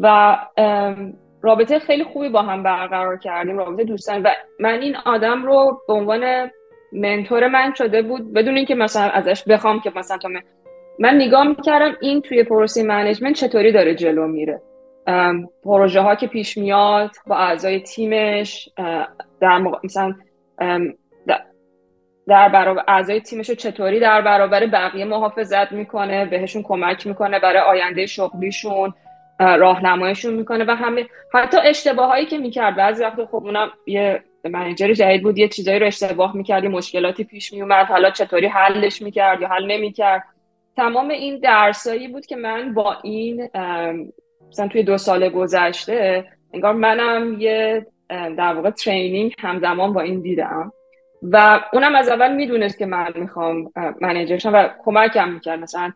و 0.00 0.36
رابطه 1.42 1.78
خیلی 1.78 2.04
خوبی 2.04 2.28
با 2.28 2.42
هم 2.42 2.62
برقرار 2.62 3.18
کردیم 3.18 3.58
رابطه 3.58 3.84
دوستانه. 3.84 4.22
و 4.22 4.28
من 4.60 4.80
این 4.80 4.96
آدم 4.96 5.42
رو 5.42 5.80
به 5.88 5.92
عنوان 5.92 6.50
mentor 6.92 7.48
من 7.48 7.74
شده 7.74 8.02
بود 8.02 8.32
بدون 8.32 8.56
اینکه 8.56 8.74
مثلا 8.74 9.10
ازش 9.10 9.44
بخوام 9.48 9.80
که 9.80 9.92
مثلا 9.96 10.18
تا 10.18 10.28
من, 10.28 10.42
من 10.98 11.14
نگاه 11.14 11.48
می‌کردم 11.48 11.96
این 12.00 12.20
توی 12.20 12.44
پروسه 12.44 12.82
management 12.82 13.34
چطوری 13.34 13.72
داره 13.72 13.94
جلو 13.94 14.26
میره. 14.26 14.62
پروژه 15.64 16.00
ها 16.00 16.14
که 16.14 16.26
پیش 16.26 16.58
میاد 16.58 17.10
با 17.26 17.36
اعضای 17.36 17.80
تیمش 17.80 18.68
در 19.40 19.58
مثلا 19.84 20.14
در 22.26 22.48
برابر 22.48 22.84
اعضای 22.88 23.20
تیمش 23.20 23.48
رو 23.48 23.54
چطوری 23.54 24.00
در 24.00 24.22
برابر 24.22 24.66
بقیه 24.66 25.04
محافظت 25.04 25.72
می‌کنه 25.72 26.26
بهشون 26.26 26.62
کمک 26.62 27.06
می‌کنه 27.06 27.40
برای 27.40 27.58
آینده 27.58 28.06
شغلیشون. 28.06 28.94
راهنماییشون 29.38 30.34
می‌کنه 30.34 30.64
و 30.64 30.70
همه 30.70 31.06
حتی 31.34 31.58
اشتباهایی 31.64 32.26
که 32.26 32.38
می‌کرد. 32.38 32.76
بعضی 32.76 33.02
وقت 33.04 33.24
خب 33.24 33.34
اونم 33.34 33.70
یه 33.86 34.22
منیجر 34.44 34.92
جدید 34.92 35.22
بود 35.22 35.38
یه 35.38 35.48
چیزایی 35.48 35.78
رو 35.78 35.86
اشتباه 35.86 36.36
می‌کرد 36.36 36.64
مشکلاتی 36.64 37.24
پیش 37.24 37.52
میومد 37.52 37.86
حالا 37.86 38.10
چطوری 38.10 38.46
حلش 38.46 39.02
می‌کرد 39.02 39.40
یا 39.40 39.48
حل 39.48 39.66
نمی‌کرد؟ 39.66 40.24
تمام 40.76 41.08
این 41.08 41.38
درسایی 41.38 42.08
بود 42.08 42.26
که 42.26 42.36
من 42.36 42.74
با 42.74 42.96
این 43.02 43.48
مثلا 44.48 44.68
توی 44.68 44.82
دو 44.82 44.98
سال 44.98 45.28
گذشته 45.28 46.24
انگار 46.54 46.74
منم 46.74 47.40
یه 47.40 47.86
در 48.08 48.54
واقع 48.54 48.70
training 48.70 49.34
همزمان 49.38 49.92
با 49.92 50.00
این 50.00 50.20
دیدم. 50.20 50.72
و 51.22 51.60
اونم 51.72 51.94
از 51.94 52.08
اول 52.08 52.34
می‌دونست 52.34 52.78
که 52.78 52.86
من 52.86 53.12
می‌خوام 53.14 53.72
manager 54.00 54.36
شم 54.36 54.52
و 54.54 54.68
کمکم 54.84 55.28
می‌کرد. 55.28 55.60
مثلا 55.60 55.92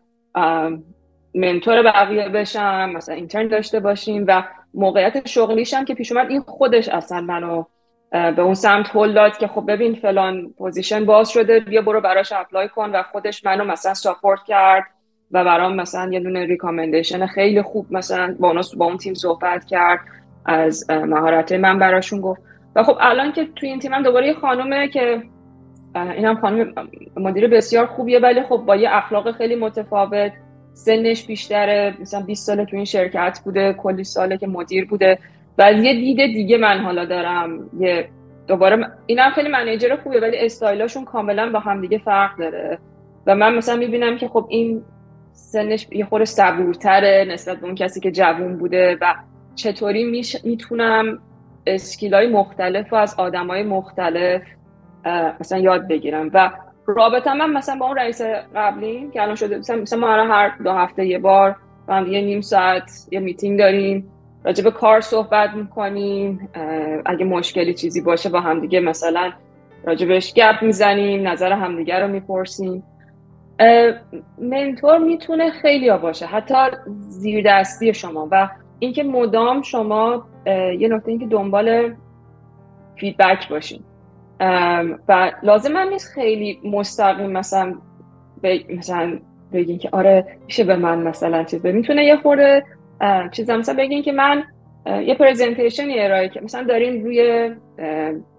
mentor 1.37 1.83
بقیه 1.83 2.29
بشم 2.29 2.91
مثلا 2.91 3.15
intern 3.15 3.49
داشته 3.49 3.81
باشیم 3.81 4.25
و 4.29 4.45
موقعیت 4.75 5.29
شغلیشم 5.29 5.85
که 5.85 5.95
پیش 5.95 6.13
اومد 6.13 6.31
این 6.31 6.41
خودش 6.41 6.89
اصلا 6.89 7.21
منو 7.21 7.65
به 8.11 8.43
اون 8.43 8.55
سمت 8.55 8.97
هل 8.97 9.13
داد 9.13 9.37
که 9.37 9.47
خب 9.47 9.65
ببین 9.69 9.95
فلان 9.95 10.55
position 10.59 11.05
باز 11.05 11.31
شده 11.31 11.61
بیا 11.61 11.83
برو 11.83 12.01
براش 12.01 12.33
apply 12.33 12.69
کن 12.69 12.91
و 12.91 13.03
خودش 13.03 13.45
منو 13.45 13.65
مثلا 13.65 13.95
support 13.95 14.41
کرد 14.47 14.85
و 15.31 15.45
برام 15.45 15.75
مثلا 15.75 16.13
یه 16.13 16.21
دونه 16.21 16.47
ریکامندیشن 16.47 17.27
خیلی 17.27 17.63
خوب 17.63 17.87
مثلا 17.91 18.37
با 18.41 18.63
با 18.77 18.87
اون 18.87 18.97
تیم 18.97 19.15
صحبت 19.15 19.65
کرد 19.65 20.01
از 20.45 20.91
مهارت 20.91 21.53
من 21.53 21.79
براشون 21.79 22.21
گفت. 22.21 22.43
و 22.77 22.83
خب 22.83 22.97
الان 23.01 23.33
که 23.33 23.49
توی 23.57 23.69
این 23.69 23.79
تیمم 23.79 24.03
دوباره 24.03 24.27
یه 24.27 24.35
خانومه 24.35 24.89
که 24.89 25.23
اینم 25.95 26.41
خانم 26.41 26.75
مدیر 27.17 27.49
بسیار 27.49 27.87
خوبیه 27.87 28.19
ولی 28.19 28.43
خب 28.43 28.57
با 28.57 28.77
یه 28.77 28.89
اخلاق 28.93 29.33
خیلی 29.33 29.55
متفاوت 29.55 30.33
سنش 30.77 31.27
بیشتره 31.27 31.95
مثلا 32.01 32.21
20 32.21 32.47
ساله 32.47 32.65
تو 32.65 32.77
این 32.77 32.85
شرکت 32.85 33.41
بوده 33.45 33.73
کلی 33.73 34.05
ساله 34.05 34.39
که 34.39 34.47
مدیر 34.47 34.87
بوده. 34.87 35.19
و 35.59 35.73
یه 35.73 35.95
دید 35.95 36.17
دیگه 36.17 36.59
من 36.59 36.79
حالا 36.79 37.05
دارم. 37.05 37.71
یه 37.79 38.09
دوباره 38.47 38.87
اینم 39.07 39.31
خیلی 39.31 39.49
منیجر 39.49 39.97
خوبه 39.97 40.21
ولی 40.21 40.39
استایلاشون 40.39 41.05
کاملا 41.05 41.51
با 41.51 41.59
هم 41.59 41.81
دیگه 41.81 41.99
فرق 41.99 42.39
داره. 42.39 42.79
و 43.27 43.35
من 43.35 43.55
مثلا 43.55 43.77
می‌بینم 43.77 44.19
که 44.19 44.29
خب 44.29 44.47
این 44.49 44.83
سنش 45.33 45.87
یه 45.93 46.05
خورده 46.05 46.25
صبورتره 46.25 47.27
نسبت 47.29 47.57
به 47.57 47.67
اون 47.67 47.75
کسی 47.75 48.01
که 48.01 48.11
جوون 48.11 48.57
بوده 48.57 48.99
و 49.01 49.15
چطوری 49.55 50.29
می‌تونم 50.45 51.19
skill 51.67 52.17
ای 52.17 52.27
مختلف 52.27 52.93
و 52.93 52.97
از 52.97 53.15
آدمای 53.19 53.63
مختلف 53.63 54.43
مثلا 55.41 55.59
یاد 55.59 55.89
بگیرم. 55.89 56.31
و 56.35 56.51
رابطه 56.87 57.35
من 57.35 57.53
مثلا 57.53 57.77
با 57.77 57.87
اون 57.87 57.97
رئیس 57.97 58.23
قبلی 58.55 59.11
که 59.13 59.23
الان 59.23 59.35
شده 59.35 59.59
مثلا 59.59 59.99
ما 59.99 60.07
هر 60.07 60.57
دو 60.65 60.73
هفته 60.73 61.07
یه 61.07 61.19
بار 61.19 61.57
با 61.89 61.95
هم 61.95 62.13
یه 62.13 62.21
نیم 62.21 62.41
ساعت 62.41 63.09
یه 63.11 63.21
میتینگ 63.21 63.59
داریم 63.59 64.13
راجع 64.45 64.65
به 64.65 64.71
کار 64.71 65.01
صحبت 65.01 65.51
می‌کنیم 65.55 66.49
اگه 67.07 67.25
مشکلی 67.25 67.75
چیزی 67.75 68.01
باشه 68.01 68.29
با 68.29 68.41
همدیگه 68.41 68.81
مثلا 68.81 69.33
راجبش 69.85 70.35
گپ 70.35 70.63
می‌زنیم 70.63 71.29
نظر 71.29 71.53
همدیگه 71.53 71.99
رو 71.99 72.09
می‌پرسیم. 72.09 72.83
منتور 74.39 74.99
می‌تونه 74.99 75.51
خیلی 75.51 75.89
ها 75.89 75.99
باشه 75.99 76.27
حتی 76.27 76.55
زیر 76.99 77.45
دستی 77.47 77.95
شما 77.95 78.29
و 78.31 78.49
اینکه 78.79 79.03
مدام 79.03 79.63
شما 79.63 80.27
یه 80.79 80.89
نکته 80.89 81.09
اینکه 81.09 81.27
دنبال 81.27 81.95
فیدبک 82.97 83.49
باشین. 83.49 83.85
و 85.09 85.33
لازم 85.43 85.77
هم 85.77 85.89
نیست 85.89 86.13
خیلی 86.15 86.61
مستقیم 86.65 87.31
مثلا 87.31 87.75
مثلا 88.77 89.19
بگین 89.53 89.79
که 89.79 89.89
آره 89.93 90.27
میشه 90.47 90.65
به 90.65 90.77
من 90.77 90.99
مثلا 90.99 91.45
چیز 91.45 91.67
می‌تونه 91.67 92.05
یه 92.05 92.17
خورده 92.17 92.65
چیز 93.33 93.51
مثلا 93.51 93.75
بگین 93.75 94.03
که 94.03 94.13
من 94.13 94.45
یه 94.87 95.15
پرزنتیشنی 95.15 96.01
ارائه 96.01 96.29
که 96.29 96.41
مثلا 96.41 96.63
دارین 96.63 97.05
روی 97.05 97.51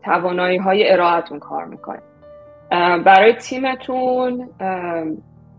توانایی 0.03 0.57
های 0.57 0.91
ارائهتون 0.91 1.39
کار 1.39 1.65
می‌کنین. 1.65 2.01
برای 3.03 3.33
تیمتون 3.33 4.49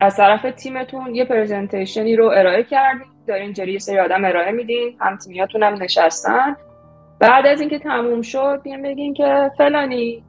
از 0.01 0.17
طرف 0.17 0.43
تیمتون 0.57 1.15
یه 1.15 1.25
پرزنتیشنی 1.25 2.17
رو 2.17 2.25
ارائه 2.25 2.63
کردین. 2.63 3.07
دارین 3.27 3.53
جری 3.53 3.79
سری 3.79 3.99
آدم 3.99 4.25
ارائه 4.25 4.53
میدین. 4.53 4.97
هم 5.01 5.17
تیمیاتون 5.17 5.63
هم 5.63 5.83
نشستن. 5.83 6.57
بعد 7.21 7.47
از 7.47 7.61
اینکه 7.61 7.79
تموم 7.79 8.23
شد 8.23 8.61
بیان 8.63 8.83
بگین 8.83 9.15
که 9.15 9.51
فلانی 9.59 10.25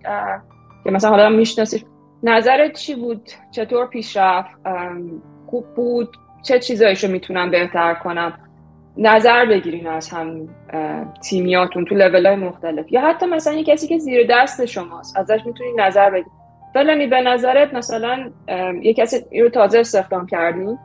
که 0.84 0.91
مثلا 0.91 1.10
حالا 1.10 1.30
میشناسیش 1.30 1.84
نظرت 2.24 2.74
چی 2.74 2.95
بود؟ 2.95 3.30
چطور 3.52 3.88
پیش 3.88 4.18
رفت؟ 4.18 4.49
خوب 5.48 5.66
بود؟ 5.76 6.18
چه 6.44 6.60
چیزایشو 6.60 7.07
می‌تونم 7.07 7.52
بهتر 7.52 7.94
کنم؟ 7.94 8.34
نظر 8.98 9.45
بگیرین 9.45 9.88
از 9.88 10.10
هم 10.10 10.49
تیمیاتون 11.30 11.86
تو 11.86 11.95
لیول 11.95 12.26
های 12.26 12.36
مختلف. 12.36 12.91
یا 12.91 13.02
حتی 13.02 13.26
مثلا 13.26 13.53
یه 13.53 13.64
کسی 13.64 13.88
که 13.88 13.98
زیر 13.98 14.28
دست 14.30 14.66
شماست 14.66 15.18
ازش 15.18 15.40
می‌تونین 15.45 15.80
نظر 15.80 16.10
بگیرین. 16.10 16.32
فلانی 16.74 17.07
به 17.07 17.22
نظرت 17.22 17.74
مثلا 17.74 18.32
یه 18.82 18.94
کسی 18.94 19.41
رو 19.41 19.49
تازه 19.49 19.80
استخدام 19.80 20.26
کردین 20.26 20.78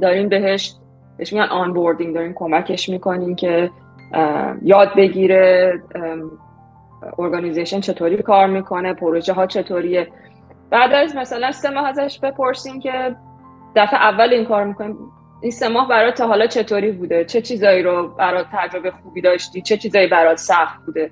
دارین 0.00 0.28
بهش 0.28 0.74
بهش 1.18 1.32
میگن 1.32 1.44
onboarding 1.44 2.14
دارین 2.14 2.32
کمکش 2.34 2.88
می‌کنین 2.88 3.36
که 3.36 3.70
یاد 4.62 4.94
بگیره 4.96 5.72
organization 7.18 7.80
چطوری 7.80 8.16
کار 8.16 8.46
می‌کنه 8.46 8.94
پروژه 8.94 9.32
ها 9.32 9.46
چطوریه. 9.46 10.08
بعد 10.70 10.92
از 10.92 11.16
مثلا 11.16 11.52
سه 11.52 11.70
ماه 11.70 11.88
ازش 11.88 12.18
بپرسیم 12.22 12.80
که 12.80 13.16
دفعه 13.76 14.00
اول 14.00 14.32
این 14.32 14.44
کار 14.44 14.64
می‌کنیم 14.64 14.96
این 15.42 15.50
سه 15.50 15.68
ماه 15.68 15.88
برات 15.88 16.14
تا 16.14 16.26
حالا 16.26 16.46
چطوری 16.46 16.92
بوده؟ 16.92 17.24
چه 17.24 17.40
چیزایی 17.40 17.82
رو 17.82 18.08
برات 18.08 18.46
تجربه 18.52 18.90
خوبی 18.90 19.20
داشتی؟ 19.20 19.62
چه 19.62 19.76
چیزایی 19.76 20.06
برات 20.06 20.36
سخت 20.36 20.86
بوده؟ 20.86 21.10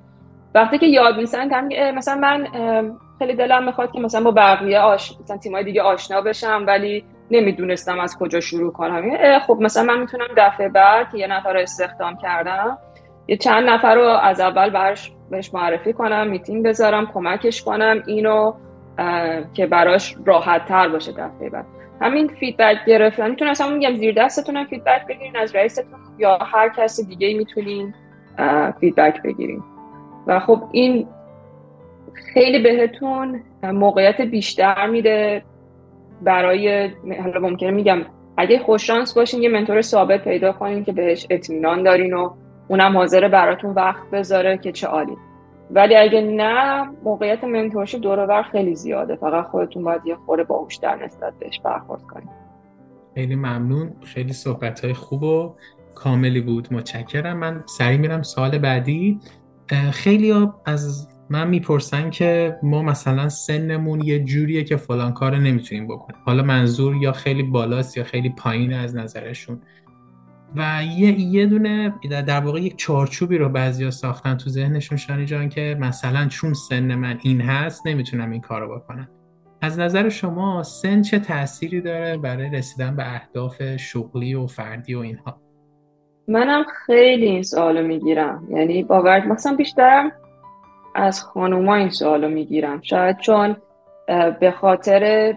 وقتی 0.54 0.78
که 0.78 0.86
یاد 0.86 1.16
میسن 1.16 1.48
مثلا 1.94 2.16
من 2.16 2.46
خیلی 3.18 3.34
دلم 3.34 3.64
می‌خواد 3.64 3.92
که 3.92 4.00
مثلا 4.00 4.22
با 4.22 4.30
بقیه 4.30 4.78
آش 4.78 5.12
مثلا 5.22 5.36
تیمای 5.36 5.64
دیگه 5.64 5.82
آشنا 5.82 6.20
بشم 6.20 6.64
ولی 6.66 7.04
نمی‌دونستم 7.30 8.00
از 8.00 8.18
کجا 8.18 8.40
شروع 8.40 8.72
کنم. 8.72 9.38
خب 9.46 9.58
مثلا 9.60 9.82
من 9.82 10.00
می‌تونم 10.00 10.26
دفعه 10.36 10.68
بعد 10.68 11.10
که 11.10 11.18
یه 11.18 11.26
نفر 11.26 11.56
استخدام 11.56 12.16
کردم 12.16 12.78
یه 13.28 13.36
چند 13.36 13.68
نفر 13.68 13.94
رو 13.94 14.02
از 14.02 14.40
اول 14.40 14.70
برش 14.70 15.12
بهش 15.30 15.54
معرفی 15.54 15.92
کنم 15.92 16.28
میتینگ 16.30 16.64
بذارم 16.64 17.06
کمکش 17.06 17.62
کنم 17.62 18.02
اینو 18.06 18.52
که 19.54 19.66
براش 19.66 20.16
راحت 20.26 20.66
تر 20.66 20.88
باشه 20.88 21.12
دفعه 21.12 21.50
بعد. 21.50 21.66
همین 22.00 22.28
feedback 22.28 22.76
گرفتن. 22.86 23.30
می‌تونم 23.30 23.50
اصلا 23.50 23.70
میگم 23.70 23.96
زیر 23.96 24.14
دستتون 24.14 24.64
feedback 24.64 25.06
بگیرین 25.08 25.36
از 25.36 25.56
رئیستون 25.56 25.84
یا 26.18 26.36
هر 26.36 26.68
کسی 26.68 27.06
دیگه 27.06 27.34
می‌تونین 27.34 27.94
feedback 28.80 29.22
بگیرین. 29.22 29.62
و 30.26 30.40
خب 30.40 30.62
این 30.72 31.08
خیلی 32.34 32.62
بهتون 32.62 33.42
موقعیت 33.62 34.20
بیشتر 34.20 34.86
میده 34.86 35.42
برای 36.22 36.90
حالا 37.22 37.40
ممکنه 37.40 37.70
میگم 37.70 38.02
اگه 38.36 38.58
خوش‌شانس 38.58 39.14
باشین 39.14 39.42
یه 39.42 39.48
mentor 39.48 39.80
ثابت 39.80 40.24
پیدا 40.24 40.52
کنین 40.52 40.84
که 40.84 40.92
بهش 40.92 41.26
اطمینان 41.30 41.82
دارین 41.82 42.14
و 42.14 42.30
اونم 42.70 42.96
حاضره 42.96 43.28
براتون 43.28 43.70
وقت 43.70 44.10
بذاره 44.12 44.58
که 44.58 44.72
چه 44.72 44.86
عالی. 44.86 45.16
ولی 45.70 45.96
اگه 45.96 46.20
نه 46.20 46.84
موقعیت 47.04 47.44
منتورشی 47.44 47.98
دور 47.98 48.42
خیلی 48.42 48.74
زیاده. 48.74 49.16
فقط 49.16 49.44
خودتون 49.44 49.84
باید 49.84 50.06
یه 50.06 50.16
خورده 50.26 50.44
باهوشتر 50.44 51.04
نسبت 51.04 51.32
بهش 51.38 51.60
برخورد 51.64 52.02
کنید. 52.02 52.28
خیلی 53.14 53.36
ممنون. 53.36 53.92
خیلی 54.04 54.32
صحبت 54.32 54.84
های 54.84 54.94
خوب 54.94 55.22
و 55.22 55.54
کاملی 55.94 56.40
بود. 56.40 56.68
متشکرم. 56.70 57.36
من 57.36 57.64
سریع 57.66 57.98
میرم 57.98 58.22
سال 58.22 58.58
بعدی. 58.58 59.18
خیلی 59.92 60.48
از 60.66 61.08
من 61.30 61.48
می‌پرسن 61.48 62.10
که 62.10 62.56
ما 62.62 62.82
مثلا 62.82 63.28
سنمون 63.28 64.00
یه 64.00 64.24
جوریه 64.24 64.64
که 64.64 64.76
فلان 64.76 65.12
کار 65.12 65.36
نمی‌تونیم 65.36 65.88
بکنیم. 65.88 66.20
حالا 66.24 66.42
منظور 66.42 66.96
یا 66.96 67.12
خیلی 67.12 67.42
بالاست 67.42 67.96
یا 67.96 68.04
خیلی 68.04 68.34
پایین 68.38 68.72
از 68.72 68.96
نظرشون. 68.96 69.60
و 70.56 70.82
یه, 70.84 71.20
یه 71.20 71.46
دونه 71.46 71.94
در 72.26 72.40
واقع 72.40 72.60
یک 72.60 72.76
چارچوبی 72.76 73.38
رو 73.38 73.48
بعضیا 73.48 73.90
ساختن 73.90 74.36
تو 74.36 74.50
ذهنشون 74.50 74.98
شانی 74.98 75.24
جان 75.24 75.48
که 75.48 75.76
مثلا 75.80 76.28
چون 76.28 76.52
سن 76.52 76.94
من 76.94 77.18
این 77.22 77.40
هست 77.40 77.86
نمی‌تونم 77.86 78.30
این 78.30 78.40
کار 78.40 78.60
رو 78.60 78.76
بکنم. 78.78 79.08
از 79.62 79.78
نظر 79.78 80.08
شما 80.08 80.62
سن 80.62 81.02
چه 81.02 81.18
تأثیری 81.18 81.80
داره 81.80 82.16
برای 82.16 82.50
رسیدن 82.50 82.96
به 82.96 83.14
اهداف 83.14 83.76
شغلی 83.76 84.34
و 84.34 84.46
فردی 84.46 84.94
و 84.94 84.98
اینها؟ 84.98 85.40
منم 86.28 86.64
خیلی 86.86 87.26
این 87.26 87.42
سوالو 87.42 87.86
می‌گیرم. 87.86 88.46
یعنی 88.50 88.82
باور 88.82 89.26
مثلا 89.26 89.56
بیشترم 89.56 90.12
از 90.94 91.22
خانوما 91.22 91.74
این 91.74 91.90
سوالو 91.90 92.28
می‌گیرم. 92.28 92.80
شاید 92.82 93.18
چون 93.18 93.56
به 94.40 94.54
خاطر 94.60 95.34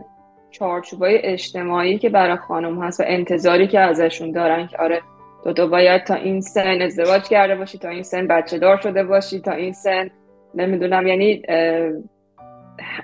چارچوبای 0.54 1.26
اجتماعی 1.26 1.98
که 1.98 2.10
برای 2.10 2.38
خانم 2.38 2.84
هست 2.84 3.00
و 3.00 3.04
انتظاری 3.08 3.68
که 3.68 3.80
ازشون 3.80 4.32
دارن 4.32 4.68
که 4.68 4.78
آره 4.78 5.02
تو 5.44 5.54
تو 5.54 5.70
باید 5.70 6.04
تا 6.04 6.14
این 6.14 6.42
سن 6.42 6.82
ازدواج 6.82 7.24
کرده 7.24 7.56
باشی 7.56 7.78
تا 7.78 7.90
این 7.90 8.04
سن 8.04 8.28
بچه 8.28 8.58
دار 8.60 8.78
شده 8.78 9.04
باشی 9.04 9.40
تا 9.40 9.52
این 9.52 9.74
سن 9.74 10.10
نمی‌دونم 10.56 11.08
یعنی 11.08 11.42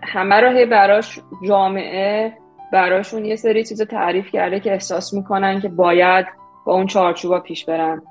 همه 0.03 0.35
رو 0.35 0.49
هی 0.49 0.65
براش 0.65 1.19
جامعه 1.47 2.33
براشون 2.73 3.25
یه 3.25 3.35
سری 3.35 3.63
چیز 3.63 3.81
تعریف 3.81 4.31
کرده 4.31 4.59
که 4.59 4.71
احساس 4.71 5.13
می‌کنن 5.13 5.61
که 5.61 5.69
باید 5.69 6.25
با 6.65 6.73
اون 6.73 6.85
چارچوبا 6.85 7.39
پیش 7.39 7.65
برن. 7.65 8.01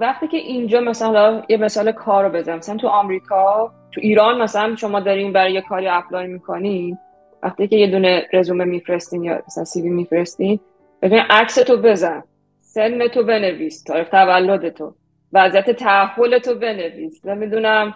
وقتی 0.00 0.28
که 0.28 0.36
اینجا 0.36 0.80
مثلا 0.80 1.42
یه 1.48 1.56
مثال 1.56 1.92
کار 1.92 2.24
رو 2.24 2.30
بزنم. 2.30 2.56
مثلا 2.56 2.76
تو 2.76 2.88
آمریکا 2.88 3.72
تو 3.96 4.02
ایران 4.02 4.42
مثلا 4.42 4.76
شما 4.76 5.00
دارین 5.00 5.32
برای 5.32 5.52
یه 5.52 5.60
کاری 5.60 5.88
اپلای 5.88 6.26
می‌کنین 6.26 6.98
وقتی 7.42 7.68
که 7.68 7.76
یه 7.76 7.86
دونه 7.86 8.26
رزومه 8.32 8.64
میفرستین 8.64 9.24
یا 9.24 9.42
مثلا 9.46 9.64
سیوی 9.64 9.88
میفرستین 9.88 10.60
ببین 11.02 11.18
عکس 11.30 11.54
تو 11.54 11.76
بزن 11.76 12.22
سن 12.60 13.08
تو 13.08 13.22
بنویس 13.22 13.82
تاریخ 13.82 14.08
تولد 14.08 14.68
تو 14.68 14.94
وضعیت 15.32 15.70
تحول 15.70 16.38
تو 16.38 16.54
بنویس 16.54 17.24
نمی‌دونم 17.24 17.94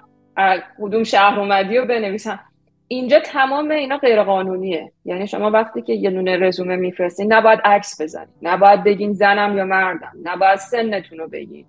کدوم 0.78 1.04
شهر 1.04 1.40
اومدی 1.40 1.76
رو 1.76 1.86
بنویسم 1.86 2.40
اینجا 2.88 3.20
تمام 3.20 3.70
اینا 3.70 3.96
غیر 3.96 4.22
قانونیه 4.22 4.92
یعنی 5.04 5.26
شما 5.26 5.50
وقتی 5.50 5.82
که 5.82 5.92
یه 5.92 6.10
دونه 6.10 6.36
رزومه 6.36 6.76
میفرستین 6.76 7.32
نباید 7.32 7.60
عکس 7.64 8.00
بزنید 8.00 8.28
نباید 8.42 8.84
بگین 8.84 9.12
زنم 9.12 9.56
یا 9.56 9.64
مردم. 9.64 10.12
نباید 10.22 10.58
سنتون 10.58 11.18
رو 11.18 11.28
بگین. 11.28 11.66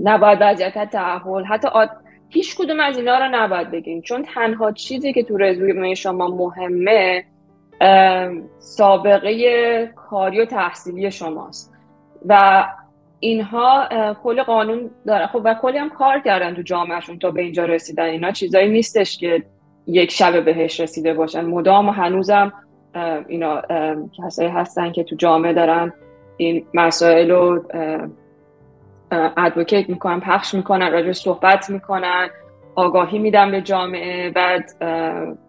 نباید 0.00 0.38
وضعیت 0.40 0.90
تحول. 0.90 1.44
حتی. 1.44 1.68
هیچ 2.28 2.56
کدوم 2.56 2.80
از 2.80 2.98
اینا 2.98 3.18
رو 3.18 3.28
نباید 3.32 3.70
بگیم. 3.70 4.00
چون 4.00 4.24
تنها 4.34 4.72
چیزی 4.72 5.12
که 5.12 5.22
تو 5.22 5.36
رزومه 5.36 5.94
شما 5.94 6.28
مهمه 6.28 7.24
سابقه 8.58 9.92
کاری 9.96 10.40
و 10.40 10.44
تحصیلی 10.44 11.10
شماست. 11.10 11.72
و 12.26 12.64
اینها 13.20 13.88
کل 14.22 14.42
قانون 14.42 14.90
داره. 15.06 15.26
خب 15.26 15.40
و 15.44 15.54
کلی 15.54 15.78
هم 15.78 15.90
کار 15.90 16.20
کردن 16.20 16.54
تو 16.54 16.62
جامعهشون 16.62 17.18
تا 17.18 17.30
به 17.30 17.42
اینجا 17.42 17.64
رسیدن. 17.64 18.04
اینا 18.04 18.30
چیزایی 18.30 18.68
نیستش 18.68 19.18
که 19.18 19.42
یک 19.86 20.10
شب 20.10 20.44
بهش 20.44 20.80
رسیده 20.80 21.14
باشن. 21.14 21.44
مدام 21.44 21.88
و 21.88 21.92
هنوزم 21.92 22.52
اینا 23.28 23.62
کسایی 24.24 24.48
هستن 24.48 24.92
که 24.92 25.04
تو 25.04 25.16
جامعه 25.16 25.52
دارن 25.52 25.92
این 26.36 26.66
مسائل 26.74 27.30
رو 27.30 27.64
ادوکیت 29.12 29.88
می‌کنن 29.88 30.20
پخش 30.20 30.54
می‌کنن 30.54 30.92
راجع 30.92 31.12
صحبت 31.12 31.70
می‌کنن 31.70 32.28
آگاهی 32.74 33.18
میدن 33.18 33.50
به 33.50 33.60
جامعه 33.60 34.30
بعد 34.30 34.70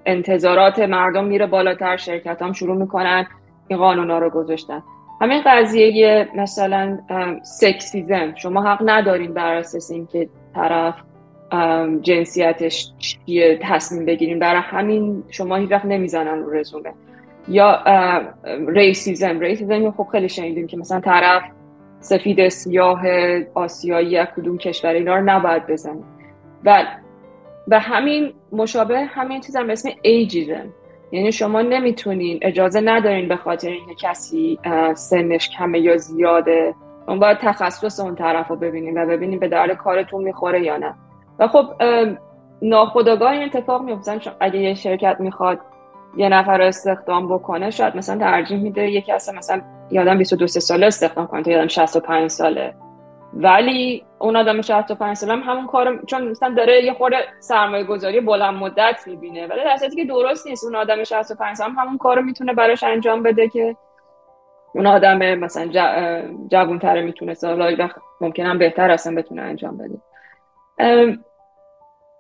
انتظارات 0.06 0.80
مردم 0.80 1.26
میره 1.26 1.48
بالاتر 1.48 1.98
شرکت 1.98 2.42
هم 2.42 2.54
شروع 2.54 2.78
می‌کنن 2.78 3.28
این 3.68 3.80
قانونا 3.80 4.20
رو 4.20 4.30
گذاشتن. 4.30 4.84
همین 5.22 5.42
قضیه 5.46 6.28
مثلا 6.36 7.00
سکسیزم. 7.44 8.36
شما 8.36 8.64
حق 8.64 8.82
ندارین 8.86 9.34
بر 9.34 9.54
اساس 9.54 9.92
اینکه 9.92 10.30
طرف 10.56 10.96
جنسیتش 12.02 12.92
چیه 12.98 13.60
تصمیم 13.62 14.06
بگیریم 14.06 14.40
برای 14.40 14.62
همین 14.62 15.24
شما 15.30 15.56
هیچ 15.56 15.72
وقت 15.72 15.86
نمی‌زنن 15.86 16.44
رو 16.44 16.54
رزومه. 16.54 16.94
یا 17.48 17.84
racism 18.68 19.40
racism 19.40 19.91
خب 19.92 20.08
خیلی 20.12 20.30
شنیدیم 20.30 20.68
که 20.68 20.78
مثلا 20.78 21.00
طرف 21.00 21.44
سفید 21.99 22.49
سیاه 22.49 23.02
آسیایی 23.53 24.10
یا 24.10 24.26
کدوم 24.26 24.57
کشور 24.57 24.94
اینا 24.94 25.15
رو 25.15 25.24
نباید 25.24 25.68
بزنیم. 25.68 26.06
و 26.65 26.86
به 27.68 27.80
همین 27.80 28.34
مشابه 28.52 29.06
همین 29.06 29.41
چیز 29.41 29.56
هم 29.56 29.69
اسم 29.69 29.90
ageism 30.02 30.65
یعنی 31.11 31.32
شما 31.32 31.61
نمی‌تونین 31.61 32.40
اجازه 32.41 32.82
ندارین 32.82 33.28
به 33.28 33.36
خاطر 33.36 33.69
اینکه 33.69 33.95
کسی 33.95 34.60
سنش 34.95 35.49
کمه 35.49 35.80
یا 35.80 35.98
زیاده 35.98 36.76
اون 37.07 37.19
باید 37.19 37.38
تخصص 37.38 37.99
اون 37.99 38.15
طرف 38.15 38.48
رو 38.48 38.56
ببینیم 38.56 38.95
و 38.95 39.06
ببینیم 39.06 39.40
به 39.40 39.48
درد 39.48 39.78
کارتون 39.78 40.24
می‌خوره 40.24 40.64
یا 40.64 40.78
نه. 40.78 40.94
و 41.40 41.48
خب 41.48 41.65
ناخودآگاه 42.61 43.32
این 43.32 43.44
اتفاق 43.44 43.82
میفته. 43.82 44.19
اگه 44.40 44.60
یه 44.60 44.74
شرکت 44.74 45.18
می‌خواد 45.19 45.60
یه 46.18 46.30
نفر 46.30 46.61
استخدام 46.61 47.28
بکنه 47.28 47.69
شاید 47.69 47.95
مثلا 47.95 48.18
ترجیح 48.18 48.57
میده 48.57 48.90
یه 48.90 49.02
کسی 49.02 49.32
مثلا 49.32 49.61
یادم 49.91 50.18
22 50.18 50.47
ساله 50.47 50.88
استخدام 50.88 51.27
کنه 51.27 51.43
تا 51.43 51.51
یادم 51.51 51.68
65 51.68 52.30
ساله. 52.30 52.73
ولی 53.34 54.05
اون 54.19 54.35
آدم 54.35 54.61
65 54.61 55.15
ساله 55.15 55.34
هم 55.34 55.39
همون 55.39 55.68
کار 55.68 56.05
چون 56.05 56.27
مثلا 56.27 56.53
داره 56.57 56.84
یه 56.84 56.93
خورده 56.93 57.18
سرمایه 57.39 57.84
گذاری 57.84 58.19
بلند 58.19 58.53
مدت 58.53 59.03
می‌بینه 59.07 59.47
ولی 59.47 59.64
در 59.64 59.89
که 59.95 60.05
درست 60.05 60.47
نیست. 60.47 60.64
اون 60.64 60.76
آدم 60.76 61.03
65 61.03 61.55
ساله 61.55 61.69
هم 61.69 61.80
همون 61.80 61.97
کارو 61.97 62.22
می‌تونه 62.22 62.53
براش 62.53 62.84
انجام 62.84 63.23
بده 63.23 63.49
که 63.49 63.76
اون 64.76 64.88
آدم 64.88 65.35
مثلا 65.35 65.68
جوون 66.47 66.80
تره 66.80 67.01
می‌تونه 67.01 67.34
سالا 67.34 67.88
ممکن 68.22 68.45
هم 68.45 68.57
بهتر 68.57 68.91
اصلا 68.91 69.15
بتونه 69.15 69.41
انجام 69.41 69.77
بده. 69.77 69.99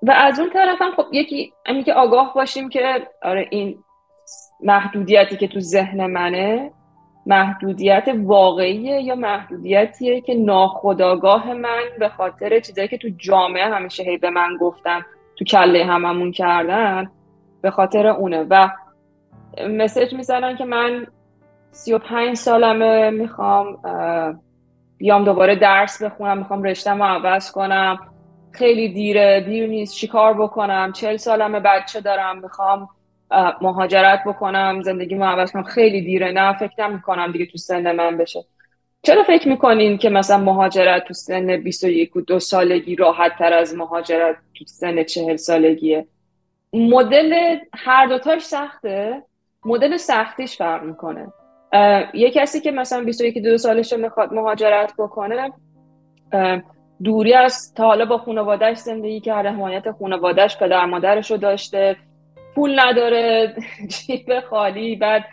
و 0.01 0.11
از 0.11 0.39
اون 0.39 0.49
طرف 0.49 0.81
هم 0.81 0.91
خب 0.91 1.05
یکی 1.11 1.53
همین 1.65 1.83
که 1.83 1.93
آگاه 1.93 2.33
باشیم 2.33 2.69
که 2.69 3.07
آره 3.23 3.47
این 3.49 3.83
محدودیتی 4.63 5.37
که 5.37 5.47
تو 5.47 5.59
ذهن 5.59 6.05
منه 6.05 6.71
محدودیت 7.27 8.05
واقعیه 8.23 9.01
یا 9.01 9.15
محدودیتیه 9.15 10.21
که 10.21 10.35
ناخداگاه 10.35 11.53
من 11.53 11.83
به 11.99 12.09
خاطر 12.09 12.59
چیزایی 12.59 12.87
که 12.87 12.97
تو 12.97 13.09
جامعه 13.17 13.65
همیشه 13.65 14.03
هی 14.03 14.17
به 14.17 14.29
من 14.29 14.57
گفتن 14.59 15.01
تو 15.35 15.45
کله 15.45 15.85
هممون 15.85 16.31
کردن 16.31 17.09
به 17.61 17.71
خاطر 17.71 18.07
اونه. 18.07 18.45
و 18.49 18.69
مسج 19.69 20.13
می‌زنن 20.13 20.55
که 20.55 20.65
من 20.65 21.07
سی 21.71 21.93
و 21.93 21.97
پنج 21.97 22.37
سالمه 22.37 23.09
می‌خوام 23.09 23.77
بیام 24.97 25.23
دوباره 25.23 25.55
درس 25.55 26.03
بخونم 26.03 26.37
می‌خوام 26.37 26.63
رشتم 26.63 27.03
رو 27.03 27.09
عوض 27.09 27.51
کنم. 27.51 27.99
خیلی 28.51 28.89
دیره 28.93 29.41
دیر 29.41 29.67
نیست 29.67 29.95
چیکار 29.95 30.33
بکنم؟ 30.33 30.91
چل 30.91 31.17
سالمه 31.17 31.59
بچه 31.59 32.01
دارم 32.01 32.39
می‌خوام 32.39 32.89
مهاجرت 33.61 34.23
بکنم 34.25 34.81
زندگی 34.81 35.15
ما 35.15 35.25
عوض 35.25 35.51
کنم. 35.51 35.63
خیلی 35.63 36.01
دیره. 36.01 36.31
نه 36.31 36.53
فکر 36.53 36.87
می‌کنم 36.87 37.31
دیگه 37.31 37.45
تو 37.45 37.57
سن 37.57 37.91
من 37.91 38.17
بشه. 38.17 38.45
چرا 39.01 39.23
فکر 39.23 39.49
می‌کنین 39.49 39.97
که 39.97 40.09
مثلا 40.09 40.37
مهاجرت 40.37 41.05
تو 41.05 41.13
سن 41.13 41.57
21 41.57 42.15
و 42.15 42.21
دو 42.21 42.39
سالگی 42.39 42.95
راحت 42.95 43.37
تر 43.37 43.53
از 43.53 43.75
مهاجرت 43.75 44.35
تو 44.55 44.65
سن 44.65 45.03
چهل 45.03 45.35
سالگیه؟ 45.35 46.07
مدل 46.73 47.57
هر 47.73 48.07
دوتاش 48.07 48.41
سخته. 48.41 49.23
مدل 49.65 49.97
سختیش 49.97 50.57
فرق 50.57 50.83
می‌کنه. 50.83 51.27
یه 52.13 52.31
کسی 52.31 52.61
که 52.61 52.71
مثلا 52.71 53.03
21 53.03 53.37
دو 53.37 53.57
سالشه 53.57 53.97
می‌خواد 53.97 54.33
مهاجرت 54.33 54.93
بکنه 54.97 55.51
دوری 57.03 57.33
از 57.33 57.73
تا 57.73 57.83
حالا 57.83 58.05
با 58.05 58.17
خانوادهش 58.17 58.77
زندگی 58.77 59.19
کرده 59.19 59.49
حمایت 59.49 59.91
خانوادهش 59.91 60.57
پدر 60.57 60.85
مادرش 60.85 61.31
رو 61.31 61.37
داشته. 61.37 61.95
پول 62.57 62.79
نداره 62.79 63.53
جیب 63.87 64.39
خالی 64.49 64.95
بعد 64.95 65.25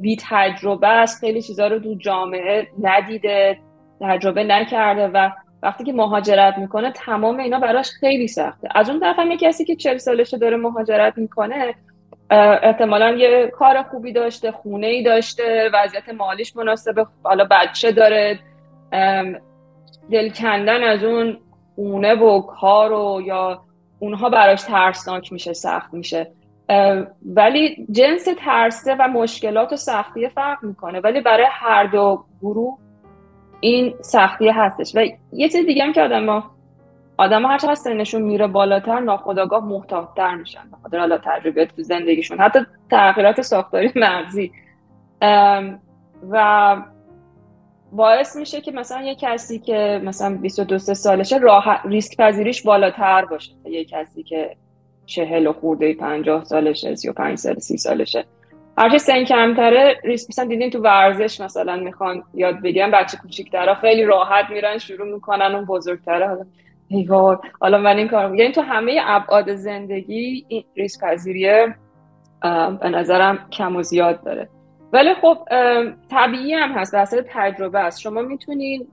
بی 0.00 0.16
تجربه 0.30 0.88
است 0.88 1.20
خیلی 1.20 1.42
چیزا 1.42 1.66
رو 1.66 1.78
تو 1.78 1.94
جامعه 1.94 2.68
ندیده 2.82 3.58
تجربه 4.00 4.44
نکرده 4.44 5.08
و 5.08 5.30
وقتی 5.62 5.84
که 5.84 5.92
مهاجرت 5.92 6.58
می‌کنه 6.58 6.92
تمام 6.92 7.38
اینا 7.40 7.58
براش 7.58 7.90
خیلی 7.90 8.28
سخته. 8.28 8.68
از 8.74 8.90
اون 8.90 9.00
طرف 9.00 9.18
هم 9.18 9.36
کسی 9.36 9.64
که 9.64 9.76
چل 9.76 9.96
سالشه 9.96 10.38
داره 10.38 10.56
مهاجرت 10.56 11.18
می‌کنه 11.18 11.74
احتمالا 12.62 13.10
یه 13.10 13.46
کار 13.46 13.82
خوبی 13.82 14.12
داشته 14.12 14.52
خونه 14.52 14.86
ای 14.86 15.02
داشته 15.02 15.70
وضعیت 15.74 16.08
مالیش 16.08 16.56
مناسبه 16.56 17.06
حالا 17.22 17.46
بچه 17.50 17.92
داره 17.92 18.38
دل 20.10 20.30
کندن 20.30 20.82
از 20.82 21.04
اون 21.04 21.38
خونه 21.74 22.14
و 22.14 22.40
کار 22.40 22.92
و 22.92 23.22
یا 23.26 23.62
اونها 24.00 24.28
براش 24.28 24.62
ترسناک 24.62 25.32
میشه 25.32 25.52
سخت 25.52 25.94
میشه. 25.94 26.30
ولی 27.26 27.86
جنس 27.90 28.28
ترسه 28.38 28.96
و 28.98 29.08
مشکلات 29.08 29.72
و 29.72 29.76
سختی 29.76 30.28
فرق 30.28 30.64
می‌کنه. 30.64 31.00
ولی 31.00 31.20
برای 31.20 31.46
هر 31.50 31.84
دو 31.84 32.24
گروه 32.40 32.78
این 33.60 33.94
سختی 34.00 34.48
هستش. 34.48 34.92
و 34.96 35.06
یه 35.32 35.48
چیز 35.48 35.66
دیگه 35.66 35.84
هم 35.84 35.92
که 35.92 36.02
آدم 36.02 36.26
ها 36.26 36.50
آدم 37.16 37.42
ها 37.42 37.48
هر 37.48 37.58
چقدر 37.58 37.74
سنشون 37.74 38.22
میره 38.22 38.46
بالاتر 38.46 39.00
ناخداگاه 39.00 39.64
محتاطتر 39.64 40.34
میشن. 40.34 40.70
بخاطر 40.72 40.98
حالا 40.98 41.18
تجربیات 41.18 41.68
تو 41.68 41.82
زندگیشون. 41.82 42.40
حتی 42.40 42.58
تغییرات 42.90 43.40
ساختاری 43.40 43.92
مغزی 43.96 44.52
و 46.30 46.76
باعث 47.92 48.36
میشه 48.36 48.60
که 48.60 48.72
مثلا 48.72 49.02
یه 49.02 49.14
کسی 49.14 49.58
که 49.58 50.00
مثلا 50.04 50.36
22 50.36 50.78
سالشه 50.78 51.38
راه 51.38 51.82
ریسک 51.84 52.16
پذیریش 52.16 52.62
بالاتر 52.62 53.24
باشه. 53.24 53.52
یه 53.64 53.84
کسی 53.84 54.22
که 54.22 54.56
چهل 55.06 55.46
و 55.46 55.52
خورده 55.52 55.94
50 55.94 56.44
سالشه 56.44 56.94
35 56.94 57.38
سال 57.38 57.54
30 57.54 57.76
سالشه. 57.76 58.24
هرچه 58.78 58.98
سن 58.98 59.24
کمتره 59.24 59.96
ریسک 60.04 60.30
مثلا 60.30 60.44
دیدین 60.44 60.70
تو 60.70 60.78
ورزش 60.78 61.40
مثلا 61.40 61.76
می‌خوان 61.76 62.22
یاد 62.34 62.62
بگیرن 62.62 62.90
بچه 62.90 63.16
کوچیک‌ترا 63.16 63.74
خیلی 63.74 64.04
راحت 64.04 64.50
میرن 64.50 64.78
شروع 64.78 65.14
می‌کنن 65.14 65.54
اون 65.54 65.64
بزرگتره. 65.64 66.28
حالا 66.28 66.44
ایوار. 66.88 67.40
حالا 67.60 67.78
من 67.78 67.96
این 67.96 68.08
کار 68.08 68.34
یعنی 68.34 68.52
تو 68.52 68.60
همه 68.60 69.00
ابعاد 69.04 69.54
زندگی 69.54 70.44
این 70.48 70.64
ریسک 70.76 71.00
پذیریه 71.00 71.74
به 72.80 72.88
نظرم 72.88 73.38
کم 73.52 73.76
و 73.76 73.82
زیاد 73.82 74.24
داره. 74.24 74.48
ولی 74.92 75.14
خب 75.14 75.38
طبیعی 76.10 76.54
هم 76.54 76.72
هست 76.72 76.94
اصلا 76.94 77.22
تجربه 77.28 77.78
است. 77.78 78.00
شما 78.00 78.22
می‌تونید 78.22 78.88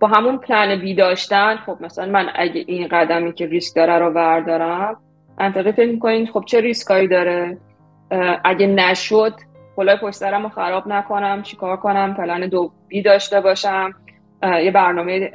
با 0.00 0.08
همون 0.08 0.38
پلن 0.38 0.80
بی 0.80 0.94
داشتن 0.94 1.56
خب 1.56 1.76
مثلا 1.80 2.06
من 2.06 2.28
اگه 2.34 2.64
این 2.66 2.88
قدمی 2.88 3.32
که 3.32 3.46
ریسک 3.46 3.76
داره 3.76 3.98
رو 3.98 4.12
بردارم 4.12 4.96
منطقه 5.38 5.72
فکر 5.72 5.90
می‌کنین 5.90 6.26
خب 6.26 6.44
چه 6.46 6.60
ریسکایی 6.60 7.08
داره؟ 7.08 7.58
اگه 8.44 8.66
نشد 8.66 9.34
کلاه 9.76 9.96
پشت 9.96 10.22
رو 10.22 10.48
خراب 10.48 10.88
نکنم 10.88 11.42
چیکار 11.42 11.76
کنم؟ 11.76 12.14
پلن 12.14 12.48
دو 12.48 12.72
بی 12.88 13.02
داشته 13.02 13.40
باشم 13.40 13.94
یه 14.42 14.70
برنامه 14.70 15.30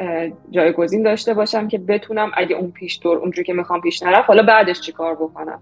جایگزین 0.52 1.04
داشته 1.04 1.34
باشم 1.34 1.68
که 1.68 1.78
بتونم 1.78 2.32
اگه 2.38 2.56
اون 2.56 2.72
پیش 2.72 3.00
دور 3.04 3.18
اونجوری 3.18 3.44
که 3.44 3.54
می‌خوام 3.54 3.82
پیش 3.82 4.04
نرفت 4.04 4.28
حالا 4.28 4.44
بعدش 4.44 4.80
چیکار 4.82 5.16
بکنم؟ 5.16 5.62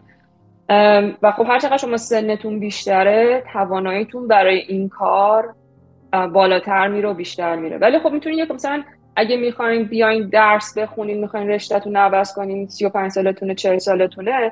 و 1.22 1.32
خب 1.32 1.46
هر 1.48 1.60
چقدر 1.60 1.78
شما 1.78 1.98
سنتون 1.98 2.60
بیشتره 2.60 3.44
تواناییتون 3.54 4.28
برای 4.28 4.58
این 4.58 4.90
کار 4.90 5.56
بالاتر 6.34 6.88
میره 6.88 7.10
و 7.10 7.14
بیشتر 7.14 7.56
میره. 7.56 7.78
ولی 7.78 8.00
خب 8.00 8.12
می‌تونید 8.12 8.40
یک 8.40 8.52
مثلا 8.52 8.84
اگه 9.16 9.38
می‌خواین 9.38 9.84
بیاین 9.84 10.30
درس 10.30 10.78
بخونین 10.78 11.22
می‌خواین 11.22 11.50
رشتهتون 11.50 11.96
عوض 11.96 12.34
کنین 12.34 12.68
35 12.68 13.12
سالتونه 13.12 13.56
40 13.56 13.78
سالتونه 13.78 14.52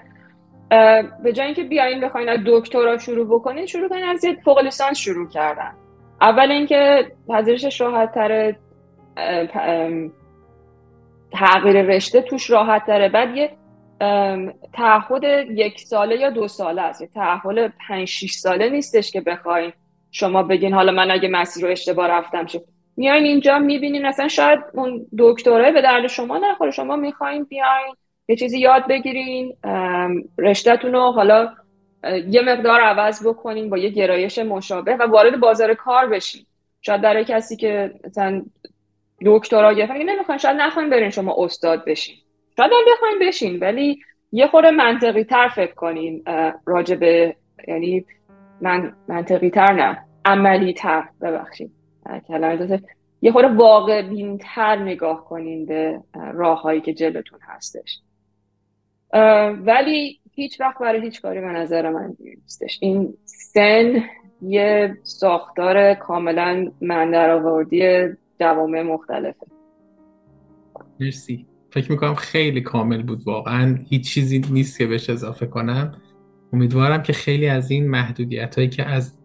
به 1.24 1.34
جای 1.34 1.46
اینکه 1.46 1.64
بیاین 1.64 2.02
بخواین 2.02 2.30
از 2.30 2.40
دکترا 2.46 2.98
شروع 2.98 3.28
بکنین 3.28 3.66
شروع 3.66 3.90
کنین 3.90 4.04
از 4.04 4.24
یه 4.24 4.38
فوق 4.46 4.60
لیسانس 4.60 4.98
شروع 4.98 5.30
کردن. 5.30 5.72
اول 6.22 6.52
اینکه 6.52 7.12
پذیرشش 7.30 7.82
راحت 7.82 8.14
تره 8.14 8.56
تغییر 11.32 11.82
رشته 11.82 12.22
توش 12.22 12.50
راحت 12.50 12.86
داره 12.86 13.10
بعد 13.10 13.38
یه 13.38 13.50
تعهد 14.74 15.24
یک 15.50 15.80
ساله 15.80 16.16
یا 16.16 16.30
دو 16.30 16.48
ساله 16.48 16.82
است؟ 16.82 17.04
تعهد 17.04 17.74
پنج 17.88 18.08
شیش 18.08 18.34
ساله 18.34 18.70
نیستش 18.70 19.12
که 19.12 19.22
بخواین. 19.22 19.74
شما 20.12 20.44
بگین 20.44 20.74
حالا 20.74 20.92
من 20.92 21.12
اگه 21.12 21.30
مسیر 21.30 21.66
رو 21.66 21.72
اشتباه 21.72 22.08
رفتم 22.08 22.46
چه 22.46 22.62
میاین 22.98 23.24
اینجا 23.24 23.60
می‌بینین 23.60 24.06
اصلا 24.06 24.28
شاید 24.28 24.60
اون 24.74 25.06
دکترای 25.18 25.72
به 25.72 25.82
درد 25.82 26.08
شما 26.08 26.38
نخوره. 26.38 26.72
شما 26.72 26.96
می‌خواین 26.96 27.44
بیاین 27.44 27.96
یه 28.28 28.36
چیزی 28.36 28.60
یاد 28.60 28.88
بگیرین. 28.88 29.58
رشتهتون 30.38 30.94
رو 30.94 31.12
حالا 31.12 31.54
یه 32.28 32.42
مقدار 32.42 32.82
عوض 32.82 33.28
بکنین 33.28 33.70
با 33.70 33.78
یه 33.78 33.90
گرایش 33.90 34.40
مشابه 34.40 34.96
و 34.96 35.04
وارد 35.04 35.40
بازار 35.40 35.74
کار 35.74 36.08
بشین. 36.08 36.46
شاید 36.82 37.02
برای 37.02 37.26
کسی 37.26 37.56
که 37.56 37.94
مثلا 38.08 38.42
دکترا 39.26 39.74
گرفتن 39.74 39.98
نمی‌خواین 39.98 40.38
شاید 40.38 40.58
نخواین 40.58 40.90
برین 40.90 41.10
شما 41.10 41.36
استاد 41.38 41.86
بشین. 41.86 42.16
شاید 42.58 42.72
هم 42.72 42.94
بخواین 42.96 43.20
بشین 43.28 43.60
ولی 43.60 44.00
یه 44.32 44.48
خورده 44.48 44.72
منطقی 44.72 45.24
تر 45.24 45.48
فکر 45.48 45.74
کنین 45.74 46.24
راجبه 46.66 47.36
یعنی 47.68 48.06
من 48.62 48.94
منطقی 49.08 49.50
تر 49.50 49.74
نه 49.74 49.98
عملی 50.26 50.74
تر 50.74 51.04
ببخشید 51.22 51.72
یه 53.22 53.32
خورده 53.32 53.48
واقع 53.48 54.02
بینتر 54.02 54.76
نگاه 54.76 55.26
کنین 55.26 55.66
به 55.66 56.04
راه 56.34 56.62
هایی 56.62 56.82
که 56.82 56.94
جلوتون 56.94 57.40
هستش. 57.42 58.00
ولی 59.66 60.20
هیچ 60.34 60.62
وقت 60.62 60.80
برای 60.80 61.02
هیچ 61.02 61.22
کاری 61.22 61.42
به 61.42 61.48
نظر 61.48 61.90
من 61.90 62.16
نیستش. 62.20 62.78
این 62.82 63.14
سن 63.26 64.04
یه 64.42 64.98
ساختار 65.04 65.94
کاملا 65.94 66.72
من 66.82 67.12
در 67.12 67.30
آوردی 67.30 68.08
جوامع 68.40 68.82
مختلفه. 68.82 69.46
مرسی. 71.00 71.46
فکر 71.72 71.92
می‌کنم 71.92 72.16
خیلی 72.16 72.62
کامل 72.62 73.04
بود 73.04 73.24
واقعا. 73.24 73.80
هیچ 73.90 74.14
چیزی 74.14 74.40
نیست 74.40 74.78
که 74.78 74.88
بهش 74.88 75.10
اضافه 75.10 75.46
کنم. 75.46 75.92
امیدوارم 76.54 77.04
که 77.04 77.14
خیلی 77.14 77.48
از 77.48 77.72
این 77.72 77.90
محدودیت 77.90 78.56
هایی 78.56 78.70
که 78.70 78.86
از 78.86 79.18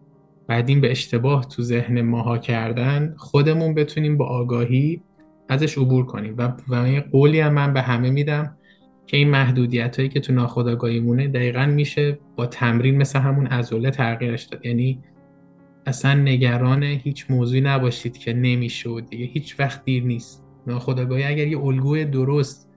بعدین 0.47 0.81
به 0.81 0.91
اشتباه 0.91 1.45
تو 1.45 1.63
ذهن 1.63 2.01
ماها 2.01 2.37
کردن 2.37 3.13
خودمون 3.17 3.73
بتونیم 3.73 4.17
با 4.17 4.25
آگاهی 4.25 5.01
ازش 5.49 5.77
عبور 5.77 6.05
کنیم. 6.05 6.35
و, 6.37 6.53
و 6.69 7.01
قولی 7.11 7.39
هم 7.39 7.53
من 7.53 7.73
به 7.73 7.81
همه 7.81 8.09
میدم 8.09 8.57
که 9.07 9.17
این 9.17 9.29
محدودیت 9.29 9.97
هایی 9.97 10.09
که 10.09 10.19
تو 10.19 10.33
ناخودآگاهی 10.33 10.99
مونه 10.99 11.27
دقیقا 11.27 11.65
میشه 11.65 12.19
با 12.35 12.45
تمرین 12.45 12.97
مثل 12.97 13.19
همون 13.19 13.47
ازوله 13.47 13.91
تغییرش 13.91 14.43
داد. 14.43 14.65
یعنی 14.65 14.99
اصلا 15.85 16.13
نگران 16.13 16.83
هیچ 16.83 17.25
موضوعی 17.29 17.61
نباشید 17.61 18.17
که 18.17 18.33
نمیشه 18.33 18.89
و 18.89 19.01
دیگه. 19.01 19.25
هیچ 19.25 19.59
وقت 19.59 19.85
دیر 19.85 20.03
نیست. 20.03 20.46
ناخودآگاهی. 20.67 21.23
اگر 21.23 21.47
یه 21.47 21.59
الگوی 21.59 22.05
درست 22.05 22.69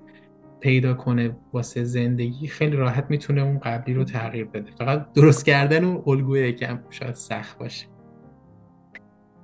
پیدا 0.61 0.95
کنه 0.95 1.37
واسه 1.53 1.85
زندگی 1.85 2.47
خیلی 2.47 2.77
راحت 2.77 3.05
می‌تونه 3.09 3.43
اون 3.43 3.59
قبلی 3.59 3.95
رو 3.95 4.05
تغییر 4.05 4.45
بده. 4.45 4.71
فقط 4.79 5.13
درست 5.13 5.47
کردن 5.47 5.85
اون 5.85 6.03
الگوی 6.07 6.41
یکم 6.41 6.79
شاید 6.91 7.15
سخت 7.15 7.59
باشه. 7.59 7.87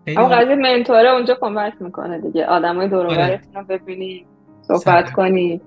اما 0.06 0.28
قضیه 0.28 0.54
منتوره 0.54 1.10
اونجا 1.10 1.38
کمک 1.40 1.72
می‌کنه 1.80 2.20
دیگه. 2.20 2.46
آدمای 2.46 2.88
دور 2.88 3.06
آره. 3.06 3.40
رو 3.54 3.64
ببینی 3.64 4.26
صحبت 4.62 5.12
کنی 5.12 5.60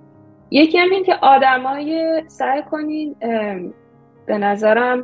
یکی 0.52 0.78
هم 0.78 0.90
این 0.92 1.04
که 1.04 1.16
آدمای 1.22 2.24
سعی 2.28 2.62
کنین 2.72 3.16
به 4.26 4.38
نظرم 4.38 5.04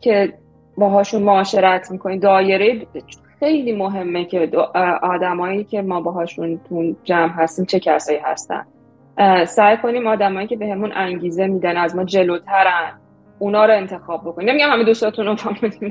که 0.00 0.38
باهاشون 0.76 1.22
معاشرت 1.22 1.90
می‌کنین 1.90 2.18
دایره 2.18 2.86
خیلی 3.42 3.72
مهمه 3.72 4.24
که 4.24 4.50
آدمایی 5.02 5.64
که 5.64 5.82
ما 5.82 6.00
باهاشون 6.00 6.60
تو 6.68 6.94
جمع 7.04 7.32
هستیم 7.32 7.64
چه 7.64 7.80
کسایی 7.80 8.18
هستن. 8.18 8.66
سعی 9.46 9.76
کنیم 9.76 10.06
آدمایی 10.06 10.46
که 10.46 10.56
بهمون 10.56 10.88
به 10.88 10.98
انگیزه 10.98 11.46
میدن 11.46 11.76
از 11.76 11.96
ما 11.96 12.04
جلوترن 12.04 12.92
اونا 13.38 13.64
رو 13.64 13.74
انتخاب 13.74 14.20
بکنیم. 14.20 14.48
نمیگم 14.48 14.70
همه 14.70 14.84
دوستاتون 14.84 15.26
رو 15.26 15.36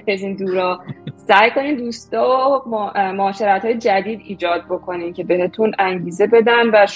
بزین 0.07 0.35
دورا 0.35 0.79
سعی 1.15 1.51
کنین 1.51 1.75
دوستا 1.75 2.63
و 2.65 2.69
معاشرت 3.11 3.65
های 3.65 3.77
جدید 3.77 4.21
ایجاد 4.25 4.65
بکنین 4.69 5.13
که 5.13 5.23
بهتون 5.23 5.71
انگیزه 5.79 6.27
بدن 6.27 6.69
و 6.69 6.87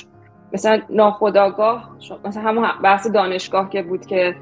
مثلا 0.54 0.82
ناخداگاه 0.90 1.98
مثلا 2.26 2.44
همون 2.44 2.68
بحث 2.84 3.08
دانشگاه 3.08 3.70
که 3.70 3.84
بود 3.84 4.06
که 4.06 4.36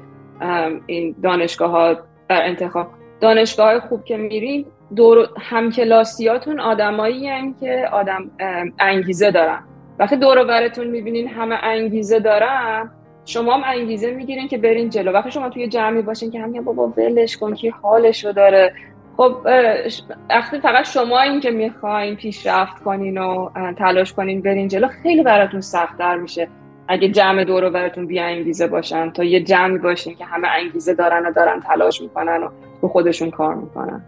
این 0.86 1.14
دانشگاه 1.22 1.70
ها 1.70 1.94
در 2.28 2.42
انتخاب 2.42 2.86
دانشگاه 3.20 3.66
های 3.66 3.80
خوب 3.80 4.04
که 4.04 4.16
میرین 4.16 4.66
دور 4.96 5.28
همکلاسیاتون 5.40 6.60
آدمایی 6.60 7.28
هم 7.28 7.54
که 7.54 7.88
آدم 7.92 8.30
انگیزه 8.78 9.30
دارن. 9.30 9.58
وقتی 9.98 10.16
دور 10.16 10.44
براتون 10.44 10.86
می‌بینین 10.86 11.28
همه 11.28 11.58
انگیزه 11.62 12.20
دارن 12.20 12.90
شما 13.24 13.54
هم 13.54 13.62
انگیزه 13.66 14.10
می‌گیرین 14.10 14.48
که 14.48 14.58
برین 14.58 14.90
جلو. 14.90 15.12
وقتی 15.12 15.30
شما 15.30 15.48
توی 15.48 15.68
جمعی 15.68 16.02
باشین 16.02 16.30
که 16.30 16.40
همین 16.40 16.64
بابا 16.64 16.86
ولش 16.96 17.36
کن 17.36 17.54
که 17.54 17.70
حالشو 17.70 18.32
داره. 18.32 18.74
خب 19.16 19.36
وقتی 20.30 20.60
فقط 20.60 20.84
شما 20.84 21.20
این 21.20 21.40
که 21.40 21.50
می‌خواین 21.50 22.16
پیشرفت 22.16 22.82
کنین 22.82 23.18
و 23.18 23.50
تلاش 23.78 24.12
کنین 24.12 24.42
برین 24.42 24.68
جلو 24.68 24.88
خیلی 25.02 25.22
براتون 25.22 25.60
سختتر 25.60 26.16
میشه. 26.16 26.48
اگه 26.88 27.08
جمع 27.08 27.44
دور 27.44 27.70
براتون 27.70 28.06
بی 28.06 28.20
انگیزه 28.20 28.66
باشن 28.66 29.10
تا 29.10 29.24
یه 29.24 29.40
جمعی 29.40 29.78
باشین 29.78 30.14
که 30.14 30.24
همه 30.24 30.48
انگیزه 30.48 30.94
دارن 30.94 31.26
و 31.26 31.32
دارن 31.32 31.60
تلاش 31.60 32.00
می‌کنن 32.00 32.42
و 32.42 32.48
به 32.82 32.88
خودشون 32.88 33.30
کار 33.30 33.54
می‌کنن. 33.54 34.02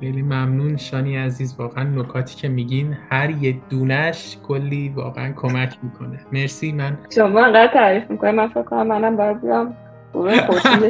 خیلی 0.00 0.22
ممنون. 0.22 0.76
شانی 0.76 1.16
عزیز 1.16 1.54
واقعا 1.58 1.84
نکاتی 1.84 2.36
که 2.36 2.48
میگین 2.48 2.96
هر 3.10 3.30
یه 3.30 3.56
دونش 3.70 4.36
کلی 4.48 4.88
واقعا 4.88 5.32
کمک 5.32 5.76
می‌کنه. 5.82 6.20
مرسی. 6.32 6.72
من 6.72 6.98
شما 7.14 7.44
انقدر 7.44 7.72
تعریف 7.72 8.10
می‌کنه 8.10 8.32
من 8.32 8.48
فکر 8.48 8.62
کنم 8.62 8.86
منم 8.86 9.16
باید 9.16 9.40
بیام 9.40 9.76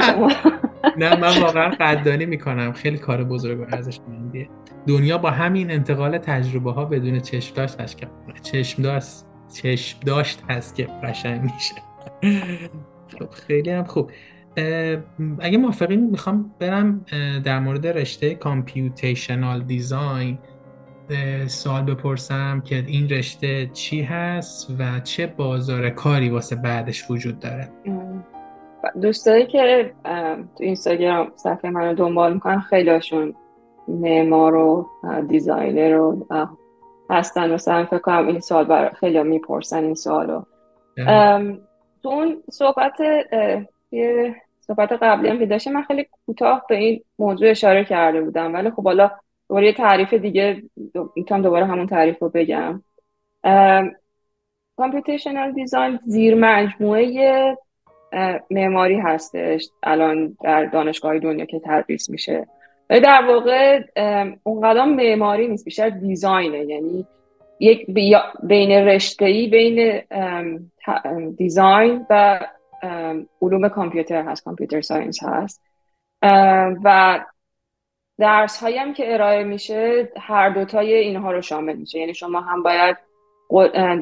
شما. 0.03 0.31
نه 0.99 1.17
من 1.21 1.41
واقعا 1.43 1.71
قدردانی 1.71 2.27
می‌کنم. 2.27 2.73
خیلی 2.73 2.99
کار 2.99 3.25
بزرگ 3.25 3.61
ارزش 3.61 4.01
مندیه 4.09 4.49
دنیا 4.87 5.19
با 5.19 5.31
همین 5.31 5.71
انتقال 5.71 6.19
تجربه 6.19 6.73
ها 6.73 6.85
بدون 6.85 7.21
چشم 7.21 7.55
داشت 7.55 7.81
هست 7.81 7.97
که 7.99 8.07
چشم 8.43 8.83
داشت 8.83 9.25
چشم 9.55 9.99
داشت 10.07 10.43
هست 10.51 10.75
که 10.75 10.89
قشنگ 11.03 11.43
میشه. 11.43 11.75
خب 13.19 13.31
خیلی 13.31 13.71
هم 13.71 13.85
خوب. 13.85 14.11
اگه 15.41 15.59
موافقین 15.59 16.11
می‌خوام 16.11 16.55
برم 16.59 17.05
در 17.45 17.59
مورد 17.61 17.87
رشته 17.87 18.35
کامپیوتیشنال 18.35 19.63
دیزاین 19.63 20.39
سوال 21.47 21.83
بپرسم 21.83 22.63
که 22.65 22.85
این 22.87 23.09
رشته 23.09 23.71
چی 23.73 24.03
هست 24.03 24.77
و 24.79 25.01
چه 25.01 25.27
بازار 25.27 25.91
کاری 25.91 26.31
واسه 26.31 26.57
بعدش 26.57 27.11
وجود 27.11 27.39
داره؟ 27.39 27.69
دوستایی 29.03 29.47
که 29.47 29.93
تو 30.59 30.65
اینستاگرام 30.65 31.33
صفحه 31.37 31.71
منو 31.71 31.95
دنبال 31.95 32.35
می‌کنن 32.35 32.61
خیلی 32.61 32.91
هاشون 32.91 33.35
معمار 33.89 34.55
و 34.55 34.89
designer 35.29 35.91
رو 35.91 36.27
هستن 37.11 37.55
مثلا 37.55 37.85
فکر 37.85 37.99
کنم 37.99 38.27
این 38.27 38.41
سوال 38.41 38.65
بر 38.65 38.93
خیلی 38.93 39.23
می‌پرسن 39.23 39.85
این 39.85 39.95
سوالو. 39.95 40.43
تو 42.03 42.09
اون 42.09 42.43
صحبت 42.51 43.01
یه 43.93 44.35
صحبت 44.67 44.93
قبلی 44.93 45.29
هم 45.29 45.39
که 45.39 45.47
داشته 45.47 45.71
من 45.71 45.83
خیلی 45.83 46.07
کوتاه 46.27 46.65
به 46.69 46.77
این 46.77 47.01
موضوع 47.19 47.51
اشاره 47.51 47.85
کرده 47.85 48.21
بودم. 48.21 48.55
ولی 48.55 48.71
خب 48.71 48.85
حالا 48.85 49.11
دوباره 49.49 49.73
تعریف 49.73 50.15
دیگه 50.15 50.63
می‌تونم 51.17 51.43
دوباره 51.43 51.67
همون 51.67 51.87
تعریف 51.87 52.19
رو 52.19 52.29
بگم. 52.29 52.83
computational 54.77 55.53
design 55.53 55.99
زیر 56.03 56.35
مجموعه 56.35 57.57
معماری 58.51 58.99
هستش 58.99 59.69
الان 59.83 60.37
در 60.43 60.65
دانشگاه 60.65 61.19
دنیا 61.19 61.45
که 61.45 61.61
تدریس 61.65 62.11
میشه. 62.11 62.47
ولی 62.91 63.01
در 63.01 63.25
واقع 63.29 63.81
اونقدر 64.43 64.85
معماری 64.85 65.49
نیست 65.49 65.65
بیشتر 65.65 65.89
design 65.89 66.46
ه. 66.46 66.65
یعنی 66.65 67.07
یک 67.61 67.87
بین 68.43 68.71
رشته‌ای 68.71 69.47
بین 69.47 70.03
design 71.37 72.07
و 72.11 72.41
علوم 73.43 73.69
کامپیوتر 73.69 74.23
هست 74.23 74.45
computer 74.45 74.81
science 74.81 75.23
هست. 75.23 75.63
و 76.85 77.21
درس 78.19 78.63
هایی 78.63 78.77
هم 78.77 78.95
که 78.95 79.15
ارائه 79.15 79.45
میشه 79.45 80.13
هر 80.21 80.49
دوتای 80.51 80.95
اینها 80.95 81.33
رو 81.33 81.41
شامل 81.41 81.77
میشه. 81.77 81.99
یعنی 81.99 82.15
شما 82.15 82.41
هم 82.41 82.63
باید 82.63 82.97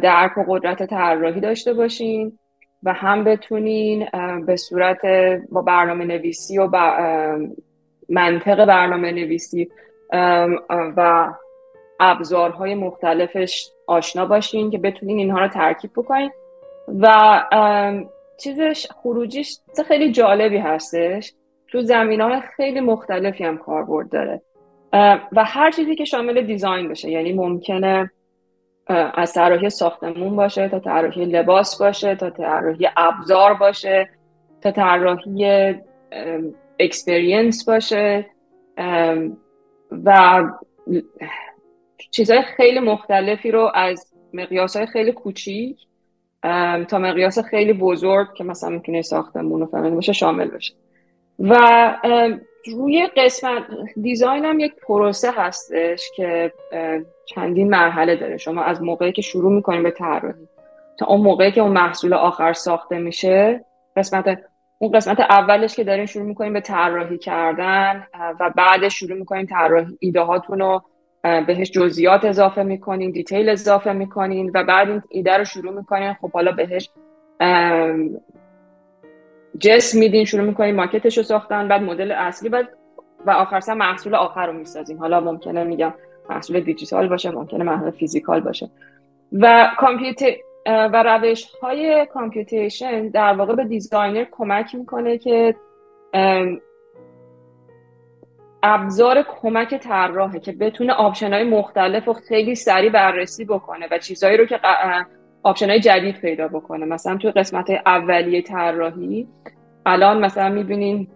درک 0.02 0.38
و 0.38 0.44
قدرت 0.48 0.86
طراحی 0.86 1.40
داشته 1.40 1.74
باشین 1.74 2.38
و 2.82 2.92
هم 2.92 3.24
بتونین 3.24 4.08
به 4.46 4.56
صورت 4.56 5.00
با 5.50 5.62
برنامه 5.62 6.04
نویسی 6.04 6.58
و 6.58 6.68
منطق 8.08 8.64
برنامه 8.64 9.12
نویسی 9.12 9.70
و 10.70 11.32
ابزارهای 12.00 12.74
مختلفش 12.74 13.70
آشنا 13.86 14.26
باشین 14.26 14.70
که 14.70 14.78
بتونین 14.78 15.18
اینها 15.18 15.38
رو 15.40 15.48
ترکیب 15.48 15.90
بکنین. 15.96 16.30
و 17.00 17.06
چیزش 18.40 18.86
خروجیش 19.02 19.58
خیلی 19.88 20.12
جالبی 20.12 20.58
هستش. 20.58 21.32
تو 21.68 21.82
زمین 21.82 22.20
های 22.20 22.40
خیلی 22.56 22.80
مختلفی 22.80 23.44
هم 23.44 23.58
کاربرد 23.58 24.08
داره. 24.08 24.42
و 25.32 25.44
هر 25.44 25.70
چیزی 25.70 25.96
که 25.96 26.04
شامل 26.04 26.42
design 26.42 26.88
باشه 26.88 27.10
یعنی 27.10 27.32
ممکنه 27.32 28.10
از 29.14 29.32
طراحی 29.32 29.70
ساختمون 29.70 30.36
باشه 30.36 30.68
تا 30.68 30.78
طراحی 30.78 31.24
لباس 31.24 31.78
باشه 31.78 32.14
تا 32.14 32.30
طراحی 32.30 32.88
ابزار 32.96 33.54
باشه 33.54 34.08
تا 34.62 34.70
طراحی 34.70 35.74
experience 36.78 37.68
باشه. 37.68 38.26
و 40.04 40.42
چیزهای 42.10 42.42
خیلی 42.42 42.80
مختلفی 42.80 43.50
رو 43.50 43.70
از 43.74 44.14
مقیاس 44.32 44.76
های 44.76 44.86
خیلی 44.86 45.12
کوچیک 45.12 45.78
تا 46.88 46.98
مقیاس 46.98 47.38
خیلی 47.38 47.72
بزرگ 47.72 48.34
که 48.34 48.44
مثلا 48.44 48.70
می‌تونه 48.70 49.02
ساختمون 49.02 49.62
و 49.62 49.66
فلان 49.66 49.94
باشه 49.94 50.12
شامل 50.12 50.48
بشه. 50.48 50.74
و 51.38 51.56
روی 52.76 53.06
قسمت 53.16 53.62
دیزاین 54.02 54.44
هم 54.44 54.60
یک 54.60 54.72
پروسه 54.86 55.30
هستش 55.30 56.10
که 56.16 56.52
چندین 57.26 57.70
مرحله 57.70 58.16
داره. 58.16 58.36
شما 58.36 58.62
از 58.62 58.82
موقعی 58.82 59.12
که 59.12 59.22
شروع 59.22 59.52
می‌کنیم 59.52 59.82
به 59.82 59.90
طراحی 59.90 60.48
تا 60.98 61.06
اون 61.06 61.20
موقعی 61.20 61.52
که 61.52 61.60
اون 61.60 61.72
محصول 61.72 62.14
آخر 62.14 62.52
ساخته 62.52 62.98
میشه 62.98 63.64
قسمت 63.96 64.38
اون 64.78 64.92
قسمت 64.92 65.20
اولش 65.20 65.76
که 65.76 65.84
داریم 65.84 66.06
شروع 66.06 66.26
می‌کنیم 66.26 66.52
به 66.52 66.60
طراحی 66.60 67.18
کردن 67.18 68.06
و 68.40 68.50
بعدش 68.56 68.98
شروع 68.98 69.18
می‌کنیم 69.18 69.46
طراحی 69.46 69.96
ایده 70.00 70.20
هاتون 70.20 70.58
رو 70.58 70.82
بهش 71.46 71.70
جزئیات 71.70 72.24
اضافه 72.24 72.62
می‌کنین 72.62 73.10
دیتیل 73.10 73.48
اضافه 73.48 73.92
می‌کنین 73.92 74.50
و 74.54 74.64
بعد 74.64 74.88
این 74.88 75.02
ایده 75.08 75.36
رو 75.36 75.44
شروع 75.44 75.72
می‌کنین. 75.72 76.12
خب 76.12 76.32
حالا 76.32 76.52
بهش 76.52 76.90
تجسم 79.58 79.98
میدین 79.98 80.24
شروع 80.24 80.44
می‌کنین 80.44 80.74
ماکتش 80.74 81.16
رو 81.16 81.24
ساختن 81.24 81.68
بعد 81.68 81.82
مدل 81.82 82.12
اصلی 82.12 82.48
بعد 82.48 82.68
و 83.26 83.30
آخر 83.30 83.60
سر 83.60 83.74
محصول 83.74 84.14
آخر 84.14 84.46
رو 84.46 84.52
می‌سازین. 84.52 84.98
حالا 84.98 85.20
ممکنه 85.20 85.64
میگم 85.64 85.94
محصول 86.30 86.60
دیجیتال 86.60 87.08
باشه 87.08 87.30
ممکنه 87.30 87.64
محصول 87.64 87.90
physical 87.90 88.40
باشه. 88.40 88.70
و 89.32 89.70
کامپیوتر 89.78 90.32
و 90.66 91.02
روش 91.02 91.44
های 91.62 92.06
computation 92.06 93.08
در 93.08 93.32
واقع 93.32 93.54
به 93.54 93.64
designer 93.64 94.24
کمک 94.30 94.74
می‌کنه 94.74 95.18
که 95.18 95.54
ابزار 98.66 99.24
کمک 99.28 99.74
طراحه 99.74 100.40
که 100.40 100.52
بتونه 100.52 100.92
option 100.92 101.32
های 101.32 101.44
مختلف 101.44 102.08
و 102.08 102.12
خیلی 102.12 102.54
سریع 102.54 102.90
بررسی 102.90 103.44
بکنه 103.44 103.86
و 103.90 103.98
چیزهایی 103.98 104.36
رو 104.36 104.46
که 104.46 104.60
option 105.42 105.70
های 105.70 105.80
جدید 105.80 106.20
پیدا 106.20 106.48
بکنه. 106.48 106.86
مثلا 106.86 107.16
توی 107.16 107.30
قسمت 107.30 107.70
اولیه 107.86 108.42
طراحی 108.42 109.28
الان 109.86 110.24
مثلا 110.24 110.48
می‌بینین 110.48 111.08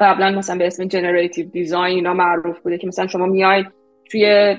قبلا 0.00 0.30
مثلا 0.30 0.58
به 0.58 0.66
اسم 0.66 0.84
generative 0.84 1.50
design 1.50 1.94
اینا 1.94 2.14
معروف 2.14 2.60
بوده 2.60 2.78
که 2.78 2.86
مثلا 2.86 3.06
شما 3.06 3.26
میاید 3.26 3.66
توی 4.10 4.56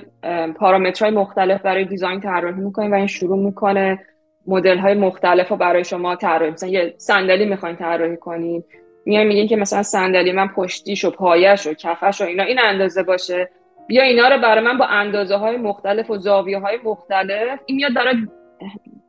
پارامترهای 0.56 1.14
مختلف 1.14 1.62
برای 1.62 1.84
design 1.84 2.20
طراحی 2.20 2.60
می‌کنین 2.60 2.90
و 2.90 2.94
این 2.94 3.06
شروع 3.06 3.38
می‌کنه 3.38 3.98
مدل 4.46 4.78
های 4.78 4.94
مختلف 4.94 5.48
رو 5.48 5.56
برای 5.56 5.84
شما 5.84 6.16
طراحی. 6.16 6.50
مثلا 6.50 6.68
یه 6.68 6.94
صندلی 6.98 7.44
می‌خواین 7.44 7.76
طراحی 7.76 8.16
کنین 8.16 8.64
میان 9.06 9.26
میگین 9.26 9.48
که 9.48 9.56
مثلا 9.56 9.82
صندلی 9.82 10.32
من 10.32 10.48
پشتیش 10.48 11.04
و 11.04 11.10
پایه‌ش 11.10 11.66
و 11.66 11.74
کفش 11.74 12.20
و 12.20 12.24
اینا 12.24 12.42
این 12.42 12.58
اندازه 12.58 13.02
باشه. 13.02 13.48
بیا 13.86 14.02
اینا 14.02 14.28
رو 14.28 14.40
برای 14.40 14.64
من 14.64 14.78
با 14.78 14.84
اندازه 14.84 15.36
های 15.36 15.56
مختلف 15.56 16.10
و 16.10 16.16
زاویه 16.16 16.58
های 16.58 16.78
مختلف 16.84 17.60
این 17.66 17.76
میاد 17.76 17.94
داره 17.94 18.12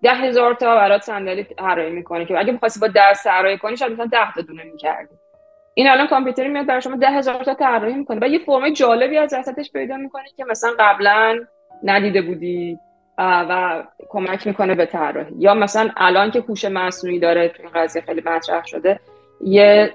ده 0.03 0.13
هزار 0.13 0.53
تا 0.53 0.75
برات 0.75 1.01
صندلی 1.01 1.43
طراحی 1.43 1.89
می‌کنه 1.89 2.25
که 2.25 2.39
اگه 2.39 2.51
می‌خواستی 2.51 2.79
با 2.79 2.87
دست 2.95 3.23
طراحی 3.23 3.57
کنی 3.57 3.77
شاید 3.77 3.91
مثلا 3.91 4.05
ده 4.05 4.33
تا 4.35 4.41
دونه 4.41 4.63
می‌کردی. 4.63 5.15
این 5.73 5.89
الان 5.89 6.07
کامپیوتر 6.07 6.47
میاد 6.47 6.65
برای 6.65 6.81
شما 6.81 6.95
ده 6.95 7.09
هزار 7.09 7.43
تا 7.43 7.53
طراحی 7.53 7.93
می‌کنه. 7.93 8.19
و 8.21 8.29
یه 8.29 8.39
فرم 8.39 8.69
جالبی 8.69 9.17
از 9.17 9.33
وسطش 9.33 9.71
پیدا 9.71 9.97
می‌کنه 9.97 10.23
که 10.37 10.45
مثلا 10.49 10.71
قبلا 10.79 11.39
ندیده 11.83 12.21
بودی 12.21 12.77
و 13.17 13.83
کمک 14.09 14.47
می‌کنه 14.47 14.75
به 14.75 14.85
طراحی. 14.85 15.35
یا 15.39 15.53
مثلا 15.53 15.89
الان 15.97 16.31
که 16.31 16.39
هوش 16.39 16.65
مصنوعی 16.65 17.19
داره 17.19 17.47
تو 17.47 17.63
این 17.63 17.71
قضیه 17.75 18.01
خیلی 18.01 18.21
مطرح 18.25 18.65
شده 18.65 18.99
یه 19.45 19.93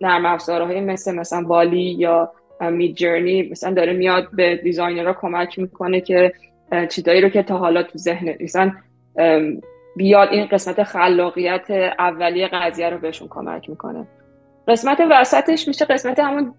نرم 0.00 0.26
افزارهای 0.26 0.80
مثل 0.80 1.14
مثلا 1.14 1.42
بالی 1.42 1.82
یا 1.82 2.32
مید 2.60 2.96
جرنی 2.96 3.48
مثلا 3.50 3.74
داره 3.74 3.92
میاد 3.92 4.28
به 4.32 4.56
دیزاینرها 4.56 5.12
کمک 5.20 5.58
می‌کنه 5.58 6.00
که 6.00 6.32
چیزایی 6.90 7.20
رو 7.20 7.28
که 7.28 7.42
تا 7.42 7.58
حالا 7.58 7.82
تو 7.82 7.98
ذهن 7.98 8.34
مثلا 8.40 8.72
بیاد 9.96 10.28
این 10.28 10.46
قسمت 10.46 10.82
خلاقیت 10.82 11.70
اولیه 11.98 12.48
قضیه 12.48 12.90
رو 12.90 12.98
بهشون 12.98 13.28
کمک 13.28 13.70
می‌کنه. 13.70 14.06
قسمت 14.68 15.00
وسطش 15.10 15.68
میشه 15.68 15.84
قسمت 15.84 16.18
همون 16.18 16.54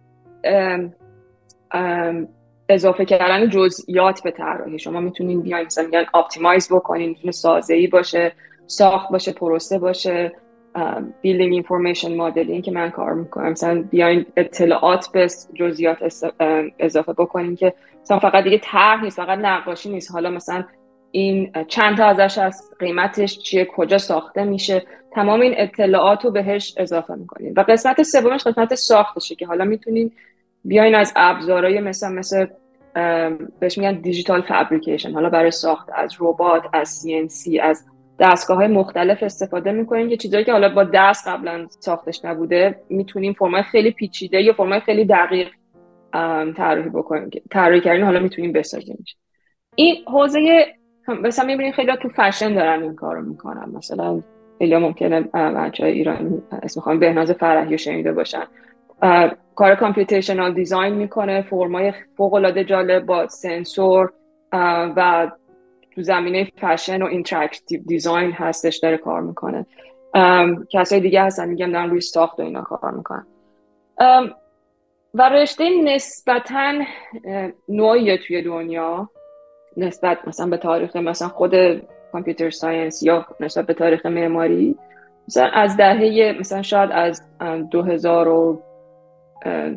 اضافه 2.70 3.06
کردن 3.06 3.50
جزئیات 3.50 4.24
به 4.24 4.32
طراحی. 4.32 4.80
شما 4.80 5.00
می‌تونین 5.00 5.42
بیاین 5.42 5.66
مثلا 5.66 5.84
میگن 5.84 6.06
optimize 6.14 6.74
بکنین 6.74 7.10
می‌تونه 7.10 7.32
سازه 7.32 7.74
ای 7.74 7.88
باشه 7.88 8.32
ساخت 8.68 9.12
باشه 9.12 9.34
پروسه 9.34 9.80
باشه. 9.80 10.32
building 11.22 11.54
information 11.54 12.16
modeling 12.16 12.64
که 12.64 12.72
من 12.72 12.90
کار 12.90 13.14
می‌کنم. 13.14 13.52
مثلا 13.52 13.82
بیاین 13.82 14.26
اطلاعات 14.38 15.12
به 15.12 15.28
جزئیات 15.54 15.98
اضافه 16.80 17.14
بکنین 17.14 17.56
که 17.56 17.74
مثلا 18.02 18.20
فقط 18.20 18.44
دیگه 18.44 18.60
طرح 18.64 19.04
نیست 19.04 19.18
فقط 19.18 19.40
نقاشی 19.40 19.90
نیست. 19.90 20.12
حالا 20.12 20.30
مثلا 20.30 20.64
این 21.12 21.52
چند 21.68 21.98
تا 21.98 22.06
ازش 22.06 22.38
از 22.38 22.64
قیمتش 22.80 23.40
چیه 23.40 23.66
کجا 23.66 23.98
ساخته 23.98 24.44
میشه. 24.44 24.84
تمام 25.12 25.42
این 25.42 25.54
اطلاعات 25.58 26.26
رو 26.26 26.32
بهش 26.32 26.74
اضافه 26.78 27.16
می‌کنین. 27.16 27.54
و 27.58 27.66
قسمت 27.68 28.04
سومش 28.04 28.44
قسمت 28.44 28.76
ساختشه 28.76 29.36
که 29.36 29.46
حالا 29.46 29.66
می‌تونین 29.66 30.12
بیاین 30.66 30.96
از 30.96 31.14
ابزارهای 31.16 31.80
مثل 31.80 32.14
مثل 32.14 32.46
بهش 33.60 33.78
میگن 33.78 34.02
دیجیتال 34.02 34.42
فابریکیشن 34.42 35.12
حالا 35.12 35.30
برای 35.30 35.52
ساخت 35.52 35.90
از 35.96 36.16
ربات 36.20 36.64
از 36.74 37.06
CNC 37.06 37.60
از 37.62 37.86
دستگاه 38.20 38.58
های 38.58 38.68
مختلف 38.68 39.24
استفاده 39.24 39.72
می‌کنیم. 39.72 40.10
که 40.10 40.18
چیزایی 40.18 40.46
که 40.46 40.52
حالا 40.52 40.70
با 40.70 40.84
دست 40.84 41.28
قبلا 41.28 41.68
ساختش 41.70 42.26
نبوده 42.26 42.76
می‌تونیم 42.90 43.34
فرمای 43.34 43.64
خیلی 43.64 43.92
پیچیده 43.92 44.42
یا 44.42 44.54
فرمای 44.54 44.80
خیلی 44.80 45.06
دقیق 45.06 45.48
طراحی 46.58 46.90
بکنیم 46.90 47.30
طراحی 47.52 47.82
کردن 47.82 48.04
حالا 48.04 48.20
می‌تونیم 48.20 48.52
بسازیم. 48.52 49.06
این 49.76 49.96
حوزه 50.08 50.66
مثلا 51.08 51.46
می‌بینید 51.46 51.74
خیلی 51.74 51.92
تو 52.02 52.10
فشن 52.10 52.54
دارن 52.54 52.84
این 52.84 52.96
کارو 52.96 53.22
می‌کنن. 53.22 53.72
مثلا 53.74 54.22
خیلی 54.60 54.78
ممکنه 54.78 55.22
بچه 55.34 55.86
ایرانی 55.86 56.42
اسم 56.64 56.82
خانم 56.82 57.00
بهناز 57.00 57.32
فرحی 57.32 57.78
شنیده 57.78 58.12
باشن. 58.12 58.44
کار 59.56 59.76
computational 59.76 60.54
design 60.54 60.94
می‌کنه 60.94 61.42
فرمای 61.42 61.94
فوق 62.18 62.34
العاده 62.34 62.64
جالب 62.64 63.06
با 63.06 63.28
سنسور 63.28 64.12
و 64.96 65.32
تو 65.96 66.02
زمینه 66.02 66.52
فشن 66.62 67.02
و 67.02 67.06
interactive 67.06 67.82
design 67.88 68.32
هستش 68.32 68.78
داره 68.78 68.98
کار 68.98 69.22
می‌کنه. 69.22 69.66
کسای 70.70 71.00
دیگه 71.00 71.24
هستن 71.24 71.50
میگم 71.50 71.72
دارن 71.72 71.90
روی 71.90 72.02
ساخت 72.02 72.40
و 72.40 72.44
اینا 72.44 72.62
کار 72.62 72.92
می‌کنن. 72.92 73.26
و 75.14 75.30
رشته 75.30 75.70
نسبتا 75.84 76.74
نوئیه 77.70 78.18
توی 78.18 78.42
دنیا 78.42 79.10
نسبت 79.78 80.28
مثلا 80.28 80.48
به 80.48 80.58
تاریخ 80.58 80.96
مثلا 80.96 81.28
خود 81.28 81.54
computer 82.12 82.50
science 82.50 83.04
یا 83.04 83.26
نسبت 83.40 83.66
به 83.66 83.74
تاریخ 83.74 84.06
معماری 84.06 84.76
مثلا 85.28 85.48
از 85.54 85.78
دهه 85.78 86.36
مثلا 86.40 86.62
شاید 86.62 86.92
از 86.92 87.22
2000 87.72 88.28
و 88.28 88.62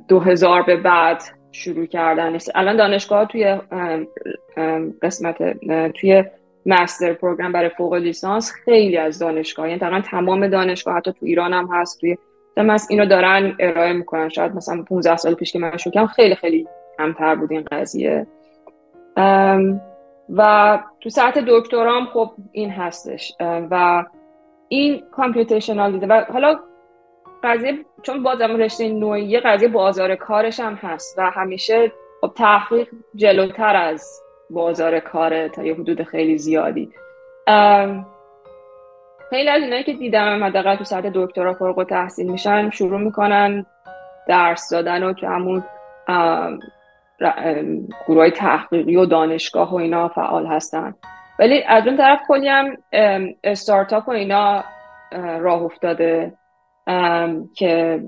2000 0.09 0.63
به 0.63 0.77
بعد 0.77 1.23
شروع 1.53 1.87
کردن. 1.87 2.39
الان 2.55 2.77
دانشگاه 2.77 3.27
توی 3.27 3.59
قسمت 5.03 5.59
توی 5.91 6.25
master 6.67 7.13
program 7.13 7.53
برای 7.53 7.69
فوق 7.69 7.95
لیسانس 7.95 8.53
خیلی 8.65 8.97
از 8.97 9.19
دانشگاه 9.19 9.69
یعنی 9.69 9.81
تقریبا 9.81 10.01
تمام 10.01 10.47
دانشگاه 10.47 10.97
حتی 10.97 11.13
تو 11.13 11.27
ایران 11.27 11.53
هم 11.53 11.69
هست 11.73 12.01
توی 12.01 12.17
مثلا 12.57 12.87
اینو 12.91 13.07
دارن 13.07 13.57
ارائه 13.61 13.93
می‌کنن. 13.93 14.29
شاید 14.29 14.55
مثلا 14.55 14.83
15 14.83 15.17
سال 15.17 15.35
پیش 15.35 15.53
که 15.53 15.59
من 15.59 15.77
شروع 15.77 16.07
خیلی 16.07 16.35
خیلی 16.35 16.67
کمتر 16.99 17.35
بود 17.35 17.53
این 17.53 17.65
قضیه. 17.71 18.27
و 20.37 20.79
تو 21.01 21.09
سطح 21.09 21.41
دکترام 21.49 22.05
خب 22.05 22.31
این 22.53 22.71
هستش. 22.71 23.33
و 23.41 24.05
این 24.69 25.03
کامپیوتیشنال 25.11 25.93
دیده. 25.93 26.07
و 26.07 26.25
حالا 26.33 26.59
قضیه 27.45 27.73
چون 28.03 28.23
بازم 28.23 28.57
رشته 28.57 28.89
نوعیه 28.89 29.41
قضیه 29.41 29.69
بازار 29.69 30.15
کارش 30.15 30.61
هم 30.61 30.75
هست 30.75 31.19
و 31.19 31.31
همیشه 31.31 31.93
خب 32.21 32.33
تحقیق 32.37 32.89
جلوتر 33.15 33.77
از 33.77 34.23
بازار 34.51 35.01
کاره 35.01 35.49
تا 35.49 35.63
یه 35.63 35.75
حدود 35.75 36.03
خیلی 36.03 36.39
زیادی. 36.39 36.91
خیلی 39.31 39.49
از 39.49 39.63
اینایی 39.63 39.85
که 39.85 39.93
دیدم 39.93 40.45
حداقل 40.45 40.77
تو 40.77 40.85
سطح 40.85 41.11
دکترا 41.15 41.55
فارغ 41.55 41.79
و 41.79 41.85
تحصیل 41.85 42.31
میشن 42.31 42.71
شروع 42.71 43.01
می‌کنن 43.01 43.67
درس 44.29 44.71
دادن 44.71 45.03
و 45.03 45.13
که 45.13 45.29
همون 45.29 45.63
گروه 48.09 48.31
تحقیقی 48.31 48.97
و 48.97 49.05
دانشگاه 49.05 49.73
و 49.73 49.75
اینا 49.75 50.09
فعال 50.09 50.47
هستن. 50.47 50.95
ولی 51.39 51.63
از 51.63 51.87
اون 51.87 51.97
طرف 51.97 52.21
کلی 52.29 52.49
هم 52.49 52.77
استارتاپ 53.45 54.09
و 54.09 54.11
اینا 54.11 54.65
راه 55.41 55.63
افتاده. 55.63 56.33
که 57.55 58.03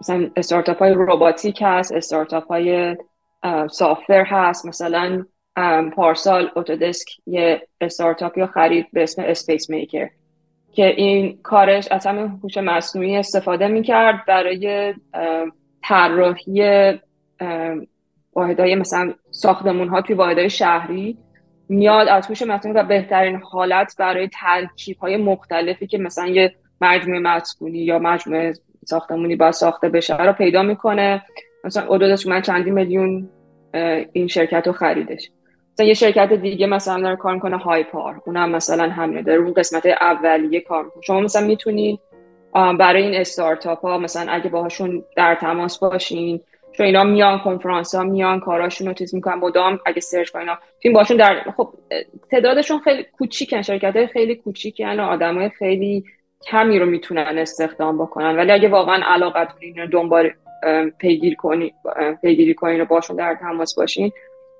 مثلا 0.00 0.30
استارتاپ 0.36 0.78
های 0.78 0.92
روباتیک 0.92 1.58
هست 1.62 1.92
استارتاپ 1.92 2.46
های 2.46 2.96
سافتور 3.70 4.24
هست. 4.26 4.66
مثلا 4.66 5.24
پارسال 5.96 6.50
Autodesk 6.56 7.08
یه 7.26 7.68
استارتاپی 7.80 8.46
خرید 8.46 8.86
به 8.92 9.02
اسم 9.02 9.22
Spacemaker 9.22 10.10
که 10.72 10.86
این 10.86 11.38
کارش 11.42 11.88
از 11.90 12.06
همین 12.06 12.26
هوش 12.42 12.58
مصنوعی 12.58 13.16
استفاده 13.16 13.68
می‌کرد 13.68 14.24
برای 14.26 14.94
طراحی 15.82 16.92
واحدهای 18.34 18.74
مثلا 18.74 19.14
ساختمون 19.30 19.88
ها 19.88 20.02
توی 20.02 20.16
واحدهای 20.16 20.50
شهری 20.50 21.18
میاد 21.68 22.08
از 22.08 22.26
هوش 22.26 22.42
مصنوعی 22.42 22.78
و 22.78 22.82
بهترین 22.82 23.36
حالت 23.36 23.94
برای 23.98 24.28
ترکیب 24.28 24.98
های 24.98 25.16
مختلفی 25.16 25.86
که 25.86 25.98
مثلا 25.98 26.26
یه 26.26 26.54
مجموعه 26.80 27.20
مسکونی 27.20 27.78
یا 27.78 27.98
مجموعه 27.98 28.54
ساختمونی 28.84 29.36
باید 29.36 29.52
ساخته 29.52 29.88
بشه 29.88 30.16
رو 30.16 30.32
پیدا 30.32 30.62
می‌کنه. 30.62 31.22
مثلا 31.64 31.86
اودودس 31.86 32.26
من 32.26 32.42
چندی 32.42 32.70
میلیون 32.70 33.28
این 34.12 34.26
شرکت 34.26 34.66
رو 34.66 34.72
خریدش. 34.72 35.30
مثلا 35.72 35.86
یه 35.86 35.94
شرکت 35.94 36.32
دیگه 36.32 36.66
مثلا 36.66 37.00
داره 37.02 37.16
کار 37.16 37.34
می‌کنه 37.34 37.56
هایپار. 37.56 38.22
اونم 38.26 38.50
مثلا 38.50 38.90
همینه 38.90 39.22
داره 39.22 39.40
اون 39.40 39.52
قسمت 39.52 39.86
اولیه 39.86 40.60
کار 40.60 40.84
می‌کنه. 40.84 41.02
شما 41.02 41.20
مثلا 41.20 41.46
می‌تونید 41.46 42.00
برای 42.52 43.02
این 43.02 43.14
استارتاپ 43.14 43.80
ها 43.80 43.98
مثلا 43.98 44.32
اگه 44.32 44.50
باهاشون 44.50 45.04
در 45.16 45.34
تماس 45.34 45.78
باشین 45.78 46.40
چون 46.72 46.86
اینا 46.86 47.04
میان 47.04 47.38
کنفرانس 47.38 47.94
ها 47.94 48.02
میان 48.02 48.40
کاراشون 48.40 48.86
رو 48.86 48.92
چیز 48.92 49.14
می‌کنن 49.14 49.34
مدام 49.34 49.78
اگه 49.86 50.00
سرچ 50.00 50.30
کنین 50.30 50.54
فیلم 50.82 50.94
باشون 50.94 51.16
در 51.16 51.44
خب 51.56 51.74
تعدادشون 52.30 52.78
خیلی 52.78 53.06
کوچیکن 53.18 53.62
شرکت 53.62 53.96
های 53.96 54.06
خیلی 54.06 54.34
کوچیکن 54.34 55.00
و 55.00 55.02
آدمای 55.02 55.48
خیلی 55.48 56.04
کمی 56.46 56.78
رو 56.78 56.86
می‌تونن 56.86 57.38
استخدام 57.38 57.98
بکنن. 57.98 58.36
ولی 58.36 58.52
اگه 58.52 58.68
واقعا 58.68 59.02
علاقت 59.04 59.48
دارین 59.54 59.86
دنبال 59.86 60.30
پیگیر 60.98 61.34
کنی 61.34 61.74
پیگیری 62.22 62.54
کنین 62.54 62.80
و 62.80 62.84
باشون 62.84 63.16
در 63.16 63.34
تماس 63.34 63.74
باشین 63.74 64.12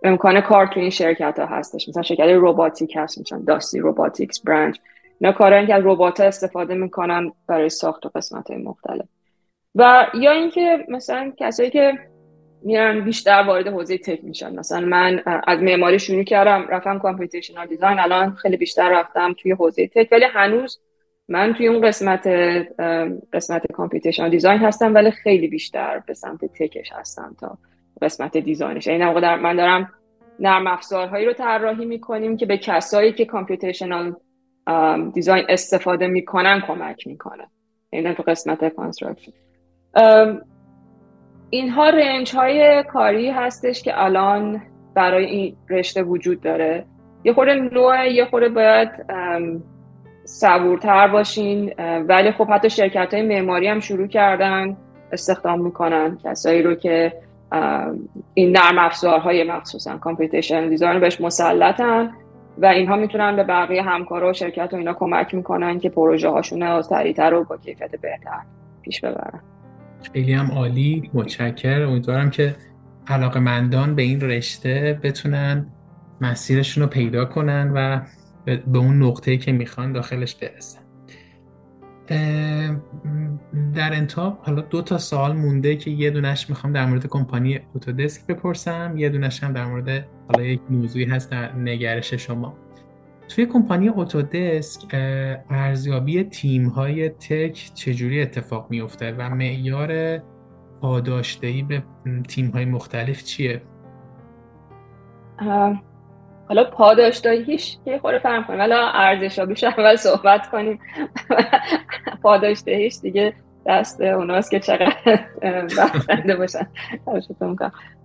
امکان 0.02 0.40
کار 0.40 0.66
تو 0.66 0.80
این 0.80 0.90
شرکت 0.90 1.38
ها 1.38 1.46
هستش. 1.46 1.88
مثلا 1.88 2.02
شرکت 2.02 2.22
روباتیک 2.22 2.96
هست 2.96 3.20
مثلا 3.20 3.42
داستی 3.46 3.78
روباتیکس 3.78 4.40
برنج 4.40 4.80
اینا 5.20 5.32
کارهایی 5.32 5.66
که 5.66 5.74
از 5.74 5.82
ربات 5.86 6.20
استفاده 6.20 6.74
می‌کنن 6.74 7.32
برای 7.46 7.68
ساخت 7.68 8.06
و 8.06 8.10
قسمت 8.14 8.50
های 8.50 8.62
مختلف. 8.62 9.06
و 9.74 10.06
یا 10.14 10.30
اینکه 10.30 10.86
مثلا 10.88 11.32
کسایی 11.36 11.70
که 11.70 11.92
میرن 12.62 13.00
بیشتر 13.00 13.44
وارد 13.46 13.66
حوزه 13.66 13.98
تک 13.98 14.24
میشن. 14.24 14.58
مثلا 14.58 14.80
من 14.80 15.22
از 15.46 15.62
معماری 15.62 15.98
شروع 15.98 16.22
کردم 16.22 16.66
رفتم 16.68 16.98
کامپیوتیشنال 16.98 17.66
دیزاین 17.66 17.98
الان 17.98 18.30
خیلی 18.30 18.56
بیشتر 18.56 19.00
رفتم 19.00 19.34
توی 19.38 19.52
حوزه 19.52 19.86
تک 19.86 20.08
ولی 20.12 20.24
هنوز 20.24 20.80
من 21.28 21.54
توی 21.54 21.68
اون 21.68 21.80
قسمت 21.80 22.26
قسمت 23.32 23.72
computational 23.72 24.30
design 24.30 24.58
هستم 24.58 24.94
ولی 24.94 25.10
خیلی 25.10 25.48
بیشتر 25.48 26.02
به 26.06 26.14
سمت 26.14 26.44
tech 26.44 26.76
ش 26.76 26.92
هستم 26.92 27.36
تا 27.40 27.58
قسمت 28.02 28.36
design 28.36 28.71
ش. 28.71 28.88
این 28.88 29.00
یعنی 29.00 29.20
در 29.20 29.36
من 29.36 29.56
دارم 29.56 29.90
نرم 30.40 30.66
افزارهایی 30.66 31.26
رو 31.26 31.32
طراحی 31.32 31.84
می‌کنیم 31.84 32.36
که 32.36 32.46
به 32.46 32.58
کسایی 32.58 33.12
که 33.12 33.24
computational 33.24 34.14
design 35.14 35.44
استفاده 35.48 36.06
می‌کنن 36.06 36.60
کمک 36.60 37.06
می‌کنه. 37.06 37.46
این 37.90 38.14
تو 38.14 38.22
قسمت 38.22 38.74
construction. 38.74 39.32
اینها 41.50 41.90
range 41.90 42.34
های 42.34 42.82
کاری 42.82 43.30
هستش 43.30 43.82
که 43.82 44.04
الان 44.04 44.62
برای 44.94 45.24
این 45.24 45.56
رشته 45.70 46.02
وجود 46.02 46.40
داره. 46.40 46.84
یه 47.24 47.32
خورده 47.32 47.54
نوع 47.54 48.12
یه 48.12 48.24
خورده 48.24 48.48
باید 48.48 48.90
صبورتر 50.28 51.08
باشین 51.08 51.72
ولی 52.08 52.32
خب 52.32 52.50
حتی 52.50 52.70
شرکت 52.70 53.14
های 53.14 53.22
معماری 53.22 53.68
هم 53.68 53.80
شروع 53.80 54.06
کردن 54.06 54.76
استخدام 55.12 55.60
می‌کنن 55.60 56.18
کسایی 56.24 56.62
رو 56.62 56.74
که 56.74 57.12
این 58.34 58.56
نرم 58.56 58.78
افزارهای 58.78 59.44
مخصوصا 59.44 59.98
کامپیوتیشن 59.98 60.68
دیزاین 60.68 61.00
بهش 61.00 61.20
مسلطن 61.20 62.10
و 62.58 62.66
اینها 62.66 62.96
می‌تونن 62.96 63.36
به 63.36 63.44
بقیه 63.44 63.82
همکارا 63.82 64.30
و 64.30 64.32
شرکت 64.32 64.68
و 64.72 64.76
اینا 64.76 64.92
کمک 64.94 65.34
می‌کنن 65.34 65.78
که 65.78 65.88
پروژه 65.88 66.28
هاشون 66.28 66.62
رو 66.62 66.82
سریعتر 66.82 67.34
و 67.34 67.44
با 67.44 67.56
کیفیت 67.56 67.90
بهتر 67.90 68.40
پیش 68.82 69.00
ببرن. 69.00 69.40
خیلی 70.12 70.32
هم 70.32 70.50
عالی 70.50 71.10
متشکر 71.14 71.82
امیدوارم 71.82 72.30
که 72.30 72.54
علاقه 73.06 73.40
مندان 73.40 73.94
به 73.94 74.02
این 74.02 74.20
رشته 74.20 75.00
بتونن 75.02 75.66
مسیرشون 76.20 76.84
رو 76.84 76.90
پیدا 76.90 77.24
کنن 77.24 77.72
و 77.74 78.00
به 78.56 78.78
اون 78.78 79.02
نقطه 79.02 79.36
که 79.36 79.52
می‌خوان 79.52 79.92
داخلش 79.92 80.34
برسن 80.34 80.80
در 83.74 83.94
انتاب 83.94 84.38
حالا 84.42 84.60
دو 84.60 84.82
تا 84.82 84.98
سوال 84.98 85.36
مونده 85.36 85.76
که 85.76 85.90
یه 85.90 86.10
دونش 86.10 86.50
می‌خوام 86.50 86.72
در 86.72 86.86
مورد 86.86 87.06
کمپانی 87.06 87.60
اوتودسک 87.74 88.26
بپرسم 88.26 88.94
یه 88.96 89.08
دونش 89.08 89.42
هم 89.42 89.52
در 89.52 89.66
مورد 89.66 90.06
حالا 90.28 90.46
یک 90.46 90.60
موضوعی 90.70 91.04
هست 91.04 91.30
در 91.30 91.56
نگرش 91.56 92.14
شما 92.14 92.56
توی 93.28 93.46
کمپانی 93.46 93.88
اوتودسک 93.88 94.94
ارزیابی 95.50 96.22
تیم 96.24 96.68
های 96.68 97.08
تک 97.08 97.70
چجوری 97.74 98.22
اتفاق 98.22 98.66
میفته 98.70 99.12
و 99.18 99.30
معیار 99.30 100.18
پاداشدهی 100.80 101.62
به 101.62 101.82
تیم 102.28 102.50
های 102.50 102.64
مختلف 102.64 103.24
چیه؟ 103.24 103.62
حالا 106.48 106.64
پاداشدهیش 106.64 107.76
که 107.84 107.98
خوره 107.98 108.18
فرم 108.18 108.44
کنیم 108.44 108.60
حالا 108.60 108.88
ارزشابیش 108.88 109.64
اول 109.64 109.96
صحبت 109.96 110.50
کنیم. 110.50 110.80
پاداشدهیش 112.22 112.98
دیگه 113.02 113.34
دست 113.66 114.00
اوناست 114.00 114.50
که 114.50 114.60
چقدر 114.60 114.96
بخنده 115.78 116.36
باشن. 116.36 116.66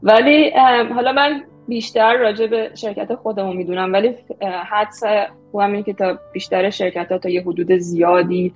ولی 0.04 0.50
حالا 0.94 1.12
من 1.12 1.44
بیشتر 1.68 2.18
راجع 2.18 2.48
به 2.48 2.72
شرکت 2.76 3.16
خودمون 3.16 3.58
می‌دونم. 3.58 3.94
ولی 3.94 4.16
حدس 4.72 5.04
خوبم 5.52 5.72
اینه 5.72 5.84
که 5.84 5.94
تا 5.94 6.20
بیشتر 6.34 6.70
شرکت 6.70 7.12
ها 7.12 7.18
تا 7.18 7.30
یه 7.30 7.42
حدود 7.42 7.72
زیادی 7.72 8.54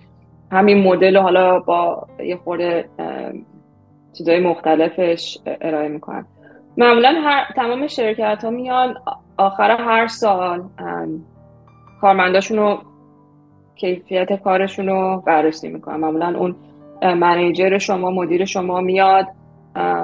همین 0.52 0.84
مدل 0.84 1.18
حالا 1.18 1.60
با 1.60 2.08
یه 2.24 2.36
خورده 2.36 2.90
چیزای 4.18 4.40
مختلفش 4.40 5.38
ارائه 5.62 5.88
می‌کنن. 5.88 6.26
معمولا 6.78 7.16
هر 7.24 7.46
تمام 7.56 7.88
شرکت 7.88 8.44
ها 8.44 8.50
میان 8.50 8.96
آخر 9.38 9.72
هر 9.72 10.08
سال 10.08 10.64
کارمنداشون 12.02 12.58
رو 12.58 12.78
کیفیت 13.76 14.44
کارشون 14.44 14.88
رو 14.88 15.24
بررسی 15.26 15.70
می‌کنن. 15.70 15.96
معمولا 15.96 16.38
اون 16.38 16.56
منیجر 17.02 17.78
شما 17.78 18.12
مدیر 18.12 18.46
شما 18.46 18.82
میاد 18.82 19.28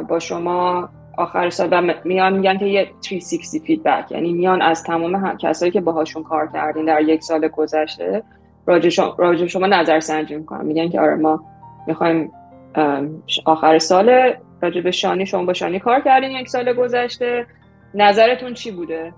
با 0.10 0.20
شما 0.20 0.90
آخر 1.18 1.50
سال 1.50 1.68
و 1.72 1.94
میان 2.04 2.34
میگن 2.34 2.58
که 2.58 2.66
یه 2.66 2.88
360 3.02 3.66
فیدبک 3.66 4.12
یعنی 4.12 4.34
میان 4.34 4.62
از 4.62 4.84
تمام 4.84 5.38
کسایی 5.38 5.72
که 5.72 5.82
باهاشون 5.82 6.24
کار 6.24 6.50
کردین 6.54 6.86
در 6.86 7.02
یک 7.02 7.24
سال 7.24 7.48
گذشته 7.48 8.24
راجع 8.66 8.90
شما, 8.90 9.16
راجع 9.18 9.46
شما 9.46 9.68
نظر 9.68 10.00
سنجی 10.00 10.36
می‌کنن. 10.36 10.66
میگن 10.66 10.90
که 10.90 11.02
آره 11.02 11.16
ما 11.16 11.44
می‌خوایم 11.88 12.32
آخر 13.46 13.80
سال 13.80 14.34
راجع 14.64 14.82
به 14.82 14.92
شانی 14.92 15.26
شما 15.26 15.46
با 15.46 15.54
شانی 15.54 15.80
کار 15.80 16.02
کردین 16.02 16.32
یک 16.32 16.50
سال 16.50 16.74
گذشته. 16.74 17.46
نظرتون 17.94 18.54
چی 18.54 18.72
بوده؟ 18.72 19.14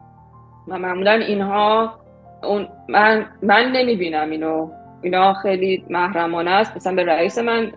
و 0.68 0.78
معمولا 0.78 1.12
اینها 1.12 1.94
اون 2.44 2.68
من 2.90 3.26
من 3.42 3.72
نمی‌بینم 3.72 4.30
اینو. 4.30 4.70
اینا 5.02 5.34
خیلی 5.34 5.84
محرمانه 5.90 6.52
است. 6.52 6.76
مثلا 6.76 6.96
به 6.96 7.06
رئیس 7.06 7.38
من 7.38 7.72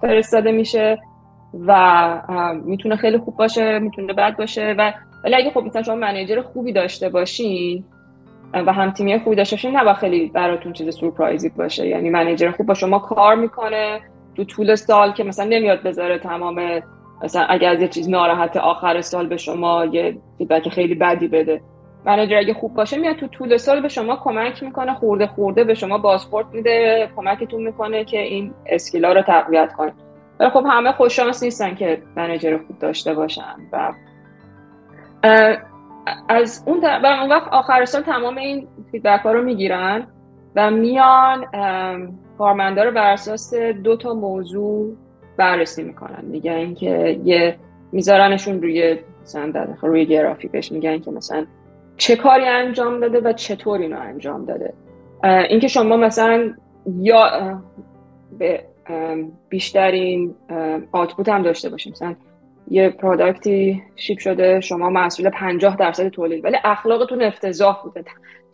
فرستاده 0.00 0.52
میشه 0.52 0.98
و 1.66 2.52
می‌تونه 2.64 2.96
خیلی 2.96 3.18
خوب 3.18 3.36
باشه 3.36 3.78
می‌تونه 3.78 4.12
بد 4.12 4.36
باشه 4.36 4.74
و 4.78 4.92
ولی 5.24 5.34
اگه 5.34 5.50
خب 5.50 5.60
مثلا 5.60 5.82
شما 5.82 5.94
منیجر 5.94 6.42
خوبی 6.42 6.72
داشته 6.72 7.08
باشین 7.08 7.84
و 8.54 8.72
هم 8.72 8.90
تیمی 8.90 9.18
خوبی 9.18 9.36
داشته 9.36 9.56
باشین 9.56 9.76
نه 9.76 9.94
خیلی 9.94 10.26
براتون 10.26 10.72
چیز 10.72 10.96
سورپرایزی 10.96 11.48
باشه. 11.48 11.86
یعنی 11.86 12.10
منیجر 12.10 12.50
خوب 12.50 12.66
با 12.66 12.74
شما 12.74 12.98
کار 12.98 13.34
می‌کنه. 13.34 14.00
تو 14.36 14.44
طول 14.44 14.74
سال 14.74 15.12
که 15.12 15.24
مثلا 15.24 15.44
نمیاد 15.44 15.82
بذاره 15.82 16.18
تمام 16.18 16.80
مثلا 17.22 17.42
اگر 17.48 17.70
از 17.70 17.80
یه 17.80 17.88
چیز 17.88 18.08
ناراحت 18.08 18.56
آخر 18.56 19.00
سال 19.00 19.26
به 19.26 19.36
شما 19.36 19.84
یه 19.84 20.16
feedback 20.38 20.68
خیلی 20.68 20.94
بدی 20.94 21.28
بده. 21.28 21.60
manager 22.06 22.36
اگه 22.36 22.54
خوب 22.54 22.74
باشه 22.74 22.98
میاد 22.98 23.16
تو 23.16 23.26
طول 23.26 23.56
سال 23.56 23.80
به 23.80 23.88
شما 23.88 24.16
کمک 24.16 24.62
می‌کنه 24.62 24.94
خورده 24.94 25.26
خورده 25.26 25.64
به 25.64 25.74
شما 25.74 25.98
بازخورد 25.98 26.46
میده 26.52 27.08
کمکتون 27.16 27.62
می‌کنه 27.62 28.04
که 28.04 28.18
این 28.18 28.54
skill 28.66 29.04
ا 29.04 29.12
رو 29.12 29.22
تقویت 29.22 29.72
کنید 29.72 29.94
ولی 30.40 30.50
خب 30.50 30.64
همه 30.70 30.92
خوششانس 30.92 31.42
نیستن 31.42 31.74
که 31.74 32.02
manager 32.16 32.58
خوب 32.58 32.78
داشته 32.78 33.14
باشن 33.14 33.56
و 33.72 33.92
از 36.28 36.64
اون 36.66 36.80
و 36.80 37.06
اون 37.06 37.30
وقت 37.30 37.48
آخر 37.52 37.84
سال 37.84 38.02
تمام 38.02 38.36
این 38.36 38.68
feedback 38.92 39.20
ها 39.20 39.32
رو 39.32 39.42
می‌گیرن 39.42 40.06
و 40.56 40.70
میان 40.70 41.46
کارمندا 42.38 42.84
رو 42.84 42.90
بر 42.90 43.12
اساس 43.12 43.54
دو 43.54 43.96
تا 43.96 44.14
موضوع 44.14 44.96
بررسی 45.36 45.82
می‌کنن. 45.82 46.24
میگن 46.24 46.74
که 46.74 47.20
یه 47.24 47.56
میذارنشون 47.92 48.62
روی 48.62 48.98
مثلا 49.22 49.66
روی 49.82 50.06
گرافیکش. 50.06 50.72
میگن 50.72 50.98
که 50.98 51.10
مثلا 51.10 51.46
چه 51.96 52.16
کاری 52.16 52.44
انجام 52.44 53.00
داده 53.00 53.20
و 53.20 53.32
چطور 53.32 53.80
اینو 53.80 54.00
انجام 54.00 54.44
داده. 54.44 54.72
اینکه 55.24 55.68
شما 55.68 55.96
مثلا 55.96 56.54
یا 57.00 57.22
به 58.38 58.64
بیشترین 59.48 60.34
آتپوت 60.92 61.28
هم 61.28 61.42
داشته 61.42 61.68
باشیم. 61.68 61.92
مثلا 61.92 62.14
یه 62.70 62.88
پروداکتی 62.88 63.82
شیپ 63.96 64.18
شده 64.18 64.60
شما 64.60 64.90
مسئول 64.90 65.30
50 65.30 65.76
درصد 65.76 66.08
تولید. 66.08 66.44
ولی 66.44 66.56
اخلاقتون 66.64 67.22
افتضاح 67.22 67.82
بوده. 67.82 68.04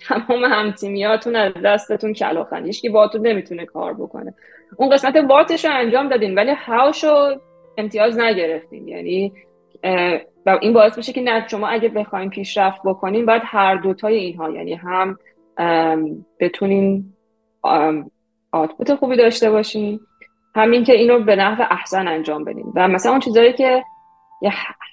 تمام 0.09 0.44
همتیمیاتون 0.44 1.36
از 1.36 1.52
دستتون 1.65 2.12
کلاخن. 2.12 2.65
هیچ 2.65 2.83
کی 2.83 2.91
نمی‌تونه 3.23 3.67
کار 3.67 3.94
بکنه. 3.94 4.34
اون 4.76 4.90
قسمت 4.90 5.16
واتش 5.16 5.65
رو 5.65 5.74
انجام 5.74 6.08
دادین 6.08 6.34
ولی 6.34 6.50
هاوشو 6.50 7.40
امتیاز 7.78 8.18
نگرفتین 8.18 8.89
یعنی 8.89 9.32
و 10.47 10.58
این 10.60 10.73
باعث 10.73 10.97
میشه 10.97 11.12
که 11.12 11.20
نه 11.20 11.49
شما 11.49 11.68
اگه 11.68 11.89
بخواین 11.89 12.31
پیشرفت 12.31 12.82
بکنین 12.84 13.26
باید 13.26 13.42
هر 13.44 13.76
دوتای 13.76 14.15
اینها 14.16 14.50
یعنی 14.50 14.74
هم 14.74 15.18
بتونین 16.40 17.05
آتپوت 18.52 18.94
خوبی 18.94 19.16
داشته 19.16 19.50
باشین 19.50 20.00
همین 20.55 20.84
که 20.84 20.92
اینو 20.92 21.18
به 21.18 21.36
نحو 21.36 21.65
احسن 21.70 22.08
انجام 22.08 22.44
بدین. 22.44 22.73
و 22.74 22.89
مثلا 22.89 23.12
اون 23.12 23.20
چیزایی 23.20 23.52
که 23.52 23.84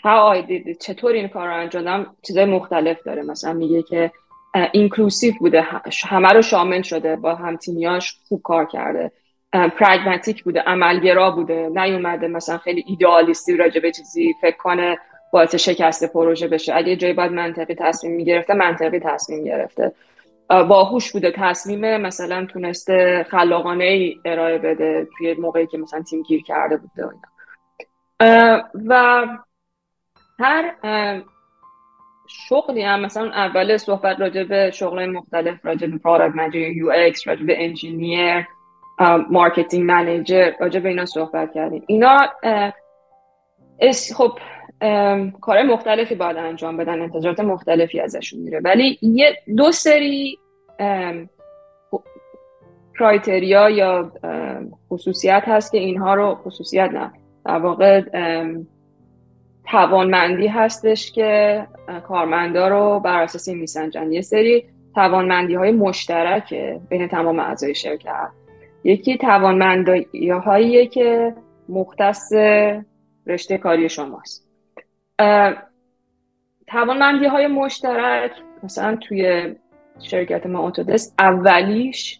how 0.03 0.35
I 0.35 0.77
چطور 0.79 1.11
این 1.11 1.27
کار 1.27 1.47
رو 1.47 1.55
انجام 1.55 1.83
دادم 1.83 2.15
چیزای 2.27 2.45
مختلف 2.45 3.03
داره. 3.03 3.23
مثلا 3.23 3.53
میگه 3.53 3.83
که 3.83 4.11
اینکلوسیو 4.71 5.33
بوده 5.39 5.65
همه 6.07 6.29
رو 6.29 6.41
شامل 6.41 6.81
شده 6.81 7.15
با 7.15 7.35
همتیمیاش 7.35 8.17
خوب 8.27 8.41
کار 8.41 8.65
کرده. 8.65 9.11
پرگماتیک 9.53 10.43
بوده 10.43 10.59
عملگرا 10.59 11.31
بوده. 11.31 11.69
نیومده 11.69 12.27
مثلا 12.27 12.57
خیلی 12.57 12.83
ایدئالیستی 12.87 13.57
راجع 13.57 13.81
به 13.81 13.91
چیزی 13.91 14.33
فکر 14.41 14.57
کنه 14.57 14.99
باعث 15.33 15.55
شکست 15.55 16.13
پروژه 16.13 16.47
بشه. 16.47 16.75
اگه 16.75 16.95
جایی 16.95 17.13
باید 17.13 17.31
منطقی 17.31 17.75
تصمیم 17.75 18.15
می‌گرفته 18.15 18.53
منطقی 18.53 18.99
تصمیم 18.99 19.43
گرفته. 19.43 19.91
باهوش 20.49 21.11
بوده. 21.11 21.31
تصمیم 21.31 21.97
مثلا 21.97 22.45
تونسته 22.45 23.25
خلاقانه 23.29 23.83
ای 23.83 24.15
ارائه 24.25 24.57
بده 24.57 25.07
توی 25.17 25.33
موقعی 25.33 25.67
که 25.67 25.77
مثلا 25.77 26.01
تیم 26.01 26.23
گیر 26.23 26.43
کرده 26.43 26.77
بوده 26.77 27.09
و 28.87 29.25
هر 30.39 30.73
شغلی 32.27 32.81
هم 32.81 32.99
مثلا 32.99 33.31
اول 33.31 33.77
صحبت 33.77 34.19
راجع 34.19 34.43
به 34.43 34.71
شغل 34.71 35.05
مختلف 35.05 35.65
راجع 35.65 35.87
به 35.87 35.97
product 35.97 36.35
manager 36.35 36.57
UX 36.57 37.27
راجع 37.27 37.43
به 37.43 37.65
engineer 37.65 38.47
marketing 39.29 39.83
manager 39.83 40.51
راجع 40.59 40.79
به 40.79 40.89
اینا 40.89 41.05
صحبت 41.05 41.53
کردیم. 41.53 41.83
اینا 41.87 42.17
خب 44.15 44.31
کار 45.41 45.63
مختلفی 45.63 46.15
باید 46.15 46.37
انجام 46.37 46.77
بدن 46.77 47.01
انتظارات 47.01 47.39
مختلفی 47.39 47.99
ازشون 47.99 48.39
میره. 48.39 48.59
ولی 48.63 48.97
یه 49.01 49.37
دو 49.57 49.71
سری 49.71 50.37
criteria 52.99 53.69
یا 53.69 54.11
خصوصیت 54.89 55.43
هست 55.45 55.71
که 55.71 55.77
اینها 55.77 56.13
رو 56.13 56.35
خصوصیت 56.35 56.89
نه 56.93 57.11
در 57.45 57.57
واقع 57.57 58.01
توانمندی 59.71 60.47
هستش 60.47 61.11
که 61.11 61.67
کارمندا 62.07 62.67
رو 62.67 62.99
بر 62.99 63.23
اساس 63.23 63.47
این 63.47 63.57
میسنجن. 63.57 64.11
یه 64.11 64.21
سری 64.21 64.65
توانمندی 64.95 65.55
های 65.55 65.71
مشترک 65.71 66.53
بین 66.89 67.07
تمام 67.07 67.39
اعضای 67.39 67.75
شرکت. 67.75 68.29
یکی 68.87 69.17
توانمندی 69.17 70.29
هایی 70.29 70.87
که 70.87 71.33
مختص 71.69 72.33
رشته 73.27 73.57
کاری 73.57 73.89
شماست. 73.89 74.47
توانمندی 76.67 77.25
های 77.25 77.47
مشترک 77.47 78.31
مثلا 78.63 78.95
توی 78.95 79.55
شرکت 79.99 80.45
ما 80.45 80.67
اتودست 80.67 81.15
اولیش 81.19 82.19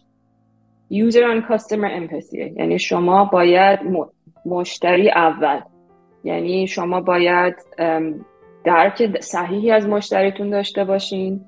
user 0.92 1.22
and 1.22 1.52
customer 1.52 1.90
empathy 2.00 2.34
یعنی 2.34 2.78
شما 2.78 3.24
باید 3.24 3.78
مشتری 4.46 5.10
اول. 5.10 5.60
یعنی 6.24 6.66
شما 6.66 7.00
باید 7.00 7.54
درک 8.64 9.20
صحیحی 9.20 9.70
از 9.70 9.86
مشتریتون 9.86 10.50
داشته 10.50 10.84
باشین. 10.84 11.40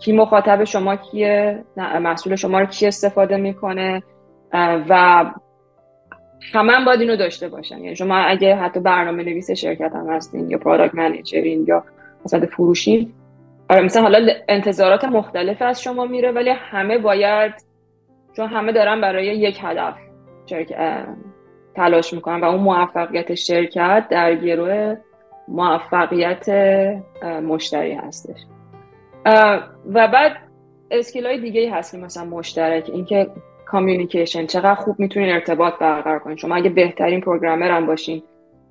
کی 0.00 0.12
مخاطب 0.12 0.64
شما 0.64 0.96
کیه؟ 0.96 1.64
محصول 1.76 2.36
شما 2.36 2.60
رو 2.60 2.66
کی 2.66 2.86
استفاده 2.86 3.36
می‌کنه؟ 3.36 4.02
و 4.52 5.24
همه 6.52 6.84
باید 6.84 7.00
اینو 7.00 7.16
داشته 7.16 7.48
باشن. 7.48 7.78
یعنی 7.78 7.96
شما 7.96 8.16
اگه 8.16 8.56
حتی 8.56 8.80
برنامه 8.80 9.24
نویس 9.24 9.50
شرکت 9.50 9.92
هم 9.94 10.10
هستین 10.10 10.50
یا 10.50 10.58
product 10.58 10.94
manager 10.94 11.48
ین 11.48 11.64
یا 11.68 11.84
مثلا 12.24 12.46
فروشین 12.46 13.12
آره 13.70 13.82
مثلا 13.82 14.02
حالا 14.02 14.32
انتظارات 14.48 15.04
مختلف 15.04 15.62
از 15.62 15.82
شما 15.82 16.04
میره 16.04 16.32
ولی 16.32 16.50
همه 16.50 16.98
باید 16.98 17.54
چون 18.36 18.48
همه 18.48 18.72
دارن 18.72 19.00
برای 19.00 19.26
یک 19.26 19.58
هدف 19.62 19.94
تلاش 21.74 22.12
می‌کنن 22.12 22.40
و 22.40 22.44
اون 22.44 22.60
موفقیت 22.60 23.34
شرکت 23.34 24.06
در 24.10 24.34
گروه 24.34 24.96
موفقیت 25.48 26.48
مشتری 27.42 27.92
هستش. 27.92 28.40
و 29.94 30.08
بعد 30.08 30.36
اسکیل 30.90 31.26
های 31.26 31.40
دیگه 31.40 31.74
هست 31.74 31.94
مثلا 31.94 32.24
مشترک 32.24 32.90
اینکه 32.92 33.30
کامیونیکیشن 33.68 34.46
چقدر 34.46 34.74
خوب 34.74 35.00
می‌تونین 35.00 35.32
ارتباط 35.32 35.74
برقرار 35.78 36.18
کنین. 36.18 36.36
شما 36.36 36.56
اگه 36.56 36.70
بهترین 36.70 37.20
پروگرامر 37.20 37.70
هم 37.70 37.86
باشین 37.86 38.22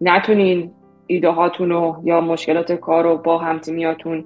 نتونین 0.02 0.72
ایده 1.08 1.30
هاتون 1.30 1.70
رو 1.70 2.02
یا 2.04 2.22
مشکلات 2.22 2.72
کار 2.72 3.04
رو 3.04 3.18
با 3.18 3.38
همتیمیاتون 3.38 4.26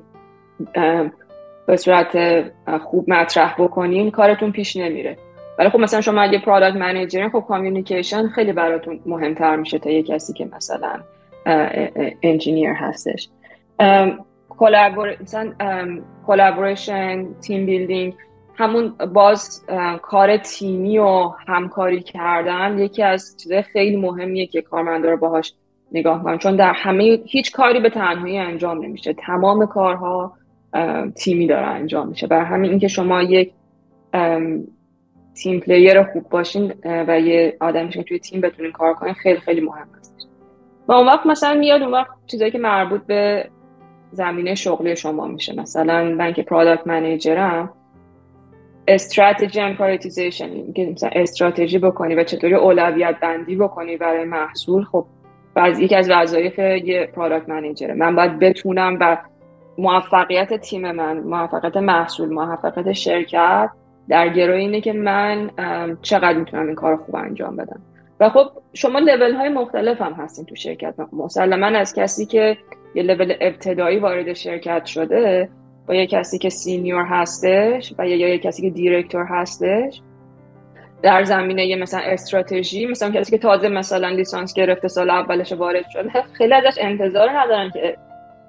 به 1.67 1.77
صورت 1.77 2.43
خوب 2.83 3.09
مطرح 3.09 3.55
بکنین 3.59 4.11
کارتون 4.11 4.51
پیش 4.51 4.75
نمیره. 4.75 5.17
ولی 5.59 5.69
خب 5.69 5.79
مثلا 5.79 6.01
شما 6.01 6.21
اگه 6.21 6.39
product 6.39 6.75
manager 6.75 7.17
ین 7.17 7.29
خب 7.29 7.45
communication 7.47 8.27
خیلی 8.27 8.53
براتون 8.53 8.99
مهمتر 9.05 9.55
میشه 9.55 9.79
تا 9.79 9.89
یه 9.89 10.03
کسی 10.03 10.33
که 10.33 10.49
مثلا 10.55 10.99
engineer 12.23 12.69
هستش. 12.69 13.29
collaboration 16.27 17.33
team 17.41 17.65
building 17.65 18.13
همون 18.55 18.93
باز 19.13 19.65
کار 20.01 20.37
تیمی 20.37 20.97
و 20.97 21.31
همکاری 21.47 22.01
کردن 22.01 22.79
یکی 22.79 23.03
از 23.03 23.37
چیزهای 23.37 23.61
خیلی 23.61 23.95
مهمیه 23.97 24.47
که 24.47 24.61
کارمندا 24.61 25.09
رو 25.09 25.17
باهاش 25.17 25.53
نگاه 25.91 26.23
کنن 26.23 26.37
چون 26.37 26.55
در 26.55 26.73
همه 26.73 27.19
هیچ 27.25 27.51
کاری 27.51 27.79
به 27.79 27.89
تنهایی 27.89 28.37
انجام 28.37 28.85
نمیشه. 28.85 29.13
تمام 29.13 29.65
کارها 29.65 30.33
تیمی 31.15 31.47
داره 31.47 31.67
انجام 31.67 32.07
میشه. 32.07 32.27
برا 32.27 32.43
همین 32.43 32.69
اینکه 32.69 32.87
شما 32.87 33.21
یک 33.21 33.51
team 35.35 35.59
player 35.59 36.03
خوب 36.03 36.29
باشین 36.29 36.73
و 36.85 37.19
یه 37.19 37.57
آدمی 37.59 37.89
که 37.89 38.03
توی 38.03 38.19
تیم 38.19 38.41
بتونین 38.41 38.71
کار 38.71 38.93
کنین 38.93 39.13
خیلی 39.13 39.39
خیلی 39.39 39.61
مهم 39.61 39.87
هست. 39.97 40.27
و 40.87 40.91
اون 40.91 41.07
وقت 41.07 41.25
مثلا 41.25 41.53
میاد 41.53 41.81
اون 41.81 41.91
وقت 41.91 42.07
چیزایی 42.27 42.51
که 42.51 42.57
مربوط 42.57 43.01
به 43.01 43.49
زمینه 44.11 44.55
شغلی 44.55 44.95
شما 44.95 45.27
میشه. 45.27 45.59
مثلا 45.59 46.03
من 46.03 46.33
که 46.33 46.43
product 46.43 46.87
manager 46.87 47.62
م 47.62 47.73
strategy 48.87 49.73
prioritization 49.73 50.73
که 50.73 50.85
مثلا 50.85 51.09
استراتژی 51.13 51.79
بکنی 51.79 52.15
و 52.15 52.23
چطوری 52.23 52.53
اولویت 52.53 53.19
بندی 53.21 53.55
بکنی 53.55 53.97
برای 53.97 54.23
محصول. 54.23 54.83
خب 54.83 55.05
بعض 55.53 55.79
یکی 55.79 55.95
از 55.95 56.09
وظایف 56.09 56.59
یه 56.59 57.09
product 57.15 57.49
manager 57.49 57.88
ه 57.88 57.93
من 57.93 58.15
باید 58.15 58.39
بتونم 58.39 58.97
و 58.99 59.17
موفقیت 59.77 60.53
تیم 60.53 60.91
من 60.91 61.19
موفقیت 61.19 61.77
محصول 61.77 62.29
موفقیت 62.29 62.91
شرکت 62.91 63.69
در 64.09 64.29
گروه 64.29 64.55
اینه 64.55 64.81
که 64.81 64.93
من 64.93 65.49
چقدر 66.01 66.37
می‌تونم 66.37 66.65
این 66.65 66.75
کار 66.75 66.97
خوب 66.97 67.15
انجام 67.15 67.55
بدم. 67.55 67.81
و 68.19 68.29
خب 68.29 68.45
شما 68.73 68.99
لول 68.99 69.33
های 69.33 69.49
مختلف 69.49 70.01
هم 70.01 70.13
هستین 70.13 70.45
تو 70.45 70.55
شرکت. 70.55 70.93
مسلما 71.13 71.65
از 71.65 71.93
کسی 71.95 72.25
که 72.25 72.57
یه 72.95 73.03
لول 73.03 73.33
ابتدایی 73.41 73.99
وارد 73.99 74.33
شرکت 74.33 74.85
شده 74.85 75.49
با 75.87 75.95
یه 75.95 76.07
کسی 76.07 76.37
که 76.37 76.49
سینیور 76.49 77.05
هستش 77.05 77.93
و 77.97 78.07
یا 78.07 78.29
یه 78.29 78.37
کسی 78.37 78.61
که 78.61 78.69
دیرکتور 78.69 79.25
هستش. 79.25 80.01
در 81.01 81.23
زمینه 81.23 81.65
یه 81.65 81.75
مثلا 81.75 81.99
استراتژی 81.99 82.85
مثلا 82.85 83.11
کسی 83.11 83.31
که 83.31 83.37
تازه 83.37 83.69
مثلا 83.69 84.09
لیسانس 84.09 84.53
گرفته 84.53 84.87
سال 84.87 85.09
اولش 85.09 85.51
وارد 85.51 85.89
شده 85.89 86.09
خیلی 86.33 86.53
ازش 86.53 86.77
انتظار 86.81 87.29
ندارن 87.29 87.69
که 87.69 87.97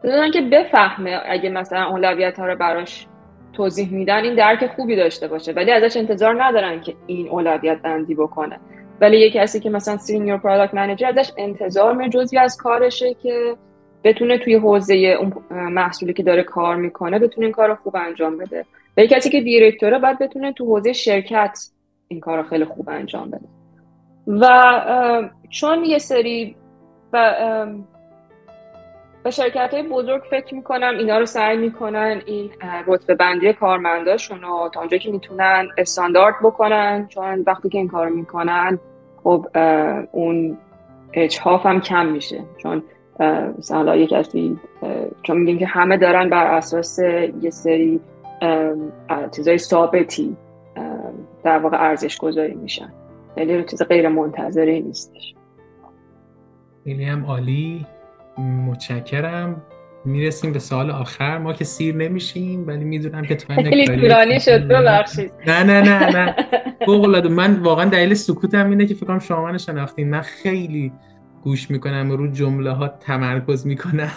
ندارن 0.05 0.31
که 0.31 0.41
بفهمه 0.41 1.21
اگه 1.27 1.51
مثلا 1.51 1.85
اولویت 1.85 2.39
ها 2.39 2.47
رو 2.47 2.57
براش 2.57 3.07
توضیح 3.53 3.93
میدن 3.93 4.25
این 4.25 4.35
درک 4.35 4.67
خوبی 4.67 4.97
داشته 4.97 5.29
باشه. 5.29 5.53
ولی 5.53 5.73
ازش 5.73 5.97
انتظار 5.97 6.45
ندارن 6.45 6.81
که 6.81 6.95
این 7.07 7.29
اولویت 7.29 7.83
بندی 7.83 8.15
بکنه. 8.15 8.59
ولی 9.01 9.21
یه 9.21 9.31
کسی 9.31 9.61
که 9.61 9.71
مثلا 9.71 9.97
senior 9.97 10.39
product 10.39 10.75
manager 10.75 11.07
ازش 11.07 11.33
انتظار 11.37 11.95
می 11.95 12.11
جزوی 12.11 12.39
از 12.39 12.57
کارشه 12.57 13.15
که 13.15 13.57
بتونه 14.05 14.39
توی 14.39 14.55
حوزه 14.55 14.95
اون 14.95 15.33
محصولی 15.51 16.13
که 16.13 16.23
داره 16.23 16.43
کار 16.43 16.77
می‌کنه 16.77 17.19
بتونه 17.19 17.47
این 17.47 17.53
کار 17.53 17.69
رو 17.69 17.75
خوب 17.75 17.97
انجام 17.97 18.39
بده. 18.39 18.65
و 18.97 19.07
کسی 19.07 19.31
که 19.31 19.41
director 19.41 19.92
ه 19.92 19.99
باید 19.99 20.19
بتونه 20.19 20.53
تو 20.53 20.65
حوزه 20.65 20.93
شرکت 20.93 21.59
این 22.09 22.21
کار 22.21 22.37
رو 22.39 22.49
خیلی 22.49 22.65
خوب 22.65 22.89
انجام 22.89 23.31
بده. 23.31 23.47
و 24.27 25.29
چون 25.51 25.85
یه 25.85 25.99
سری 25.99 26.57
و 27.13 27.37
به 29.25 29.31
شرکت 29.31 29.75
های 29.75 29.83
بزرگ 29.83 30.23
فکر 30.31 30.55
می‌کنم 30.55 30.95
اینا 30.99 31.19
رو 31.19 31.27
سعی 31.27 31.57
می‌کنن 31.57 32.23
این 32.27 32.51
رتبه 32.87 33.15
بندی 33.15 33.53
کارمنداشون 33.53 34.41
رو 34.41 34.71
تا 34.75 34.81
اونجا 34.81 34.97
که 34.97 35.11
می‌تونن 35.11 35.69
استاندارد 35.79 36.35
بکنن 36.43 37.07
چون 37.09 37.45
وقتی 37.47 37.69
که 37.69 37.79
این 37.79 37.89
کار 37.89 38.09
می‌کنن 38.09 38.79
خب 39.25 39.47
اون 40.13 40.59
اجهاف 41.13 41.67
هم 41.67 41.81
کم 41.81 42.07
میشه. 42.07 42.41
چون 42.63 42.83
مثلا 43.59 43.97
یه 43.97 44.07
کسی 44.07 44.59
چون 45.23 45.37
میگیم 45.37 45.59
که 45.59 45.67
همه 45.67 45.97
دارن 45.97 46.31
بر 46.31 46.47
اساس 46.47 46.99
یه 47.43 47.51
سری 47.51 48.01
چیزای 49.37 49.59
ثابتی 49.59 50.37
در 51.45 51.59
واقع 51.59 51.77
ارزش 51.81 52.19
گذاری 52.19 52.55
میشن. 52.55 52.93
خیلی 53.35 53.65
چیز 53.65 53.83
غیر 53.83 54.09
منتظری 54.09 54.81
نیستش. 54.81 55.35
خیلی 56.85 57.05
هم 57.05 57.25
عالی. 57.25 57.87
متشکرم. 58.39 59.63
می‌رسیم 60.05 60.53
به 60.53 60.59
سال 60.59 60.91
آخر. 60.91 61.39
ما 61.39 61.53
که 61.53 61.65
سیر 61.65 61.97
نمیشیم 61.97 62.67
ولی 62.67 62.85
می‌دونم 62.85 63.23
که 63.23 63.37
تو 63.37 63.55
خیلی 63.55 63.87
طولانی 63.87 64.41
شد 64.41 64.69
ببخشید. 64.69 65.33
نه 65.47 65.63
نه 65.63 65.81
نه 65.81 66.17
نه. 66.17 66.37
فوق 66.87 67.27
من 67.27 67.55
واقعا 67.63 67.85
دلیل 67.85 68.15
سکوتم 68.15 68.71
اینه 68.71 68.87
که 68.87 68.95
فکر 68.95 69.07
کنم 69.07 69.19
شما 69.19 69.43
من 69.45 69.59
شناختین. 69.59 70.11
من 70.11 70.21
خیلی 70.21 70.93
گوش 71.43 71.71
می‌کنم 71.71 72.11
رو 72.11 72.27
جمله 72.27 72.71
ها 72.71 72.89
تمرکز 72.89 73.67
می‌کنم. 73.67 74.13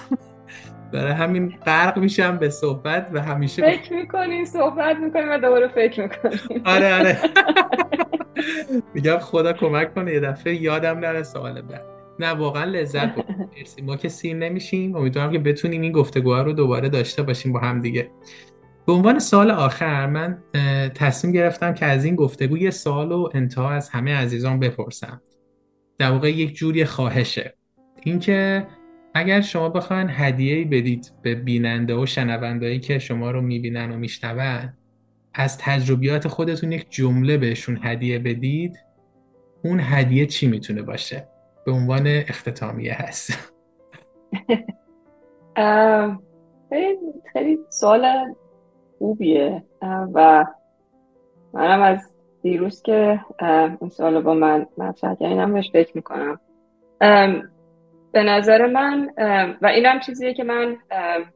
برای 0.94 1.12
همین 1.12 1.56
غرق 1.66 1.98
میشم 2.00 2.38
به 2.38 2.50
صحبت 2.50 3.10
و 3.14 3.22
همیشه 3.22 3.62
فکر 3.62 3.94
می‌کنین 3.94 4.46
صحبت 4.46 4.98
می‌کنیم 4.98 5.32
و 5.32 5.38
دوباره 5.38 5.68
فکر 5.68 6.02
می‌کنیم 6.02 6.62
آره 6.66 6.96
آره. 7.00 7.20
میگم 8.94 9.18
خدا 9.18 9.54
کمک 9.54 9.96
کنه 9.96 10.14
یه 10.14 10.20
دفعه 10.20 10.62
یادم 10.62 11.00
نره 11.00 11.24
سوال 11.24 11.62
بعد. 11.62 11.86
نه 12.20 12.32
واقعا 12.32 12.64
لذت 12.64 13.10
مرسی. 13.58 13.82
ما 13.82 13.96
که 13.96 14.10
سیر 14.10 14.36
نمیشیم. 14.36 14.96
امیدوارم 14.96 15.32
که 15.32 15.40
بتونیم 15.40 15.82
این 15.82 15.92
گفتگوها 15.92 16.42
رو 16.42 16.54
دوباره 16.54 16.90
داشته 16.90 17.24
باشیم 17.24 17.54
با 17.54 17.60
هم 17.60 17.82
دیگه. 17.82 18.10
به 18.88 18.94
عنوان 18.94 19.20
سال 19.20 19.52
آخر 19.52 20.08
من 20.08 20.44
تصمیم 20.96 21.34
گرفتم 21.34 21.74
که 21.74 21.86
از 21.86 22.06
این 22.06 22.16
گفتگو 22.16 22.58
یه 22.58 22.72
سال 22.72 23.12
و 23.12 23.30
انتها 23.34 23.72
از 23.72 23.90
همه 23.90 24.16
عزیزان 24.16 24.60
بپرسم. 24.60 25.22
در 25.98 26.12
واقع 26.12 26.32
یک 26.32 26.56
جوری 26.56 26.86
خواهشه. 26.86 27.54
اینکه 28.04 28.68
اگر 29.14 29.42
شما 29.42 29.70
بخواین 29.70 30.08
هدیه 30.10 30.66
بدید 30.66 31.12
به 31.22 31.36
بیننده 31.36 31.96
و 31.96 32.06
شنوندهایی 32.06 32.80
که 32.80 33.00
شما 33.00 33.32
رو 33.32 33.42
می‌بینن 33.42 33.92
و 33.92 33.98
میشنون 33.98 34.74
از 35.34 35.58
تجربیات 35.58 36.28
خودتون 36.28 36.72
یک 36.72 36.86
جمله 36.90 37.38
بهشون 37.38 37.80
هدیه 37.84 38.20
بدید 38.20 38.80
اون 39.64 39.80
هدیه 39.80 40.26
چی 40.26 40.48
می‌تونه 40.48 40.82
باشه؟ 40.82 41.28
به 41.66 41.72
عنوان 41.72 42.08
اختتامیه 42.08 42.94
هست. 42.94 43.54
خیلی 47.34 47.60
سوال 47.70 48.36
خوبیه. 48.98 49.64
و 50.14 50.46
منم 51.54 51.82
از 51.82 52.15
دیروز 52.46 52.82
که 52.82 53.20
این 53.82 53.90
سوال 53.90 54.22
با 54.22 54.34
من 54.34 54.68
مطرح 54.78 55.16
کردین 55.16 55.54
بهش 55.54 55.72
فکر 55.72 55.92
می‌کنم. 55.96 56.40
به 58.12 58.24
نظر 58.24 58.66
من 58.66 59.10
و 59.62 59.68
اینم 59.68 60.00
چیزیه 60.00 60.34
که 60.34 60.44
من 60.44 60.78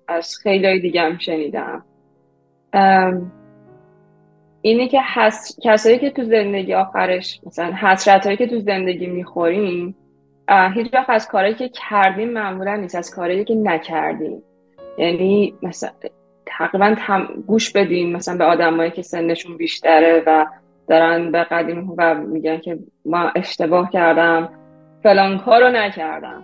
از 0.08 0.38
خیلی 0.44 0.80
دیگه 0.80 1.02
هم 1.02 1.18
شنیدم. 1.18 1.84
اینه 4.62 4.88
که 4.88 5.02
حس... 5.02 5.60
کسایی 5.64 6.00
که 6.00 6.10
تو 6.10 6.24
زندگی 6.24 6.74
آخرش 6.74 7.40
مثلا 7.46 7.74
حسرت 7.74 8.26
هایی 8.26 8.38
که 8.38 8.48
تو 8.48 8.60
زندگی 8.60 9.08
می‌خوریم 9.08 9.96
هیچ 10.74 10.94
وقت 10.94 11.10
از 11.10 11.28
کارهایی 11.28 11.56
که 11.56 11.70
کردیم 11.70 12.30
معمولا 12.30 12.76
نیست 12.76 12.96
از 12.96 13.16
کارهایی 13.16 13.46
که 13.46 13.56
نکردیم 13.56 14.44
یعنی 14.98 15.54
مثلا 15.62 15.92
تقریبا 16.46 16.96
گوش 17.48 17.72
بدیم 17.72 18.16
مثلا 18.16 18.38
به 18.38 18.44
آدمایی 18.44 18.92
که 18.92 19.02
سنشون 19.02 19.58
بیشتره 19.58 20.24
و 20.28 20.46
دارن 20.90 21.32
به 21.32 21.44
قدیم 21.44 21.94
و 21.98 22.16
میگن 22.16 22.58
که 22.58 22.80
ما 23.06 23.32
اشتباه 23.36 23.90
کردم 23.92 24.50
فلان 25.04 25.38
کار 25.38 25.62
رو 25.62 25.72
نکردم. 25.72 26.44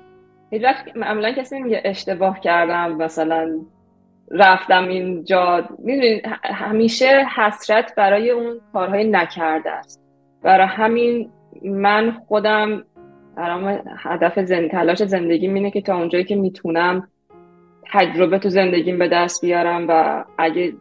هیچ 0.49 0.63
وقت 0.63 0.97
معمولا 0.97 1.31
کسی 1.31 1.59
میگه 1.59 1.81
اشتباه 1.85 2.39
کردم 2.39 2.91
مثلا 2.91 3.59
رفتم 4.31 4.87
اینجا. 4.87 5.63
می‌دونید 5.79 6.25
همیشه 6.43 7.25
حسرت 7.35 7.95
برای 7.95 8.29
اون 8.29 8.59
کارهای 8.73 9.11
نکرده 9.11 9.71
است. 9.71 10.01
برای 10.43 10.67
همین 10.67 11.29
من 11.63 12.11
خودم 12.11 12.83
برام 13.35 13.81
هدف 13.97 14.39
زند... 14.39 14.71
تلاش 14.71 15.03
زندگی 15.03 15.47
اینه 15.47 15.71
که 15.71 15.81
تا 15.81 15.97
اونجایی 15.97 16.23
که 16.23 16.35
می‌تونم 16.35 17.07
تجربه 17.91 18.39
تو 18.39 18.49
زندگیم 18.49 18.99
به 18.99 19.07
دست 19.07 19.41
بیارم 19.41 19.85
و 19.89 20.23
اگه 20.37 20.73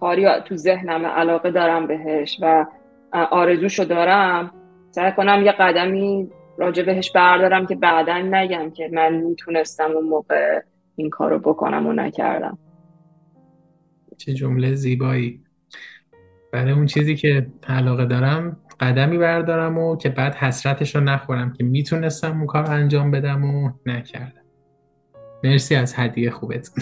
کاری 0.00 0.26
تو 0.44 0.56
ذهنم 0.56 1.06
علاقه 1.06 1.50
دارم 1.50 1.86
بهش 1.86 2.38
و 2.42 2.66
آرزوشو 3.12 3.84
دارم. 3.84 4.52
سعی 4.90 5.12
کنم 5.12 5.42
یه 5.44 5.52
قدمی 5.52 6.28
راجع 6.58 6.82
بهش 6.82 7.10
بردارم 7.10 7.66
که 7.66 7.74
بعدا 7.74 8.18
نگم 8.18 8.70
که 8.70 8.90
من 8.92 9.14
می‌تونستم 9.14 9.90
اون 9.90 10.04
موقع 10.04 10.60
این 10.96 11.10
کارو 11.10 11.38
بکنم 11.38 11.86
و 11.86 11.92
نکردم. 11.92 12.58
چه 14.16 14.34
جمله 14.34 14.74
زیبایی. 14.74 15.40
برای 16.52 16.72
اون 16.72 16.86
چیزی 16.86 17.16
که 17.16 17.46
علاقه 17.68 18.06
دارم 18.06 18.56
قدمی 18.80 19.18
بردارم 19.18 19.78
و 19.78 19.96
که 19.96 20.08
بعد 20.08 20.34
حسرتش 20.34 20.96
رو 20.96 21.00
نخورم 21.00 21.52
که 21.52 21.64
می‌تونستم 21.64 22.38
اون 22.38 22.46
کار 22.46 22.70
انجام 22.70 23.10
بدم 23.10 23.44
و 23.44 23.70
نکردم. 23.86 24.42
مرسی 25.44 25.74
از 25.74 25.94
هدیه 25.96 26.30
خوبت. 26.30 26.70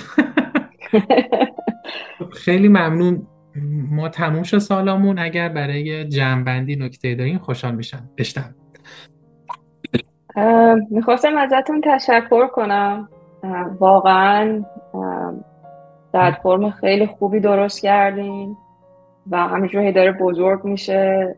خیلی 2.44 2.68
ممنون. 2.68 3.26
ما 3.90 4.08
تموم 4.08 4.42
شد 4.42 4.58
سالامون. 4.58 5.18
اگر 5.18 5.48
برای 5.48 6.04
جمعبندی 6.04 6.76
نکته 6.76 7.14
دارین 7.14 7.38
خوشحال 7.38 7.74
میشم. 7.74 8.10
بشتم 8.18 8.54
می‌خواستم 10.90 11.36
ازتون 11.36 11.80
تشکر 11.84 12.46
کنم. 12.46 13.08
واقعا 13.80 14.64
در 16.12 16.32
فرم 16.42 16.70
خیلی 16.70 17.06
خوبی 17.06 17.40
درست 17.40 17.82
کردین 17.82 18.56
و 19.30 19.36
همینجور 19.36 19.90
داره 19.90 20.12
بزرگ 20.12 20.64
میشه. 20.64 21.36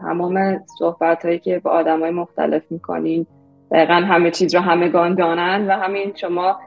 تمام 0.00 0.58
صحبت 0.78 1.24
هایی 1.24 1.38
که 1.38 1.58
با 1.58 1.70
آدم 1.70 2.00
های 2.00 2.10
مختلف 2.10 2.62
می‌کنین 2.70 3.26
دقیقا 3.70 3.94
همه 3.94 4.30
چیز 4.30 4.54
رو 4.54 4.60
همگان 4.60 5.14
دانن 5.14 5.66
و 5.66 5.70
همین 5.70 6.12
شما 6.14 6.60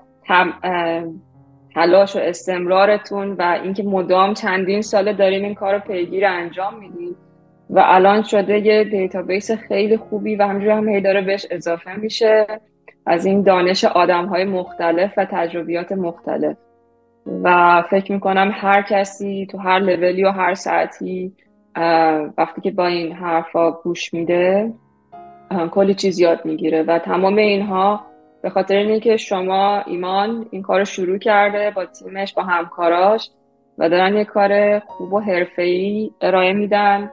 تلاش 1.77 2.15
و 2.15 2.19
استمرارتون 2.19 3.31
و 3.31 3.59
اینکه 3.63 3.83
مدام 3.83 4.33
چندین 4.33 4.81
ساله 4.81 5.13
دارین 5.13 5.45
این 5.45 5.55
کار 5.55 5.73
رو 5.73 5.79
پیگیر 5.79 6.25
انجام 6.25 6.79
میدین 6.79 7.15
و 7.69 7.83
الان 7.85 8.23
شده 8.23 8.59
یه 8.59 8.83
database 8.83 9.51
خیلی 9.51 9.97
خوبی 9.97 10.35
و 10.35 10.43
همینجوری 10.43 10.71
هم 10.71 10.99
داره 10.99 11.21
بهش 11.21 11.45
اضافه 11.51 11.95
میشه 11.95 12.47
از 13.05 13.25
این 13.25 13.41
دانش 13.41 13.85
آدم 13.85 14.25
های 14.25 14.45
مختلف 14.45 15.13
و 15.17 15.25
تجربیات 15.25 15.91
مختلف. 15.91 16.57
و 17.43 17.81
فکر 17.89 18.11
می‌کنم 18.11 18.51
هر 18.53 18.81
کسی 18.81 19.47
تو 19.51 19.57
هر 19.57 19.79
لولی 19.79 20.23
و 20.23 20.29
هر 20.29 20.53
ساعتی 20.53 21.33
وقتی 22.37 22.61
که 22.61 22.71
به 22.71 22.87
این 22.87 23.11
حرفا 23.11 23.71
گوش 23.71 24.13
میده 24.13 24.73
کلی 25.71 25.93
چیز 25.93 26.19
یاد 26.19 26.45
می‌گیره. 26.45 26.83
و 26.83 26.99
تمام 26.99 27.35
اینها 27.35 28.05
به 28.47 28.51
خاطر 28.53 28.75
اینه 28.75 28.99
که 28.99 29.17
شما 29.17 29.81
ایمان 29.81 30.45
این 30.51 30.61
کار 30.61 30.83
شروع 30.83 31.17
کرده 31.17 31.71
با 31.71 31.85
تیمش 31.85 32.33
با 32.33 32.43
همکاراش 32.43 33.29
و 33.77 33.89
دارن 33.89 34.17
یه 34.17 34.25
کار 34.25 34.79
خوب 34.79 35.13
و 35.13 35.19
حرفه‌ای 35.19 36.11
ارائه 36.21 36.53
میدن 36.53 37.11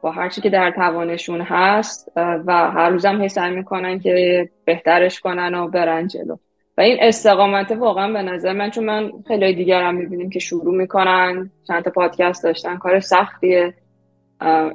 با 0.00 0.10
هر 0.10 0.28
چی 0.28 0.40
که 0.40 0.50
در 0.50 0.70
توانشون 0.70 1.40
هست 1.40 2.12
و 2.16 2.70
هر 2.70 2.90
روزم 2.90 3.22
هی 3.22 3.28
سعی 3.28 3.54
می‌کنن 3.54 3.98
که 3.98 4.48
بهترش 4.64 5.20
کنن 5.20 5.54
و 5.54 5.68
برن 5.68 6.06
جلو. 6.06 6.36
و 6.78 6.80
این 6.80 6.96
استقامت 7.00 7.72
واقعا 7.72 8.12
به 8.12 8.22
نظر 8.22 8.52
من 8.52 8.70
چون 8.70 8.84
من 8.84 9.12
خیلی 9.28 9.54
دیگر 9.54 9.82
هم 9.82 9.94
می‌بینیم 9.94 10.30
که 10.30 10.38
شروع 10.38 10.74
می‌کنن 10.74 11.50
چند 11.68 11.84
تا 11.84 11.90
پادکست 11.90 12.44
داشتن 12.44 12.76
کار 12.76 13.00
سختیه 13.00 13.74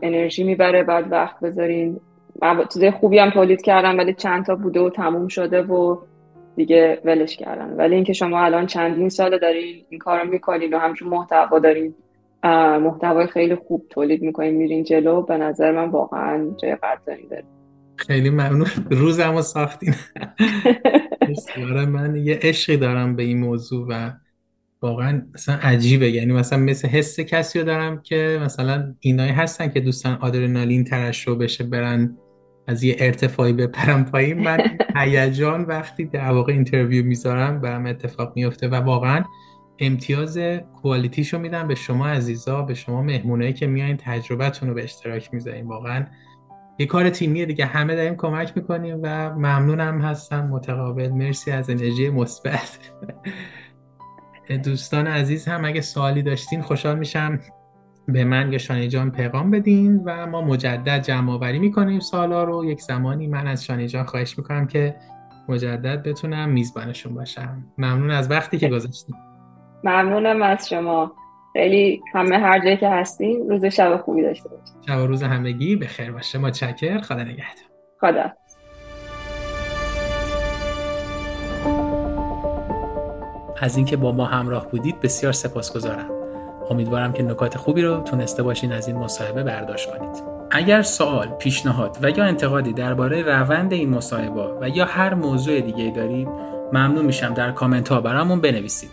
انرژی 0.01 0.43
می‌بره 0.43 0.83
بعد 0.83 1.11
وقت 1.11 1.39
بذارین. 1.39 1.99
چیزای 2.73 2.91
خوبی 2.91 3.19
هم 3.19 3.29
تولید 3.29 3.61
کردن 3.61 3.99
ولی 3.99 4.13
چند 4.13 4.45
تا 4.45 4.55
بوده 4.55 4.79
و 4.79 4.89
تموم 4.89 5.27
شده 5.27 5.61
و 5.61 5.97
دیگه 6.55 7.01
ولش 7.05 7.37
کردن 7.37 7.73
ولی 7.77 7.95
اینکه 7.95 8.13
شما 8.13 8.43
الان 8.43 8.67
چندین 8.67 9.09
سال 9.09 9.39
دارین 9.39 9.85
این 9.89 9.99
کارو 9.99 10.29
می‌کنین 10.29 10.73
و 10.73 10.77
همچون 10.77 11.09
محتوا 11.09 11.59
دارین 11.59 11.93
محتوای 12.83 13.27
خیلی 13.27 13.55
خوب 13.55 13.85
تولید 13.89 14.21
می‌کنین 14.21 14.55
میرین 14.55 14.83
جلو 14.83 15.21
به 15.21 15.37
نظر 15.37 15.71
من 15.71 15.89
واقعا 15.89 16.55
جای 16.61 16.75
قدردانی 16.75 17.27
داره 17.27 17.43
خیلی 17.95 18.29
ممنون. 18.29 18.67
روزم 18.91 19.35
رو 19.35 19.41
ساختین 19.41 19.93
من 21.87 22.15
یه 22.15 22.39
عشقی 22.41 22.77
دارم 22.77 23.15
به 23.15 23.23
این 23.23 23.39
موضوع 23.39 23.87
و 23.89 24.11
واقعا 24.81 25.21
مثلا 25.33 25.55
عجیبه. 25.55 26.09
یعنی 26.09 26.33
مثلا 26.33 26.59
مثل 26.59 26.87
حس 26.87 27.19
کسی 27.19 27.59
رو 27.59 27.65
دارم 27.65 28.01
که 28.01 28.39
مثلا 28.43 28.95
اینایی 28.99 29.31
هستن 29.31 29.67
که 29.69 29.79
دوستان 29.79 30.17
آدرنالین 30.21 30.83
ترشح 30.83 31.33
بشه 31.33 31.63
برن 31.63 32.17
از 32.67 32.83
یه 32.83 32.95
ارتفاعی 32.99 33.53
بپرم 33.53 34.05
پایین 34.05 34.39
من 34.39 34.59
هیجان 34.97 35.61
وقتی 35.61 36.05
در 36.05 36.31
واقع 36.31 36.53
اینترویو 36.53 37.05
می‌ذارم 37.05 37.61
برام 37.61 37.85
اتفاق 37.85 38.33
میفته 38.35 38.67
و 38.67 38.75
واقعا 38.75 39.23
امتیاز 39.79 40.37
کوالیتیشو 40.81 41.39
میدم 41.39 41.67
به 41.67 41.75
شما 41.75 42.07
عزیزا 42.07 42.61
به 42.61 42.73
شما 42.73 43.01
مهمونایی 43.01 43.53
که 43.53 43.67
میایین 43.67 43.97
تجربتون 43.97 44.69
رو 44.69 44.75
به 44.75 44.83
اشتراک 44.83 45.33
می‌ذارین. 45.33 45.67
واقعا 45.67 46.05
یه 46.79 46.85
کار 46.85 47.09
تیمیه 47.09 47.45
دیگه 47.45 47.65
همه 47.65 47.95
داریم 47.95 48.15
کمک 48.15 48.51
می‌کنیم 48.55 48.99
و 49.03 49.29
ممنونم 49.29 50.01
هستم 50.01 50.47
متقابل. 50.47 51.09
مرسی 51.09 51.51
از 51.51 51.69
انرژی 51.69 52.09
مثبت. 52.09 52.77
دوستان 54.63 55.07
عزیز 55.07 55.47
هم 55.47 55.65
اگه 55.65 55.81
سوالی 55.81 56.21
داشتین 56.21 56.61
خوشحال 56.61 56.99
میشم. 56.99 57.39
به 58.07 58.23
من 58.23 58.51
یا 58.51 58.57
شانی 58.57 58.87
جان 58.87 59.11
پیغام 59.11 59.51
بدین 59.51 60.01
و 60.05 60.27
ما 60.27 60.41
مجدد 60.41 61.01
جمع 61.01 61.31
آوری 61.31 61.59
می‌کنیم 61.59 61.99
سوالا 61.99 62.43
رو. 62.43 62.65
یک 62.65 62.81
زمانی 62.81 63.27
من 63.27 63.47
از 63.47 63.65
شانی 63.65 63.87
جان 63.87 64.03
خواهش 64.03 64.37
می‌کنم 64.37 64.67
که 64.67 64.95
مجدد 65.49 66.03
بتونم 66.03 66.49
میزبانشون 66.49 67.13
باشم. 67.13 67.63
ممنون 67.77 68.11
از 68.11 68.31
وقتی 68.31 68.57
که 68.57 68.69
گذاشتیم 68.69 69.15
ممنونم 69.83 70.41
از 70.41 70.69
شما. 70.69 71.11
خیلی 71.53 72.01
همه 72.13 72.37
هر 72.37 72.63
جایی 72.63 72.77
که 72.77 72.89
هستیم 72.89 73.49
روز 73.49 73.65
شب 73.65 73.97
خوبی 73.97 74.21
داشته 74.21 74.49
باشیم 74.49 74.75
شب 74.87 74.97
و 74.97 75.07
روز 75.07 75.23
همگی 75.23 75.75
به 75.75 75.87
خیر 75.87 76.11
باشه. 76.11 76.37
ما 76.37 76.51
چکر 76.51 77.01
خدا 77.01 77.23
نگهدار. 77.23 77.65
خدا. 78.01 78.31
از 83.61 83.77
اینکه 83.77 83.97
با 83.97 84.11
ما 84.11 84.25
همراه 84.25 84.71
بودید 84.71 84.99
بسیار 84.99 85.33
سپاسگزارم. 85.33 86.20
امیدوارم 86.71 87.13
که 87.13 87.23
نکات 87.23 87.57
خوبی 87.57 87.81
رو 87.81 88.01
تونسته 88.01 88.43
باشین 88.43 88.71
از 88.71 88.87
این 88.87 88.97
مصاحبه 88.97 89.43
برداشت 89.43 89.97
کنید. 89.97 90.23
اگر 90.51 90.81
سوال، 90.81 91.27
پیشنهاد 91.27 91.97
و 92.01 92.09
یا 92.09 92.23
انتقادی 92.23 92.73
درباره 92.73 93.21
روند 93.21 93.73
این 93.73 93.89
مصاحبه 93.89 94.57
و 94.61 94.69
یا 94.69 94.85
هر 94.85 95.13
موضوع 95.13 95.61
دیگه 95.61 95.91
دارید 95.95 96.27
ممنون 96.73 97.05
میشم 97.05 97.33
در 97.33 97.51
کامنت 97.51 97.89
ها 97.89 98.01
برامون 98.01 98.41
بنویسید. 98.41 98.89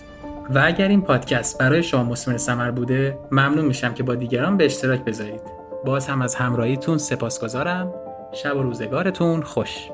و 0.50 0.62
اگر 0.65 0.89
این 0.89 1.02
پادکست 1.02 1.58
برای 1.58 1.82
شما 1.82 2.05
مسمر 2.05 2.36
سمر 2.36 2.70
بوده 2.70 3.18
ممنون 3.31 3.65
میشم 3.65 3.94
که 3.94 4.02
با 4.02 4.15
دیگران 4.15 4.57
به 4.57 4.65
اشتراک 4.65 5.05
بذارید. 5.05 5.40
باز 5.84 6.07
هم 6.07 6.23
از 6.23 6.34
همراهیتون 6.34 6.98
سپاسگزارم. 6.98 7.94
شب 8.32 8.57
و 8.57 8.62
روزگارتون 8.62 9.42
خوش. 9.42 9.89